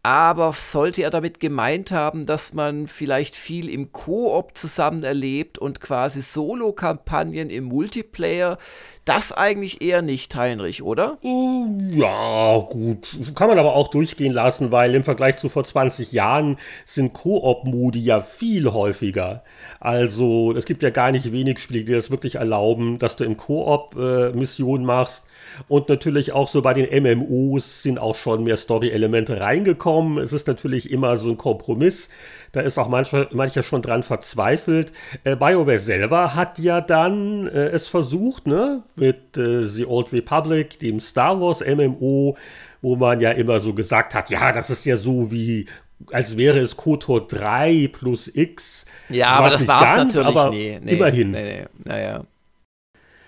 Aber 0.06 0.54
sollte 0.54 1.02
er 1.02 1.10
damit 1.10 1.40
gemeint 1.40 1.92
haben, 1.92 2.28
dass 2.28 2.54
man 2.54 2.86
vielleicht 2.86 3.36
viel 3.36 3.68
im 3.70 3.92
Koop 3.92 4.56
zusammen 4.56 5.04
erlebt 5.04 5.58
und 5.58 5.82
quasi 5.82 6.22
Solo-Kampagnen 6.22 7.50
im 7.50 7.64
Multiplayer, 7.64 8.60
das 9.06 9.32
eigentlich 9.32 9.82
eher 9.82 10.04
nicht, 10.04 10.36
Heinrich, 10.36 10.84
oder? 10.84 11.18
Ja, 11.24 12.60
gut. 12.70 13.18
Kann 13.34 13.50
man 13.50 13.58
aber 13.58 13.76
auch 13.76 13.88
durchgehen 13.88 14.34
lassen, 14.34 14.72
weil 14.72 14.94
im 14.94 15.04
Vergleich 15.04 15.38
zu 15.38 15.50
vor 15.50 15.64
20 15.64 16.12
Jahren 16.12 16.58
sind 16.86 17.14
Koop-Modi 17.14 18.00
ja 18.00 18.22
viel 18.22 18.72
häufiger. 18.72 19.44
Also 19.80 20.54
es 20.56 20.66
gibt 20.66 20.84
ja 20.84 20.92
gar 20.92 21.12
nicht 21.12 21.32
wenig 21.32 21.58
Spiele, 21.58 21.84
die 21.84 21.94
das 21.94 22.12
wirklich 22.12 22.36
erlauben, 22.36 23.00
dass 23.00 23.16
du 23.16 23.24
im 23.24 23.38
Koop 23.38 23.96
äh, 23.96 24.30
Missionen 24.34 24.86
machst 24.86 25.24
und 25.68 25.90
natürlich 25.90 26.32
auch 26.32 26.48
so 26.48 26.62
bei 26.62 26.76
den 26.76 27.04
MMOs 27.04 27.82
sind 27.82 28.00
auch 28.00 28.16
schon 28.16 28.44
mehr 28.44 28.58
Story-Elemente 28.58 29.40
reingekommen. 29.40 29.95
Es 30.22 30.34
ist 30.34 30.48
natürlich 30.48 30.92
immer 30.92 31.18
so 31.18 31.30
ein 31.30 31.38
Kompromiss. 31.38 32.10
Da 32.52 32.62
ist 32.62 32.78
auch 32.78 32.88
mancher, 32.88 33.28
mancher 33.32 33.64
schon 33.64 33.82
dran 33.82 34.04
verzweifelt. 34.04 34.94
Äh, 35.24 35.36
BioWare 35.36 35.80
selber 35.80 36.36
hat 36.36 36.60
ja 36.60 36.82
dann 36.82 37.48
äh, 37.48 37.68
es 37.70 37.88
versucht, 37.88 38.48
ne? 38.48 38.84
Mit 38.96 39.38
äh, 39.38 39.66
The 39.66 39.86
Old 39.86 40.14
Republic, 40.14 40.80
dem 40.80 41.00
Star 41.00 41.40
Wars 41.40 41.62
MMO, 41.66 42.38
wo 42.82 42.96
man 42.96 43.20
ja 43.20 43.32
immer 43.32 43.60
so 43.60 43.74
gesagt 43.74 44.14
hat, 44.14 44.30
ja, 44.30 44.52
das 44.52 44.70
ist 44.70 44.86
ja 44.86 44.98
so 44.98 45.32
wie 45.32 45.66
als 46.12 46.38
wäre 46.38 46.60
es 46.60 46.76
KOTOR 46.76 47.28
3 47.28 47.90
plus 47.92 48.30
X. 48.34 48.86
Ja, 49.10 49.28
das 49.28 49.38
aber 49.38 49.50
das 49.50 49.68
war 49.68 49.84
es 49.84 50.16
natürlich 50.16 50.38
aber 50.38 50.50
nie. 50.50 50.78
Nee, 50.82 50.92
immerhin. 50.92 51.32
Nee, 51.32 51.60
nee. 51.60 51.66
Naja. 51.84 52.26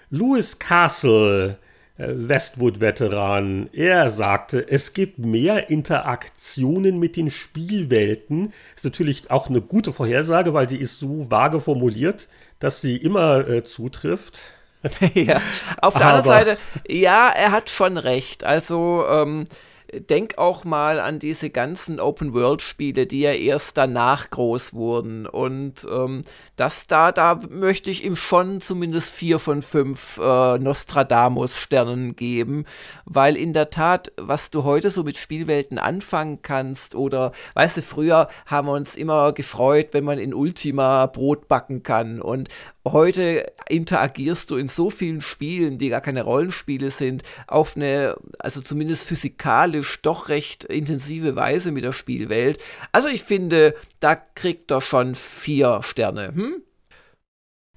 Louis 0.09 0.57
Castle 0.59 1.57
Westwood-Veteran, 1.97 3.69
er 3.73 4.09
sagte, 4.09 4.67
es 4.69 4.93
gibt 4.93 5.17
mehr 5.19 5.69
Interaktionen 5.69 6.99
mit 6.99 7.15
den 7.15 7.31
Spielwelten. 7.31 8.53
Ist 8.75 8.85
natürlich 8.85 9.31
auch 9.31 9.49
eine 9.49 9.61
gute 9.61 9.91
Vorhersage, 9.91 10.53
weil 10.53 10.67
die 10.67 10.79
ist 10.79 10.99
so 10.99 11.29
vage 11.31 11.59
formuliert, 11.59 12.27
dass 12.59 12.81
sie 12.81 12.97
immer 12.97 13.47
äh, 13.47 13.63
zutrifft. 13.63 14.39
ja, 15.15 15.41
auf 15.81 15.95
der 15.95 16.05
Aber 16.05 16.17
anderen 16.17 16.23
Seite, 16.23 16.57
ja, 16.87 17.29
er 17.29 17.51
hat 17.51 17.69
schon 17.69 17.97
recht. 17.97 18.43
Also, 18.43 19.05
ähm, 19.09 19.45
denk 19.93 20.37
auch 20.37 20.65
mal 20.65 20.99
an 20.99 21.19
diese 21.19 21.49
ganzen 21.49 21.99
Open-World-Spiele, 21.99 23.07
die 23.07 23.21
ja 23.21 23.31
erst 23.31 23.77
danach 23.77 24.29
groß 24.29 24.73
wurden. 24.73 25.25
Und 25.25 25.87
ähm, 25.89 26.23
das 26.55 26.87
da, 26.87 27.11
da 27.11 27.39
möchte 27.49 27.89
ich 27.89 28.03
ihm 28.03 28.15
schon 28.15 28.61
zumindest 28.61 29.15
vier 29.15 29.39
von 29.39 29.61
fünf 29.61 30.17
äh, 30.17 30.57
Nostradamus-Sternen 30.57 32.15
geben, 32.15 32.65
weil 33.05 33.35
in 33.37 33.53
der 33.53 33.69
Tat, 33.69 34.11
was 34.17 34.51
du 34.51 34.63
heute 34.63 34.91
so 34.91 35.03
mit 35.03 35.17
Spielwelten 35.17 35.77
anfangen 35.77 36.41
kannst, 36.41 36.95
oder 36.95 37.31
weißt 37.53 37.77
du, 37.77 37.81
früher 37.81 38.27
haben 38.45 38.67
wir 38.67 38.73
uns 38.73 38.95
immer 38.95 39.31
gefreut, 39.33 39.89
wenn 39.91 40.03
man 40.03 40.19
in 40.19 40.33
Ultima 40.33 41.05
Brot 41.05 41.47
backen 41.47 41.83
kann. 41.83 42.21
Und 42.21 42.49
heute 42.91 43.51
interagierst 43.69 44.51
du 44.51 44.57
in 44.57 44.67
so 44.67 44.89
vielen 44.89 45.21
Spielen, 45.21 45.77
die 45.77 45.89
gar 45.89 46.01
keine 46.01 46.23
Rollenspiele 46.23 46.91
sind, 46.91 47.23
auf 47.47 47.75
eine, 47.75 48.15
also 48.39 48.61
zumindest 48.61 49.07
physikalisch 49.07 50.01
doch 50.01 50.29
recht 50.29 50.63
intensive 50.63 51.35
Weise 51.35 51.71
mit 51.71 51.83
der 51.83 51.91
Spielwelt. 51.91 52.59
Also 52.91 53.09
ich 53.09 53.23
finde, 53.23 53.75
da 53.99 54.15
kriegt 54.15 54.71
er 54.71 54.81
schon 54.81 55.15
vier 55.15 55.81
Sterne. 55.83 56.33
Hm? 56.33 56.61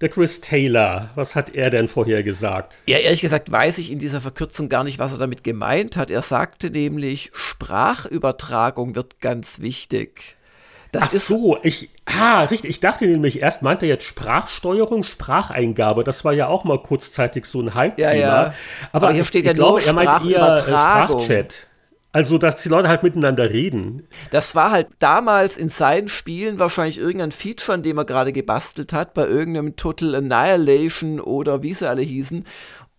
Der 0.01 0.09
Chris 0.09 0.41
Taylor, 0.41 1.11
was 1.15 1.37
hat 1.37 1.55
er 1.55 1.69
denn 1.69 1.89
vorher 1.89 2.23
gesagt? 2.23 2.79
Ja, 2.87 2.97
ehrlich 2.97 3.21
gesagt 3.21 3.53
weiß 3.53 3.77
ich 3.77 3.91
in 3.91 3.99
dieser 3.99 4.23
Verkürzung 4.23 4.71
gar 4.71 4.83
nicht, 4.83 4.99
was 4.99 5.13
er 5.13 5.19
damit 5.19 5.45
gemeint 5.45 5.99
hat. 5.99 6.11
Er 6.11 6.23
sagte 6.23 6.71
nämlich, 6.71 7.31
Sprachübertragung 7.35 8.95
wird 8.95 9.21
ganz 9.21 9.61
wichtig. 9.61 10.37
Das 10.93 11.05
Ach 11.05 11.11
so, 11.13 11.59
ich, 11.63 11.91
ah, 12.05 12.43
richtig, 12.45 12.71
ich 12.71 12.81
dachte 12.81 13.07
nämlich 13.07 13.41
erst, 13.41 13.63
meinte 13.63 13.87
er 13.87 13.91
jetzt 13.91 14.05
Sprachsteuerung, 14.05 15.05
Spracheingabe, 15.05 16.03
das 16.03 16.25
war 16.25 16.33
ja 16.33 16.49
auch 16.49 16.65
mal 16.65 16.83
kurzzeitig 16.83 17.45
so 17.45 17.61
ein 17.61 17.75
Hype-Thema. 17.75 18.13
Ja, 18.13 18.17
ja. 18.17 18.55
Aber, 18.93 19.07
Aber 19.07 19.15
hier 19.15 19.25
steht 19.25 19.43
ich, 19.43 19.47
ja 19.47 19.53
ich 19.53 19.59
glaube, 19.59 19.85
er 19.85 19.93
meint 19.93 20.27
eher 20.27 20.55
äh, 20.55 20.59
Sprachchat. 20.59 21.67
Also, 22.13 22.39
dass 22.39 22.61
die 22.61 22.69
Leute 22.69 22.89
halt 22.89 23.05
miteinander 23.05 23.51
reden. 23.51 24.09
Das 24.33 24.57
war 24.57 24.73
halt 24.73 24.89
damals 24.99 25.57
in 25.57 25.69
seinen 25.69 26.09
Spielen 26.09 26.59
wahrscheinlich 26.59 26.99
irgendein 26.99 27.31
Feature, 27.31 27.75
an 27.75 27.85
dem 27.85 27.99
er 27.99 28.05
gerade 28.05 28.33
gebastelt 28.33 28.93
hat, 28.93 29.15
bei 29.15 29.29
irgendeinem 29.29 29.77
Total 29.77 30.17
Annihilation 30.17 31.21
oder 31.21 31.63
wie 31.63 31.73
sie 31.73 31.89
alle 31.89 32.03
hießen. 32.03 32.45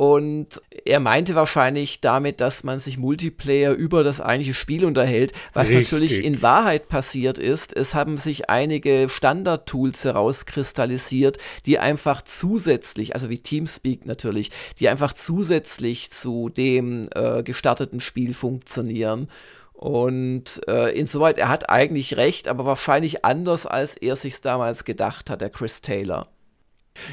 Und 0.01 0.59
er 0.83 0.99
meinte 0.99 1.35
wahrscheinlich 1.35 2.01
damit, 2.01 2.41
dass 2.41 2.63
man 2.63 2.79
sich 2.79 2.97
Multiplayer 2.97 3.71
über 3.73 4.03
das 4.03 4.19
eigentliche 4.19 4.55
Spiel 4.55 4.83
unterhält, 4.83 5.31
was 5.53 5.67
Richtig. 5.69 5.91
natürlich 5.91 6.23
in 6.23 6.41
Wahrheit 6.41 6.89
passiert 6.89 7.37
ist. 7.37 7.71
Es 7.77 7.93
haben 7.93 8.17
sich 8.17 8.49
einige 8.49 9.09
Standard-Tools 9.09 10.03
herauskristallisiert, 10.03 11.37
die 11.67 11.77
einfach 11.77 12.23
zusätzlich, 12.23 13.13
also 13.13 13.29
wie 13.29 13.37
Teamspeak 13.37 14.07
natürlich, 14.07 14.49
die 14.79 14.89
einfach 14.89 15.13
zusätzlich 15.13 16.09
zu 16.09 16.49
dem 16.49 17.07
äh, 17.13 17.43
gestarteten 17.43 17.99
Spiel 17.99 18.33
funktionieren. 18.33 19.27
Und 19.73 20.67
äh, 20.67 20.97
insoweit, 20.97 21.37
er 21.37 21.49
hat 21.49 21.69
eigentlich 21.69 22.17
recht, 22.17 22.47
aber 22.47 22.65
wahrscheinlich 22.65 23.23
anders, 23.23 23.67
als 23.67 23.97
er 23.97 24.15
sich 24.15 24.41
damals 24.41 24.83
gedacht 24.83 25.29
hat, 25.29 25.41
der 25.41 25.51
Chris 25.51 25.81
Taylor. 25.81 26.27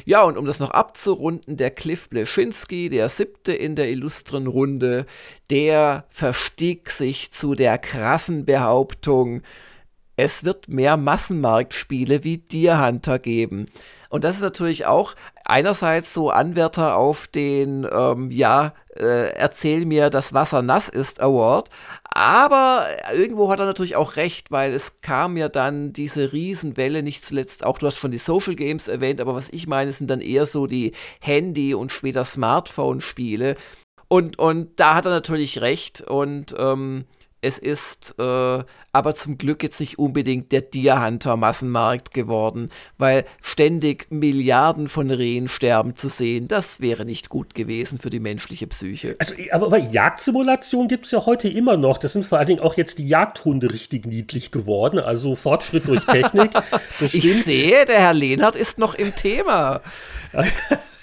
Ja, 0.05 0.23
und 0.23 0.37
um 0.37 0.45
das 0.45 0.59
noch 0.59 0.71
abzurunden, 0.71 1.57
der 1.57 1.71
Cliff 1.71 2.09
Bleschinski, 2.09 2.89
der 2.89 3.09
siebte 3.09 3.53
in 3.53 3.77
der 3.77 3.89
illustren 3.89 4.47
Runde, 4.47 5.07
der 5.51 6.05
verstieg 6.09 6.91
sich 6.91 7.31
zu 7.31 7.55
der 7.55 7.79
krassen 7.79 8.45
Behauptung, 8.45 9.43
es 10.19 10.43
wird 10.43 10.69
mehr 10.69 10.97
Massenmarktspiele 10.97 12.25
wie 12.25 12.39
Deer 12.39 12.85
Hunter 12.85 13.21
geben. 13.21 13.67
Und 14.09 14.25
das 14.25 14.35
ist 14.35 14.43
natürlich 14.43 14.85
auch 14.85 15.15
einerseits 15.45 16.13
so 16.13 16.31
Anwärter 16.31 16.97
auf 16.97 17.29
den, 17.29 17.87
ähm, 17.89 18.33
ja, 18.33 18.75
äh, 18.97 19.33
erzähl 19.35 19.87
mir, 19.87 20.11
dass 20.11 20.35
Wasser 20.35 20.61
nass 20.61 20.89
ist 20.89 21.21
Award. 21.21 21.71
Aber 22.03 22.89
irgendwo 23.15 23.49
hat 23.49 23.61
er 23.61 23.67
natürlich 23.67 23.95
auch 23.95 24.17
recht, 24.17 24.51
weil 24.51 24.73
es 24.73 25.01
kam 25.03 25.37
ja 25.37 25.49
dann 25.49 25.93
diese 25.93 26.33
Riesenwelle, 26.33 27.05
nicht 27.05 27.25
zuletzt 27.25 27.65
auch, 27.65 27.79
du 27.79 27.87
hast 27.87 27.99
schon 27.99 28.11
die 28.11 28.19
Social 28.19 28.57
Games 28.57 28.89
erwähnt, 28.89 29.21
aber 29.21 29.37
was 29.37 29.51
ich 29.51 29.69
meine, 29.69 29.93
sind 29.93 30.11
dann 30.11 30.21
eher 30.21 30.47
so 30.47 30.67
die 30.67 30.95
Handy- 31.21 31.75
und 31.75 31.93
später 31.93 32.25
Smartphone-Spiele. 32.25 33.55
Und, 34.09 34.37
und 34.41 34.81
da 34.81 34.97
hat 34.97 35.07
er 35.07 35.13
natürlich 35.13 35.61
recht 35.61 36.01
und 36.01 36.57
ähm, 36.59 37.05
es 37.41 37.59
ist 37.59 38.15
äh, 38.19 38.63
aber 38.93 39.15
zum 39.15 39.39
Glück 39.39 39.63
jetzt 39.63 39.79
nicht 39.79 39.99
unbedingt 39.99 40.51
der 40.51 40.63
Deer 40.63 41.05
Hunter 41.05 41.37
Massenmarkt 41.37 42.13
geworden, 42.13 42.71
weil 42.97 43.25
ständig 43.41 44.07
Milliarden 44.11 44.89
von 44.89 45.11
Rehen 45.11 45.47
sterben 45.47 45.95
zu 45.95 46.09
sehen, 46.09 46.49
das 46.49 46.81
wäre 46.81 47.05
nicht 47.05 47.29
gut 47.29 47.55
gewesen 47.55 47.99
für 47.99 48.11
die 48.11 48.19
menschliche 48.19 48.67
Psyche. 48.67 49.15
Also, 49.19 49.35
aber, 49.53 49.67
aber 49.67 49.79
Jagdsimulation 49.79 50.89
gibt 50.89 51.05
es 51.05 51.13
ja 51.13 51.27
heute 51.27 51.49
immer 51.49 51.77
noch. 51.77 51.99
Das 51.99 52.15
sind 52.15 52.25
vor 52.25 52.39
allen 52.39 52.49
Dingen 52.49 52.61
auch 52.61 52.77
jetzt 52.77 52.99
die 52.99 53.07
Jagdhunde 53.07 53.71
richtig 53.71 54.07
niedlich 54.07 54.51
geworden. 54.51 54.99
Also 54.99 55.37
Fortschritt 55.37 55.87
durch 55.87 56.05
Technik. 56.05 56.51
ich 57.01 57.45
sehe, 57.45 57.87
der 57.87 58.01
Herr 58.01 58.15
Lehnert 58.15 58.57
ist 58.57 58.79
noch 58.79 58.95
im 58.95 59.15
Thema. 59.15 59.81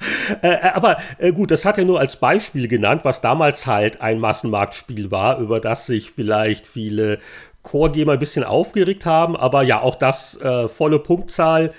Äh, 0.42 0.48
äh, 0.48 0.70
aber 0.74 0.98
äh, 1.16 1.32
gut, 1.32 1.50
das 1.50 1.64
hat 1.64 1.78
er 1.78 1.84
nur 1.84 1.98
als 1.98 2.16
Beispiel 2.16 2.68
genannt, 2.68 3.00
was 3.04 3.22
damals 3.22 3.66
halt 3.66 4.02
ein 4.02 4.20
Massenmarktspiel 4.20 5.10
war, 5.10 5.38
über 5.38 5.58
das 5.58 5.86
sich 5.86 6.10
vielleicht 6.10 6.66
viele 6.66 7.18
Core-Gamer 7.62 8.12
ein 8.12 8.18
bisschen 8.18 8.44
aufgeregt 8.44 9.06
haben. 9.06 9.36
Aber 9.36 9.62
ja, 9.62 9.80
auch 9.80 9.96
das 9.96 10.38
äh, 10.40 10.68
volle 10.68 10.98
Punktzahl. 10.98 11.72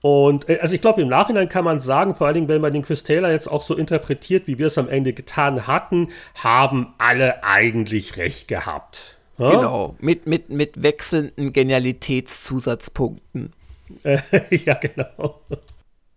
Und 0.00 0.48
äh, 0.48 0.60
also 0.60 0.74
ich 0.74 0.80
glaube, 0.80 1.02
im 1.02 1.08
Nachhinein 1.08 1.48
kann 1.48 1.64
man 1.64 1.80
sagen, 1.80 2.14
vor 2.14 2.28
allen 2.28 2.34
Dingen, 2.34 2.46
wenn 2.48 2.60
man 2.60 2.72
den 2.72 2.82
Chris 2.82 3.02
Taylor 3.02 3.30
jetzt 3.30 3.48
auch 3.48 3.62
so 3.62 3.76
interpretiert, 3.76 4.46
wie 4.46 4.58
wir 4.58 4.68
es 4.68 4.78
am 4.78 4.88
Ende 4.88 5.12
getan 5.12 5.66
hatten, 5.66 6.10
haben 6.34 6.94
alle 6.98 7.42
eigentlich 7.42 8.16
recht 8.16 8.46
gehabt. 8.48 9.18
Ja? 9.38 9.50
Genau, 9.50 9.96
mit, 9.98 10.26
mit, 10.26 10.48
mit 10.48 10.82
wechselnden 10.82 11.52
Genialitätszusatzpunkten. 11.52 13.52
ja, 14.04 14.74
genau. 14.74 15.40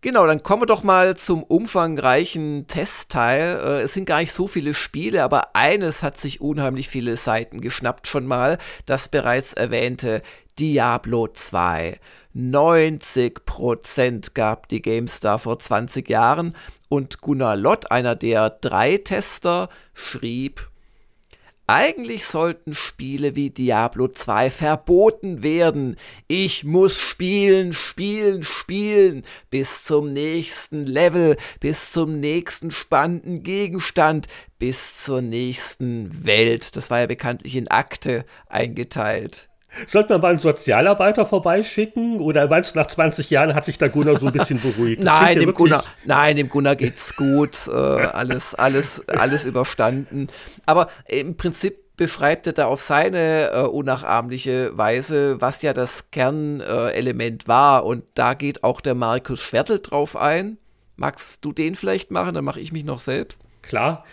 Genau, 0.02 0.26
dann 0.26 0.44
kommen 0.44 0.62
wir 0.62 0.66
doch 0.66 0.84
mal 0.84 1.18
zum 1.18 1.44
umfangreichen 1.44 2.68
Testteil. 2.68 3.60
Äh, 3.62 3.82
es 3.82 3.94
sind 3.94 4.06
gar 4.06 4.20
nicht 4.20 4.32
so 4.32 4.48
viele 4.48 4.74
Spiele, 4.74 5.24
aber 5.24 5.58
eines 5.58 6.04
hat 6.04 6.18
sich 6.18 6.40
unheimlich 6.40 6.88
viele 6.88 7.18
Seiten 7.18 7.60
geschnappt 7.60 8.08
schon 8.08 8.26
mal. 8.26 8.60
Das 8.86 9.10
bereits 9.10 9.52
erwähnte 9.52 10.22
Diablo 10.58 11.28
2. 11.28 12.00
90% 12.34 14.34
gab 14.34 14.70
die 14.70 14.82
GameStar 14.82 15.38
vor 15.38 15.60
20 15.60 16.08
Jahren 16.08 16.56
und 16.88 17.20
Gunnar 17.20 17.58
Lott, 17.58 17.92
einer 17.92 18.16
der 18.16 18.50
drei 18.50 19.00
Tester, 19.00 19.68
schrieb, 19.94 20.69
eigentlich 21.70 22.26
sollten 22.26 22.74
Spiele 22.74 23.36
wie 23.36 23.52
Diablo 23.52 24.08
2 24.08 24.50
verboten 24.50 25.44
werden. 25.44 25.98
Ich 26.28 26.64
muss 26.64 26.98
spielen, 26.98 27.74
spielen, 27.74 28.42
spielen 28.42 29.24
bis 29.52 29.84
zum 29.84 30.12
nächsten 30.12 30.84
Level, 30.84 31.38
bis 31.60 31.92
zum 31.92 32.20
nächsten 32.20 32.72
spannenden 32.72 33.44
Gegenstand, 33.44 34.28
bis 34.58 35.04
zur 35.04 35.22
nächsten 35.22 36.26
Welt. 36.26 36.76
Das 36.76 36.90
war 36.90 37.02
ja 37.02 37.06
bekanntlich 37.06 37.56
in 37.56 37.68
Akte 37.68 38.26
eingeteilt. 38.48 39.49
Sollte 39.88 40.14
man 40.14 40.22
mal 40.22 40.28
einen 40.30 40.38
Sozialarbeiter 40.38 41.26
vorbeischicken? 41.26 42.20
Oder 42.20 42.48
meinst 42.48 42.76
du, 42.76 42.80
nach 42.80 42.88
20 42.88 43.30
Jahren 43.30 43.54
hat 43.54 43.66
sich 43.66 43.78
der 43.78 43.90
Gunnar 43.90 44.18
so 44.20 44.28
ein 44.28 44.34
bisschen 44.34 44.60
beruhigt? 44.62 45.04
nein, 45.04 45.40
dem 45.40 45.54
Gunnar, 45.54 45.84
nein, 46.06 46.36
dem 46.38 46.50
Gunnar 46.50 46.76
geht's 46.76 47.16
gut. 47.16 47.68
Äh, 47.68 47.72
alles, 47.72 48.56
alles, 48.56 49.08
alles 49.08 49.46
überstanden. 49.46 50.28
Aber 50.66 50.90
im 51.08 51.38
Prinzip 51.38 51.78
beschreibt 51.98 52.48
er 52.48 52.54
da 52.54 52.66
auf 52.66 52.82
seine 52.82 53.52
äh, 53.52 53.62
unnachahmliche 53.64 54.78
Weise, 54.78 55.42
was 55.42 55.62
ja 55.62 55.74
das 55.74 56.12
Kernelement 56.12 57.44
äh, 57.44 57.48
war. 57.48 57.86
Und 57.86 58.06
da 58.16 58.34
geht 58.34 58.64
auch 58.64 58.80
der 58.82 58.96
Markus 58.96 59.42
Schwertel 59.42 59.80
drauf 59.80 60.16
ein. 60.16 60.58
Magst 60.96 61.44
du 61.44 61.52
den 61.52 61.76
vielleicht 61.76 62.10
machen? 62.10 62.36
Dann 62.36 62.46
mache 62.46 62.60
ich 62.62 62.72
mich 62.72 62.86
noch 62.86 63.02
selbst. 63.02 63.42
Klar. 63.62 64.06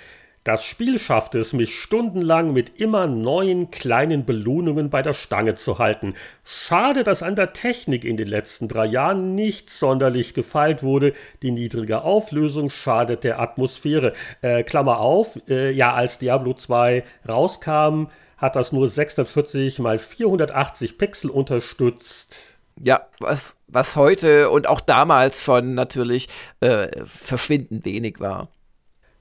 Das 0.46 0.62
Spiel 0.62 1.00
schafft 1.00 1.34
es, 1.34 1.52
mich 1.54 1.74
stundenlang 1.74 2.52
mit 2.52 2.80
immer 2.80 3.08
neuen 3.08 3.72
kleinen 3.72 4.24
Belohnungen 4.24 4.90
bei 4.90 5.02
der 5.02 5.12
Stange 5.12 5.56
zu 5.56 5.80
halten. 5.80 6.14
Schade, 6.44 7.02
dass 7.02 7.24
an 7.24 7.34
der 7.34 7.52
Technik 7.52 8.04
in 8.04 8.16
den 8.16 8.28
letzten 8.28 8.68
drei 8.68 8.86
Jahren 8.86 9.34
nicht 9.34 9.70
sonderlich 9.70 10.34
gefeilt 10.34 10.84
wurde. 10.84 11.14
Die 11.42 11.50
niedrige 11.50 12.02
Auflösung 12.02 12.70
schadet 12.70 13.24
der 13.24 13.40
Atmosphäre. 13.40 14.12
Äh, 14.40 14.62
Klammer 14.62 15.00
auf, 15.00 15.36
äh, 15.48 15.72
ja, 15.72 15.94
als 15.94 16.20
Diablo 16.20 16.54
2 16.54 17.02
rauskam, 17.28 18.04
hat 18.36 18.54
das 18.54 18.70
nur 18.70 18.88
640 18.88 19.80
mal 19.80 19.98
480 19.98 20.96
Pixel 20.96 21.28
unterstützt. 21.28 22.56
Ja, 22.80 23.08
was, 23.18 23.58
was 23.66 23.96
heute 23.96 24.50
und 24.50 24.68
auch 24.68 24.80
damals 24.80 25.42
schon 25.42 25.74
natürlich 25.74 26.28
äh, 26.60 27.04
verschwindend 27.04 27.84
wenig 27.84 28.20
war. 28.20 28.48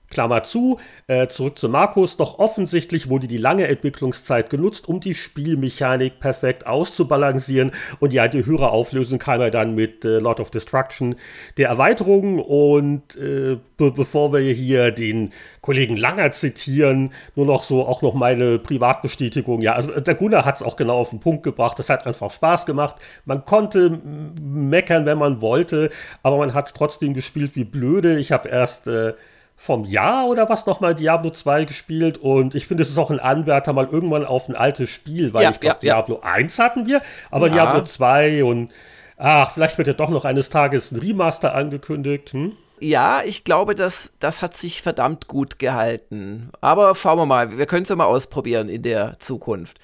Klammer 0.10 0.44
zu, 0.44 0.80
äh, 1.08 1.28
zurück 1.28 1.58
zu 1.58 1.70
Markus, 1.70 2.18
doch 2.18 2.40
offensichtlich 2.40 3.10
wurde 3.10 3.28
die 3.28 3.38
lange 3.38 3.68
Entwicklungszeit 3.68 4.50
genutzt, 4.50 4.88
um 4.88 5.00
die 5.00 5.14
Spielmechanik 5.14 6.20
perfekt 6.20 6.68
auszubalancieren. 6.68 7.72
Und 8.00 8.14
ja, 8.14 8.28
die 8.28 8.46
höhere 8.46 8.70
Auflösung 8.70 9.20
kam 9.20 9.42
ja 9.42 9.50
dann 9.50 9.76
mit 9.76 10.06
äh, 10.06 10.20
Lord 10.20 10.40
of 10.40 10.52
Destruction 10.52 11.16
der 11.58 11.70
Erweiterung. 11.70 12.40
Und 12.40 13.16
äh, 13.16 13.58
be 13.78 13.92
bevor 13.92 14.32
wir 14.34 14.40
hier 14.40 14.92
den 14.92 15.32
Kollegen 15.62 15.98
Langer 15.98 16.32
zitieren, 16.32 17.12
nur 17.36 17.46
noch 17.46 17.64
so 17.64 17.86
auch 17.86 18.02
noch 18.02 18.14
meine 18.14 18.60
Privatbestätigung. 18.60 19.62
Ja, 19.62 19.74
also 19.74 20.00
der 20.00 20.16
Gunnar 20.16 20.46
hat 20.46 20.56
es 20.58 20.64
auch 20.64 20.76
genau 20.76 20.98
auf 20.98 21.10
den 21.10 21.20
Punkt 21.20 21.44
gebracht. 21.44 21.80
Das 21.80 21.90
hat 21.90 22.06
einfach 22.06 22.32
Spaß 22.32 22.66
gemacht. 22.66 22.98
Man 23.26 23.46
konnte 23.46 24.00
meckern, 24.42 25.06
wenn 25.06 25.18
man 25.18 25.42
wollte, 25.42 25.90
aber 26.24 26.38
man 26.38 26.54
hat 26.54 26.74
trotzdem 26.76 27.14
gespielt 27.14 27.56
wie 27.56 27.64
blöde. 27.64 28.20
Ich 28.20 28.32
habe 28.32 28.50
erst 28.50 28.88
äh, 28.88 29.14
vom 29.56 29.86
Jahr 29.86 30.28
oder 30.28 30.50
was 30.50 30.66
nochmal 30.66 30.96
Diablo 30.96 31.30
2 31.30 31.66
gespielt 31.66 32.18
und 32.18 32.56
ich 32.56 32.68
finde, 32.68 32.84
es 32.84 32.90
ist 32.90 32.98
auch 32.98 33.10
ein 33.10 33.20
Anwärter 33.20 33.74
mal 33.74 33.88
irgendwann 33.88 34.26
auf 34.26 34.50
ein 34.50 34.56
altes 34.56 34.90
Spiel, 34.90 35.34
weil 35.34 35.44
ja, 35.44 35.52
ich 35.52 35.60
glaube, 35.60 35.78
ja, 35.78 35.96
Diablo 35.96 36.20
ja. 36.24 36.34
1 36.34 36.60
hatten 36.60 36.88
wir, 36.88 37.02
aber 37.32 37.50
Diablo 37.50 37.84
2 37.84 38.44
und 38.44 38.72
ach, 39.18 39.54
vielleicht 39.54 39.78
wird 39.78 39.88
ja 39.88 39.94
doch 39.94 40.10
noch 40.10 40.26
eines 40.26 40.50
Tages 40.50 40.92
ein 40.92 41.00
Remaster 41.00 41.56
angekündigt. 41.56 42.34
Hm? 42.34 42.54
Ja, 42.80 43.22
ich 43.24 43.46
glaube, 43.46 43.74
das, 43.76 44.12
das 44.20 44.42
hat 44.42 44.56
sich 44.58 44.82
verdammt 44.82 45.28
gut 45.28 45.60
gehalten. 45.60 46.50
Aber 46.60 46.94
schauen 46.96 47.18
wir 47.18 47.26
mal, 47.26 47.58
wir 47.58 47.66
können 47.66 47.84
es 47.84 47.90
ja 47.90 47.96
mal 47.96 48.06
ausprobieren 48.06 48.68
in 48.68 48.82
der 48.82 49.18
Zukunft. 49.20 49.80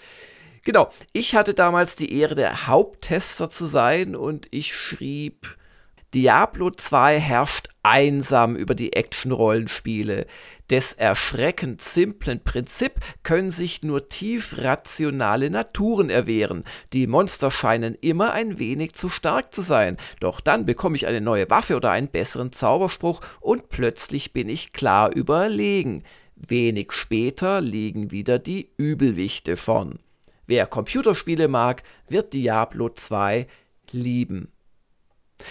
Genau, 0.63 0.89
ich 1.13 1.35
hatte 1.35 1.53
damals 1.53 1.95
die 1.95 2.19
Ehre, 2.19 2.35
der 2.35 2.67
Haupttester 2.67 3.49
zu 3.49 3.65
sein 3.65 4.15
und 4.15 4.47
ich 4.51 4.75
schrieb 4.75 5.57
Diablo 6.13 6.71
2 6.71 7.21
herrscht 7.21 7.69
einsam 7.83 8.57
über 8.57 8.75
die 8.75 8.91
Action-Rollenspiele. 8.91 10.25
Des 10.69 10.91
erschreckend 10.91 11.81
simplen 11.81 12.43
Prinzip 12.43 12.95
können 13.23 13.49
sich 13.49 13.81
nur 13.81 14.09
tief 14.09 14.57
rationale 14.57 15.49
Naturen 15.49 16.09
erwehren. 16.09 16.65
Die 16.91 17.07
Monster 17.07 17.49
scheinen 17.49 17.95
immer 17.95 18.33
ein 18.33 18.59
wenig 18.59 18.91
zu 18.91 19.07
stark 19.07 19.53
zu 19.53 19.61
sein. 19.61 19.95
Doch 20.19 20.41
dann 20.41 20.65
bekomme 20.65 20.97
ich 20.97 21.07
eine 21.07 21.21
neue 21.21 21.49
Waffe 21.49 21.77
oder 21.77 21.91
einen 21.91 22.09
besseren 22.09 22.51
Zauberspruch 22.51 23.21
und 23.39 23.69
plötzlich 23.69 24.33
bin 24.33 24.49
ich 24.49 24.73
klar 24.73 25.15
überlegen. 25.15 26.03
Wenig 26.35 26.91
später 26.91 27.61
liegen 27.61 28.11
wieder 28.11 28.37
die 28.37 28.69
Übelwichte 28.75 29.55
vorn. 29.55 29.99
Wer 30.45 30.65
Computerspiele 30.65 31.47
mag, 31.47 31.83
wird 32.09 32.33
Diablo 32.33 32.89
2 32.89 33.47
lieben. 33.91 34.51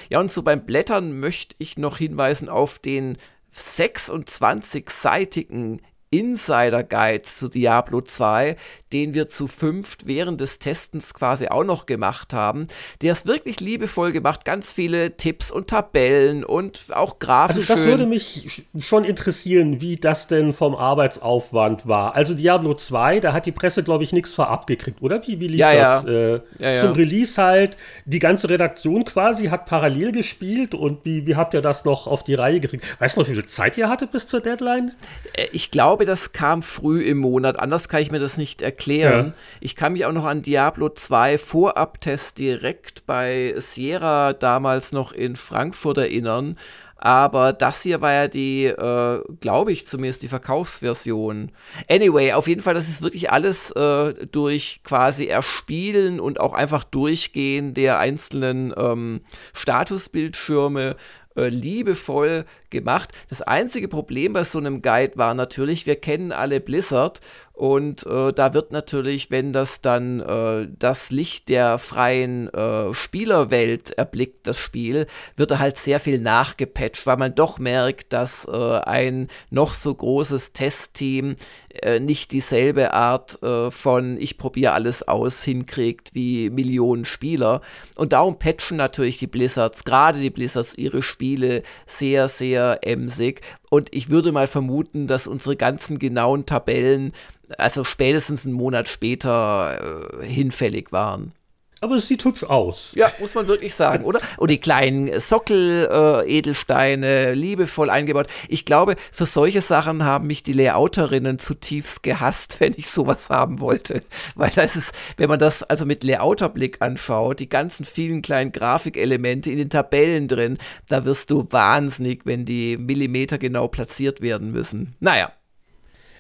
Ja, 0.09 0.19
und 0.21 0.33
so 0.33 0.43
beim 0.43 0.67
Blättern 0.67 1.21
möchte 1.21 1.55
ich 1.59 1.79
noch 1.79 1.99
hinweisen 1.99 2.49
auf 2.49 2.79
den 2.79 3.19
26-seitigen 3.55 5.83
Insider 6.13 6.83
Guide 6.83 7.23
zu 7.23 7.49
Diablo 7.49 8.01
2, 8.01 8.57
den 8.93 9.15
wir 9.15 9.29
zu 9.29 9.47
fünft 9.47 10.09
während 10.09 10.41
des 10.41 10.59
Testens 10.59 11.15
quasi 11.15 11.47
auch 11.47 11.63
noch 11.63 11.87
gemacht 11.87 12.33
haben. 12.33 12.67
Der 13.01 13.13
ist 13.13 13.27
wirklich 13.27 13.61
liebevoll 13.61 14.11
gemacht, 14.11 14.45
ganz 14.45 14.73
viele 14.73 15.17
Tipps 15.17 15.53
und 15.53 15.69
Tabellen 15.69 16.45
und 16.45 16.87
auch 16.91 17.21
Grafiken. 17.21 17.61
Also 17.61 17.75
das 17.75 17.85
würde 17.85 18.07
mich 18.07 18.65
schon 18.77 19.05
interessieren, 19.05 19.81
wie 19.81 19.97
das 19.97 20.27
denn 20.27 20.53
vom 20.53 20.75
Arbeitsaufwand 20.75 21.87
war. 21.87 22.17
Also 22.17 22.35
Diablo 22.35 22.75
2, 22.75 23.21
da 23.21 23.33
hat 23.33 23.47
die 23.47 23.53
Presse, 23.53 23.85
glaube 23.85 24.03
ich, 24.03 24.13
nichts 24.13 24.35
vorab 24.35 24.67
gekriegt, 24.67 25.01
oder? 25.03 25.25
Wie, 25.29 25.39
wie 25.39 25.47
lief 25.47 25.61
ja, 25.61 25.75
das? 25.75 26.05
Ja. 26.05 26.11
Äh, 26.11 26.41
ja, 26.59 26.81
zum 26.81 26.93
Release 26.93 27.41
halt, 27.41 27.77
die 28.05 28.19
ganze 28.19 28.49
Redaktion 28.49 29.05
quasi 29.05 29.47
hat 29.47 29.67
parallel 29.67 30.11
gespielt 30.11 30.75
und 30.75 31.05
wie, 31.05 31.25
wie 31.27 31.37
habt 31.37 31.55
ihr 31.55 31.61
das 31.61 31.85
noch 31.85 32.09
auf 32.09 32.25
die 32.25 32.35
Reihe 32.35 32.59
gekriegt? 32.59 33.01
Weißt 33.01 33.17
du 33.17 33.21
noch, 33.21 33.29
wie 33.29 33.35
viel 33.35 33.47
Zeit 33.47 33.79
ihr 33.79 33.89
hattet 33.89 34.11
bis 34.11 34.27
zur 34.27 34.41
Deadline? 34.41 34.91
Äh, 35.35 35.47
ich 35.53 35.71
glaube, 35.71 36.00
glaube, 36.01 36.05
das 36.07 36.33
kam 36.33 36.63
früh 36.63 37.03
im 37.03 37.19
Monat. 37.19 37.59
Anders 37.59 37.89
kann 37.89 38.01
ich 38.01 38.11
mir 38.11 38.21
das 38.21 38.39
nicht 38.39 38.63
erklären. 38.63 39.27
Ja. 39.27 39.35
Ich 39.61 39.77
kann 39.77 39.93
mich 39.93 40.07
auch 40.07 40.13
noch 40.13 40.25
an 40.25 40.41
Diablo 40.41 40.89
2 40.89 41.37
Vorabtest 41.37 42.39
direkt 42.39 43.05
bei 43.07 43.55
Sierra 43.59 44.33
damals 44.33 44.93
noch 44.93 45.13
in 45.13 45.37
Frankfurt 45.37 45.99
erinnern. 45.99 46.57
Aber 47.03 47.55
das 47.55 47.83
hier 47.83 48.03
war 48.03 48.13
ja 48.13 48.29
die, 48.29 48.67
äh, 48.67 49.23
glaube 49.41 49.73
ich 49.73 49.87
zumindest, 49.87 50.23
die 50.23 50.29
Verkaufsversion. 50.29 51.51
Anyway, 51.89 52.33
auf 52.33 52.47
jeden 52.47 52.61
Fall, 52.61 52.75
das 52.75 52.89
ist 52.89 53.01
wirklich 53.01 53.31
alles 53.31 53.71
äh, 53.71 54.27
durch 54.27 54.81
quasi 54.85 55.27
Erspielen 55.27 56.21
und 56.21 56.41
auch 56.41 56.53
einfach 56.53 56.85
Durchgehen 56.85 57.73
der 57.73 57.99
einzelnen 57.99 58.75
ähm, 58.77 59.23
Statusbildschirme 59.55 60.97
äh, 61.41 61.49
liebevoll 61.49 62.45
gemacht. 62.71 63.11
Das 63.29 63.43
einzige 63.43 63.89
Problem 63.89 64.33
bei 64.33 64.45
so 64.45 64.59
einem 64.59 64.83
Guide 64.83 65.17
war 65.17 65.35
natürlich, 65.35 65.87
wir 65.87 65.97
kennen 65.97 66.33
alle 66.33 66.61
Blizzard 66.61 67.21
und 67.61 68.07
äh, 68.07 68.33
da 68.33 68.55
wird 68.55 68.73
natürlich, 68.73 69.31
wenn 69.31 69.53
das 69.53 69.83
dann 69.83 70.21
äh, 70.21 70.67
das 70.79 71.11
Licht 71.11 71.51
der 71.51 71.79
freien 71.79 72.49
äh, 72.55 72.95
Spielerwelt 72.95 73.91
erblickt, 73.91 74.47
das 74.47 74.57
Spiel, 74.57 75.07
wird 75.37 75.51
da 75.51 75.59
halt 75.59 75.77
sehr 75.77 76.01
viel 76.01 76.21
nachgepatcht, 76.21 77.05
weil 77.05 77.19
man 77.19 77.35
doch 77.35 77.59
merkt, 77.59 78.15
dass 78.15 78.47
äh, 78.47 78.79
ein 78.79 79.29
noch 79.51 79.75
so 79.75 79.95
großes 79.95 80.55
Testteam 80.55 81.37
äh, 81.83 82.01
nicht 82.01 82.33
dieselbe 82.33 82.95
Art 82.95 83.43
äh, 83.43 83.71
von 83.71 84.17
ich 84.17 84.39
probiere 84.39 84.73
alles 84.73 85.07
aus 85.07 85.43
hinkriegt 85.43 86.15
wie 86.15 86.49
Millionen 86.49 87.05
Spieler. 87.05 87.61
Und 87.95 88.15
darum 88.15 88.39
patchen 88.39 88.79
natürlich 88.79 89.19
die 89.19 89.27
Blizzards, 89.27 89.85
gerade 89.85 90.19
die 90.19 90.31
Blizzards, 90.31 90.79
ihre 90.79 91.03
Spiele 91.03 91.63
sehr, 91.85 92.29
sehr 92.29 92.79
emsig. 92.81 93.43
Und 93.71 93.95
ich 93.95 94.11
würde 94.11 94.33
mal 94.33 94.49
vermuten, 94.49 95.07
dass 95.07 95.27
unsere 95.27 95.57
ganzen 95.57 95.99
genauen 95.99 96.45
Tabellen 96.45 97.13
also 97.57 97.85
spätestens 97.85 98.45
einen 98.45 98.55
Monat 98.55 98.89
später 98.89 100.21
äh, 100.21 100.27
hinfällig 100.27 100.93
waren. 100.93 101.33
Aber 101.81 101.97
es 101.97 102.09
sieht 102.09 102.25
hübsch 102.25 102.45
aus. 102.45 102.93
Ja, 102.95 103.11
muss 103.21 103.35
man 103.35 103.49
wirklich 103.49 103.75
sagen, 103.75 104.05
oder? 104.05 104.21
Und 104.37 104.51
die 104.51 104.61
kleinen 104.61 105.19
Sockel-Edelsteine, 105.19 107.07
äh, 107.07 107.33
liebevoll 107.35 107.89
eingebaut. 107.91 108.27
Ich 108.49 108.65
glaube, 108.65 108.97
für 109.13 109.27
solche 109.27 109.63
Sachen 109.63 110.05
haben 110.05 110.27
mich 110.27 110.43
die 110.43 110.53
Layouterinnen 110.53 111.39
zutiefst 111.39 112.03
gehasst, 112.03 112.57
wenn 112.61 112.75
ich 112.77 112.91
sowas 112.91 113.31
haben 113.31 113.61
wollte. 113.61 114.03
Weil 114.35 114.51
das 114.55 114.77
ist, 114.77 114.95
wenn 115.17 115.29
man 115.29 115.39
das 115.39 115.63
also 115.63 115.87
mit 115.87 116.05
Layouterblick 116.05 116.83
anschaut, 116.83 117.41
die 117.41 117.49
ganzen 117.49 117.85
vielen 117.85 118.21
kleinen 118.23 118.53
Grafikelemente 118.53 119.51
in 119.51 119.59
den 119.59 119.71
Tabellen 119.71 120.29
drin, 120.29 120.59
da 120.89 121.05
wirst 121.05 121.31
du 121.31 121.47
wahnsinnig, 121.51 122.23
wenn 122.25 122.45
die 122.45 122.77
Millimeter 122.77 123.39
genau 123.39 123.69
platziert 123.69 124.21
werden 124.21 124.53
müssen. 124.53 124.97
Naja. 125.01 125.33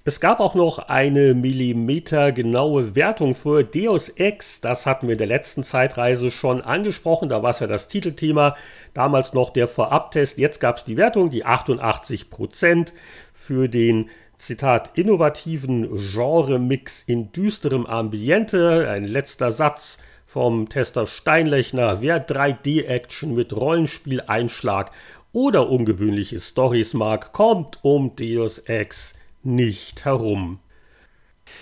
Es 0.02 0.18
gab 0.18 0.40
auch 0.40 0.54
noch 0.54 0.78
eine 0.78 1.34
millimetergenaue 1.34 2.96
Wertung 2.96 3.34
für 3.34 3.62
Deus 3.62 4.08
Ex. 4.08 4.62
Das 4.62 4.86
hatten 4.86 5.08
wir 5.08 5.12
in 5.12 5.18
der 5.18 5.26
letzten 5.26 5.62
Zeitreise 5.62 6.30
schon 6.30 6.62
angesprochen. 6.62 7.28
Da 7.28 7.42
war 7.42 7.50
es 7.50 7.60
ja 7.60 7.66
das 7.66 7.86
Titelthema. 7.86 8.56
Damals 8.94 9.34
noch 9.34 9.50
der 9.50 9.68
Vorabtest. 9.68 10.38
Jetzt 10.38 10.58
gab 10.58 10.78
es 10.78 10.84
die 10.84 10.96
Wertung, 10.96 11.28
die 11.28 11.44
88% 11.44 12.94
für 13.34 13.68
den 13.68 14.08
Zitat, 14.38 14.92
innovativen 14.94 15.90
Genre-Mix 15.94 17.02
in 17.06 17.30
düsterem 17.32 17.84
Ambiente. 17.84 18.88
Ein 18.88 19.04
letzter 19.04 19.52
Satz 19.52 19.98
vom 20.24 20.70
Tester 20.70 21.06
Steinlechner. 21.06 22.00
Wer 22.00 22.26
3D-Action 22.26 23.34
mit 23.34 23.52
Rollenspiel-Einschlag 23.52 24.92
oder 25.34 25.68
ungewöhnliche 25.68 26.38
Stories 26.38 26.94
mag, 26.94 27.34
kommt 27.34 27.80
um 27.82 28.16
Deus 28.16 28.60
Ex 28.60 29.14
nicht 29.42 30.04
herum. 30.04 30.60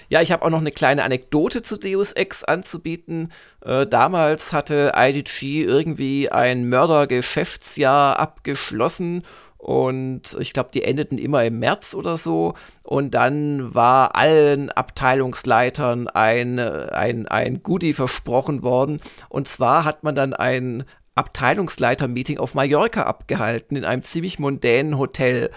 Ja, 0.09 0.21
ich 0.21 0.33
habe 0.33 0.45
auch 0.45 0.51
noch 0.51 0.61
eine 0.61 0.73
kleine 0.73 1.03
Anekdote 1.03 1.63
zu 1.63 1.79
Deus 1.79 2.13
Ex 2.13 2.45
anzubieten. 2.45 3.33
Äh, 3.65 3.87
damals 3.87 4.53
hatte 4.53 4.93
IDG 4.95 5.65
irgendwie 5.65 6.31
ein 6.31 6.69
Mördergeschäftsjahr 6.69 8.19
abgeschlossen 8.19 9.23
und 9.59 10.37
ich 10.39 10.53
glaube, 10.53 10.71
die 10.73 10.85
endeten 10.85 11.19
immer 11.19 11.45
im 11.45 11.59
März 11.59 11.93
oder 11.95 12.17
so. 12.17 12.55
Und 12.85 13.13
dann 13.13 13.75
war 13.75 14.15
allen 14.15 14.71
Abteilungsleitern 14.71 16.07
ein, 16.09 16.61
ein, 16.61 17.27
ein 17.27 17.63
Goodie 17.63 17.93
versprochen 17.93 18.63
worden. 18.63 19.01
Und 19.29 19.49
zwar 19.49 19.85
hat 19.85 20.05
man 20.05 20.15
dann 20.15 20.33
ein 20.33 20.85
Abteilungsleiter-Meeting 21.17 22.39
auf 22.39 22.55
Mallorca 22.55 23.03
abgehalten, 23.03 23.77
in 23.77 23.85
einem 23.85 24.05
ziemlich 24.05 24.39
mondänen 24.39 24.97
Hotel. 24.97 25.51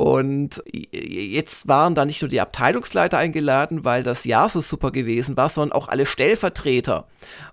Und 0.00 0.62
jetzt 0.72 1.68
waren 1.68 1.94
da 1.94 2.06
nicht 2.06 2.22
nur 2.22 2.30
die 2.30 2.40
Abteilungsleiter 2.40 3.18
eingeladen, 3.18 3.84
weil 3.84 4.02
das 4.02 4.24
Jahr 4.24 4.48
so 4.48 4.62
super 4.62 4.92
gewesen 4.92 5.36
war, 5.36 5.50
sondern 5.50 5.76
auch 5.76 5.88
alle 5.88 6.06
Stellvertreter. 6.06 7.06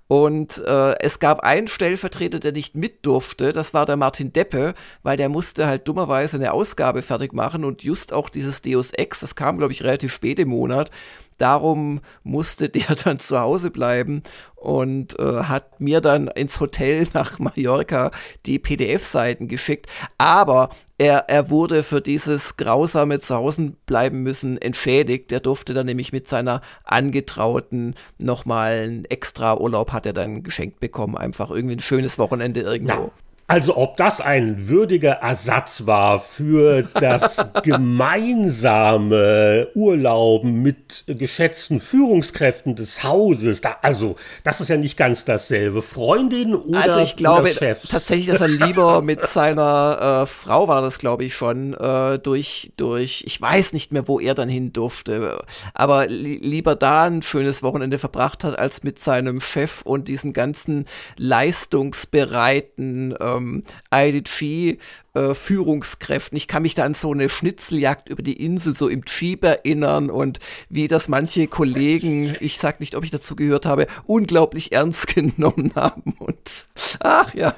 Und 0.07 0.60
äh, 0.65 0.98
es 1.02 1.19
gab 1.19 1.41
einen 1.41 1.68
Stellvertreter, 1.68 2.40
der 2.40 2.53
nicht 2.53 2.74
mit 2.74 3.06
durfte, 3.06 3.52
das 3.52 3.74
war 3.74 3.86
der 3.86 3.98
Martin 3.98 4.32
Deppe, 4.32 4.76
weil 5.03 5.18
der 5.18 5.28
musste 5.28 5.68
halt 5.68 5.90
dummerweise 5.90 6.38
eine 6.38 6.53
Ausgabe 6.53 7.02
fertig 7.02 7.34
machen 7.34 7.65
und 7.65 7.84
just 7.84 8.14
auch 8.14 8.30
dieses 8.30 8.61
Deus 8.61 8.91
Ex, 8.91 9.19
das 9.19 9.36
kam, 9.36 9.57
glaube 9.57 9.74
ich, 9.74 9.84
relativ 9.84 10.14
spät 10.14 10.40
im 10.40 10.48
Monat. 10.48 10.90
Darum 11.38 12.01
musste 12.23 12.69
der 12.69 12.95
dann 13.03 13.19
zu 13.19 13.39
Hause 13.39 13.72
bleiben 13.72 14.23
und 14.55 15.18
äh, 15.19 15.43
hat 15.43 15.80
mir 15.80 16.01
dann 16.01 16.27
ins 16.27 16.59
Hotel 16.59 17.07
nach 17.14 17.39
Mallorca 17.39 18.11
die 18.45 18.59
PDF-Seiten 18.59 19.47
geschickt. 19.47 19.88
Aber 20.18 20.69
er, 20.97 21.30
er 21.30 21.49
wurde 21.49 21.84
für 21.84 22.01
dieses 22.01 22.57
grausame 22.57 23.19
Zuhausenbleiben 23.19 24.23
müssen 24.23 24.59
entschädigt. 24.59 25.31
Er 25.31 25.39
durfte 25.39 25.73
dann 25.73 25.85
nämlich 25.85 26.11
mit 26.11 26.27
seiner 26.27 26.61
Angetrauten 26.84 27.95
nochmal 28.18 28.84
einen 28.84 29.05
extra 29.05 29.57
Urlaub 29.57 29.91
hat 29.93 30.05
er 30.07 30.14
dann 30.14 30.41
geschenkt 30.41 30.80
bekommen. 30.80 31.15
Einfach 31.15 31.51
irgendwie 31.51 31.76
ein 31.76 31.81
schönes 31.81 32.18
Wochenende 32.18 32.61
irgendwo. 32.61 33.11
Also 33.49 33.78
ob 33.78 33.95
das 33.95 34.19
ein 34.19 34.68
würdiger 34.68 35.14
Ersatz 35.14 35.86
war 35.86 36.19
für 36.19 36.82
das 36.82 37.38
gemeinsame 37.64 39.69
Urlauben 39.74 40.61
mit 40.61 41.06
geschätzten 41.07 41.80
Führungskräften 41.80 42.76
des 42.76 43.06
Hauses, 43.06 43.61
da, 43.61 43.78
also 43.82 44.18
das 44.44 44.60
ist 44.60 44.68
ja 44.68 44.76
nicht 44.76 44.98
ganz 44.98 45.24
dasselbe. 45.24 45.82
Freundin 45.82 46.56
oder 46.56 46.82
Also 46.82 46.99
ich 46.99 47.15
glaube 47.15 47.56
tatsächlich, 47.56 48.28
dass 48.28 48.41
er 48.41 48.49
lieber 48.49 49.02
mit 49.07 49.26
seiner 49.26 50.24
äh, 50.24 50.28
Frau 50.28 50.68
war 50.68 50.82
das, 50.82 50.99
glaube 50.99 51.24
ich 51.24 51.34
schon, 51.34 51.74
äh, 51.74 52.19
durch, 52.19 52.74
durch, 52.76 53.24
ich 53.26 53.40
weiß 53.40 53.72
nicht 53.72 53.94
mehr, 53.94 54.10
wo 54.10 54.19
er 54.19 54.36
dann 54.36 54.49
hin 54.49 54.74
durfte, 54.74 55.40
aber 55.74 56.07
li 56.07 56.38
lieber 56.44 56.76
da 56.76 57.06
ein 57.06 57.22
schönes 57.22 57.64
Wochenende 57.64 57.98
verbracht 57.98 58.44
hat, 58.44 58.60
als 58.60 58.84
mit 58.84 58.99
seinem 58.99 59.40
Chef 59.40 59.84
und 59.84 60.10
diesen 60.10 60.34
ganzen 60.34 60.84
leistungsbereiten 61.15 63.15
äh, 63.18 63.36
ähm, 63.38 63.64
IDG 63.93 64.77
äh, 65.14 65.34
Führungskräften. 65.34 66.38
Ich 66.38 66.47
kann 66.47 66.61
mich 66.61 66.76
da 66.76 66.84
an 66.84 66.93
so 66.93 67.11
eine 67.11 67.30
Schnitzeljagd 67.30 68.09
über 68.09 68.22
die 68.22 68.43
Insel 68.43 68.76
so 68.76 68.88
im 68.88 69.03
Jeep 69.05 69.43
erinnern 69.43 70.09
und 70.09 70.39
wie 70.69 70.88
das 70.88 71.07
manche 71.07 71.47
Kollegen, 71.47 72.35
ich 72.39 72.57
sag 72.57 72.80
nicht, 72.80 72.95
ob 72.95 73.03
ich 73.03 73.11
dazu 73.11 73.35
gehört 73.35 73.65
habe, 73.65 73.88
unglaublich 74.05 74.72
ernst 74.72 75.07
genommen 75.15 75.72
haben 75.76 76.15
und 76.19 76.68
ach 76.99 77.34
ja. 77.34 77.55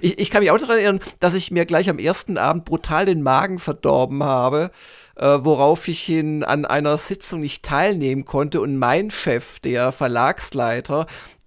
Ich, 0.00 0.18
ich 0.18 0.30
kann 0.30 0.42
mich 0.42 0.50
auch 0.50 0.58
daran 0.58 0.76
erinnern, 0.76 1.00
dass 1.20 1.34
ich 1.34 1.50
mir 1.50 1.64
gleich 1.64 1.90
am 1.90 1.98
ersten 1.98 2.38
Abend 2.38 2.64
brutal 2.64 3.06
den 3.06 3.22
Magen 3.22 3.58
verdorben 3.58 4.22
habe 4.22 4.70
äh, 5.16 5.38
worauf 5.44 5.86
ich 5.88 6.00
hin 6.00 6.44
an 6.44 6.64
einer 6.64 6.96
Sitzung 6.96 7.40
nicht 7.40 7.62
teilnehmen 7.62 8.24
konnte 8.24 8.60
und 8.60 8.78
mein 8.78 9.10
Chef, 9.10 9.60
der 9.60 9.92
Verlagsleiter, 9.92 11.06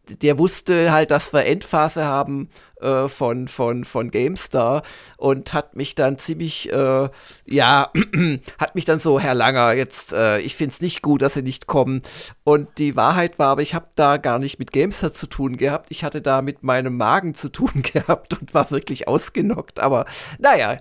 der 0.10 0.38
wusste 0.38 0.92
halt, 0.92 1.12
dass 1.12 1.34
wir 1.34 1.46
Endphase 1.46 2.04
haben 2.04 2.50
äh, 2.82 3.08
von, 3.08 3.48
von, 3.48 3.86
von 3.86 4.12
GameStar 4.12 4.84
und 5.18 5.54
hat 5.54 5.76
mich 5.76 5.96
dann 5.96 6.20
ziemlich, 6.20 6.72
äh, 6.72 7.10
ja, 7.46 7.92
hat 8.60 8.76
mich 8.76 8.84
dann 8.84 9.00
so, 9.00 9.20
Herr 9.20 9.34
Langer, 9.34 9.74
jetzt, 9.74 10.12
äh, 10.12 10.40
ich 10.40 10.56
finde 10.56 10.74
es 10.74 10.82
nicht 10.82 11.02
gut, 11.02 11.22
dass 11.22 11.36
Sie 11.36 11.42
nicht 11.42 11.68
kommen. 11.68 12.02
Und 12.44 12.78
die 12.78 12.98
Wahrheit 12.98 13.40
war 13.40 13.48
aber, 13.48 13.62
ich 13.62 13.74
habe 13.76 13.88
da 13.96 14.18
gar 14.18 14.40
nicht 14.40 14.60
mit 14.60 14.74
GameStar 14.74 15.14
zu 15.14 15.28
tun 15.28 15.56
gehabt. 15.56 15.90
Ich 15.90 16.04
hatte 16.04 16.22
da 16.22 16.42
mit 16.42 16.64
meinem 16.64 16.98
Magen 16.98 17.34
zu 17.34 17.50
tun 17.50 17.72
gehabt 17.94 18.38
und 18.40 18.54
war 18.54 18.72
wirklich 18.72 19.08
ausgenockt. 19.08 19.80
Aber 19.80 20.06
naja, 20.38 20.80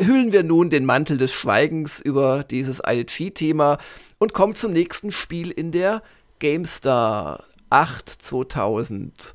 hüllen 0.00 0.32
wir 0.32 0.42
nun 0.42 0.70
den 0.70 0.84
Mantel 0.84 1.18
des 1.18 1.32
Schweigens 1.32 2.00
über 2.00 2.42
dieses 2.42 2.82
ILG-Thema 2.84 3.78
und 4.18 4.34
kommen 4.34 4.56
zum 4.56 4.72
nächsten 4.72 5.12
Spiel 5.12 5.50
in 5.50 5.70
der 5.70 6.02
GameStar 6.40 7.44
8 7.70 8.08
2000. 8.08 9.34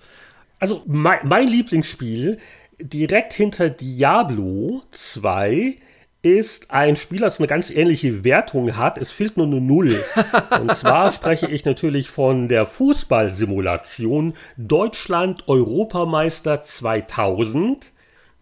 Also 0.60 0.84
mein, 0.86 1.20
mein 1.24 1.48
Lieblingsspiel 1.48 2.40
direkt 2.80 3.34
hinter 3.34 3.70
Diablo 3.70 4.84
2 4.92 5.78
ist 6.22 6.72
ein 6.72 6.96
Spiel, 6.96 7.20
das 7.20 7.38
eine 7.38 7.48
ganz 7.48 7.70
ähnliche 7.70 8.24
Wertung 8.24 8.76
hat. 8.78 8.98
Es 8.98 9.12
fehlt 9.12 9.38
nur 9.38 9.46
eine 9.46 9.62
Null. 9.62 10.04
Und 10.60 10.76
zwar 10.76 11.12
spreche 11.12 11.48
ich 11.48 11.66
natürlich 11.66 12.10
von 12.10 12.48
der 12.48 12.66
Fußballsimulation 12.66 14.34
Deutschland 14.58 15.48
Europameister 15.48 16.64
2000 16.64 17.92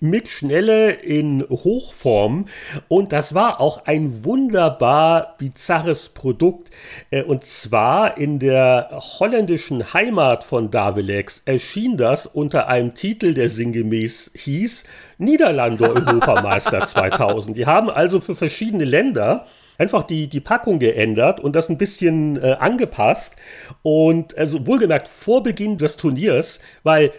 mit 0.04 0.28
Schnelle 0.28 0.92
in 0.92 1.46
Hochform. 1.50 2.48
Und 2.90 3.14
das 3.14 3.34
war 3.34 3.62
auch 3.62 3.86
ein 3.86 4.26
wunderbar 4.26 5.36
bizarres 5.38 6.10
Produkt. 6.10 6.70
Äh, 7.10 7.24
und 7.24 7.46
zwar 7.46 8.18
in 8.18 8.38
der 8.38 8.90
holländischen 8.92 9.94
Heimat 9.94 10.44
von 10.44 10.70
Davelex 10.70 11.44
erschien 11.46 11.96
das 11.96 12.26
unter 12.26 12.68
einem 12.68 12.96
Titel, 12.96 13.34
der 13.34 13.50
sinngemäß 13.50 14.32
hieß 14.36 14.84
Niederlande 15.20 15.90
Europameister 15.96 16.86
2000. 16.86 17.56
Die 17.56 17.66
haben 17.66 17.90
also 17.90 18.20
für 18.20 18.36
verschiedene 18.36 18.84
Länder 18.84 19.46
einfach 19.78 20.04
die, 20.04 20.28
die 20.28 20.42
Packung 20.42 20.80
geändert 20.80 21.40
und 21.40 21.56
das 21.56 21.70
ein 21.70 21.78
bisschen 21.78 22.42
äh, 22.44 22.58
angepasst. 22.60 23.38
Und 23.84 24.38
also 24.38 24.68
wohlgemerkt 24.68 25.08
vor 25.08 25.44
Beginn 25.44 25.78
des 25.78 25.96
Turniers, 25.96 26.60
weil 26.84 27.14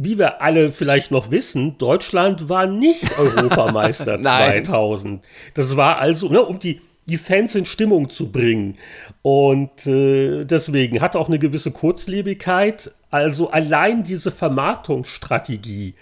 wie 0.00 0.16
wir 0.16 0.40
alle 0.40 0.70
vielleicht 0.70 1.10
noch 1.10 1.32
wissen, 1.32 1.76
Deutschland 1.76 2.48
war 2.48 2.66
nicht 2.66 3.04
Europameister 3.18 4.20
2000. 4.20 5.24
Das 5.54 5.76
war 5.76 5.98
also, 5.98 6.28
ne, 6.28 6.40
um 6.40 6.60
die, 6.60 6.80
die 7.06 7.18
Fans 7.18 7.56
in 7.56 7.64
Stimmung 7.64 8.08
zu 8.08 8.30
bringen. 8.30 8.78
Und 9.22 9.86
äh, 9.88 10.44
deswegen 10.44 11.00
hat 11.00 11.16
auch 11.16 11.26
eine 11.26 11.40
gewisse 11.40 11.72
Kurzlebigkeit. 11.72 12.92
Also 13.10 13.50
allein 13.50 14.04
diese 14.04 14.30
Vermarktungsstrategie. 14.30 15.94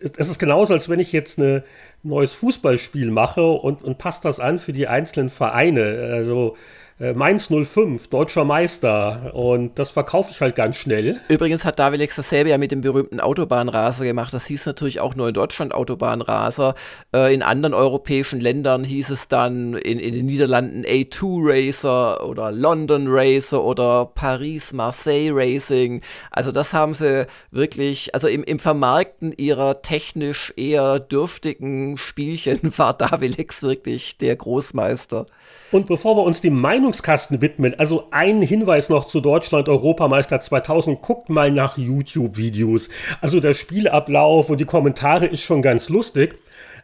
Es 0.00 0.28
ist 0.28 0.38
genauso, 0.38 0.72
als 0.72 0.88
wenn 0.88 1.00
ich 1.00 1.10
jetzt 1.10 1.38
eine, 1.38 1.64
neues 2.02 2.32
Fußballspiel 2.34 3.10
mache 3.10 3.44
und, 3.44 3.82
und 3.82 3.98
passe 3.98 4.22
das 4.22 4.40
an 4.40 4.58
für 4.58 4.72
die 4.72 4.88
einzelnen 4.88 5.30
Vereine. 5.30 6.10
Also 6.12 6.56
äh, 7.00 7.14
Mainz 7.14 7.48
05, 7.48 8.08
deutscher 8.08 8.44
Meister. 8.44 9.34
Und 9.34 9.78
das 9.78 9.90
verkaufe 9.90 10.30
ich 10.30 10.40
halt 10.40 10.54
ganz 10.54 10.76
schnell. 10.76 11.20
Übrigens 11.28 11.64
hat 11.64 11.78
Davilex 11.78 12.16
dasselbe 12.16 12.50
ja 12.50 12.58
mit 12.58 12.72
dem 12.72 12.82
berühmten 12.82 13.20
Autobahnraser 13.20 14.04
gemacht. 14.04 14.34
Das 14.34 14.46
hieß 14.46 14.66
natürlich 14.66 15.00
auch 15.00 15.14
nur 15.14 15.28
in 15.28 15.34
Deutschland 15.34 15.74
Autobahnraser. 15.74 16.74
Äh, 17.14 17.34
in 17.34 17.42
anderen 17.42 17.74
europäischen 17.74 18.40
Ländern 18.40 18.84
hieß 18.84 19.10
es 19.10 19.28
dann 19.28 19.74
in, 19.74 19.98
in 19.98 20.14
den 20.14 20.26
Niederlanden 20.26 20.84
A2 20.84 21.40
Racer 21.42 22.26
oder 22.26 22.52
London 22.52 23.06
Racer 23.08 23.64
oder 23.64 24.06
Paris 24.14 24.72
Marseille 24.72 25.30
Racing. 25.32 26.02
Also 26.30 26.52
das 26.52 26.74
haben 26.74 26.94
sie 26.94 27.26
wirklich, 27.50 28.14
also 28.14 28.28
im, 28.28 28.44
im 28.44 28.58
Vermarkten 28.58 29.32
ihrer 29.32 29.80
technisch 29.82 30.52
eher 30.56 31.00
dürftigen 31.00 31.96
Spielchen 31.96 32.60
war 32.76 32.92
Davilex 32.92 33.62
wirklich 33.62 34.18
der 34.18 34.36
Großmeister. 34.36 35.24
Und 35.72 35.86
bevor 35.86 36.16
wir 36.16 36.24
uns 36.24 36.40
dem 36.40 36.60
Meinungskasten 36.90 37.40
widmen, 37.40 37.78
also 37.78 38.08
ein 38.10 38.42
Hinweis 38.42 38.88
noch 38.88 39.06
zu 39.06 39.20
Deutschland 39.20 39.68
Europameister 39.68 40.40
2000, 40.40 41.00
guckt 41.00 41.28
mal 41.28 41.52
nach 41.52 41.78
YouTube-Videos. 41.78 42.88
Also 43.20 43.38
der 43.38 43.54
Spielablauf 43.54 44.50
und 44.50 44.58
die 44.58 44.64
Kommentare 44.64 45.26
ist 45.26 45.42
schon 45.42 45.62
ganz 45.62 45.88
lustig. 45.88 46.34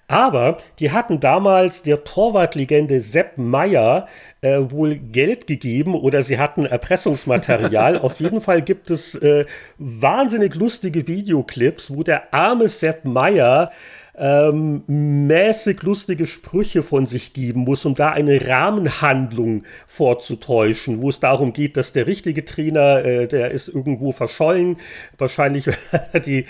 Aber 0.09 0.59
die 0.78 0.93
hatten 0.93 1.19
damals 1.19 1.83
der 1.83 2.05
Torwartlegende 2.05 3.01
Sepp 3.01 3.37
Meyer 3.37 4.07
äh, 4.41 4.59
wohl 4.69 4.95
Geld 4.95 5.49
gegeben 5.49 5.97
oder 5.97 6.23
sie 6.23 6.39
hatten 6.39 6.65
Erpressungsmaterial. 6.65 7.99
Auf 8.03 8.20
jeden 8.20 8.41
Fall 8.41 8.62
gibt 8.62 8.91
es 8.91 9.16
äh, 9.16 9.47
wahnsinnig 9.78 10.55
lustige 10.55 11.09
Videoclips, 11.09 11.93
wo 11.93 12.05
der 12.05 12.33
arme 12.33 12.69
Sepp 12.69 13.05
Meyer 13.05 13.73
ähm, 14.18 14.82
mäßig 14.86 15.82
lustige 15.82 16.26
Sprüche 16.26 16.82
von 16.82 17.06
sich 17.06 17.32
geben 17.32 17.60
muss, 17.60 17.84
um 17.84 17.94
da 17.94 18.10
eine 18.10 18.47
Rahmenhandlung 18.47 19.64
vorzutäuschen, 19.86 21.02
wo 21.02 21.10
es 21.10 21.20
darum 21.20 21.52
geht, 21.52 21.76
dass 21.76 21.93
der 21.93 22.06
richtige 22.06 22.44
Trainer, 22.44 23.05
äh, 23.05 23.28
der 23.28 23.51
ist 23.51 23.68
irgendwo 23.68 24.12
verschollen. 24.12 24.78
Wahrscheinlich 25.18 25.66
die, 26.26 26.47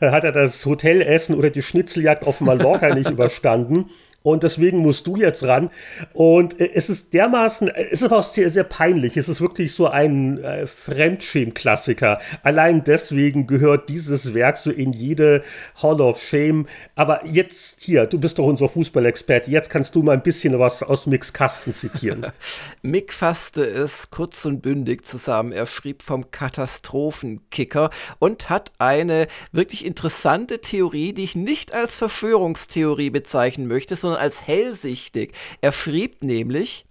hat 0.00 0.24
er 0.24 0.32
das 0.32 0.64
Hotelessen 0.64 1.34
oder 1.34 1.50
die 1.50 1.62
Schnitzeljagd 1.62 2.26
auf 2.26 2.40
Mallorca 2.40 2.94
nicht 2.94 3.10
überstanden. 3.18 3.86
Und 4.22 4.42
deswegen 4.42 4.78
musst 4.78 5.06
du 5.06 5.16
jetzt 5.16 5.44
ran. 5.44 5.70
Und 6.12 6.60
äh, 6.60 6.70
es 6.74 6.90
ist 6.90 7.14
dermaßen, 7.14 7.68
äh, 7.68 7.86
es 7.90 8.02
ist 8.02 8.12
auch 8.12 8.22
sehr, 8.22 8.50
sehr 8.50 8.64
peinlich. 8.64 9.16
Es 9.16 9.28
ist 9.28 9.40
wirklich 9.40 9.72
so 9.72 9.86
ein 9.88 10.42
äh, 10.42 10.66
Fremdschäm-Klassiker. 10.66 12.18
Allein 12.42 12.82
deswegen 12.84 13.46
gehört 13.46 13.88
dieses 13.88 14.34
Werk 14.34 14.56
so 14.56 14.70
in 14.70 14.92
jede 14.92 15.42
Hall 15.80 16.00
of 16.00 16.20
Shame. 16.20 16.66
Aber 16.96 17.24
jetzt 17.26 17.80
hier, 17.80 18.06
du 18.06 18.18
bist 18.18 18.38
doch 18.38 18.44
unser 18.44 18.68
Fußballexperte. 18.68 19.50
Jetzt 19.50 19.70
kannst 19.70 19.94
du 19.94 20.02
mal 20.02 20.12
ein 20.12 20.22
bisschen 20.22 20.58
was 20.58 20.82
aus 20.82 21.06
Micks 21.06 21.32
Kasten 21.32 21.72
zitieren. 21.72 22.26
Mick 22.82 23.12
fasste 23.12 23.62
es 23.62 24.10
kurz 24.10 24.44
und 24.44 24.62
bündig 24.62 25.06
zusammen. 25.06 25.52
Er 25.52 25.66
schrieb 25.66 26.02
vom 26.02 26.32
Katastrophenkicker 26.32 27.90
und 28.18 28.50
hat 28.50 28.72
eine 28.78 29.28
wirklich 29.52 29.86
interessante 29.86 30.60
Theorie, 30.60 31.12
die 31.12 31.24
ich 31.24 31.36
nicht 31.36 31.72
als 31.72 31.96
Verschwörungstheorie 31.96 33.10
bezeichnen 33.10 33.68
möchte, 33.68 33.94
sondern 33.94 34.07
sondern 34.08 34.22
als 34.22 34.46
hellsichtig. 34.46 35.34
Er 35.60 35.72
schrieb 35.72 36.24
nämlich, 36.24 36.86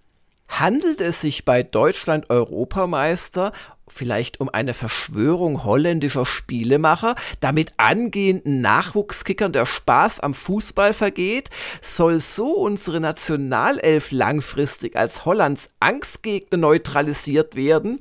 handelt 0.48 1.00
es 1.00 1.20
sich 1.20 1.44
bei 1.44 1.62
Deutschland 1.62 2.30
Europameister 2.30 3.52
vielleicht 3.90 4.40
um 4.40 4.48
eine 4.50 4.74
Verschwörung 4.74 5.64
holländischer 5.64 6.26
Spielemacher, 6.26 7.16
damit 7.40 7.72
angehenden 7.78 8.60
Nachwuchskickern 8.60 9.52
der 9.52 9.66
Spaß 9.66 10.20
am 10.20 10.34
Fußball 10.34 10.92
vergeht? 10.92 11.50
Soll 11.82 12.20
so 12.20 12.52
unsere 12.52 13.00
Nationalelf 13.00 14.12
langfristig 14.12 14.94
als 14.94 15.24
Hollands 15.24 15.70
Angstgegner 15.80 16.58
neutralisiert 16.58 17.56
werden? 17.56 18.00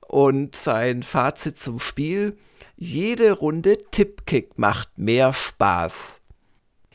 Und 0.00 0.54
sein 0.54 1.02
Fazit 1.02 1.58
zum 1.58 1.80
Spiel, 1.80 2.38
jede 2.76 3.32
Runde 3.32 3.76
Tippkick 3.90 4.56
macht 4.58 4.96
mehr 4.96 5.32
Spaß. 5.32 6.20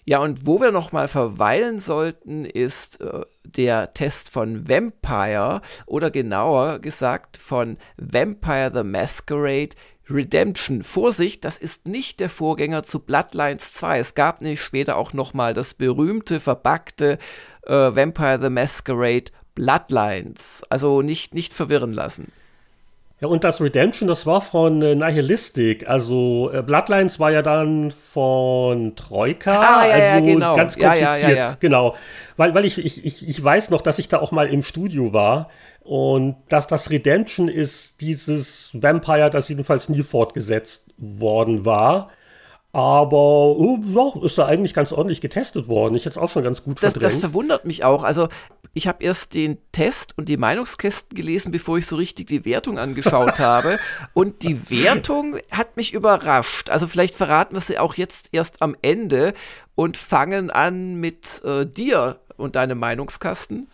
Ja, 0.03 0.19
und 0.19 0.47
wo 0.47 0.59
wir 0.59 0.71
noch 0.71 0.91
mal 0.91 1.07
verweilen 1.07 1.79
sollten, 1.79 2.45
ist 2.45 3.01
äh, 3.01 3.21
der 3.45 3.93
Test 3.93 4.31
von 4.31 4.67
Vampire 4.67 5.61
oder 5.85 6.09
genauer 6.09 6.79
gesagt 6.79 7.37
von 7.37 7.77
Vampire 7.97 8.71
the 8.73 8.83
Masquerade 8.83 9.75
Redemption. 10.09 10.81
Vorsicht, 10.81 11.45
das 11.45 11.57
ist 11.57 11.87
nicht 11.87 12.19
der 12.19 12.29
Vorgänger 12.29 12.83
zu 12.83 12.99
Bloodlines 12.99 13.73
2. 13.73 13.99
Es 13.99 14.15
gab 14.15 14.41
nämlich 14.41 14.61
später 14.61 14.97
auch 14.97 15.13
noch 15.13 15.33
mal 15.33 15.53
das 15.53 15.75
berühmte, 15.75 16.39
verbackte 16.39 17.19
äh, 17.67 17.71
Vampire 17.73 18.39
the 18.41 18.49
Masquerade 18.49 19.31
Bloodlines. 19.53 20.63
Also 20.69 21.03
nicht, 21.03 21.35
nicht 21.35 21.53
verwirren 21.53 21.93
lassen. 21.93 22.31
Ja, 23.21 23.27
und 23.27 23.43
das 23.43 23.61
Redemption, 23.61 24.07
das 24.07 24.25
war 24.25 24.41
von 24.41 24.81
äh, 24.81 24.95
Nihilistic. 24.95 25.87
Also 25.87 26.49
äh, 26.51 26.63
Bloodlines 26.63 27.19
war 27.19 27.31
ja 27.31 27.43
dann 27.43 27.91
von 27.91 28.95
Troika. 28.95 29.51
Ah, 29.51 29.85
ja, 29.85 29.93
also 29.93 30.05
ja, 30.05 30.19
genau. 30.33 30.55
ganz 30.55 30.77
kompliziert. 30.77 31.37
Ja, 31.37 31.55
genau. 31.59 31.95
Weil, 32.35 32.55
weil 32.55 32.65
ich, 32.65 32.79
ich, 32.79 33.05
ich, 33.05 33.29
ich 33.29 33.43
weiß 33.43 33.69
noch, 33.69 33.83
dass 33.83 33.99
ich 33.99 34.09
da 34.09 34.17
auch 34.19 34.31
mal 34.31 34.47
im 34.47 34.63
Studio 34.63 35.13
war. 35.13 35.49
Und 35.81 36.37
dass 36.49 36.65
das 36.65 36.89
Redemption 36.89 37.47
ist 37.47 38.01
dieses 38.01 38.71
Vampire, 38.73 39.29
das 39.29 39.49
jedenfalls 39.49 39.87
nie 39.87 40.01
fortgesetzt 40.01 40.91
worden 40.97 41.63
war. 41.63 42.09
Aber 42.73 43.57
oh, 43.57 44.21
ist 44.23 44.37
da 44.37 44.45
eigentlich 44.45 44.73
ganz 44.73 44.93
ordentlich 44.93 45.19
getestet 45.19 45.67
worden. 45.67 45.95
Ich 45.95 46.05
hätte 46.05 46.11
es 46.11 46.17
auch 46.17 46.29
schon 46.29 46.43
ganz 46.43 46.63
gut 46.63 46.81
das, 46.81 46.93
verdrängt. 46.93 47.13
Das 47.13 47.19
verwundert 47.19 47.65
mich 47.65 47.83
auch. 47.83 48.03
Also 48.03 48.29
ich 48.73 48.87
habe 48.87 49.03
erst 49.03 49.33
den 49.33 49.57
Test 49.73 50.17
und 50.17 50.29
die 50.29 50.37
Meinungskästen 50.37 51.15
gelesen, 51.15 51.51
bevor 51.51 51.77
ich 51.77 51.85
so 51.85 51.97
richtig 51.97 52.27
die 52.27 52.45
Wertung 52.45 52.79
angeschaut 52.79 53.39
habe. 53.41 53.77
Und 54.13 54.43
die 54.43 54.69
Wertung 54.69 55.37
hat 55.51 55.75
mich 55.75 55.93
überrascht. 55.93 56.69
Also 56.69 56.87
vielleicht 56.87 57.15
verraten 57.15 57.55
wir 57.55 57.61
sie 57.61 57.77
auch 57.77 57.95
jetzt 57.95 58.29
erst 58.31 58.61
am 58.61 58.77
Ende 58.81 59.33
und 59.75 59.97
fangen 59.97 60.49
an 60.49 60.95
mit 60.95 61.43
äh, 61.43 61.65
dir 61.65 62.19
und 62.37 62.55
deinem 62.55 62.79
Meinungskasten. 62.79 63.67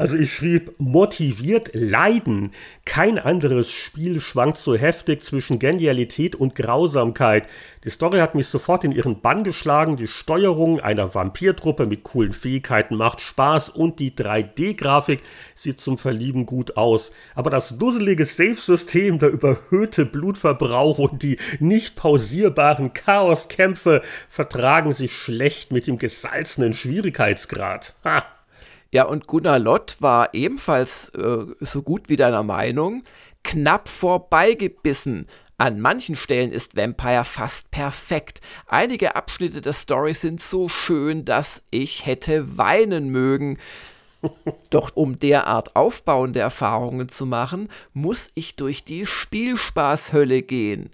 Also 0.00 0.16
ich 0.16 0.32
schrieb 0.32 0.72
motiviert 0.78 1.72
leiden. 1.74 2.52
Kein 2.86 3.18
anderes 3.18 3.70
Spiel 3.70 4.18
schwankt 4.18 4.56
so 4.56 4.74
heftig 4.74 5.22
zwischen 5.22 5.58
Genialität 5.58 6.34
und 6.34 6.54
Grausamkeit. 6.54 7.46
Die 7.84 7.90
Story 7.90 8.20
hat 8.20 8.34
mich 8.34 8.46
sofort 8.46 8.82
in 8.84 8.92
ihren 8.92 9.20
Bann 9.20 9.44
geschlagen. 9.44 9.96
Die 9.96 10.06
Steuerung 10.06 10.80
einer 10.80 11.14
Vampirtruppe 11.14 11.84
mit 11.84 12.02
coolen 12.02 12.32
Fähigkeiten 12.32 12.96
macht 12.96 13.20
Spaß 13.20 13.68
und 13.68 13.98
die 14.00 14.12
3D-Grafik 14.12 15.20
sieht 15.54 15.80
zum 15.80 15.98
Verlieben 15.98 16.46
gut 16.46 16.78
aus. 16.78 17.12
Aber 17.34 17.50
das 17.50 17.76
dusselige 17.76 18.24
Safe-System, 18.24 19.18
der 19.18 19.28
überhöhte 19.28 20.06
Blutverbrauch 20.06 20.96
und 20.96 21.22
die 21.22 21.36
nicht 21.58 21.96
pausierbaren 21.96 22.94
Chaoskämpfe 22.94 24.00
vertragen 24.30 24.94
sich 24.94 25.12
schlecht 25.12 25.72
mit 25.72 25.86
dem 25.86 25.98
gesalzenen 25.98 26.72
Schwierigkeitsgrad. 26.72 27.92
Ha! 28.02 28.24
Ja, 28.92 29.04
und 29.04 29.26
Gunnar 29.28 29.58
Lott 29.60 29.96
war 30.00 30.34
ebenfalls 30.34 31.10
äh, 31.10 31.46
so 31.60 31.82
gut 31.82 32.08
wie 32.08 32.16
deiner 32.16 32.42
Meinung, 32.42 33.04
knapp 33.44 33.88
vorbeigebissen. 33.88 35.26
An 35.58 35.78
manchen 35.80 36.16
Stellen 36.16 36.52
ist 36.52 36.76
Vampire 36.76 37.24
fast 37.24 37.70
perfekt. 37.70 38.40
Einige 38.66 39.14
Abschnitte 39.14 39.60
der 39.60 39.74
Story 39.74 40.14
sind 40.14 40.40
so 40.40 40.68
schön, 40.68 41.24
dass 41.24 41.62
ich 41.70 42.06
hätte 42.06 42.56
weinen 42.56 43.10
mögen. 43.10 43.58
Doch 44.70 44.96
um 44.96 45.16
derart 45.16 45.76
aufbauende 45.76 46.40
Erfahrungen 46.40 47.08
zu 47.10 47.26
machen, 47.26 47.68
muss 47.92 48.32
ich 48.34 48.56
durch 48.56 48.84
die 48.84 49.06
Spielspaßhölle 49.06 50.42
gehen. 50.42 50.90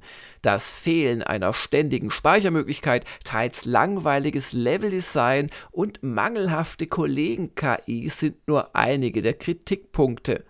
Das 0.47 0.71
Fehlen 0.71 1.25
einer 1.25 1.53
ständigen 1.53 2.13
Speichermöglichkeit, 2.13 3.05
teils 3.25 3.65
langweiliges 3.65 4.53
Leveldesign 4.53 5.51
und 5.73 6.05
mangelhafte 6.05 6.87
Kollegen-KI 6.87 8.09
sind 8.11 8.47
nur 8.47 8.77
einige 8.77 9.23
der 9.23 9.35
Kritikpunkte. 9.35 10.45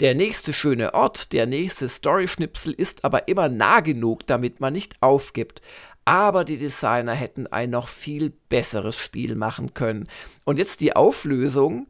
Der 0.00 0.14
nächste 0.14 0.52
schöne 0.52 0.92
Ort, 0.92 1.32
der 1.32 1.46
nächste 1.46 1.88
Storyschnipsel 1.88 2.74
ist 2.74 3.06
aber 3.06 3.26
immer 3.26 3.48
nah 3.48 3.80
genug, 3.80 4.26
damit 4.26 4.60
man 4.60 4.74
nicht 4.74 5.00
aufgibt. 5.00 5.62
Aber 6.04 6.44
die 6.44 6.58
Designer 6.58 7.14
hätten 7.14 7.46
ein 7.46 7.70
noch 7.70 7.88
viel 7.88 8.34
besseres 8.50 8.98
Spiel 8.98 9.34
machen 9.34 9.72
können. 9.72 10.08
Und 10.44 10.58
jetzt 10.58 10.82
die 10.82 10.94
Auflösung. 10.94 11.86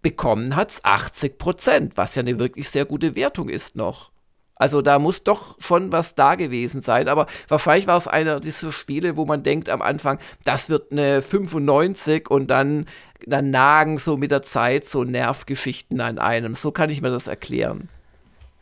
Bekommen 0.00 0.56
hat's 0.56 0.82
80%, 0.82 1.90
was 1.96 2.14
ja 2.14 2.20
eine 2.20 2.38
wirklich 2.38 2.70
sehr 2.70 2.86
gute 2.86 3.16
Wertung 3.16 3.50
ist 3.50 3.76
noch. 3.76 4.12
Also 4.60 4.82
da 4.82 4.98
muss 4.98 5.24
doch 5.24 5.56
schon 5.58 5.90
was 5.90 6.14
da 6.14 6.34
gewesen 6.34 6.82
sein. 6.82 7.08
Aber 7.08 7.26
wahrscheinlich 7.48 7.86
war 7.86 7.96
es 7.96 8.06
einer 8.06 8.40
dieser 8.40 8.72
Spiele, 8.72 9.16
wo 9.16 9.24
man 9.24 9.42
denkt 9.42 9.70
am 9.70 9.80
Anfang, 9.80 10.18
das 10.44 10.68
wird 10.68 10.92
eine 10.92 11.22
95 11.22 12.30
und 12.30 12.48
dann, 12.50 12.84
dann 13.26 13.50
nagen 13.50 13.96
so 13.96 14.18
mit 14.18 14.30
der 14.30 14.42
Zeit 14.42 14.86
so 14.86 15.02
Nervgeschichten 15.02 15.98
an 16.02 16.18
einem. 16.18 16.54
So 16.54 16.72
kann 16.72 16.90
ich 16.90 17.00
mir 17.00 17.10
das 17.10 17.26
erklären. 17.26 17.88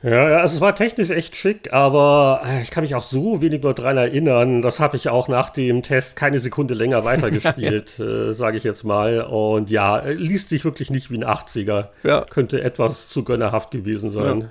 Ja, 0.01 0.31
ja, 0.31 0.37
also 0.37 0.55
es 0.55 0.61
war 0.61 0.77
technisch 0.77 1.11
echt 1.11 1.35
schick, 1.35 1.73
aber 1.73 2.43
äh, 2.47 2.63
ich 2.63 2.71
kann 2.71 2.85
mich 2.85 2.95
auch 2.95 3.03
so 3.03 3.43
wenig 3.43 3.65
nur 3.65 3.75
dran 3.75 3.97
erinnern. 3.97 4.63
Das 4.63 4.79
habe 4.79 4.97
ich 4.97 5.09
auch 5.09 5.27
nach 5.27 5.51
dem 5.51 5.83
Test 5.83 6.15
keine 6.15 6.39
Sekunde 6.39 6.75
länger 6.75 7.05
weitergespielt, 7.05 7.95
ja. 7.99 8.05
äh, 8.05 8.35
sage 8.35 8.57
ich 8.57 8.63
jetzt 8.63 8.85
mal. 8.85 9.23
Und 9.23 9.69
ja, 9.69 9.99
äh, 9.99 10.13
liest 10.13 10.51
sich 10.51 10.65
wirklich 10.65 10.91
nicht 10.93 11.11
wie 11.11 11.19
ein 11.19 11.25
80er. 11.25 11.89
Ja. 12.05 12.25
Könnte 12.31 12.63
etwas 12.63 13.09
zu 13.09 13.25
gönnerhaft 13.25 13.73
gewesen 13.73 14.11
sein. 14.11 14.43
Ja. 14.43 14.49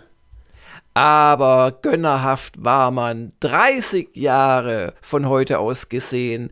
Aber 0.97 1.77
gönnerhaft 1.83 2.55
war 2.57 2.89
man 2.89 3.31
30 3.41 4.15
Jahre 4.15 4.95
von 4.99 5.29
heute 5.29 5.59
aus 5.59 5.89
gesehen 5.89 6.49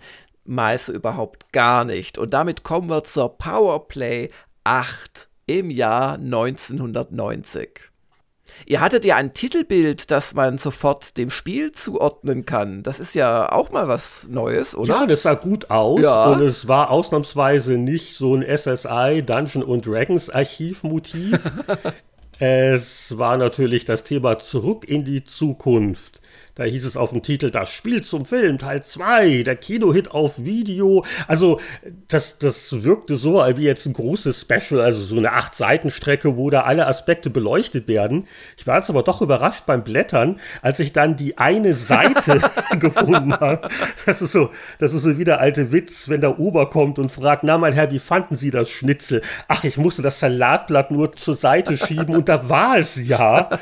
so 0.77 0.91
überhaupt 0.91 1.51
gar 1.51 1.83
nicht. 1.83 2.19
Und 2.19 2.35
damit 2.35 2.61
kommen 2.61 2.87
wir 2.87 3.03
zur 3.03 3.39
Powerplay 3.39 4.29
8 4.63 5.29
im 5.47 5.71
Jahr 5.71 6.19
1990. 6.19 7.89
Ihr 8.67 8.81
hattet 8.81 9.03
ja 9.03 9.15
ein 9.15 9.33
Titelbild, 9.33 10.11
das 10.11 10.35
man 10.35 10.59
sofort 10.59 11.17
dem 11.17 11.31
Spiel 11.31 11.71
zuordnen 11.71 12.45
kann. 12.45 12.83
Das 12.83 12.99
ist 12.99 13.15
ja 13.15 13.51
auch 13.51 13.71
mal 13.71 13.87
was 13.87 14.27
Neues, 14.29 14.75
oder? 14.75 14.93
Ja, 14.93 15.05
das 15.07 15.23
sah 15.23 15.33
gut 15.33 15.71
aus 15.71 16.01
ja. 16.01 16.25
und 16.25 16.41
es 16.41 16.67
war 16.67 16.91
ausnahmsweise 16.91 17.79
nicht 17.79 18.15
so 18.15 18.35
ein 18.35 18.43
SSI 18.43 19.23
Dungeon 19.25 19.63
und 19.63 19.87
Dragons 19.87 20.29
Archivmotiv. 20.29 21.39
es 22.39 23.17
war 23.17 23.37
natürlich 23.37 23.85
das 23.85 24.03
Thema 24.03 24.39
zurück 24.39 24.85
in 24.87 25.05
die 25.05 25.23
Zukunft. 25.23 26.21
Da 26.55 26.63
hieß 26.63 26.85
es 26.85 26.95
auf 26.95 27.11
dem 27.11 27.21
Titel 27.21 27.51
Das 27.51 27.69
Spiel 27.69 28.01
zum 28.01 28.25
Film, 28.25 28.57
Teil 28.57 28.83
2, 28.83 29.43
der 29.43 29.55
Kinohit 29.55 30.11
auf 30.11 30.43
Video. 30.43 31.03
Also, 31.27 31.59
das, 32.07 32.37
das 32.37 32.83
wirkte 32.83 33.17
so 33.17 33.35
wie 33.57 33.63
jetzt 33.63 33.85
ein 33.85 33.93
großes 33.93 34.41
Special, 34.41 34.81
also 34.81 35.01
so 35.01 35.17
eine 35.17 35.33
Acht-Seiten-Strecke, 35.33 36.37
wo 36.37 36.49
da 36.49 36.61
alle 36.61 36.87
Aspekte 36.87 37.29
beleuchtet 37.29 37.87
werden. 37.87 38.27
Ich 38.57 38.65
war 38.65 38.77
jetzt 38.77 38.89
aber 38.89 39.03
doch 39.03 39.21
überrascht 39.21 39.65
beim 39.65 39.83
Blättern, 39.83 40.39
als 40.61 40.79
ich 40.79 40.93
dann 40.93 41.17
die 41.17 41.37
eine 41.37 41.75
Seite 41.75 42.41
gefunden 42.79 43.33
habe. 43.33 43.69
Das 44.05 44.21
ist 44.21 44.31
so, 44.31 44.49
das 44.79 44.93
ist 44.93 45.03
so 45.03 45.17
wie 45.17 45.23
der 45.23 45.39
alte 45.39 45.71
Witz, 45.71 46.09
wenn 46.09 46.21
der 46.21 46.39
Ober 46.39 46.69
kommt 46.69 46.99
und 46.99 47.11
fragt, 47.11 47.43
na 47.43 47.57
mein 47.57 47.73
Herr, 47.73 47.91
wie 47.91 47.99
fanden 47.99 48.35
Sie 48.35 48.51
das 48.51 48.69
Schnitzel? 48.69 49.21
Ach, 49.47 49.63
ich 49.63 49.77
musste 49.77 50.01
das 50.01 50.19
Salatblatt 50.19 50.91
nur 50.91 51.13
zur 51.13 51.35
Seite 51.35 51.77
schieben 51.77 52.15
und 52.15 52.29
da 52.29 52.49
war 52.49 52.77
es 52.77 52.95
ja. 52.95 53.49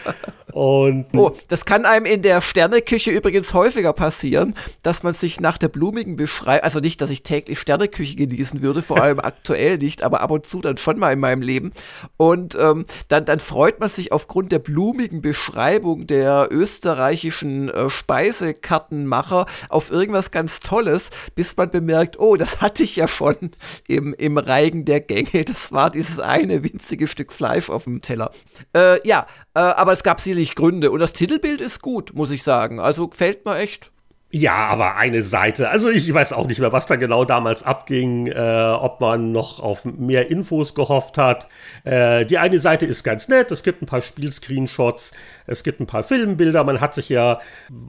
Und 0.54 1.08
oh, 1.16 1.32
das 1.48 1.66
kann 1.66 1.84
einem 1.84 2.06
in 2.06 2.22
der 2.22 2.40
Sterneküche 2.64 3.12
übrigens 3.12 3.54
häufiger 3.54 3.92
passieren, 3.92 4.56
dass 4.84 5.04
man 5.04 5.14
sich 5.14 5.42
nach 5.42 5.58
der 5.58 5.68
blumigen 5.68 6.16
Beschreibung, 6.16 6.64
also 6.64 6.80
nicht, 6.80 7.02
dass 7.02 7.10
ich 7.10 7.22
täglich 7.22 7.60
Sterneküche 7.60 8.16
genießen 8.16 8.62
würde, 8.62 8.82
vor 8.82 9.02
allem 9.02 9.20
aktuell 9.22 9.78
nicht, 9.80 10.02
aber 10.02 10.22
ab 10.22 10.32
und 10.32 10.46
zu 10.46 10.62
dann 10.62 10.78
schon 10.78 10.98
mal 10.98 11.12
in 11.12 11.20
meinem 11.20 11.42
Leben. 11.42 11.74
Und 12.16 12.56
ähm, 12.56 12.86
dann, 13.10 13.26
dann 13.26 13.42
freut 13.42 13.82
man 13.82 13.90
sich 13.90 14.14
aufgrund 14.14 14.54
der 14.54 14.60
blumigen 14.60 15.22
Beschreibung 15.22 16.08
der 16.08 16.48
österreichischen 16.52 17.68
äh, 17.68 17.90
Speisekartenmacher 17.90 19.46
auf 19.68 19.92
irgendwas 19.92 20.32
ganz 20.32 20.62
Tolles, 20.62 21.10
bis 21.36 21.58
man 21.58 21.70
bemerkt, 21.70 22.18
oh, 22.18 22.38
das 22.38 22.62
hatte 22.62 22.84
ich 22.84 22.96
ja 22.96 23.10
schon 23.10 23.52
im, 23.90 24.14
im 24.14 24.38
Reigen 24.38 24.86
der 24.86 25.02
Gänge. 25.02 25.44
Das 25.44 25.74
war 25.74 25.90
dieses 25.90 26.22
eine 26.22 26.64
winzige 26.64 27.10
Stück 27.10 27.34
Fleisch 27.34 27.70
auf 27.70 27.84
dem 27.84 28.02
Teller. 28.02 28.32
Äh, 28.74 29.06
ja, 29.06 29.28
äh, 29.54 29.60
aber 29.60 29.92
es 29.92 30.04
gab 30.04 30.22
sicherlich 30.22 30.56
Gründe. 30.56 30.92
Und 30.92 31.02
das 31.02 31.12
Titelbild 31.12 31.60
ist 31.60 31.82
gut, 31.82 32.14
muss 32.14 32.32
ich 32.32 32.42
sagen. 32.42 32.53
Also 32.80 33.08
gefällt 33.08 33.46
mir 33.46 33.58
echt. 33.58 33.92
Ja, 34.36 34.66
aber 34.66 34.96
eine 34.96 35.22
Seite. 35.22 35.70
Also 35.70 35.92
ich 35.92 36.12
weiß 36.12 36.34
auch 36.34 36.48
nicht 36.48 36.60
mehr, 36.60 36.72
was 36.72 36.88
da 36.88 36.96
genau 36.96 37.24
damals 37.24 37.62
abging, 37.62 38.26
äh, 38.26 38.76
ob 38.80 39.00
man 39.00 39.32
noch 39.32 39.60
auf 39.60 39.86
mehr 39.86 40.32
Infos 40.32 40.74
gehofft 40.74 41.20
hat. 41.20 41.48
Äh, 41.84 42.26
die 42.26 42.40
eine 42.40 42.58
Seite 42.58 42.88
ist 42.88 43.04
ganz 43.04 43.28
nett, 43.28 43.52
es 43.52 43.62
gibt 43.62 43.84
ein 43.84 43.86
paar 43.86 44.02
Spielscreenshots, 44.02 45.12
es 45.46 45.64
gibt 45.64 45.82
ein 45.82 45.86
paar 45.86 46.02
Filmbilder. 46.02 46.64
Man 46.64 46.82
hat 46.82 46.96
sich 46.96 47.10
ja 47.10 47.42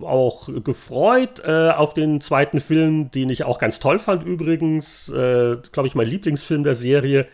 auch 0.03 0.51
gefreut 0.63 1.41
äh, 1.47 1.71
auf 1.71 1.95
den 1.95 2.21
zweiten 2.21 2.61
Film, 2.61 3.11
den 3.11 3.31
ich 3.31 3.45
auch 3.45 3.59
ganz 3.59 3.79
toll 3.79 3.99
fand 3.99 4.23
übrigens. 4.23 5.09
Äh, 5.09 5.57
Glaube 5.73 5.87
ich, 5.87 5.95
mein 5.95 6.09
Lieblingsfilm 6.09 6.63
der 6.63 6.75
Serie. 6.75 7.27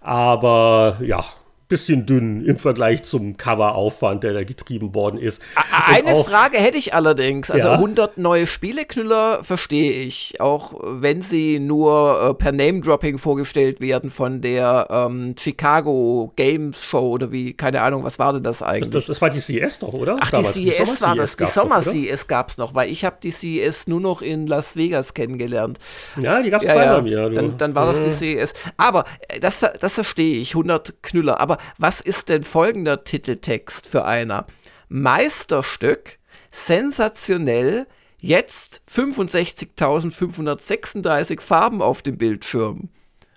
Aber 0.00 0.98
ja, 1.00 1.24
bisschen 1.72 2.04
dünn 2.04 2.44
im 2.44 2.58
Vergleich 2.58 3.02
zum 3.02 3.38
Coveraufwand, 3.38 4.22
der 4.24 4.34
da 4.34 4.44
getrieben 4.44 4.94
worden 4.94 5.18
ist. 5.18 5.40
Eine 5.86 6.12
auch, 6.12 6.28
Frage 6.28 6.58
hätte 6.58 6.76
ich 6.76 6.92
allerdings. 6.92 7.50
Also 7.50 7.68
ja? 7.68 7.74
100 7.74 8.18
neue 8.18 8.46
Spieleknüller 8.46 9.42
verstehe 9.42 10.02
ich, 10.02 10.38
auch 10.38 10.74
wenn 10.84 11.22
sie 11.22 11.58
nur 11.58 12.30
äh, 12.30 12.34
per 12.34 12.52
Name-Dropping 12.52 13.16
vorgestellt 13.16 13.80
werden 13.80 14.10
von 14.10 14.42
der 14.42 14.86
ähm, 14.90 15.34
Chicago 15.38 16.30
Games 16.36 16.78
Show 16.82 17.08
oder 17.08 17.32
wie, 17.32 17.54
keine 17.54 17.80
Ahnung, 17.80 18.04
was 18.04 18.18
war 18.18 18.34
denn 18.34 18.42
das 18.42 18.60
eigentlich? 18.60 18.90
Das, 18.90 19.06
das, 19.06 19.18
das 19.18 19.22
war 19.22 19.30
die 19.30 19.40
CS 19.40 19.78
doch, 19.78 19.94
oder? 19.94 20.18
Ach, 20.20 20.30
Damals. 20.30 20.52
die 20.52 20.68
CS 20.68 21.00
war 21.00 21.16
das, 21.16 21.36
die 21.38 21.46
Sommer-CS 21.46 22.26
gab 22.26 22.50
es 22.50 22.58
noch, 22.58 22.74
weil 22.74 22.90
ich 22.90 23.06
habe 23.06 23.16
die 23.22 23.30
CS 23.30 23.86
nur 23.86 24.00
noch 24.00 24.20
in 24.20 24.46
Las 24.46 24.76
Vegas 24.76 25.14
kennengelernt. 25.14 25.78
Ja, 26.20 26.42
die 26.42 26.50
gab 26.50 26.60
es 26.60 26.68
ja, 26.68 26.74
zweimal 26.74 27.08
ja. 27.08 27.28
mir. 27.28 27.34
Dann, 27.34 27.56
dann, 27.56 27.74
war 27.74 27.86
das 27.86 28.18
die 28.18 28.36
CS. 28.36 28.52
Aber 28.76 29.04
äh, 29.28 29.40
das, 29.40 29.60
das 29.60 29.94
verstehe 29.94 30.36
ich, 30.36 30.50
100 30.50 31.02
Knüller. 31.02 31.40
Aber 31.40 31.56
was 31.78 32.00
ist 32.00 32.28
denn 32.28 32.42
folgender 32.44 33.04
Titeltext 33.04 33.86
für 33.86 34.04
einer? 34.04 34.46
Meisterstück, 34.88 36.18
sensationell, 36.50 37.86
jetzt 38.20 38.82
65.536 38.90 41.40
Farben 41.40 41.80
auf 41.82 42.02
dem 42.02 42.18
Bildschirm. 42.18 42.88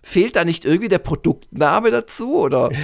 Fehlt 0.04 0.36
da 0.36 0.44
nicht 0.46 0.66
irgendwie 0.66 0.90
der 0.90 1.00
Produktname 1.00 1.92
dazu, 1.92 2.36
oder? 2.36 2.70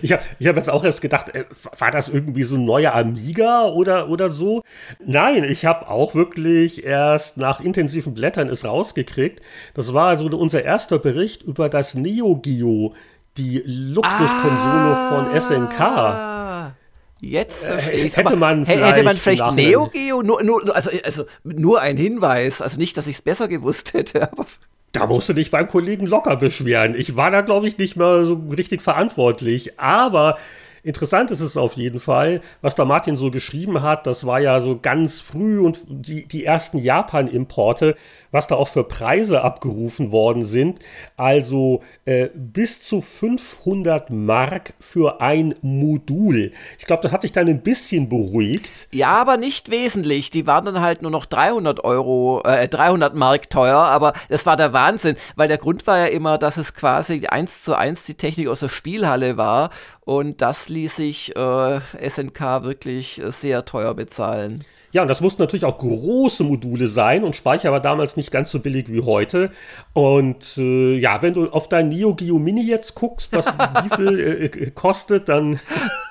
Ich 0.00 0.12
habe 0.12 0.22
ich 0.38 0.46
hab 0.46 0.56
jetzt 0.56 0.70
auch 0.70 0.84
erst 0.84 1.02
gedacht, 1.02 1.34
äh, 1.34 1.44
war 1.78 1.90
das 1.90 2.08
irgendwie 2.08 2.44
so 2.44 2.56
ein 2.56 2.64
neuer 2.64 2.94
Amiga 2.94 3.66
oder, 3.66 4.08
oder 4.08 4.30
so? 4.30 4.62
Nein, 5.04 5.44
ich 5.44 5.64
habe 5.64 5.88
auch 5.88 6.14
wirklich 6.14 6.84
erst 6.84 7.36
nach 7.36 7.60
intensiven 7.60 8.14
Blättern 8.14 8.48
es 8.48 8.64
rausgekriegt. 8.64 9.40
Das 9.74 9.92
war 9.92 10.08
also 10.08 10.26
unser 10.26 10.62
erster 10.62 10.98
Bericht 10.98 11.42
über 11.42 11.68
das 11.68 11.94
Neo 11.94 12.36
Geo 12.36 12.94
die 13.36 13.62
Luxuskonsole 13.64 14.96
ah, 14.96 15.08
von 15.08 15.40
SNK. 15.40 16.74
Jetzt 17.20 17.64
äh, 17.64 17.72
verstehe 17.72 18.04
ich. 18.04 18.16
Hätte 18.16 18.36
man 18.36 18.66
vielleicht, 18.66 18.84
hätte 18.84 19.02
man 19.04 19.16
vielleicht 19.16 19.52
Neo 19.52 19.88
Geo, 19.88 20.22
nur, 20.22 20.42
nur, 20.42 20.74
also, 20.74 20.90
also 21.04 21.24
nur 21.44 21.80
ein 21.80 21.96
Hinweis, 21.96 22.60
also 22.60 22.78
nicht, 22.78 22.96
dass 22.96 23.06
ich 23.06 23.16
es 23.16 23.22
besser 23.22 23.48
gewusst 23.48 23.94
hätte, 23.94 24.30
aber. 24.32 24.46
Da 24.90 25.06
musst 25.06 25.28
du 25.28 25.32
dich 25.32 25.50
beim 25.50 25.68
Kollegen 25.68 26.06
locker 26.06 26.36
beschweren. 26.36 26.94
Ich 26.94 27.16
war 27.16 27.30
da, 27.30 27.40
glaube 27.40 27.66
ich, 27.66 27.78
nicht 27.78 27.96
mehr 27.96 28.26
so 28.26 28.34
richtig 28.50 28.82
verantwortlich. 28.82 29.80
Aber 29.80 30.36
Interessant 30.84 31.30
ist 31.30 31.40
es 31.40 31.56
auf 31.56 31.74
jeden 31.74 32.00
Fall, 32.00 32.40
was 32.60 32.74
da 32.74 32.84
Martin 32.84 33.16
so 33.16 33.30
geschrieben 33.30 33.82
hat. 33.82 34.04
Das 34.04 34.26
war 34.26 34.40
ja 34.40 34.60
so 34.60 34.80
ganz 34.80 35.20
früh 35.20 35.60
und 35.60 35.78
die, 35.86 36.26
die 36.26 36.44
ersten 36.44 36.78
Japan-Importe, 36.78 37.94
was 38.32 38.48
da 38.48 38.56
auch 38.56 38.68
für 38.68 38.84
Preise 38.84 39.42
abgerufen 39.42 40.10
worden 40.10 40.44
sind. 40.44 40.80
Also 41.16 41.82
äh, 42.04 42.28
bis 42.34 42.82
zu 42.82 43.00
500 43.00 44.10
Mark 44.10 44.72
für 44.80 45.20
ein 45.20 45.54
Modul. 45.62 46.50
Ich 46.78 46.86
glaube, 46.86 47.02
das 47.02 47.12
hat 47.12 47.22
sich 47.22 47.32
dann 47.32 47.46
ein 47.46 47.62
bisschen 47.62 48.08
beruhigt. 48.08 48.72
Ja, 48.90 49.20
aber 49.20 49.36
nicht 49.36 49.70
wesentlich. 49.70 50.30
Die 50.30 50.46
waren 50.46 50.64
dann 50.64 50.80
halt 50.80 51.02
nur 51.02 51.10
noch 51.10 51.26
300 51.26 51.84
Euro, 51.84 52.42
äh, 52.44 52.66
300 52.66 53.14
Mark 53.14 53.50
teuer. 53.50 53.78
Aber 53.78 54.14
das 54.28 54.46
war 54.46 54.56
der 54.56 54.72
Wahnsinn, 54.72 55.16
weil 55.36 55.46
der 55.46 55.58
Grund 55.58 55.86
war 55.86 55.98
ja 55.98 56.06
immer, 56.06 56.38
dass 56.38 56.56
es 56.56 56.74
quasi 56.74 57.26
eins 57.26 57.62
zu 57.62 57.76
eins 57.76 58.04
die 58.04 58.14
Technik 58.14 58.48
aus 58.48 58.60
der 58.60 58.68
Spielhalle 58.68 59.36
war 59.36 59.70
und 60.04 60.42
das 60.42 60.68
ließ 60.68 60.96
sich 60.96 61.36
äh, 61.36 61.80
SNK 62.08 62.64
wirklich 62.64 63.22
äh, 63.22 63.30
sehr 63.30 63.64
teuer 63.64 63.94
bezahlen. 63.94 64.64
Ja, 64.92 65.02
und 65.02 65.08
das 65.08 65.22
mussten 65.22 65.40
natürlich 65.40 65.64
auch 65.64 65.78
große 65.78 66.44
Module 66.44 66.86
sein 66.86 67.24
und 67.24 67.34
Speicher 67.34 67.72
war 67.72 67.80
damals 67.80 68.16
nicht 68.16 68.30
ganz 68.30 68.50
so 68.50 68.60
billig 68.60 68.92
wie 68.92 69.00
heute. 69.00 69.50
Und 69.94 70.58
äh, 70.58 70.96
ja, 70.96 71.22
wenn 71.22 71.32
du 71.34 71.50
auf 71.50 71.68
dein 71.68 71.88
Neo 71.88 72.14
Geo 72.14 72.38
Mini 72.38 72.66
jetzt 72.66 72.94
guckst, 72.94 73.32
was 73.32 73.46
wie 73.46 73.96
viel 73.96 74.20
äh, 74.20 74.44
äh, 74.44 74.70
kostet, 74.70 75.28
dann. 75.30 75.60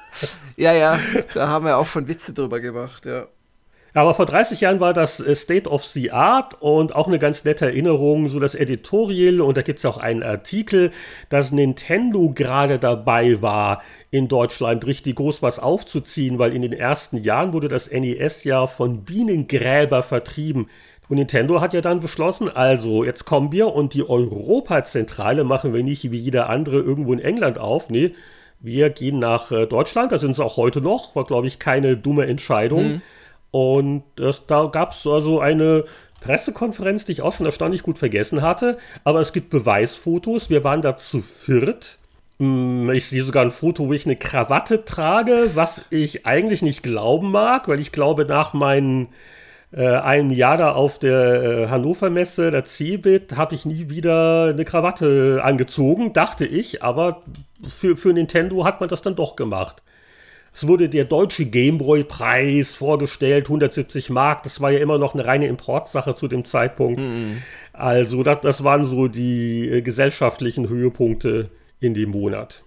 ja, 0.57 0.73
ja, 0.73 0.99
da 1.33 1.47
haben 1.47 1.65
wir 1.65 1.77
auch 1.77 1.85
schon 1.85 2.07
Witze 2.07 2.33
drüber 2.33 2.59
gemacht, 2.59 3.05
ja. 3.05 3.27
Aber 3.93 4.13
vor 4.13 4.25
30 4.25 4.61
Jahren 4.61 4.79
war 4.79 4.93
das 4.93 5.19
äh, 5.19 5.35
State 5.35 5.69
of 5.69 5.83
the 5.85 6.11
Art 6.11 6.61
und 6.61 6.95
auch 6.95 7.07
eine 7.07 7.19
ganz 7.19 7.43
nette 7.43 7.65
Erinnerung, 7.65 8.29
so 8.29 8.39
das 8.39 8.55
Editorial. 8.55 9.41
Und 9.41 9.57
da 9.57 9.61
gibt 9.61 9.79
es 9.79 9.85
auch 9.85 9.97
einen 9.97 10.23
Artikel, 10.23 10.91
dass 11.29 11.51
Nintendo 11.51 12.31
gerade 12.33 12.79
dabei 12.79 13.41
war, 13.41 13.81
in 14.09 14.27
Deutschland 14.27 14.85
richtig 14.85 15.17
groß 15.17 15.41
was 15.41 15.59
aufzuziehen, 15.59 16.39
weil 16.39 16.53
in 16.53 16.61
den 16.61 16.73
ersten 16.73 17.17
Jahren 17.17 17.53
wurde 17.53 17.67
das 17.67 17.91
NES 17.91 18.43
ja 18.45 18.67
von 18.67 19.03
Bienengräber 19.03 20.03
vertrieben. 20.03 20.69
Und 21.09 21.17
Nintendo 21.17 21.59
hat 21.59 21.73
ja 21.73 21.81
dann 21.81 21.99
beschlossen, 21.99 22.47
also 22.47 23.03
jetzt 23.03 23.25
kommen 23.25 23.51
wir 23.51 23.73
und 23.73 23.93
die 23.93 24.07
Europazentrale 24.07 25.43
machen 25.43 25.73
wir 25.73 25.83
nicht 25.83 26.09
wie 26.09 26.17
jeder 26.17 26.49
andere 26.49 26.79
irgendwo 26.79 27.11
in 27.11 27.19
England 27.19 27.57
auf. 27.57 27.89
Nee, 27.89 28.15
wir 28.61 28.89
gehen 28.89 29.19
nach 29.19 29.51
äh, 29.51 29.65
Deutschland, 29.65 30.13
da 30.13 30.17
sind 30.17 30.37
sie 30.37 30.45
auch 30.45 30.55
heute 30.55 30.79
noch, 30.79 31.13
war 31.13 31.25
glaube 31.25 31.47
ich 31.47 31.59
keine 31.59 31.97
dumme 31.97 32.27
Entscheidung. 32.27 32.83
Mhm 32.83 33.01
und 33.51 34.03
das, 34.15 34.47
da 34.47 34.65
gab 34.65 34.91
es 34.91 35.05
also 35.05 35.39
eine 35.39 35.83
Pressekonferenz, 36.21 37.05
die 37.05 37.13
ich 37.13 37.21
auch 37.21 37.33
schon 37.33 37.45
erstaunlich 37.45 37.83
gut 37.83 37.97
vergessen 37.99 38.41
hatte. 38.41 38.77
Aber 39.03 39.19
es 39.19 39.33
gibt 39.33 39.49
Beweisfotos. 39.49 40.49
Wir 40.49 40.63
waren 40.63 40.81
da 40.81 40.95
zu 40.95 41.21
viert. 41.21 41.97
Mm, 42.37 42.89
ich 42.91 43.07
sehe 43.07 43.23
sogar 43.23 43.43
ein 43.43 43.51
Foto, 43.51 43.87
wo 43.87 43.93
ich 43.93 44.05
eine 44.05 44.15
Krawatte 44.15 44.85
trage, 44.85 45.51
was 45.55 45.83
ich 45.89 46.25
eigentlich 46.25 46.61
nicht 46.61 46.83
glauben 46.83 47.31
mag, 47.31 47.67
weil 47.67 47.79
ich 47.79 47.91
glaube, 47.91 48.25
nach 48.25 48.53
meinen 48.53 49.09
äh, 49.73 49.85
einem 49.85 50.31
Jahr 50.31 50.57
da 50.57 50.71
auf 50.73 50.99
der 50.99 51.43
äh, 51.43 51.67
Hannover 51.69 52.09
Messe, 52.09 52.51
der 52.51 52.65
CeBIT, 52.65 53.35
habe 53.35 53.55
ich 53.55 53.65
nie 53.65 53.89
wieder 53.89 54.49
eine 54.49 54.65
Krawatte 54.65 55.41
angezogen, 55.43 56.13
dachte 56.13 56.45
ich, 56.45 56.83
aber 56.83 57.23
für, 57.67 57.97
für 57.97 58.13
Nintendo 58.13 58.65
hat 58.65 58.79
man 58.79 58.89
das 58.89 59.01
dann 59.01 59.15
doch 59.15 59.35
gemacht. 59.35 59.83
Es 60.53 60.67
wurde 60.67 60.89
der 60.89 61.05
deutsche 61.05 61.45
Gameboy-Preis 61.45 62.75
vorgestellt, 62.75 63.45
170 63.45 64.09
Mark. 64.09 64.43
Das 64.43 64.59
war 64.59 64.71
ja 64.71 64.79
immer 64.79 64.97
noch 64.97 65.13
eine 65.13 65.25
reine 65.25 65.47
Importsache 65.47 66.13
zu 66.13 66.27
dem 66.27 66.43
Zeitpunkt. 66.43 66.99
Mhm. 66.99 67.41
Also, 67.71 68.21
das, 68.23 68.41
das 68.41 68.63
waren 68.63 68.83
so 68.83 69.07
die 69.07 69.69
äh, 69.69 69.81
gesellschaftlichen 69.81 70.67
Höhepunkte 70.67 71.49
in 71.79 71.93
dem 71.93 72.11
Monat. 72.11 72.63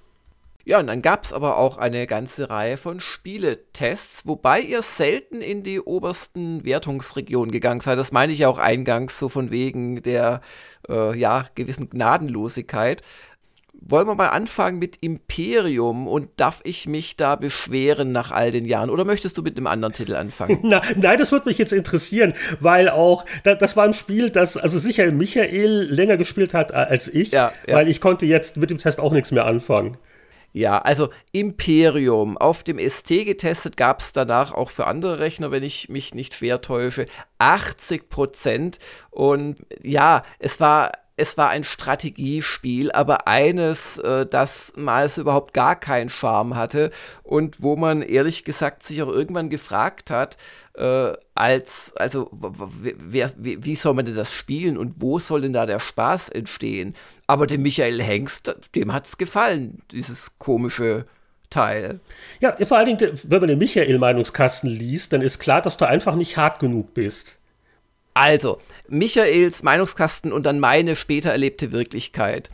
Ja, 0.66 0.81
und 0.81 0.86
dann 0.86 1.02
gab 1.02 1.24
es 1.24 1.35
aber 1.35 1.59
auch 1.59 1.77
eine 1.77 2.06
ganze 2.06 2.48
Reihe 2.48 2.78
von 2.78 2.98
Spieletests, 2.98 4.27
wobei 4.27 4.61
ihr 4.61 4.81
selten 4.81 5.43
in 5.43 5.62
die 5.62 5.78
obersten 5.78 6.65
Wertungsregionen 6.65 7.52
gegangen 7.52 7.81
seid. 7.81 7.98
Das 7.98 8.12
meine 8.12 8.32
ich 8.32 8.39
ja 8.39 8.48
auch 8.48 8.56
eingangs, 8.56 9.19
so 9.19 9.28
von 9.28 9.51
wegen 9.51 10.02
der 10.02 10.40
äh, 10.89 11.15
ja, 11.19 11.47
gewissen 11.55 11.90
Gnadenlosigkeit. 11.90 13.02
Wollen 13.86 14.06
wir 14.06 14.15
mal 14.15 14.28
anfangen 14.28 14.78
mit 14.78 14.97
Imperium 15.02 16.09
und 16.09 16.31
darf 16.36 16.61
ich 16.65 16.89
mich 16.89 17.16
da 17.16 17.36
beschweren 17.36 18.12
nach 18.12 18.31
all 18.31 18.51
den 18.51 18.65
Jahren? 18.65 18.89
Oder 18.89 19.05
möchtest 19.05 19.36
du 19.36 19.43
mit 19.43 19.59
einem 19.59 19.66
anderen 19.66 19.93
Titel 19.93 20.15
anfangen? 20.15 20.61
Na, 20.62 20.81
nein, 20.97 21.19
das 21.19 21.32
würde 21.32 21.48
mich 21.51 21.59
jetzt 21.59 21.73
interessieren, 21.74 22.32
weil 22.61 22.89
auch, 22.89 23.27
da, 23.43 23.55
das 23.55 23.77
war 23.77 23.85
ein 23.85 23.93
Spiel, 23.93 24.31
das 24.31 24.56
also 24.56 24.78
sicher 24.78 25.11
Michael 25.12 25.82
länger 25.90 26.16
gespielt 26.16 26.55
hat 26.55 26.73
als 26.73 27.09
ich, 27.09 27.32
ja, 27.32 27.52
ja. 27.69 27.77
weil 27.77 27.89
ich 27.89 28.01
konnte 28.01 28.24
jetzt 28.24 28.56
mit 28.56 28.70
dem 28.70 28.78
Test 28.78 29.01
auch 29.01 29.12
nichts 29.12 29.32
mehr 29.32 29.44
anfangen. 29.44 29.98
Ja, 30.55 30.78
also 30.78 31.11
Imperium. 31.32 32.39
Auf 32.39 32.62
dem 32.62 32.78
ST 32.78 33.09
getestet 33.09 33.77
gab 33.77 34.01
es 34.01 34.12
danach 34.12 34.52
auch 34.52 34.70
für 34.70 34.86
andere 34.86 35.19
Rechner, 35.19 35.51
wenn 35.51 35.65
ich 35.65 35.89
mich 35.89 36.15
nicht 36.15 36.32
schwer 36.32 36.62
täusche, 36.62 37.06
80 37.39 38.09
Prozent. 38.09 38.78
Und 39.11 39.56
ja, 39.82 40.23
es 40.39 40.61
war 40.61 40.93
es 41.16 41.38
war 41.38 41.50
ein 41.50 41.64
Strategiespiel, 41.64 42.90
aber 42.90 43.28
eines, 43.28 43.98
äh, 43.98 44.26
das 44.26 44.72
mal 44.76 45.08
so 45.08 45.20
überhaupt 45.20 45.54
gar 45.54 45.78
keinen 45.78 46.08
Charme 46.08 46.56
hatte 46.56 46.90
und 47.22 47.62
wo 47.62 47.76
man 47.76 48.02
ehrlich 48.02 48.44
gesagt 48.44 48.82
sich 48.82 49.02
auch 49.02 49.08
irgendwann 49.08 49.48
gefragt 49.48 50.10
hat, 50.10 50.36
äh, 50.76 51.12
als, 51.34 51.94
also, 51.96 52.28
wer, 52.32 53.30
wie 53.36 53.76
soll 53.76 53.94
man 53.94 54.06
denn 54.06 54.16
das 54.16 54.32
spielen 54.32 54.76
und 54.76 54.94
wo 54.98 55.20
soll 55.20 55.42
denn 55.42 55.52
da 55.52 55.66
der 55.66 55.78
Spaß 55.78 56.30
entstehen? 56.30 56.96
Aber 57.28 57.46
dem 57.46 57.62
Michael 57.62 58.02
Hengst, 58.02 58.56
dem 58.74 58.92
hat 58.92 59.06
es 59.06 59.16
gefallen, 59.16 59.82
dieses 59.92 60.36
komische 60.38 61.06
Teil. 61.48 62.00
Ja, 62.40 62.56
vor 62.66 62.78
allen 62.78 62.96
Dingen, 62.96 63.20
wenn 63.24 63.40
man 63.40 63.48
den 63.48 63.58
Michael-Meinungskasten 63.58 64.68
liest, 64.68 65.12
dann 65.12 65.20
ist 65.20 65.38
klar, 65.38 65.62
dass 65.62 65.76
du 65.76 65.86
einfach 65.86 66.16
nicht 66.16 66.36
hart 66.36 66.58
genug 66.58 66.92
bist. 66.94 67.38
Also, 68.14 68.60
Michaels 68.94 69.62
Meinungskasten 69.62 70.32
und 70.32 70.46
dann 70.46 70.60
meine 70.60 70.96
später 70.96 71.30
erlebte 71.30 71.72
Wirklichkeit. 71.72 72.50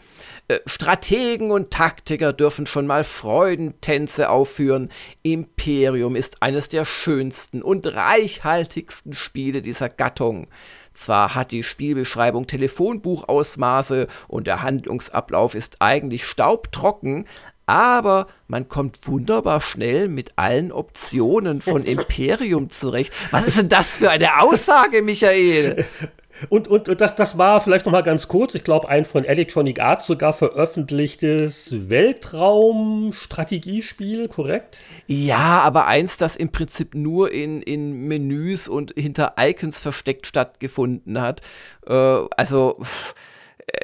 Äh, 0.48 0.58
Strategen 0.66 1.50
und 1.50 1.70
Taktiker 1.70 2.32
dürfen 2.32 2.66
schon 2.66 2.86
mal 2.86 3.04
Freudentänze 3.04 4.30
aufführen. 4.30 4.90
Imperium 5.22 6.16
ist 6.16 6.42
eines 6.42 6.68
der 6.68 6.84
schönsten 6.84 7.62
und 7.62 7.86
reichhaltigsten 7.86 9.14
Spiele 9.14 9.62
dieser 9.62 9.88
Gattung. 9.88 10.48
Zwar 10.92 11.34
hat 11.34 11.52
die 11.52 11.62
Spielbeschreibung 11.62 12.46
Telefonbuchausmaße 12.46 14.08
und 14.26 14.46
der 14.46 14.62
Handlungsablauf 14.62 15.54
ist 15.54 15.76
eigentlich 15.78 16.24
staubtrocken, 16.24 17.26
aber 17.66 18.26
man 18.48 18.68
kommt 18.68 19.06
wunderbar 19.06 19.60
schnell 19.60 20.08
mit 20.08 20.32
allen 20.34 20.72
Optionen 20.72 21.60
von 21.60 21.84
Imperium 21.84 22.70
zurecht. 22.70 23.12
Was 23.30 23.46
ist 23.46 23.58
denn 23.58 23.68
das 23.68 23.94
für 23.94 24.10
eine 24.10 24.40
Aussage, 24.40 25.02
Michael? 25.02 25.86
Und, 26.48 26.68
und, 26.68 26.88
und 26.88 27.00
das, 27.00 27.14
das 27.14 27.38
war 27.38 27.60
vielleicht 27.60 27.86
noch 27.86 27.92
mal 27.92 28.02
ganz 28.02 28.26
kurz, 28.28 28.54
ich 28.54 28.62
glaube, 28.64 28.88
ein 28.88 29.04
von 29.04 29.24
Electronic 29.24 29.80
Arts 29.80 30.06
sogar 30.06 30.32
veröffentlichtes 30.32 31.90
Weltraumstrategiespiel, 31.90 34.28
korrekt? 34.28 34.80
Ja, 35.06 35.60
aber 35.60 35.86
eins, 35.86 36.16
das 36.16 36.36
im 36.36 36.50
Prinzip 36.50 36.94
nur 36.94 37.30
in, 37.32 37.60
in 37.62 38.08
Menüs 38.08 38.68
und 38.68 38.94
hinter 38.96 39.34
Icons 39.38 39.80
versteckt 39.80 40.26
stattgefunden 40.26 41.20
hat. 41.20 41.42
Äh, 41.86 42.24
also. 42.36 42.78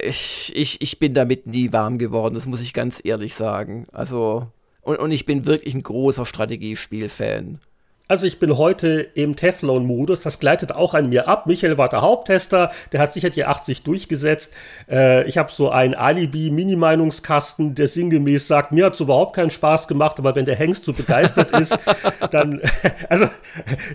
Ich, 0.02 0.50
ich, 0.56 0.80
ich 0.80 0.98
bin 0.98 1.14
damit 1.14 1.46
nie 1.46 1.72
warm 1.72 1.98
geworden, 1.98 2.34
das 2.34 2.46
muss 2.46 2.60
ich 2.60 2.74
ganz 2.74 3.00
ehrlich 3.04 3.36
sagen. 3.36 3.86
Also, 3.92 4.48
und, 4.82 4.98
und 4.98 5.12
ich 5.12 5.26
bin 5.26 5.46
wirklich 5.46 5.74
ein 5.74 5.84
großer 5.84 6.26
Strategiespiel-Fan. 6.26 7.60
Also 8.08 8.26
ich 8.28 8.38
bin 8.38 8.56
heute 8.56 9.00
im 9.14 9.34
Teflon-Modus, 9.34 10.20
das 10.20 10.38
gleitet 10.38 10.70
auch 10.70 10.94
an 10.94 11.08
mir 11.08 11.26
ab. 11.26 11.46
Michael 11.46 11.76
war 11.76 11.88
der 11.88 12.02
Haupttester, 12.02 12.70
der 12.92 13.00
hat 13.00 13.12
sicher 13.12 13.30
die 13.30 13.44
80 13.44 13.82
durchgesetzt. 13.82 14.52
Äh, 14.88 15.26
ich 15.26 15.38
habe 15.38 15.50
so 15.50 15.70
einen 15.70 15.96
Alibi-Mini-Meinungskasten, 15.96 17.74
der 17.74 17.88
sinngemäß 17.88 18.46
sagt, 18.46 18.70
mir 18.70 18.86
hat 18.86 18.94
es 18.94 19.00
überhaupt 19.00 19.34
keinen 19.34 19.50
Spaß 19.50 19.88
gemacht, 19.88 20.20
aber 20.20 20.36
wenn 20.36 20.44
der 20.44 20.54
Hengst 20.54 20.84
so 20.84 20.92
begeistert 20.92 21.50
ist, 21.50 21.76
dann, 22.30 22.60
also 23.08 23.28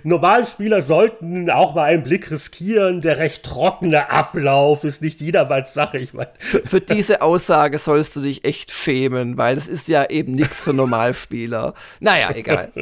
Normalspieler 0.03 0.81
sollten 0.81 1.49
auch 1.49 1.73
mal 1.73 1.85
einen 1.85 2.03
Blick 2.03 2.29
riskieren. 2.31 2.99
Der 2.99 3.17
recht 3.17 3.43
trockene 3.43 4.11
Ablauf 4.11 4.83
ist 4.83 5.01
nicht 5.01 5.21
jedermanns 5.21 5.73
Sache. 5.73 5.97
Ich 5.97 6.13
mein. 6.13 6.27
Für 6.39 6.81
diese 6.81 7.21
Aussage 7.21 7.77
sollst 7.77 8.17
du 8.17 8.21
dich 8.21 8.43
echt 8.43 8.71
schämen, 8.71 9.38
weil 9.38 9.55
das 9.55 9.69
ist 9.69 9.88
ja 9.88 10.09
eben 10.09 10.33
nichts 10.33 10.61
für 10.61 10.73
Normalspieler. 10.81 11.75
Naja, 12.01 12.31
egal. 12.35 12.73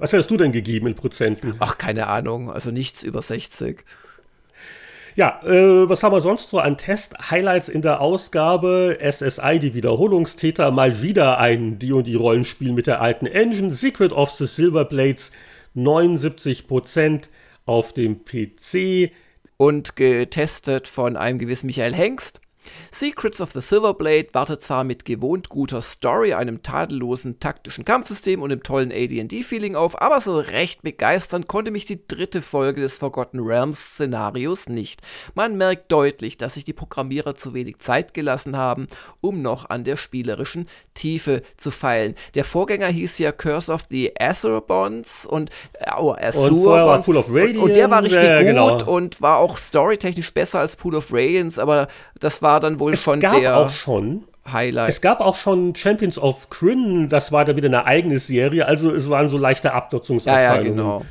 Was 0.00 0.14
hast 0.14 0.30
du 0.30 0.38
denn 0.38 0.50
gegeben 0.50 0.86
in 0.86 0.94
Prozenten? 0.94 1.54
Ach, 1.58 1.76
keine 1.76 2.06
Ahnung. 2.06 2.50
Also 2.50 2.70
nichts 2.70 3.02
über 3.02 3.20
60. 3.20 3.84
Ja, 5.14 5.40
äh, 5.44 5.88
was 5.88 6.02
haben 6.02 6.14
wir 6.14 6.22
sonst 6.22 6.48
so 6.48 6.58
an 6.58 6.78
Test-Highlights 6.78 7.68
in 7.68 7.82
der 7.82 8.00
Ausgabe? 8.00 8.98
SSI, 9.00 9.58
die 9.58 9.74
Wiederholungstäter, 9.74 10.70
mal 10.70 11.02
wieder 11.02 11.38
ein 11.38 11.78
D&D-Rollenspiel 11.78 12.72
mit 12.72 12.86
der 12.86 13.02
alten 13.02 13.26
Engine. 13.26 13.74
Secret 13.74 14.12
of 14.12 14.30
the 14.30 14.46
Silver 14.46 14.86
Blades, 14.86 15.32
79% 15.76 17.28
auf 17.66 17.92
dem 17.92 18.24
PC. 18.24 19.12
Und 19.58 19.96
getestet 19.96 20.88
von 20.88 21.18
einem 21.18 21.38
gewissen 21.38 21.66
Michael 21.66 21.94
Hengst. 21.94 22.40
Secrets 22.90 23.40
of 23.40 23.52
the 23.52 23.60
Silverblade 23.60 24.28
wartet 24.32 24.62
zwar 24.62 24.84
mit 24.84 25.04
gewohnt 25.04 25.48
guter 25.48 25.82
Story, 25.82 26.34
einem 26.34 26.62
tadellosen 26.62 27.40
taktischen 27.40 27.84
Kampfsystem 27.84 28.42
und 28.42 28.50
dem 28.50 28.62
tollen 28.62 28.92
AD&D-Feeling 28.92 29.76
auf, 29.76 30.00
aber 30.00 30.20
so 30.20 30.38
recht 30.38 30.82
begeistern 30.82 31.46
konnte 31.46 31.70
mich 31.70 31.84
die 31.84 32.06
dritte 32.06 32.42
Folge 32.42 32.80
des 32.80 32.98
Forgotten 32.98 33.40
Realms 33.40 33.94
Szenarios 33.94 34.68
nicht. 34.68 35.00
Man 35.34 35.56
merkt 35.56 35.90
deutlich, 35.92 36.36
dass 36.36 36.54
sich 36.54 36.64
die 36.64 36.72
Programmierer 36.72 37.34
zu 37.34 37.54
wenig 37.54 37.78
Zeit 37.78 38.14
gelassen 38.14 38.56
haben, 38.56 38.88
um 39.20 39.42
noch 39.42 39.70
an 39.70 39.84
der 39.84 39.96
spielerischen 39.96 40.68
Tiefe 40.94 41.42
zu 41.56 41.70
feilen. 41.70 42.14
Der 42.34 42.44
Vorgänger 42.44 42.88
hieß 42.88 43.18
ja 43.18 43.32
Curse 43.32 43.72
of 43.72 43.82
the 43.88 44.12
Azurbons 44.18 45.26
und 45.26 45.50
äh, 45.74 45.90
oh, 45.98 46.12
Azurbons 46.12 47.08
und, 47.08 47.16
und, 47.16 47.56
und, 47.56 47.76
der 47.76 47.90
war 47.90 48.02
richtig 48.02 48.18
äh, 48.18 48.44
genau. 48.44 48.72
gut 48.72 48.86
und 48.86 49.22
war 49.22 49.38
auch 49.38 49.56
storytechnisch 49.56 50.32
besser 50.32 50.60
als 50.60 50.76
Pool 50.76 50.94
of 50.94 51.12
Radiance, 51.12 51.60
aber 51.60 51.88
das 52.18 52.42
war 52.42 52.59
dann 52.60 52.78
wohl 52.78 52.92
es 52.92 53.00
von 53.00 53.20
gab 53.20 53.38
der 53.38 53.56
auch 53.56 53.68
schon 53.68 54.24
Highlight. 54.50 54.88
Es 54.88 55.00
gab 55.00 55.20
auch 55.20 55.36
schon 55.36 55.74
Champions 55.74 56.18
of 56.18 56.50
Kryn, 56.50 57.08
das 57.08 57.32
war 57.32 57.44
da 57.44 57.56
wieder 57.56 57.68
eine 57.68 57.84
eigene 57.84 58.18
Serie, 58.18 58.66
also 58.66 58.90
es 58.90 59.08
waren 59.10 59.28
so 59.28 59.38
leichte 59.38 59.72
Abnutzungserscheinungen. 59.72 60.78
Ja, 60.78 60.82
ja, 60.82 60.98
genau. 60.98 61.04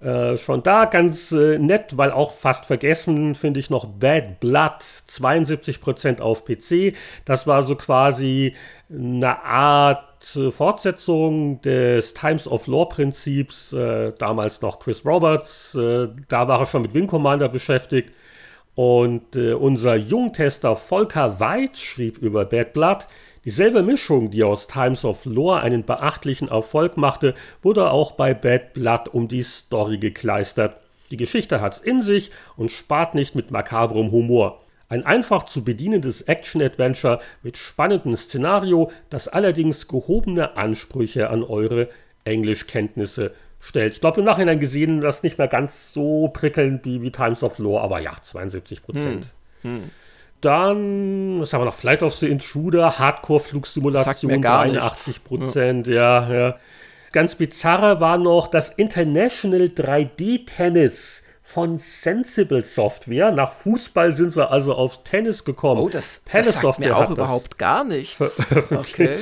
Äh, 0.00 0.36
schon 0.36 0.62
da 0.62 0.84
ganz 0.84 1.32
äh, 1.32 1.58
nett, 1.58 1.96
weil 1.96 2.12
auch 2.12 2.32
fast 2.32 2.66
vergessen, 2.66 3.34
finde 3.34 3.58
ich 3.58 3.68
noch 3.68 3.84
Bad 3.84 4.38
Blood, 4.38 4.84
72% 5.08 6.20
auf 6.20 6.44
PC. 6.44 6.94
Das 7.24 7.48
war 7.48 7.64
so 7.64 7.74
quasi 7.74 8.54
eine 8.88 9.42
Art 9.42 10.36
äh, 10.36 10.52
Fortsetzung 10.52 11.60
des 11.62 12.14
Times 12.14 12.46
of 12.46 12.68
Law 12.68 12.84
Prinzips, 12.84 13.72
äh, 13.72 14.12
damals 14.16 14.62
noch 14.62 14.78
Chris 14.78 15.04
Roberts, 15.04 15.74
äh, 15.74 16.08
da 16.28 16.46
war 16.46 16.60
er 16.60 16.66
schon 16.66 16.82
mit 16.82 16.94
Wing 16.94 17.08
Commander 17.08 17.48
beschäftigt 17.48 18.12
und 18.78 19.34
äh, 19.34 19.54
unser 19.54 19.96
Jungtester 19.96 20.76
Volker 20.76 21.40
Weitz 21.40 21.80
schrieb 21.80 22.18
über 22.18 22.44
Bad 22.44 22.74
Blood, 22.74 23.08
dieselbe 23.44 23.82
Mischung, 23.82 24.30
die 24.30 24.44
aus 24.44 24.68
Times 24.68 25.04
of 25.04 25.24
Lore 25.24 25.62
einen 25.62 25.84
beachtlichen 25.84 26.46
Erfolg 26.46 26.96
machte, 26.96 27.34
wurde 27.60 27.90
auch 27.90 28.12
bei 28.12 28.34
Bad 28.34 28.74
Blood 28.74 29.08
um 29.08 29.26
die 29.26 29.42
Story 29.42 29.98
gekleistert. 29.98 30.76
Die 31.10 31.16
Geschichte 31.16 31.60
hat's 31.60 31.80
in 31.80 32.02
sich 32.02 32.30
und 32.56 32.70
spart 32.70 33.16
nicht 33.16 33.34
mit 33.34 33.50
makabrem 33.50 34.12
Humor. 34.12 34.60
Ein 34.88 35.04
einfach 35.04 35.42
zu 35.42 35.64
bedienendes 35.64 36.22
Action-Adventure 36.22 37.18
mit 37.42 37.56
spannendem 37.56 38.14
Szenario, 38.14 38.92
das 39.10 39.26
allerdings 39.26 39.88
gehobene 39.88 40.56
Ansprüche 40.56 41.30
an 41.30 41.42
eure 41.42 41.88
Englischkenntnisse 42.22 43.32
stellt. 43.60 43.94
Ich 43.94 44.00
glaube, 44.00 44.20
im 44.20 44.26
Nachhinein 44.26 44.60
gesehen, 44.60 45.00
das 45.00 45.22
nicht 45.22 45.38
mehr 45.38 45.48
ganz 45.48 45.92
so 45.92 46.28
prickelnd 46.28 46.84
wie, 46.84 47.02
wie 47.02 47.10
Times 47.10 47.42
of 47.42 47.58
Lore, 47.58 47.82
aber 47.82 48.00
ja, 48.00 48.12
72 48.20 48.82
Prozent. 48.82 49.32
Hm. 49.62 49.82
Hm. 49.82 49.90
Dann, 50.40 51.40
was 51.40 51.52
haben 51.52 51.62
wir 51.62 51.64
noch? 51.66 51.74
Flight 51.74 52.02
of 52.02 52.14
the 52.14 52.28
Intruder, 52.28 52.98
Hardcore-Flugsimulation, 52.98 54.40
83 54.40 55.24
Prozent, 55.24 55.86
ja. 55.88 56.28
ja, 56.28 56.34
ja. 56.34 56.56
Ganz 57.10 57.34
bizarre 57.34 58.00
war 58.00 58.18
noch 58.18 58.48
das 58.48 58.70
International 58.70 59.62
3D-Tennis 59.62 61.22
von 61.42 61.78
Sensible 61.78 62.62
Software. 62.62 63.32
Nach 63.32 63.52
Fußball 63.52 64.12
sind 64.12 64.30
sie 64.30 64.48
also 64.48 64.74
auf 64.74 65.02
Tennis 65.02 65.44
gekommen. 65.44 65.80
Oh, 65.80 65.88
das, 65.88 66.22
Palace 66.24 66.46
das 66.46 66.60
sagt 66.60 66.78
mir 66.78 66.96
auch 66.96 67.10
überhaupt 67.10 67.58
gar 67.58 67.84
nichts. 67.84 68.18
Okay. 68.70 69.18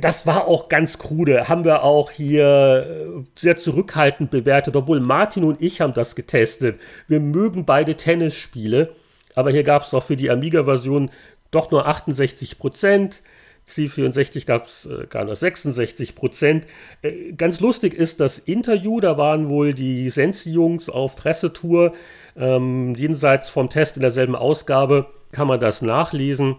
Das 0.00 0.26
war 0.26 0.46
auch 0.46 0.68
ganz 0.68 0.98
krude. 0.98 1.48
Haben 1.48 1.64
wir 1.64 1.82
auch 1.82 2.10
hier 2.10 2.86
äh, 2.88 3.22
sehr 3.34 3.56
zurückhaltend 3.56 4.30
bewertet, 4.30 4.76
obwohl 4.76 5.00
Martin 5.00 5.44
und 5.44 5.60
ich 5.60 5.80
haben 5.80 5.92
das 5.92 6.14
getestet. 6.14 6.80
Wir 7.06 7.20
mögen 7.20 7.64
beide 7.64 7.96
Tennisspiele, 7.96 8.94
aber 9.34 9.50
hier 9.50 9.62
gab 9.62 9.82
es 9.82 9.92
auch 9.92 10.02
für 10.02 10.16
die 10.16 10.30
Amiga-Version 10.30 11.10
doch 11.50 11.70
nur 11.70 11.86
68 11.86 12.58
Prozent. 12.58 13.22
C64 13.66 14.46
gab 14.46 14.66
es 14.66 14.86
äh, 14.86 15.06
gar 15.08 15.24
nur 15.24 15.36
66 15.36 16.14
Prozent. 16.14 16.66
Äh, 17.02 17.32
ganz 17.32 17.60
lustig 17.60 17.94
ist 17.94 18.20
das 18.20 18.38
Interview, 18.38 19.00
da 19.00 19.18
waren 19.18 19.50
wohl 19.50 19.74
die 19.74 20.10
Sensi-Jungs 20.10 20.90
auf 20.90 21.16
Pressetour. 21.16 21.94
Ähm, 22.36 22.94
jenseits 22.94 23.48
vom 23.48 23.70
Test 23.70 23.96
in 23.96 24.02
derselben 24.02 24.36
Ausgabe 24.36 25.06
kann 25.32 25.48
man 25.48 25.60
das 25.60 25.82
nachlesen. 25.82 26.56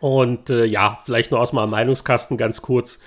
Und 0.00 0.50
äh, 0.50 0.64
ja, 0.64 1.00
vielleicht 1.04 1.30
nur 1.30 1.40
aus 1.40 1.52
meinem 1.52 1.70
Meinungskasten 1.70 2.36
ganz 2.36 2.62
kurz. 2.62 2.98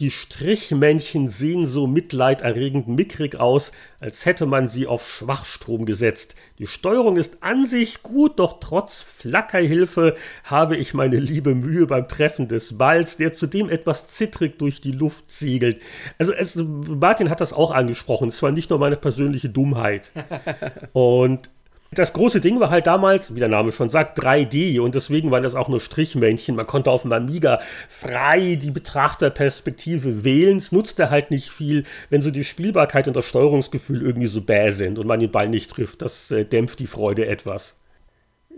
Die 0.00 0.12
Strichmännchen 0.12 1.26
sehen 1.26 1.66
so 1.66 1.88
mitleiderregend 1.88 2.86
mickrig 2.86 3.40
aus, 3.40 3.72
als 3.98 4.24
hätte 4.26 4.46
man 4.46 4.68
sie 4.68 4.86
auf 4.86 5.04
Schwachstrom 5.04 5.86
gesetzt. 5.86 6.36
Die 6.60 6.68
Steuerung 6.68 7.16
ist 7.16 7.42
an 7.42 7.64
sich 7.64 8.04
gut, 8.04 8.38
doch 8.38 8.60
trotz 8.60 9.00
Flackerhilfe 9.00 10.14
habe 10.44 10.76
ich 10.76 10.94
meine 10.94 11.16
liebe 11.16 11.56
Mühe 11.56 11.88
beim 11.88 12.06
Treffen 12.06 12.46
des 12.46 12.78
Balls, 12.78 13.16
der 13.16 13.32
zudem 13.32 13.68
etwas 13.68 14.06
zittrig 14.06 14.56
durch 14.60 14.80
die 14.80 14.92
Luft 14.92 15.32
siegelt. 15.32 15.82
Also 16.16 16.32
es, 16.32 16.54
Martin 16.54 17.28
hat 17.28 17.40
das 17.40 17.52
auch 17.52 17.72
angesprochen, 17.72 18.28
es 18.28 18.40
war 18.40 18.52
nicht 18.52 18.70
nur 18.70 18.78
meine 18.78 18.96
persönliche 18.96 19.48
Dummheit. 19.48 20.12
Und 20.92 21.50
das 21.90 22.12
große 22.12 22.40
Ding 22.40 22.60
war 22.60 22.68
halt 22.68 22.86
damals, 22.86 23.34
wie 23.34 23.38
der 23.38 23.48
Name 23.48 23.72
schon 23.72 23.88
sagt, 23.88 24.18
3D 24.18 24.78
und 24.80 24.94
deswegen 24.94 25.30
waren 25.30 25.42
das 25.42 25.54
auch 25.54 25.68
nur 25.68 25.80
Strichmännchen. 25.80 26.54
Man 26.54 26.66
konnte 26.66 26.90
auf 26.90 27.02
dem 27.02 27.12
Amiga 27.12 27.60
frei 27.88 28.58
die 28.60 28.70
Betrachterperspektive 28.70 30.22
wählen. 30.22 30.58
Es 30.58 30.70
nutzte 30.70 31.08
halt 31.08 31.30
nicht 31.30 31.50
viel, 31.50 31.84
wenn 32.10 32.20
so 32.20 32.30
die 32.30 32.44
Spielbarkeit 32.44 33.08
und 33.08 33.16
das 33.16 33.24
Steuerungsgefühl 33.24 34.02
irgendwie 34.02 34.26
so 34.26 34.42
bäh 34.42 34.70
sind 34.70 34.98
und 34.98 35.06
man 35.06 35.20
den 35.20 35.30
Ball 35.30 35.48
nicht 35.48 35.70
trifft. 35.70 36.02
Das 36.02 36.30
äh, 36.30 36.44
dämpft 36.44 36.78
die 36.78 36.86
Freude 36.86 37.26
etwas. 37.26 37.78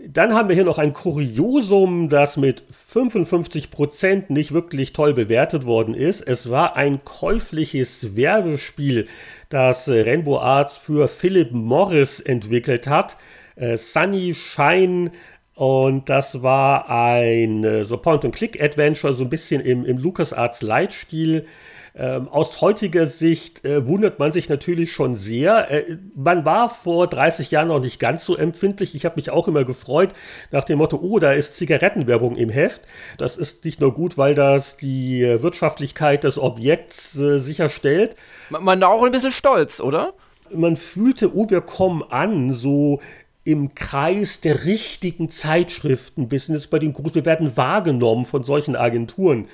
Dann 0.07 0.33
haben 0.33 0.49
wir 0.49 0.55
hier 0.55 0.65
noch 0.65 0.79
ein 0.79 0.93
Kuriosum, 0.93 2.09
das 2.09 2.35
mit 2.35 2.63
55% 2.71 4.25
nicht 4.29 4.51
wirklich 4.51 4.93
toll 4.93 5.13
bewertet 5.13 5.65
worden 5.65 5.93
ist. 5.93 6.21
Es 6.21 6.49
war 6.49 6.75
ein 6.75 7.05
käufliches 7.05 8.15
Werbespiel, 8.15 9.07
das 9.51 9.87
Rainbow 9.87 10.39
Arts 10.39 10.77
für 10.77 11.07
Philip 11.07 11.51
Morris 11.51 12.19
entwickelt 12.19 12.87
hat. 12.87 13.17
Äh, 13.55 13.77
Sunny 13.77 14.33
Shine 14.33 15.11
und 15.55 16.09
das 16.09 16.41
war 16.41 16.89
ein 16.89 17.63
äh, 17.63 17.85
so 17.85 17.97
Point-and-Click-Adventure, 17.97 19.13
so 19.13 19.23
ein 19.23 19.29
bisschen 19.29 19.61
im, 19.61 19.85
im 19.85 19.97
LucasArts-Light-Stil. 19.97 21.45
Ähm, 21.93 22.29
aus 22.29 22.61
heutiger 22.61 23.05
Sicht 23.05 23.65
äh, 23.65 23.85
wundert 23.85 24.17
man 24.17 24.31
sich 24.31 24.47
natürlich 24.47 24.93
schon 24.93 25.15
sehr. 25.15 25.69
Äh, 25.69 25.97
man 26.15 26.45
war 26.45 26.69
vor 26.69 27.07
30 27.07 27.51
Jahren 27.51 27.67
noch 27.67 27.81
nicht 27.81 27.99
ganz 27.99 28.25
so 28.25 28.37
empfindlich. 28.37 28.95
Ich 28.95 29.03
habe 29.03 29.17
mich 29.17 29.29
auch 29.29 29.47
immer 29.49 29.65
gefreut 29.65 30.13
nach 30.51 30.63
dem 30.63 30.77
Motto, 30.77 30.97
oh, 31.01 31.19
da 31.19 31.33
ist 31.33 31.57
Zigarettenwerbung 31.57 32.37
im 32.37 32.49
Heft. 32.49 32.81
Das 33.17 33.37
ist 33.37 33.65
nicht 33.65 33.81
nur 33.81 33.93
gut, 33.93 34.17
weil 34.17 34.35
das 34.35 34.77
die 34.77 35.21
Wirtschaftlichkeit 35.21 36.23
des 36.23 36.37
Objekts 36.37 37.17
äh, 37.17 37.39
sicherstellt. 37.39 38.15
Man 38.49 38.79
war 38.79 38.89
auch 38.89 39.03
ein 39.03 39.11
bisschen 39.11 39.33
stolz, 39.33 39.81
oder? 39.81 40.13
Man 40.53 40.77
fühlte, 40.77 41.35
oh, 41.35 41.49
wir 41.49 41.61
kommen 41.61 42.03
an, 42.09 42.53
so 42.53 43.01
im 43.43 43.73
Kreis 43.73 44.39
der 44.39 44.65
richtigen 44.65 45.29
Zeitschriften, 45.29 46.29
bis 46.29 46.47
jetzt 46.47 46.69
bei 46.69 46.79
den 46.79 46.93
Gruppen, 46.93 47.15
wir 47.15 47.25
werden 47.25 47.57
wahrgenommen 47.57 48.25
von 48.25 48.43
solchen 48.43 48.75
Agenturen. 48.75 49.47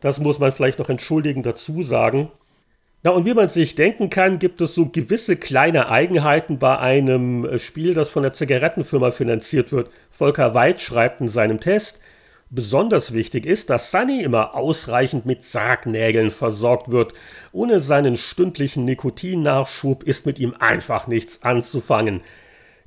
Das 0.00 0.20
muss 0.20 0.38
man 0.38 0.52
vielleicht 0.52 0.78
noch 0.78 0.88
entschuldigen 0.88 1.42
dazu 1.42 1.82
sagen. 1.82 2.30
Na, 3.02 3.10
und 3.10 3.26
wie 3.26 3.34
man 3.34 3.48
sich 3.48 3.74
denken 3.74 4.10
kann, 4.10 4.38
gibt 4.38 4.60
es 4.60 4.74
so 4.74 4.86
gewisse 4.86 5.36
kleine 5.36 5.88
Eigenheiten 5.88 6.58
bei 6.58 6.78
einem 6.78 7.44
äh, 7.44 7.58
Spiel, 7.58 7.94
das 7.94 8.08
von 8.08 8.24
der 8.24 8.32
Zigarettenfirma 8.32 9.12
finanziert 9.12 9.70
wird. 9.70 9.90
Volker 10.10 10.54
Weid 10.54 10.80
schreibt 10.80 11.20
in 11.20 11.28
seinem 11.28 11.60
Test, 11.60 12.00
Besonders 12.50 13.12
wichtig 13.12 13.44
ist, 13.44 13.68
dass 13.68 13.90
Sunny 13.90 14.22
immer 14.22 14.54
ausreichend 14.54 15.26
mit 15.26 15.42
Sargnägeln 15.42 16.30
versorgt 16.30 16.90
wird. 16.90 17.12
Ohne 17.52 17.80
seinen 17.80 18.16
stündlichen 18.16 18.86
Nikotinnachschub 18.86 20.02
ist 20.02 20.24
mit 20.24 20.38
ihm 20.38 20.54
einfach 20.58 21.08
nichts 21.08 21.42
anzufangen. 21.42 22.22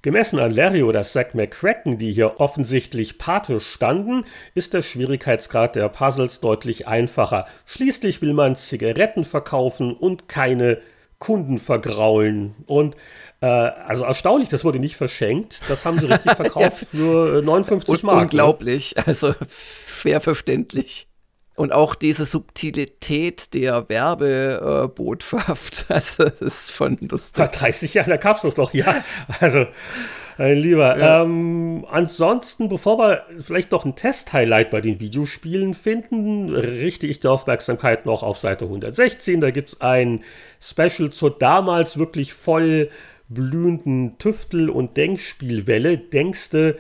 Gemessen 0.02 0.40
an 0.40 0.52
Larry 0.52 0.82
oder 0.82 1.03
Zack 1.03 1.36
McCracken, 1.36 1.99
die 1.99 2.11
hier 2.11 2.40
offensichtlich 2.40 3.19
Pate 3.19 3.60
standen, 3.60 4.26
ist 4.56 4.73
der 4.73 4.82
Schwierigkeitsgrad 4.82 5.76
der 5.76 5.90
Puzzles 5.90 6.40
deutlich 6.40 6.88
einfacher. 6.88 7.45
Schließlich 7.65 8.22
will 8.22 8.34
man 8.34 8.56
Zigaretten 8.56 9.26
verkaufen 9.26 9.94
und 9.94 10.28
keine 10.28 10.82
Kunden 11.19 11.60
vergraulen. 11.60 12.56
Und 12.65 12.95
äh, 13.41 13.45
also 13.45 14.03
erstaunlich, 14.03 14.49
das 14.49 14.65
wurde 14.65 14.80
nicht 14.80 14.95
verschenkt. 14.95 15.60
Das 15.68 15.86
haben 15.86 15.99
sie 15.99 16.07
richtig 16.07 16.32
verkauft 16.36 16.88
für 16.88 17.44
59 17.44 18.02
äh, 18.02 18.06
Mark. 18.06 18.18
Ne? 18.18 18.22
Unglaublich, 18.23 18.95
also 19.06 19.36
schwer 19.86 20.19
verständlich. 20.19 21.11
Und 21.62 21.72
auch 21.74 21.94
diese 21.94 22.26
Subtilität 22.26 23.54
der 23.54 23.88
Werbebotschaft, 23.88 25.86
also 25.90 26.24
das 26.24 26.42
ist 26.42 26.72
schon 26.72 26.98
lustig. 27.02 27.36
Vor 27.36 27.50
30 27.50 27.94
Jahren, 27.94 28.10
da 28.10 28.18
gab 28.18 28.38
es 28.38 28.42
das 28.42 28.56
doch, 28.56 28.74
ja. 28.74 29.04
Also, 29.40 29.68
mein 30.40 30.58
Lieber. 30.58 30.98
Ja. 30.98 31.22
Ähm, 31.22 31.86
ansonsten, 31.88 32.68
bevor 32.68 32.98
wir 32.98 33.26
vielleicht 33.40 33.72
noch 33.72 33.86
ein 33.86 33.96
Test-Highlight 33.96 34.72
bei 34.72 34.82
den 34.82 35.00
Videospielen 35.00 35.76
finden, 35.76 36.50
richte 36.50 37.06
ich 37.06 37.20
die 37.20 37.28
Aufmerksamkeit 37.28 38.08
noch 38.08 38.24
auf 38.24 38.40
Seite 38.40 38.66
116. 38.66 39.40
Da 39.40 39.52
gibt 39.52 39.70
es 39.70 39.82
ein 39.82 40.24
Special 40.60 41.12
zur 41.12 41.38
damals 41.38 42.00
wirklich 42.00 42.34
voll 42.34 42.90
blühenden 43.30 44.18
Tüftel- 44.18 44.72
und 44.72 44.98
Denkspielwelle. 44.98 46.00
Denkste 46.00 46.80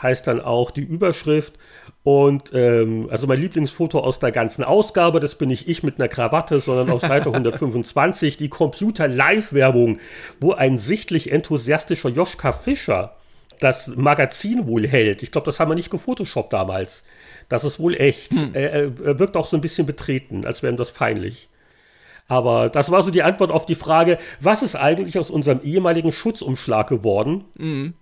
heißt 0.00 0.26
dann 0.26 0.40
auch 0.40 0.70
die 0.70 0.82
Überschrift. 0.82 1.54
Und 2.02 2.52
ähm, 2.54 3.08
also 3.10 3.26
mein 3.26 3.40
Lieblingsfoto 3.40 4.00
aus 4.00 4.18
der 4.18 4.32
ganzen 4.32 4.64
Ausgabe, 4.64 5.20
das 5.20 5.34
bin 5.34 5.48
nicht 5.48 5.68
ich 5.68 5.82
mit 5.82 5.98
einer 5.98 6.08
Krawatte, 6.08 6.60
sondern 6.60 6.90
auf 6.90 7.02
Seite 7.02 7.28
125 7.32 8.36
die 8.36 8.48
Computer-Live-Werbung, 8.48 9.98
wo 10.40 10.52
ein 10.52 10.78
sichtlich 10.78 11.30
enthusiastischer 11.30 12.08
Joschka 12.08 12.52
Fischer 12.52 13.16
das 13.60 13.88
Magazin 13.94 14.66
wohl 14.66 14.86
hält. 14.86 15.22
Ich 15.22 15.30
glaube, 15.30 15.44
das 15.44 15.60
haben 15.60 15.70
wir 15.70 15.74
nicht 15.74 15.90
gefotoshoppt 15.90 16.52
damals. 16.52 17.04
Das 17.48 17.64
ist 17.64 17.78
wohl 17.78 17.94
echt. 17.94 18.32
Hm. 18.32 18.54
Er, 18.54 19.18
wirkt 19.18 19.36
auch 19.36 19.46
so 19.46 19.56
ein 19.56 19.60
bisschen 19.60 19.86
betreten, 19.86 20.46
als 20.46 20.62
wäre 20.62 20.72
ihm 20.72 20.78
das 20.78 20.92
peinlich. 20.92 21.50
Aber 22.26 22.68
das 22.68 22.90
war 22.90 23.02
so 23.02 23.10
die 23.10 23.24
Antwort 23.24 23.50
auf 23.50 23.66
die 23.66 23.74
Frage, 23.74 24.16
was 24.40 24.62
ist 24.62 24.76
eigentlich 24.76 25.18
aus 25.18 25.30
unserem 25.30 25.60
ehemaligen 25.62 26.12
Schutzumschlag 26.12 26.88
geworden? 26.88 27.44
Mhm. 27.56 27.94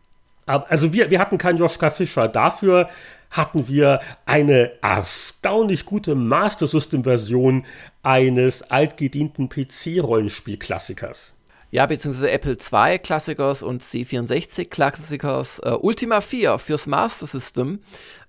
Also 0.48 0.92
wir, 0.92 1.10
wir 1.10 1.18
hatten 1.18 1.38
keinen 1.38 1.58
Joschka 1.58 1.90
Fischer. 1.90 2.28
Dafür 2.28 2.88
hatten 3.30 3.68
wir 3.68 4.00
eine 4.24 4.72
erstaunlich 4.82 5.84
gute 5.84 6.14
Master 6.14 6.66
System 6.66 7.04
Version 7.04 7.66
eines 8.02 8.62
altgedienten 8.70 9.48
PC-Rollenspiel-Klassikers. 9.48 11.34
Ja, 11.70 11.84
beziehungsweise 11.84 12.30
Apple 12.30 12.56
II 12.56 12.98
Klassikers 12.98 13.62
und 13.62 13.82
C64 13.82 14.70
Klassikers. 14.70 15.58
Äh, 15.58 15.72
Ultima 15.72 16.22
4 16.22 16.58
fürs 16.58 16.86
Master 16.86 17.26
System. 17.26 17.80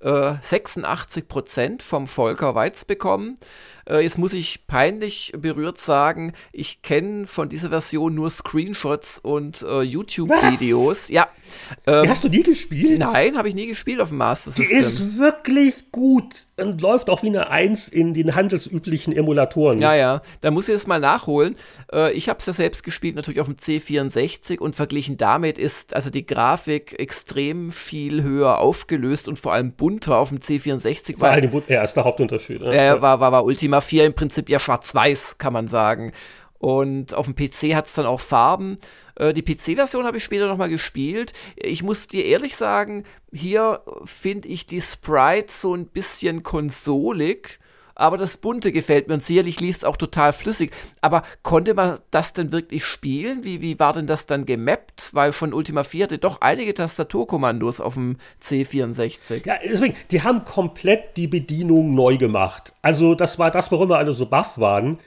Äh, 0.01 0.07
86% 0.07 1.81
vom 1.81 2.07
Volker 2.07 2.55
Weiz 2.55 2.85
bekommen. 2.85 3.37
Äh, 3.89 4.01
jetzt 4.01 4.17
muss 4.17 4.33
ich 4.33 4.67
peinlich 4.67 5.33
berührt 5.37 5.79
sagen, 5.79 6.33
ich 6.51 6.81
kenne 6.81 7.27
von 7.27 7.49
dieser 7.49 7.69
Version 7.69 8.15
nur 8.15 8.29
Screenshots 8.29 9.19
und 9.19 9.61
äh, 9.63 9.81
YouTube-Videos. 9.81 11.09
Ja. 11.09 11.27
Ähm, 11.87 12.07
hast 12.07 12.23
du 12.23 12.29
nie 12.29 12.43
gespielt? 12.43 12.99
Nein, 12.99 13.37
habe 13.37 13.47
ich 13.47 13.55
nie 13.55 13.67
gespielt 13.67 13.99
auf 13.99 14.09
dem 14.09 14.19
Master 14.19 14.51
System. 14.51 14.67
Die 14.67 14.73
ist 14.75 15.17
wirklich 15.17 15.91
gut 15.91 16.45
und 16.57 16.81
läuft 16.81 17.09
auch 17.09 17.23
wie 17.23 17.27
eine 17.27 17.49
1 17.49 17.87
in 17.87 18.13
den 18.13 18.35
handelsüblichen 18.35 19.13
Emulatoren. 19.13 19.79
Ja, 19.79 19.95
ja. 19.95 20.21
Da 20.41 20.51
muss 20.51 20.69
ich 20.69 20.75
es 20.75 20.87
mal 20.87 20.99
nachholen. 20.99 21.55
Äh, 21.91 22.13
ich 22.13 22.29
habe 22.29 22.39
es 22.39 22.45
ja 22.45 22.53
selbst 22.53 22.83
gespielt, 22.83 23.15
natürlich 23.15 23.39
auf 23.39 23.47
dem 23.47 23.55
C64 23.55 24.59
und 24.59 24.75
verglichen 24.75 25.17
damit 25.17 25.57
ist 25.57 25.95
also 25.95 26.09
die 26.09 26.25
Grafik 26.25 26.99
extrem 26.99 27.71
viel 27.71 28.23
höher 28.23 28.59
aufgelöst 28.59 29.27
und 29.27 29.39
vor 29.39 29.53
allem 29.53 29.71
bunter 29.89 30.17
auf 30.17 30.29
dem 30.29 30.37
C64. 30.37 31.19
War, 31.19 31.31
war 31.31 31.41
der 31.41 31.77
erste 31.81 32.03
Hauptunterschied. 32.03 32.61
Ja, 32.61 33.01
war, 33.01 33.19
war, 33.19 33.31
war 33.31 33.43
Ultima 33.43 33.81
4 33.81 34.05
im 34.05 34.13
Prinzip 34.13 34.47
ja 34.47 34.59
schwarz-weiß, 34.59 35.39
kann 35.39 35.53
man 35.53 35.67
sagen. 35.67 36.11
Und 36.59 37.13
auf 37.13 37.25
dem 37.25 37.35
PC 37.35 37.73
hat 37.73 37.87
es 37.87 37.93
dann 37.93 38.05
auch 38.05 38.19
Farben. 38.19 38.77
Äh, 39.15 39.33
die 39.33 39.41
PC-Version 39.41 40.05
habe 40.05 40.17
ich 40.17 40.23
später 40.23 40.47
nochmal 40.47 40.69
gespielt. 40.69 41.33
Ich 41.55 41.81
muss 41.81 42.07
dir 42.07 42.25
ehrlich 42.25 42.55
sagen, 42.55 43.05
hier 43.31 43.81
finde 44.03 44.49
ich 44.49 44.65
die 44.65 44.81
Sprites 44.81 45.61
so 45.61 45.73
ein 45.73 45.87
bisschen 45.87 46.43
konsolig 46.43 47.59
aber 47.99 48.17
das 48.17 48.37
Bunte 48.37 48.71
gefällt 48.71 49.07
mir 49.07 49.15
und 49.15 49.23
sicherlich 49.23 49.59
liest 49.59 49.85
auch 49.85 49.97
total 49.97 50.33
flüssig. 50.33 50.71
Aber 51.01 51.23
konnte 51.43 51.73
man 51.73 51.99
das 52.11 52.33
denn 52.33 52.51
wirklich 52.51 52.85
spielen? 52.85 53.43
Wie, 53.43 53.61
wie 53.61 53.79
war 53.79 53.93
denn 53.93 54.07
das 54.07 54.25
dann 54.25 54.45
gemappt? 54.45 55.09
Weil 55.13 55.33
von 55.33 55.53
Ultima 55.53 55.83
4 55.83 56.05
hatte 56.05 56.17
doch 56.17 56.41
einige 56.41 56.73
Tastaturkommandos 56.73 57.81
auf 57.81 57.95
dem 57.95 58.17
C64. 58.41 59.45
Ja, 59.45 59.55
deswegen, 59.63 59.95
die 60.11 60.23
haben 60.23 60.45
komplett 60.45 61.17
die 61.17 61.27
Bedienung 61.27 61.93
neu 61.93 62.17
gemacht. 62.17 62.73
Also 62.81 63.15
das 63.15 63.37
war 63.37 63.51
das, 63.51 63.71
warum 63.71 63.89
wir 63.89 63.97
alle 63.97 64.13
so 64.13 64.25
baff 64.25 64.57
waren. 64.57 64.99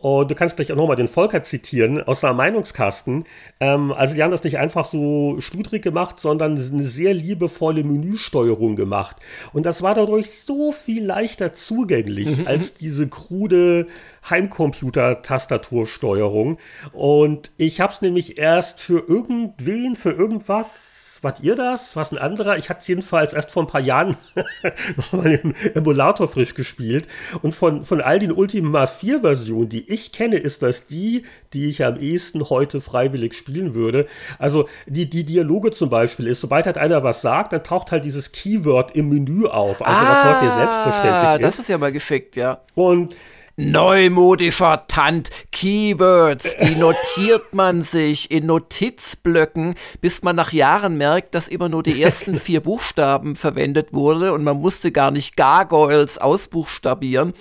Und 0.00 0.30
du 0.30 0.34
kannst 0.34 0.56
gleich 0.56 0.72
auch 0.72 0.76
nochmal 0.76 0.96
den 0.96 1.08
Volker 1.08 1.42
zitieren 1.42 2.02
aus 2.02 2.20
seinem 2.20 2.36
Meinungskasten. 2.36 3.24
Ähm, 3.60 3.92
also 3.92 4.14
die 4.14 4.22
haben 4.22 4.30
das 4.30 4.44
nicht 4.44 4.58
einfach 4.58 4.84
so 4.84 5.40
schludrig 5.40 5.82
gemacht, 5.82 6.20
sondern 6.20 6.52
eine 6.52 6.84
sehr 6.84 7.14
liebevolle 7.14 7.82
Menüsteuerung 7.84 8.76
gemacht. 8.76 9.16
Und 9.52 9.66
das 9.66 9.82
war 9.82 9.94
dadurch 9.94 10.30
so 10.30 10.72
viel 10.72 11.04
leichter 11.04 11.52
zugänglich 11.52 12.38
mhm. 12.38 12.46
als 12.46 12.72
diese 12.74 13.08
krude 13.08 13.86
Heimcomputer-Tastatursteuerung. 14.28 16.58
Und 16.92 17.50
ich 17.56 17.80
habe 17.80 17.92
es 17.92 18.02
nämlich 18.02 18.38
erst 18.38 18.80
für 18.80 19.08
irgendwen, 19.08 19.96
für 19.96 20.12
irgendwas 20.12 20.97
wart 21.22 21.40
ihr 21.40 21.54
das? 21.54 21.96
Was 21.96 22.12
ein 22.12 22.18
anderer? 22.18 22.56
Ich 22.56 22.70
hatte 22.70 22.80
es 22.80 22.88
jedenfalls 22.88 23.32
erst 23.32 23.50
vor 23.50 23.62
ein 23.62 23.66
paar 23.66 23.80
Jahren 23.80 24.16
nochmal 24.96 25.32
im 25.32 25.54
Emulator 25.74 26.28
frisch 26.28 26.54
gespielt. 26.54 27.06
Und 27.42 27.54
von, 27.54 27.84
von 27.84 28.00
all 28.00 28.18
den 28.18 28.32
Ultima 28.32 28.86
4 28.86 29.20
Versionen, 29.20 29.68
die 29.68 29.90
ich 29.90 30.12
kenne, 30.12 30.36
ist 30.36 30.62
das 30.62 30.86
die, 30.86 31.24
die 31.52 31.68
ich 31.68 31.84
am 31.84 31.98
ehesten 31.98 32.48
heute 32.50 32.80
freiwillig 32.80 33.34
spielen 33.34 33.74
würde. 33.74 34.06
Also 34.38 34.68
die, 34.86 35.08
die 35.08 35.24
Dialoge 35.24 35.70
zum 35.70 35.90
Beispiel 35.90 36.26
ist, 36.26 36.40
sobald 36.40 36.66
halt 36.66 36.78
einer 36.78 37.02
was 37.02 37.22
sagt, 37.22 37.52
dann 37.52 37.64
taucht 37.64 37.92
halt 37.92 38.04
dieses 38.04 38.32
Keyword 38.32 38.94
im 38.94 39.08
Menü 39.08 39.46
auf. 39.46 39.84
Also 39.84 40.04
ah, 40.04 40.10
was 40.10 40.42
heute 40.42 40.54
selbstverständlich 40.54 41.34
ist. 41.34 41.42
Das 41.42 41.58
ist 41.58 41.68
ja 41.68 41.78
mal 41.78 41.92
geschickt, 41.92 42.36
ja. 42.36 42.60
Und 42.74 43.14
neumodischer 43.58 44.84
Tant, 44.86 45.30
Keywords, 45.50 46.56
die 46.62 46.76
notiert 46.76 47.52
man 47.52 47.82
sich 47.82 48.30
in 48.30 48.46
Notizblöcken, 48.46 49.74
bis 50.00 50.22
man 50.22 50.36
nach 50.36 50.52
Jahren 50.52 50.96
merkt, 50.96 51.34
dass 51.34 51.48
immer 51.48 51.68
nur 51.68 51.82
die 51.82 52.00
ersten 52.00 52.36
vier 52.36 52.60
Buchstaben 52.60 53.36
verwendet 53.36 53.92
wurde 53.92 54.32
und 54.32 54.44
man 54.44 54.60
musste 54.60 54.92
gar 54.92 55.10
nicht 55.10 55.36
Gargoyles 55.36 56.18
ausbuchstabieren. 56.18 57.34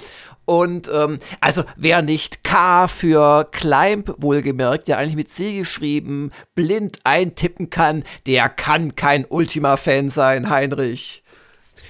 Und 0.46 0.90
ähm, 0.92 1.20
also 1.42 1.66
wer 1.76 2.02
nicht 2.02 2.44
K 2.44 2.88
für 2.88 3.48
Climb 3.52 4.16
wohlgemerkt, 4.18 4.88
der 4.88 4.98
eigentlich 4.98 5.18
mit 5.18 5.30
C 5.30 5.58
geschrieben, 5.58 6.32
blind 6.56 7.00
eintippen 7.04 7.70
kann, 7.70 8.04
der 8.26 8.48
kann 8.50 8.96
kein 8.96 9.26
Ultima-Fan 9.28 10.10
sein, 10.10 10.50
Heinrich. 10.50 11.22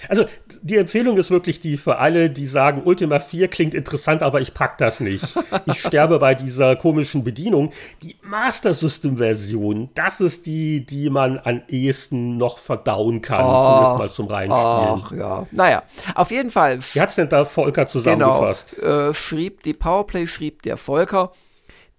Also 0.09 0.25
die 0.61 0.77
Empfehlung 0.77 1.17
ist 1.17 1.31
wirklich 1.31 1.59
die 1.59 1.77
für 1.77 1.97
alle, 1.97 2.29
die 2.29 2.45
sagen, 2.45 2.81
Ultima 2.85 3.19
4 3.19 3.47
klingt 3.47 3.73
interessant, 3.73 4.23
aber 4.23 4.41
ich 4.41 4.53
pack 4.53 4.77
das 4.77 4.99
nicht. 4.99 5.25
Ich 5.65 5.81
sterbe 5.81 6.19
bei 6.19 6.35
dieser 6.35 6.75
komischen 6.75 7.23
Bedienung. 7.23 7.71
Die 8.03 8.15
Master 8.21 8.73
System 8.73 9.17
Version, 9.17 9.89
das 9.95 10.21
ist 10.21 10.45
die, 10.45 10.85
die 10.85 11.09
man 11.09 11.39
am 11.43 11.61
ehesten 11.67 12.37
noch 12.37 12.57
verdauen 12.57 13.21
kann, 13.21 13.45
oh, 13.45 13.65
zumindest 13.65 13.97
mal 13.97 14.11
zum 14.11 14.27
Reinspielen. 14.27 15.03
Ach 15.05 15.11
ja, 15.11 15.47
naja, 15.51 15.83
auf 16.15 16.31
jeden 16.31 16.51
Fall. 16.51 16.79
Wie 16.93 17.01
hat 17.01 17.09
es 17.09 17.15
denn 17.15 17.29
da 17.29 17.45
Volker 17.45 17.87
zusammengefasst? 17.87 18.75
Genau, 18.75 19.09
äh, 19.09 19.13
schrieb 19.13 19.63
die 19.63 19.73
Powerplay, 19.73 20.27
schrieb 20.27 20.61
der 20.63 20.77
Volker. 20.77 21.31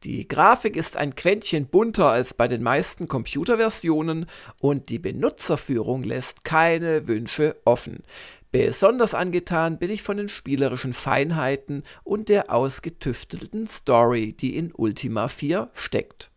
Die 0.04 0.28
Grafik 0.28 0.76
ist 0.76 0.96
ein 0.96 1.16
Quäntchen 1.16 1.66
bunter 1.66 2.10
als 2.10 2.32
bei 2.32 2.46
den 2.46 2.62
meisten 2.62 3.08
Computerversionen 3.08 4.26
und 4.60 4.90
die 4.90 5.00
Benutzerführung 5.00 6.04
lässt 6.04 6.44
keine 6.44 7.08
Wünsche 7.08 7.56
offen. 7.64 8.04
Besonders 8.50 9.12
angetan 9.12 9.78
bin 9.78 9.90
ich 9.90 10.02
von 10.02 10.16
den 10.16 10.30
spielerischen 10.30 10.94
Feinheiten 10.94 11.82
und 12.02 12.30
der 12.30 12.50
ausgetüftelten 12.52 13.66
Story, 13.66 14.32
die 14.32 14.56
in 14.56 14.72
Ultima 14.74 15.28
4 15.28 15.70
steckt. 15.74 16.30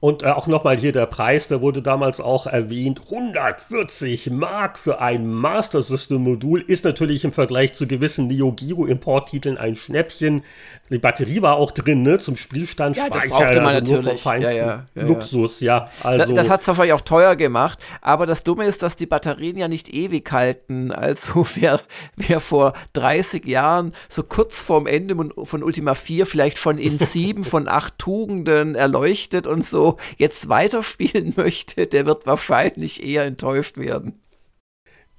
Und 0.00 0.22
äh, 0.22 0.28
auch 0.28 0.46
nochmal 0.46 0.78
hier 0.78 0.92
der 0.92 1.04
Preis, 1.04 1.48
der 1.48 1.60
wurde 1.60 1.82
damals 1.82 2.22
auch 2.22 2.46
erwähnt. 2.46 3.02
140 3.10 4.30
Mark 4.30 4.78
für 4.78 4.98
ein 4.98 5.26
Master 5.26 5.82
System 5.82 6.22
Modul 6.22 6.62
ist 6.62 6.84
natürlich 6.84 7.22
im 7.24 7.34
Vergleich 7.34 7.74
zu 7.74 7.86
gewissen 7.86 8.26
Neo 8.26 8.52
Geo 8.52 8.86
Importtiteln 8.86 9.58
ein 9.58 9.74
Schnäppchen. 9.74 10.42
Die 10.88 10.98
Batterie 10.98 11.42
war 11.42 11.56
auch 11.56 11.70
drin, 11.70 12.02
ne, 12.02 12.18
zum 12.18 12.36
Spielstand, 12.36 12.96
ja, 12.96 13.10
das 13.10 13.28
brauchte 13.28 13.60
man 13.60 13.74
also 13.74 13.96
natürlich. 13.96 14.24
Ja, 14.24 14.36
ja, 14.38 14.50
ja, 14.50 14.86
Luxus, 14.94 15.60
ja. 15.60 15.90
Also. 16.02 16.24
Das, 16.24 16.34
das 16.34 16.50
hat 16.50 16.60
es 16.62 16.68
wahrscheinlich 16.68 16.94
auch 16.94 17.02
teuer 17.02 17.36
gemacht, 17.36 17.78
aber 18.00 18.24
das 18.24 18.42
Dumme 18.42 18.64
ist, 18.64 18.82
dass 18.82 18.96
die 18.96 19.06
Batterien 19.06 19.58
ja 19.58 19.68
nicht 19.68 19.92
ewig 19.92 20.32
halten. 20.32 20.92
Also 20.92 21.46
wer, 21.56 21.80
wer 22.16 22.40
vor 22.40 22.72
30 22.94 23.44
Jahren 23.44 23.92
so 24.08 24.22
kurz 24.22 24.58
vorm 24.58 24.86
Ende 24.86 25.14
von 25.44 25.62
Ultima 25.62 25.94
4 25.94 26.24
vielleicht 26.24 26.56
schon 26.56 26.78
in 26.78 26.98
sieben 26.98 27.44
von 27.50 27.68
acht 27.68 27.98
Tugenden 27.98 28.74
erleuchtet 28.74 29.46
und 29.46 29.66
so 29.66 29.89
jetzt 30.18 30.48
weiterspielen 30.48 31.34
möchte, 31.36 31.86
der 31.86 32.06
wird 32.06 32.26
wahrscheinlich 32.26 33.04
eher 33.04 33.24
enttäuscht 33.24 33.76
werden. 33.76 34.20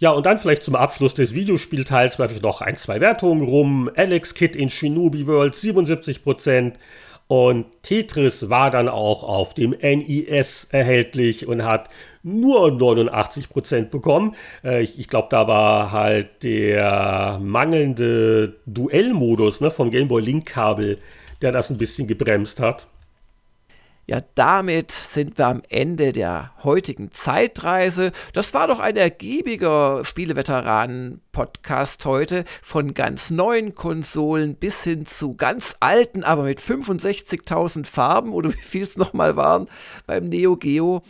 Ja, 0.02 0.10
und 0.10 0.26
dann 0.26 0.40
vielleicht 0.40 0.64
zum 0.64 0.76
Abschluss 0.76 1.14
des 1.14 1.36
Videospielteils 1.36 2.18
werfe 2.18 2.34
ich 2.34 2.42
noch 2.42 2.62
ein, 2.62 2.76
zwei 2.76 3.00
Wertungen 3.00 3.44
rum. 3.44 3.90
Alex 3.96 4.34
Kid 4.34 4.56
in 4.56 4.72
Shinobi 4.72 5.28
World 5.28 5.54
77%. 5.54 6.74
Und 7.28 7.68
Tetris 7.84 8.50
war 8.50 8.72
dann 8.72 8.90
auch 8.90 9.24
auf 9.24 9.54
dem 9.54 9.70
NES 9.70 10.68
erhältlich 10.72 11.48
und 11.48 11.64
hat 11.64 11.88
nur 12.24 12.68
89% 12.68 13.90
bekommen. 13.90 14.36
Äh, 14.66 14.82
ich, 14.82 15.00
ich 15.00 15.08
glaube, 15.08 15.28
da 15.32 15.48
war 15.48 15.94
halt 15.94 16.44
der 16.44 17.40
mangelnde 17.42 18.60
Duellmodus 18.66 19.62
ne, 19.62 19.72
vom 19.72 19.92
Game 19.92 20.10
Boy 20.10 20.22
Link 20.22 20.48
Kabel, 20.48 20.98
der 21.42 21.52
das 21.52 21.70
ein 21.70 21.78
bisschen 21.78 22.08
gebremst 22.08 22.60
hat. 22.60 22.88
Ja, 24.12 24.20
damit 24.36 24.92
sind 24.92 25.38
wir 25.38 25.48
am 25.48 25.62
Ende 25.70 26.12
der 26.12 26.52
heutigen 26.66 27.14
Zeitreise. 27.14 28.12
Das 28.34 28.54
war 28.54 28.68
doch 28.68 28.82
ein 28.82 28.98
ergiebiger 28.98 30.04
Spieleveteranen-Podcast 30.04 32.04
heute. 32.04 32.44
Von 32.62 32.94
ganz 32.94 33.30
neuen 33.30 33.74
Konsolen 33.74 34.56
bis 34.56 34.84
hin 34.84 35.06
zu 35.06 35.38
ganz 35.38 35.78
alten, 35.80 36.26
aber 36.26 36.44
mit 36.44 36.60
65.000 36.60 37.86
Farben 37.86 38.34
oder 38.34 38.52
wie 38.54 38.62
viel 38.62 38.84
es 38.84 38.98
nochmal 38.98 39.38
waren 39.38 39.70
beim 40.08 40.26
Neo 40.26 40.58
Geo. 40.58 41.04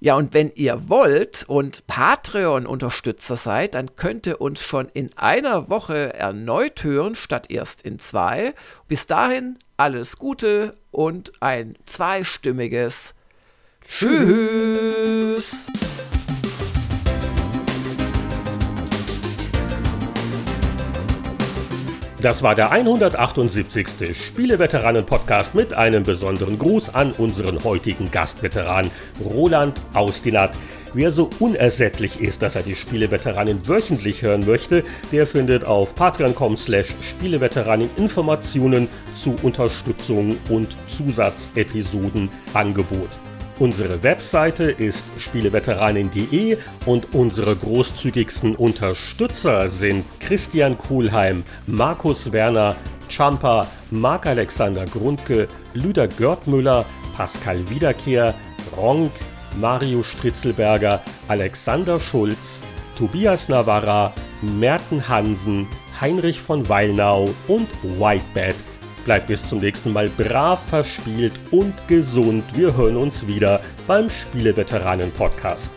Ja, 0.00 0.16
und 0.16 0.34
wenn 0.34 0.50
ihr 0.56 0.88
wollt 0.88 1.44
und 1.48 1.86
Patreon-Unterstützer 1.86 3.36
seid, 3.36 3.76
dann 3.76 3.94
könnt 3.94 4.26
ihr 4.26 4.40
uns 4.40 4.62
schon 4.62 4.88
in 4.94 5.16
einer 5.16 5.70
Woche 5.70 6.12
erneut 6.12 6.82
hören, 6.82 7.14
statt 7.14 7.52
erst 7.52 7.82
in 7.82 8.00
zwei. 8.00 8.52
Bis 8.88 9.06
dahin 9.06 9.60
alles 9.78 10.18
Gute 10.18 10.76
und 10.90 11.32
ein 11.40 11.76
zweistimmiges 11.86 13.14
Tschüss. 13.84 15.68
Das 22.20 22.42
war 22.42 22.56
der 22.56 22.72
178. 22.72 23.86
Spieleveteranen-Podcast 24.12 25.54
mit 25.54 25.72
einem 25.72 26.02
besonderen 26.02 26.58
Gruß 26.58 26.92
an 26.92 27.12
unseren 27.12 27.62
heutigen 27.62 28.10
Gastveteran 28.10 28.90
Roland 29.24 29.80
Austinat. 29.94 30.50
Wer 30.94 31.10
so 31.10 31.28
unersättlich 31.38 32.20
ist, 32.20 32.42
dass 32.42 32.56
er 32.56 32.62
die 32.62 32.74
Spieleveteranen 32.74 33.68
wöchentlich 33.68 34.22
hören 34.22 34.46
möchte, 34.46 34.84
der 35.12 35.26
findet 35.26 35.64
auf 35.64 35.94
patreon.com 35.94 36.56
slash 36.56 36.94
Spieleveteranen 37.02 37.90
Informationen 37.96 38.88
zu 39.14 39.36
Unterstützung 39.42 40.38
und 40.48 40.74
Zusatzepisoden 40.86 42.30
Angebot. 42.54 43.10
Unsere 43.58 44.02
Webseite 44.02 44.64
ist 44.70 45.04
spieleveteranin.de 45.18 46.56
und 46.86 47.12
unsere 47.12 47.56
großzügigsten 47.56 48.54
Unterstützer 48.54 49.68
sind 49.68 50.04
Christian 50.20 50.78
Kuhlheim, 50.78 51.42
Markus 51.66 52.32
Werner, 52.32 52.76
Champa, 53.08 53.66
Marc-Alexander 53.90 54.84
Grundke, 54.84 55.48
Lüder 55.74 56.06
Görtmüller, 56.06 56.84
Pascal 57.16 57.68
Wiederkehr, 57.68 58.34
Ronk, 58.76 59.10
Mario 59.60 60.02
Stritzelberger, 60.02 61.02
Alexander 61.26 61.98
Schulz, 61.98 62.62
Tobias 62.96 63.48
Navarra, 63.48 64.12
Merten 64.40 65.08
Hansen, 65.08 65.66
Heinrich 66.00 66.40
von 66.40 66.68
Weilnau 66.68 67.30
und 67.48 67.68
Whitebed. 67.82 68.54
Bleibt 69.04 69.26
bis 69.26 69.48
zum 69.48 69.58
nächsten 69.58 69.92
Mal 69.92 70.10
brav 70.10 70.62
verspielt 70.68 71.32
und 71.50 71.74
gesund. 71.88 72.44
Wir 72.54 72.76
hören 72.76 72.96
uns 72.96 73.26
wieder 73.26 73.60
beim 73.86 74.08
Spieleveteranen-Podcast. 74.08 75.72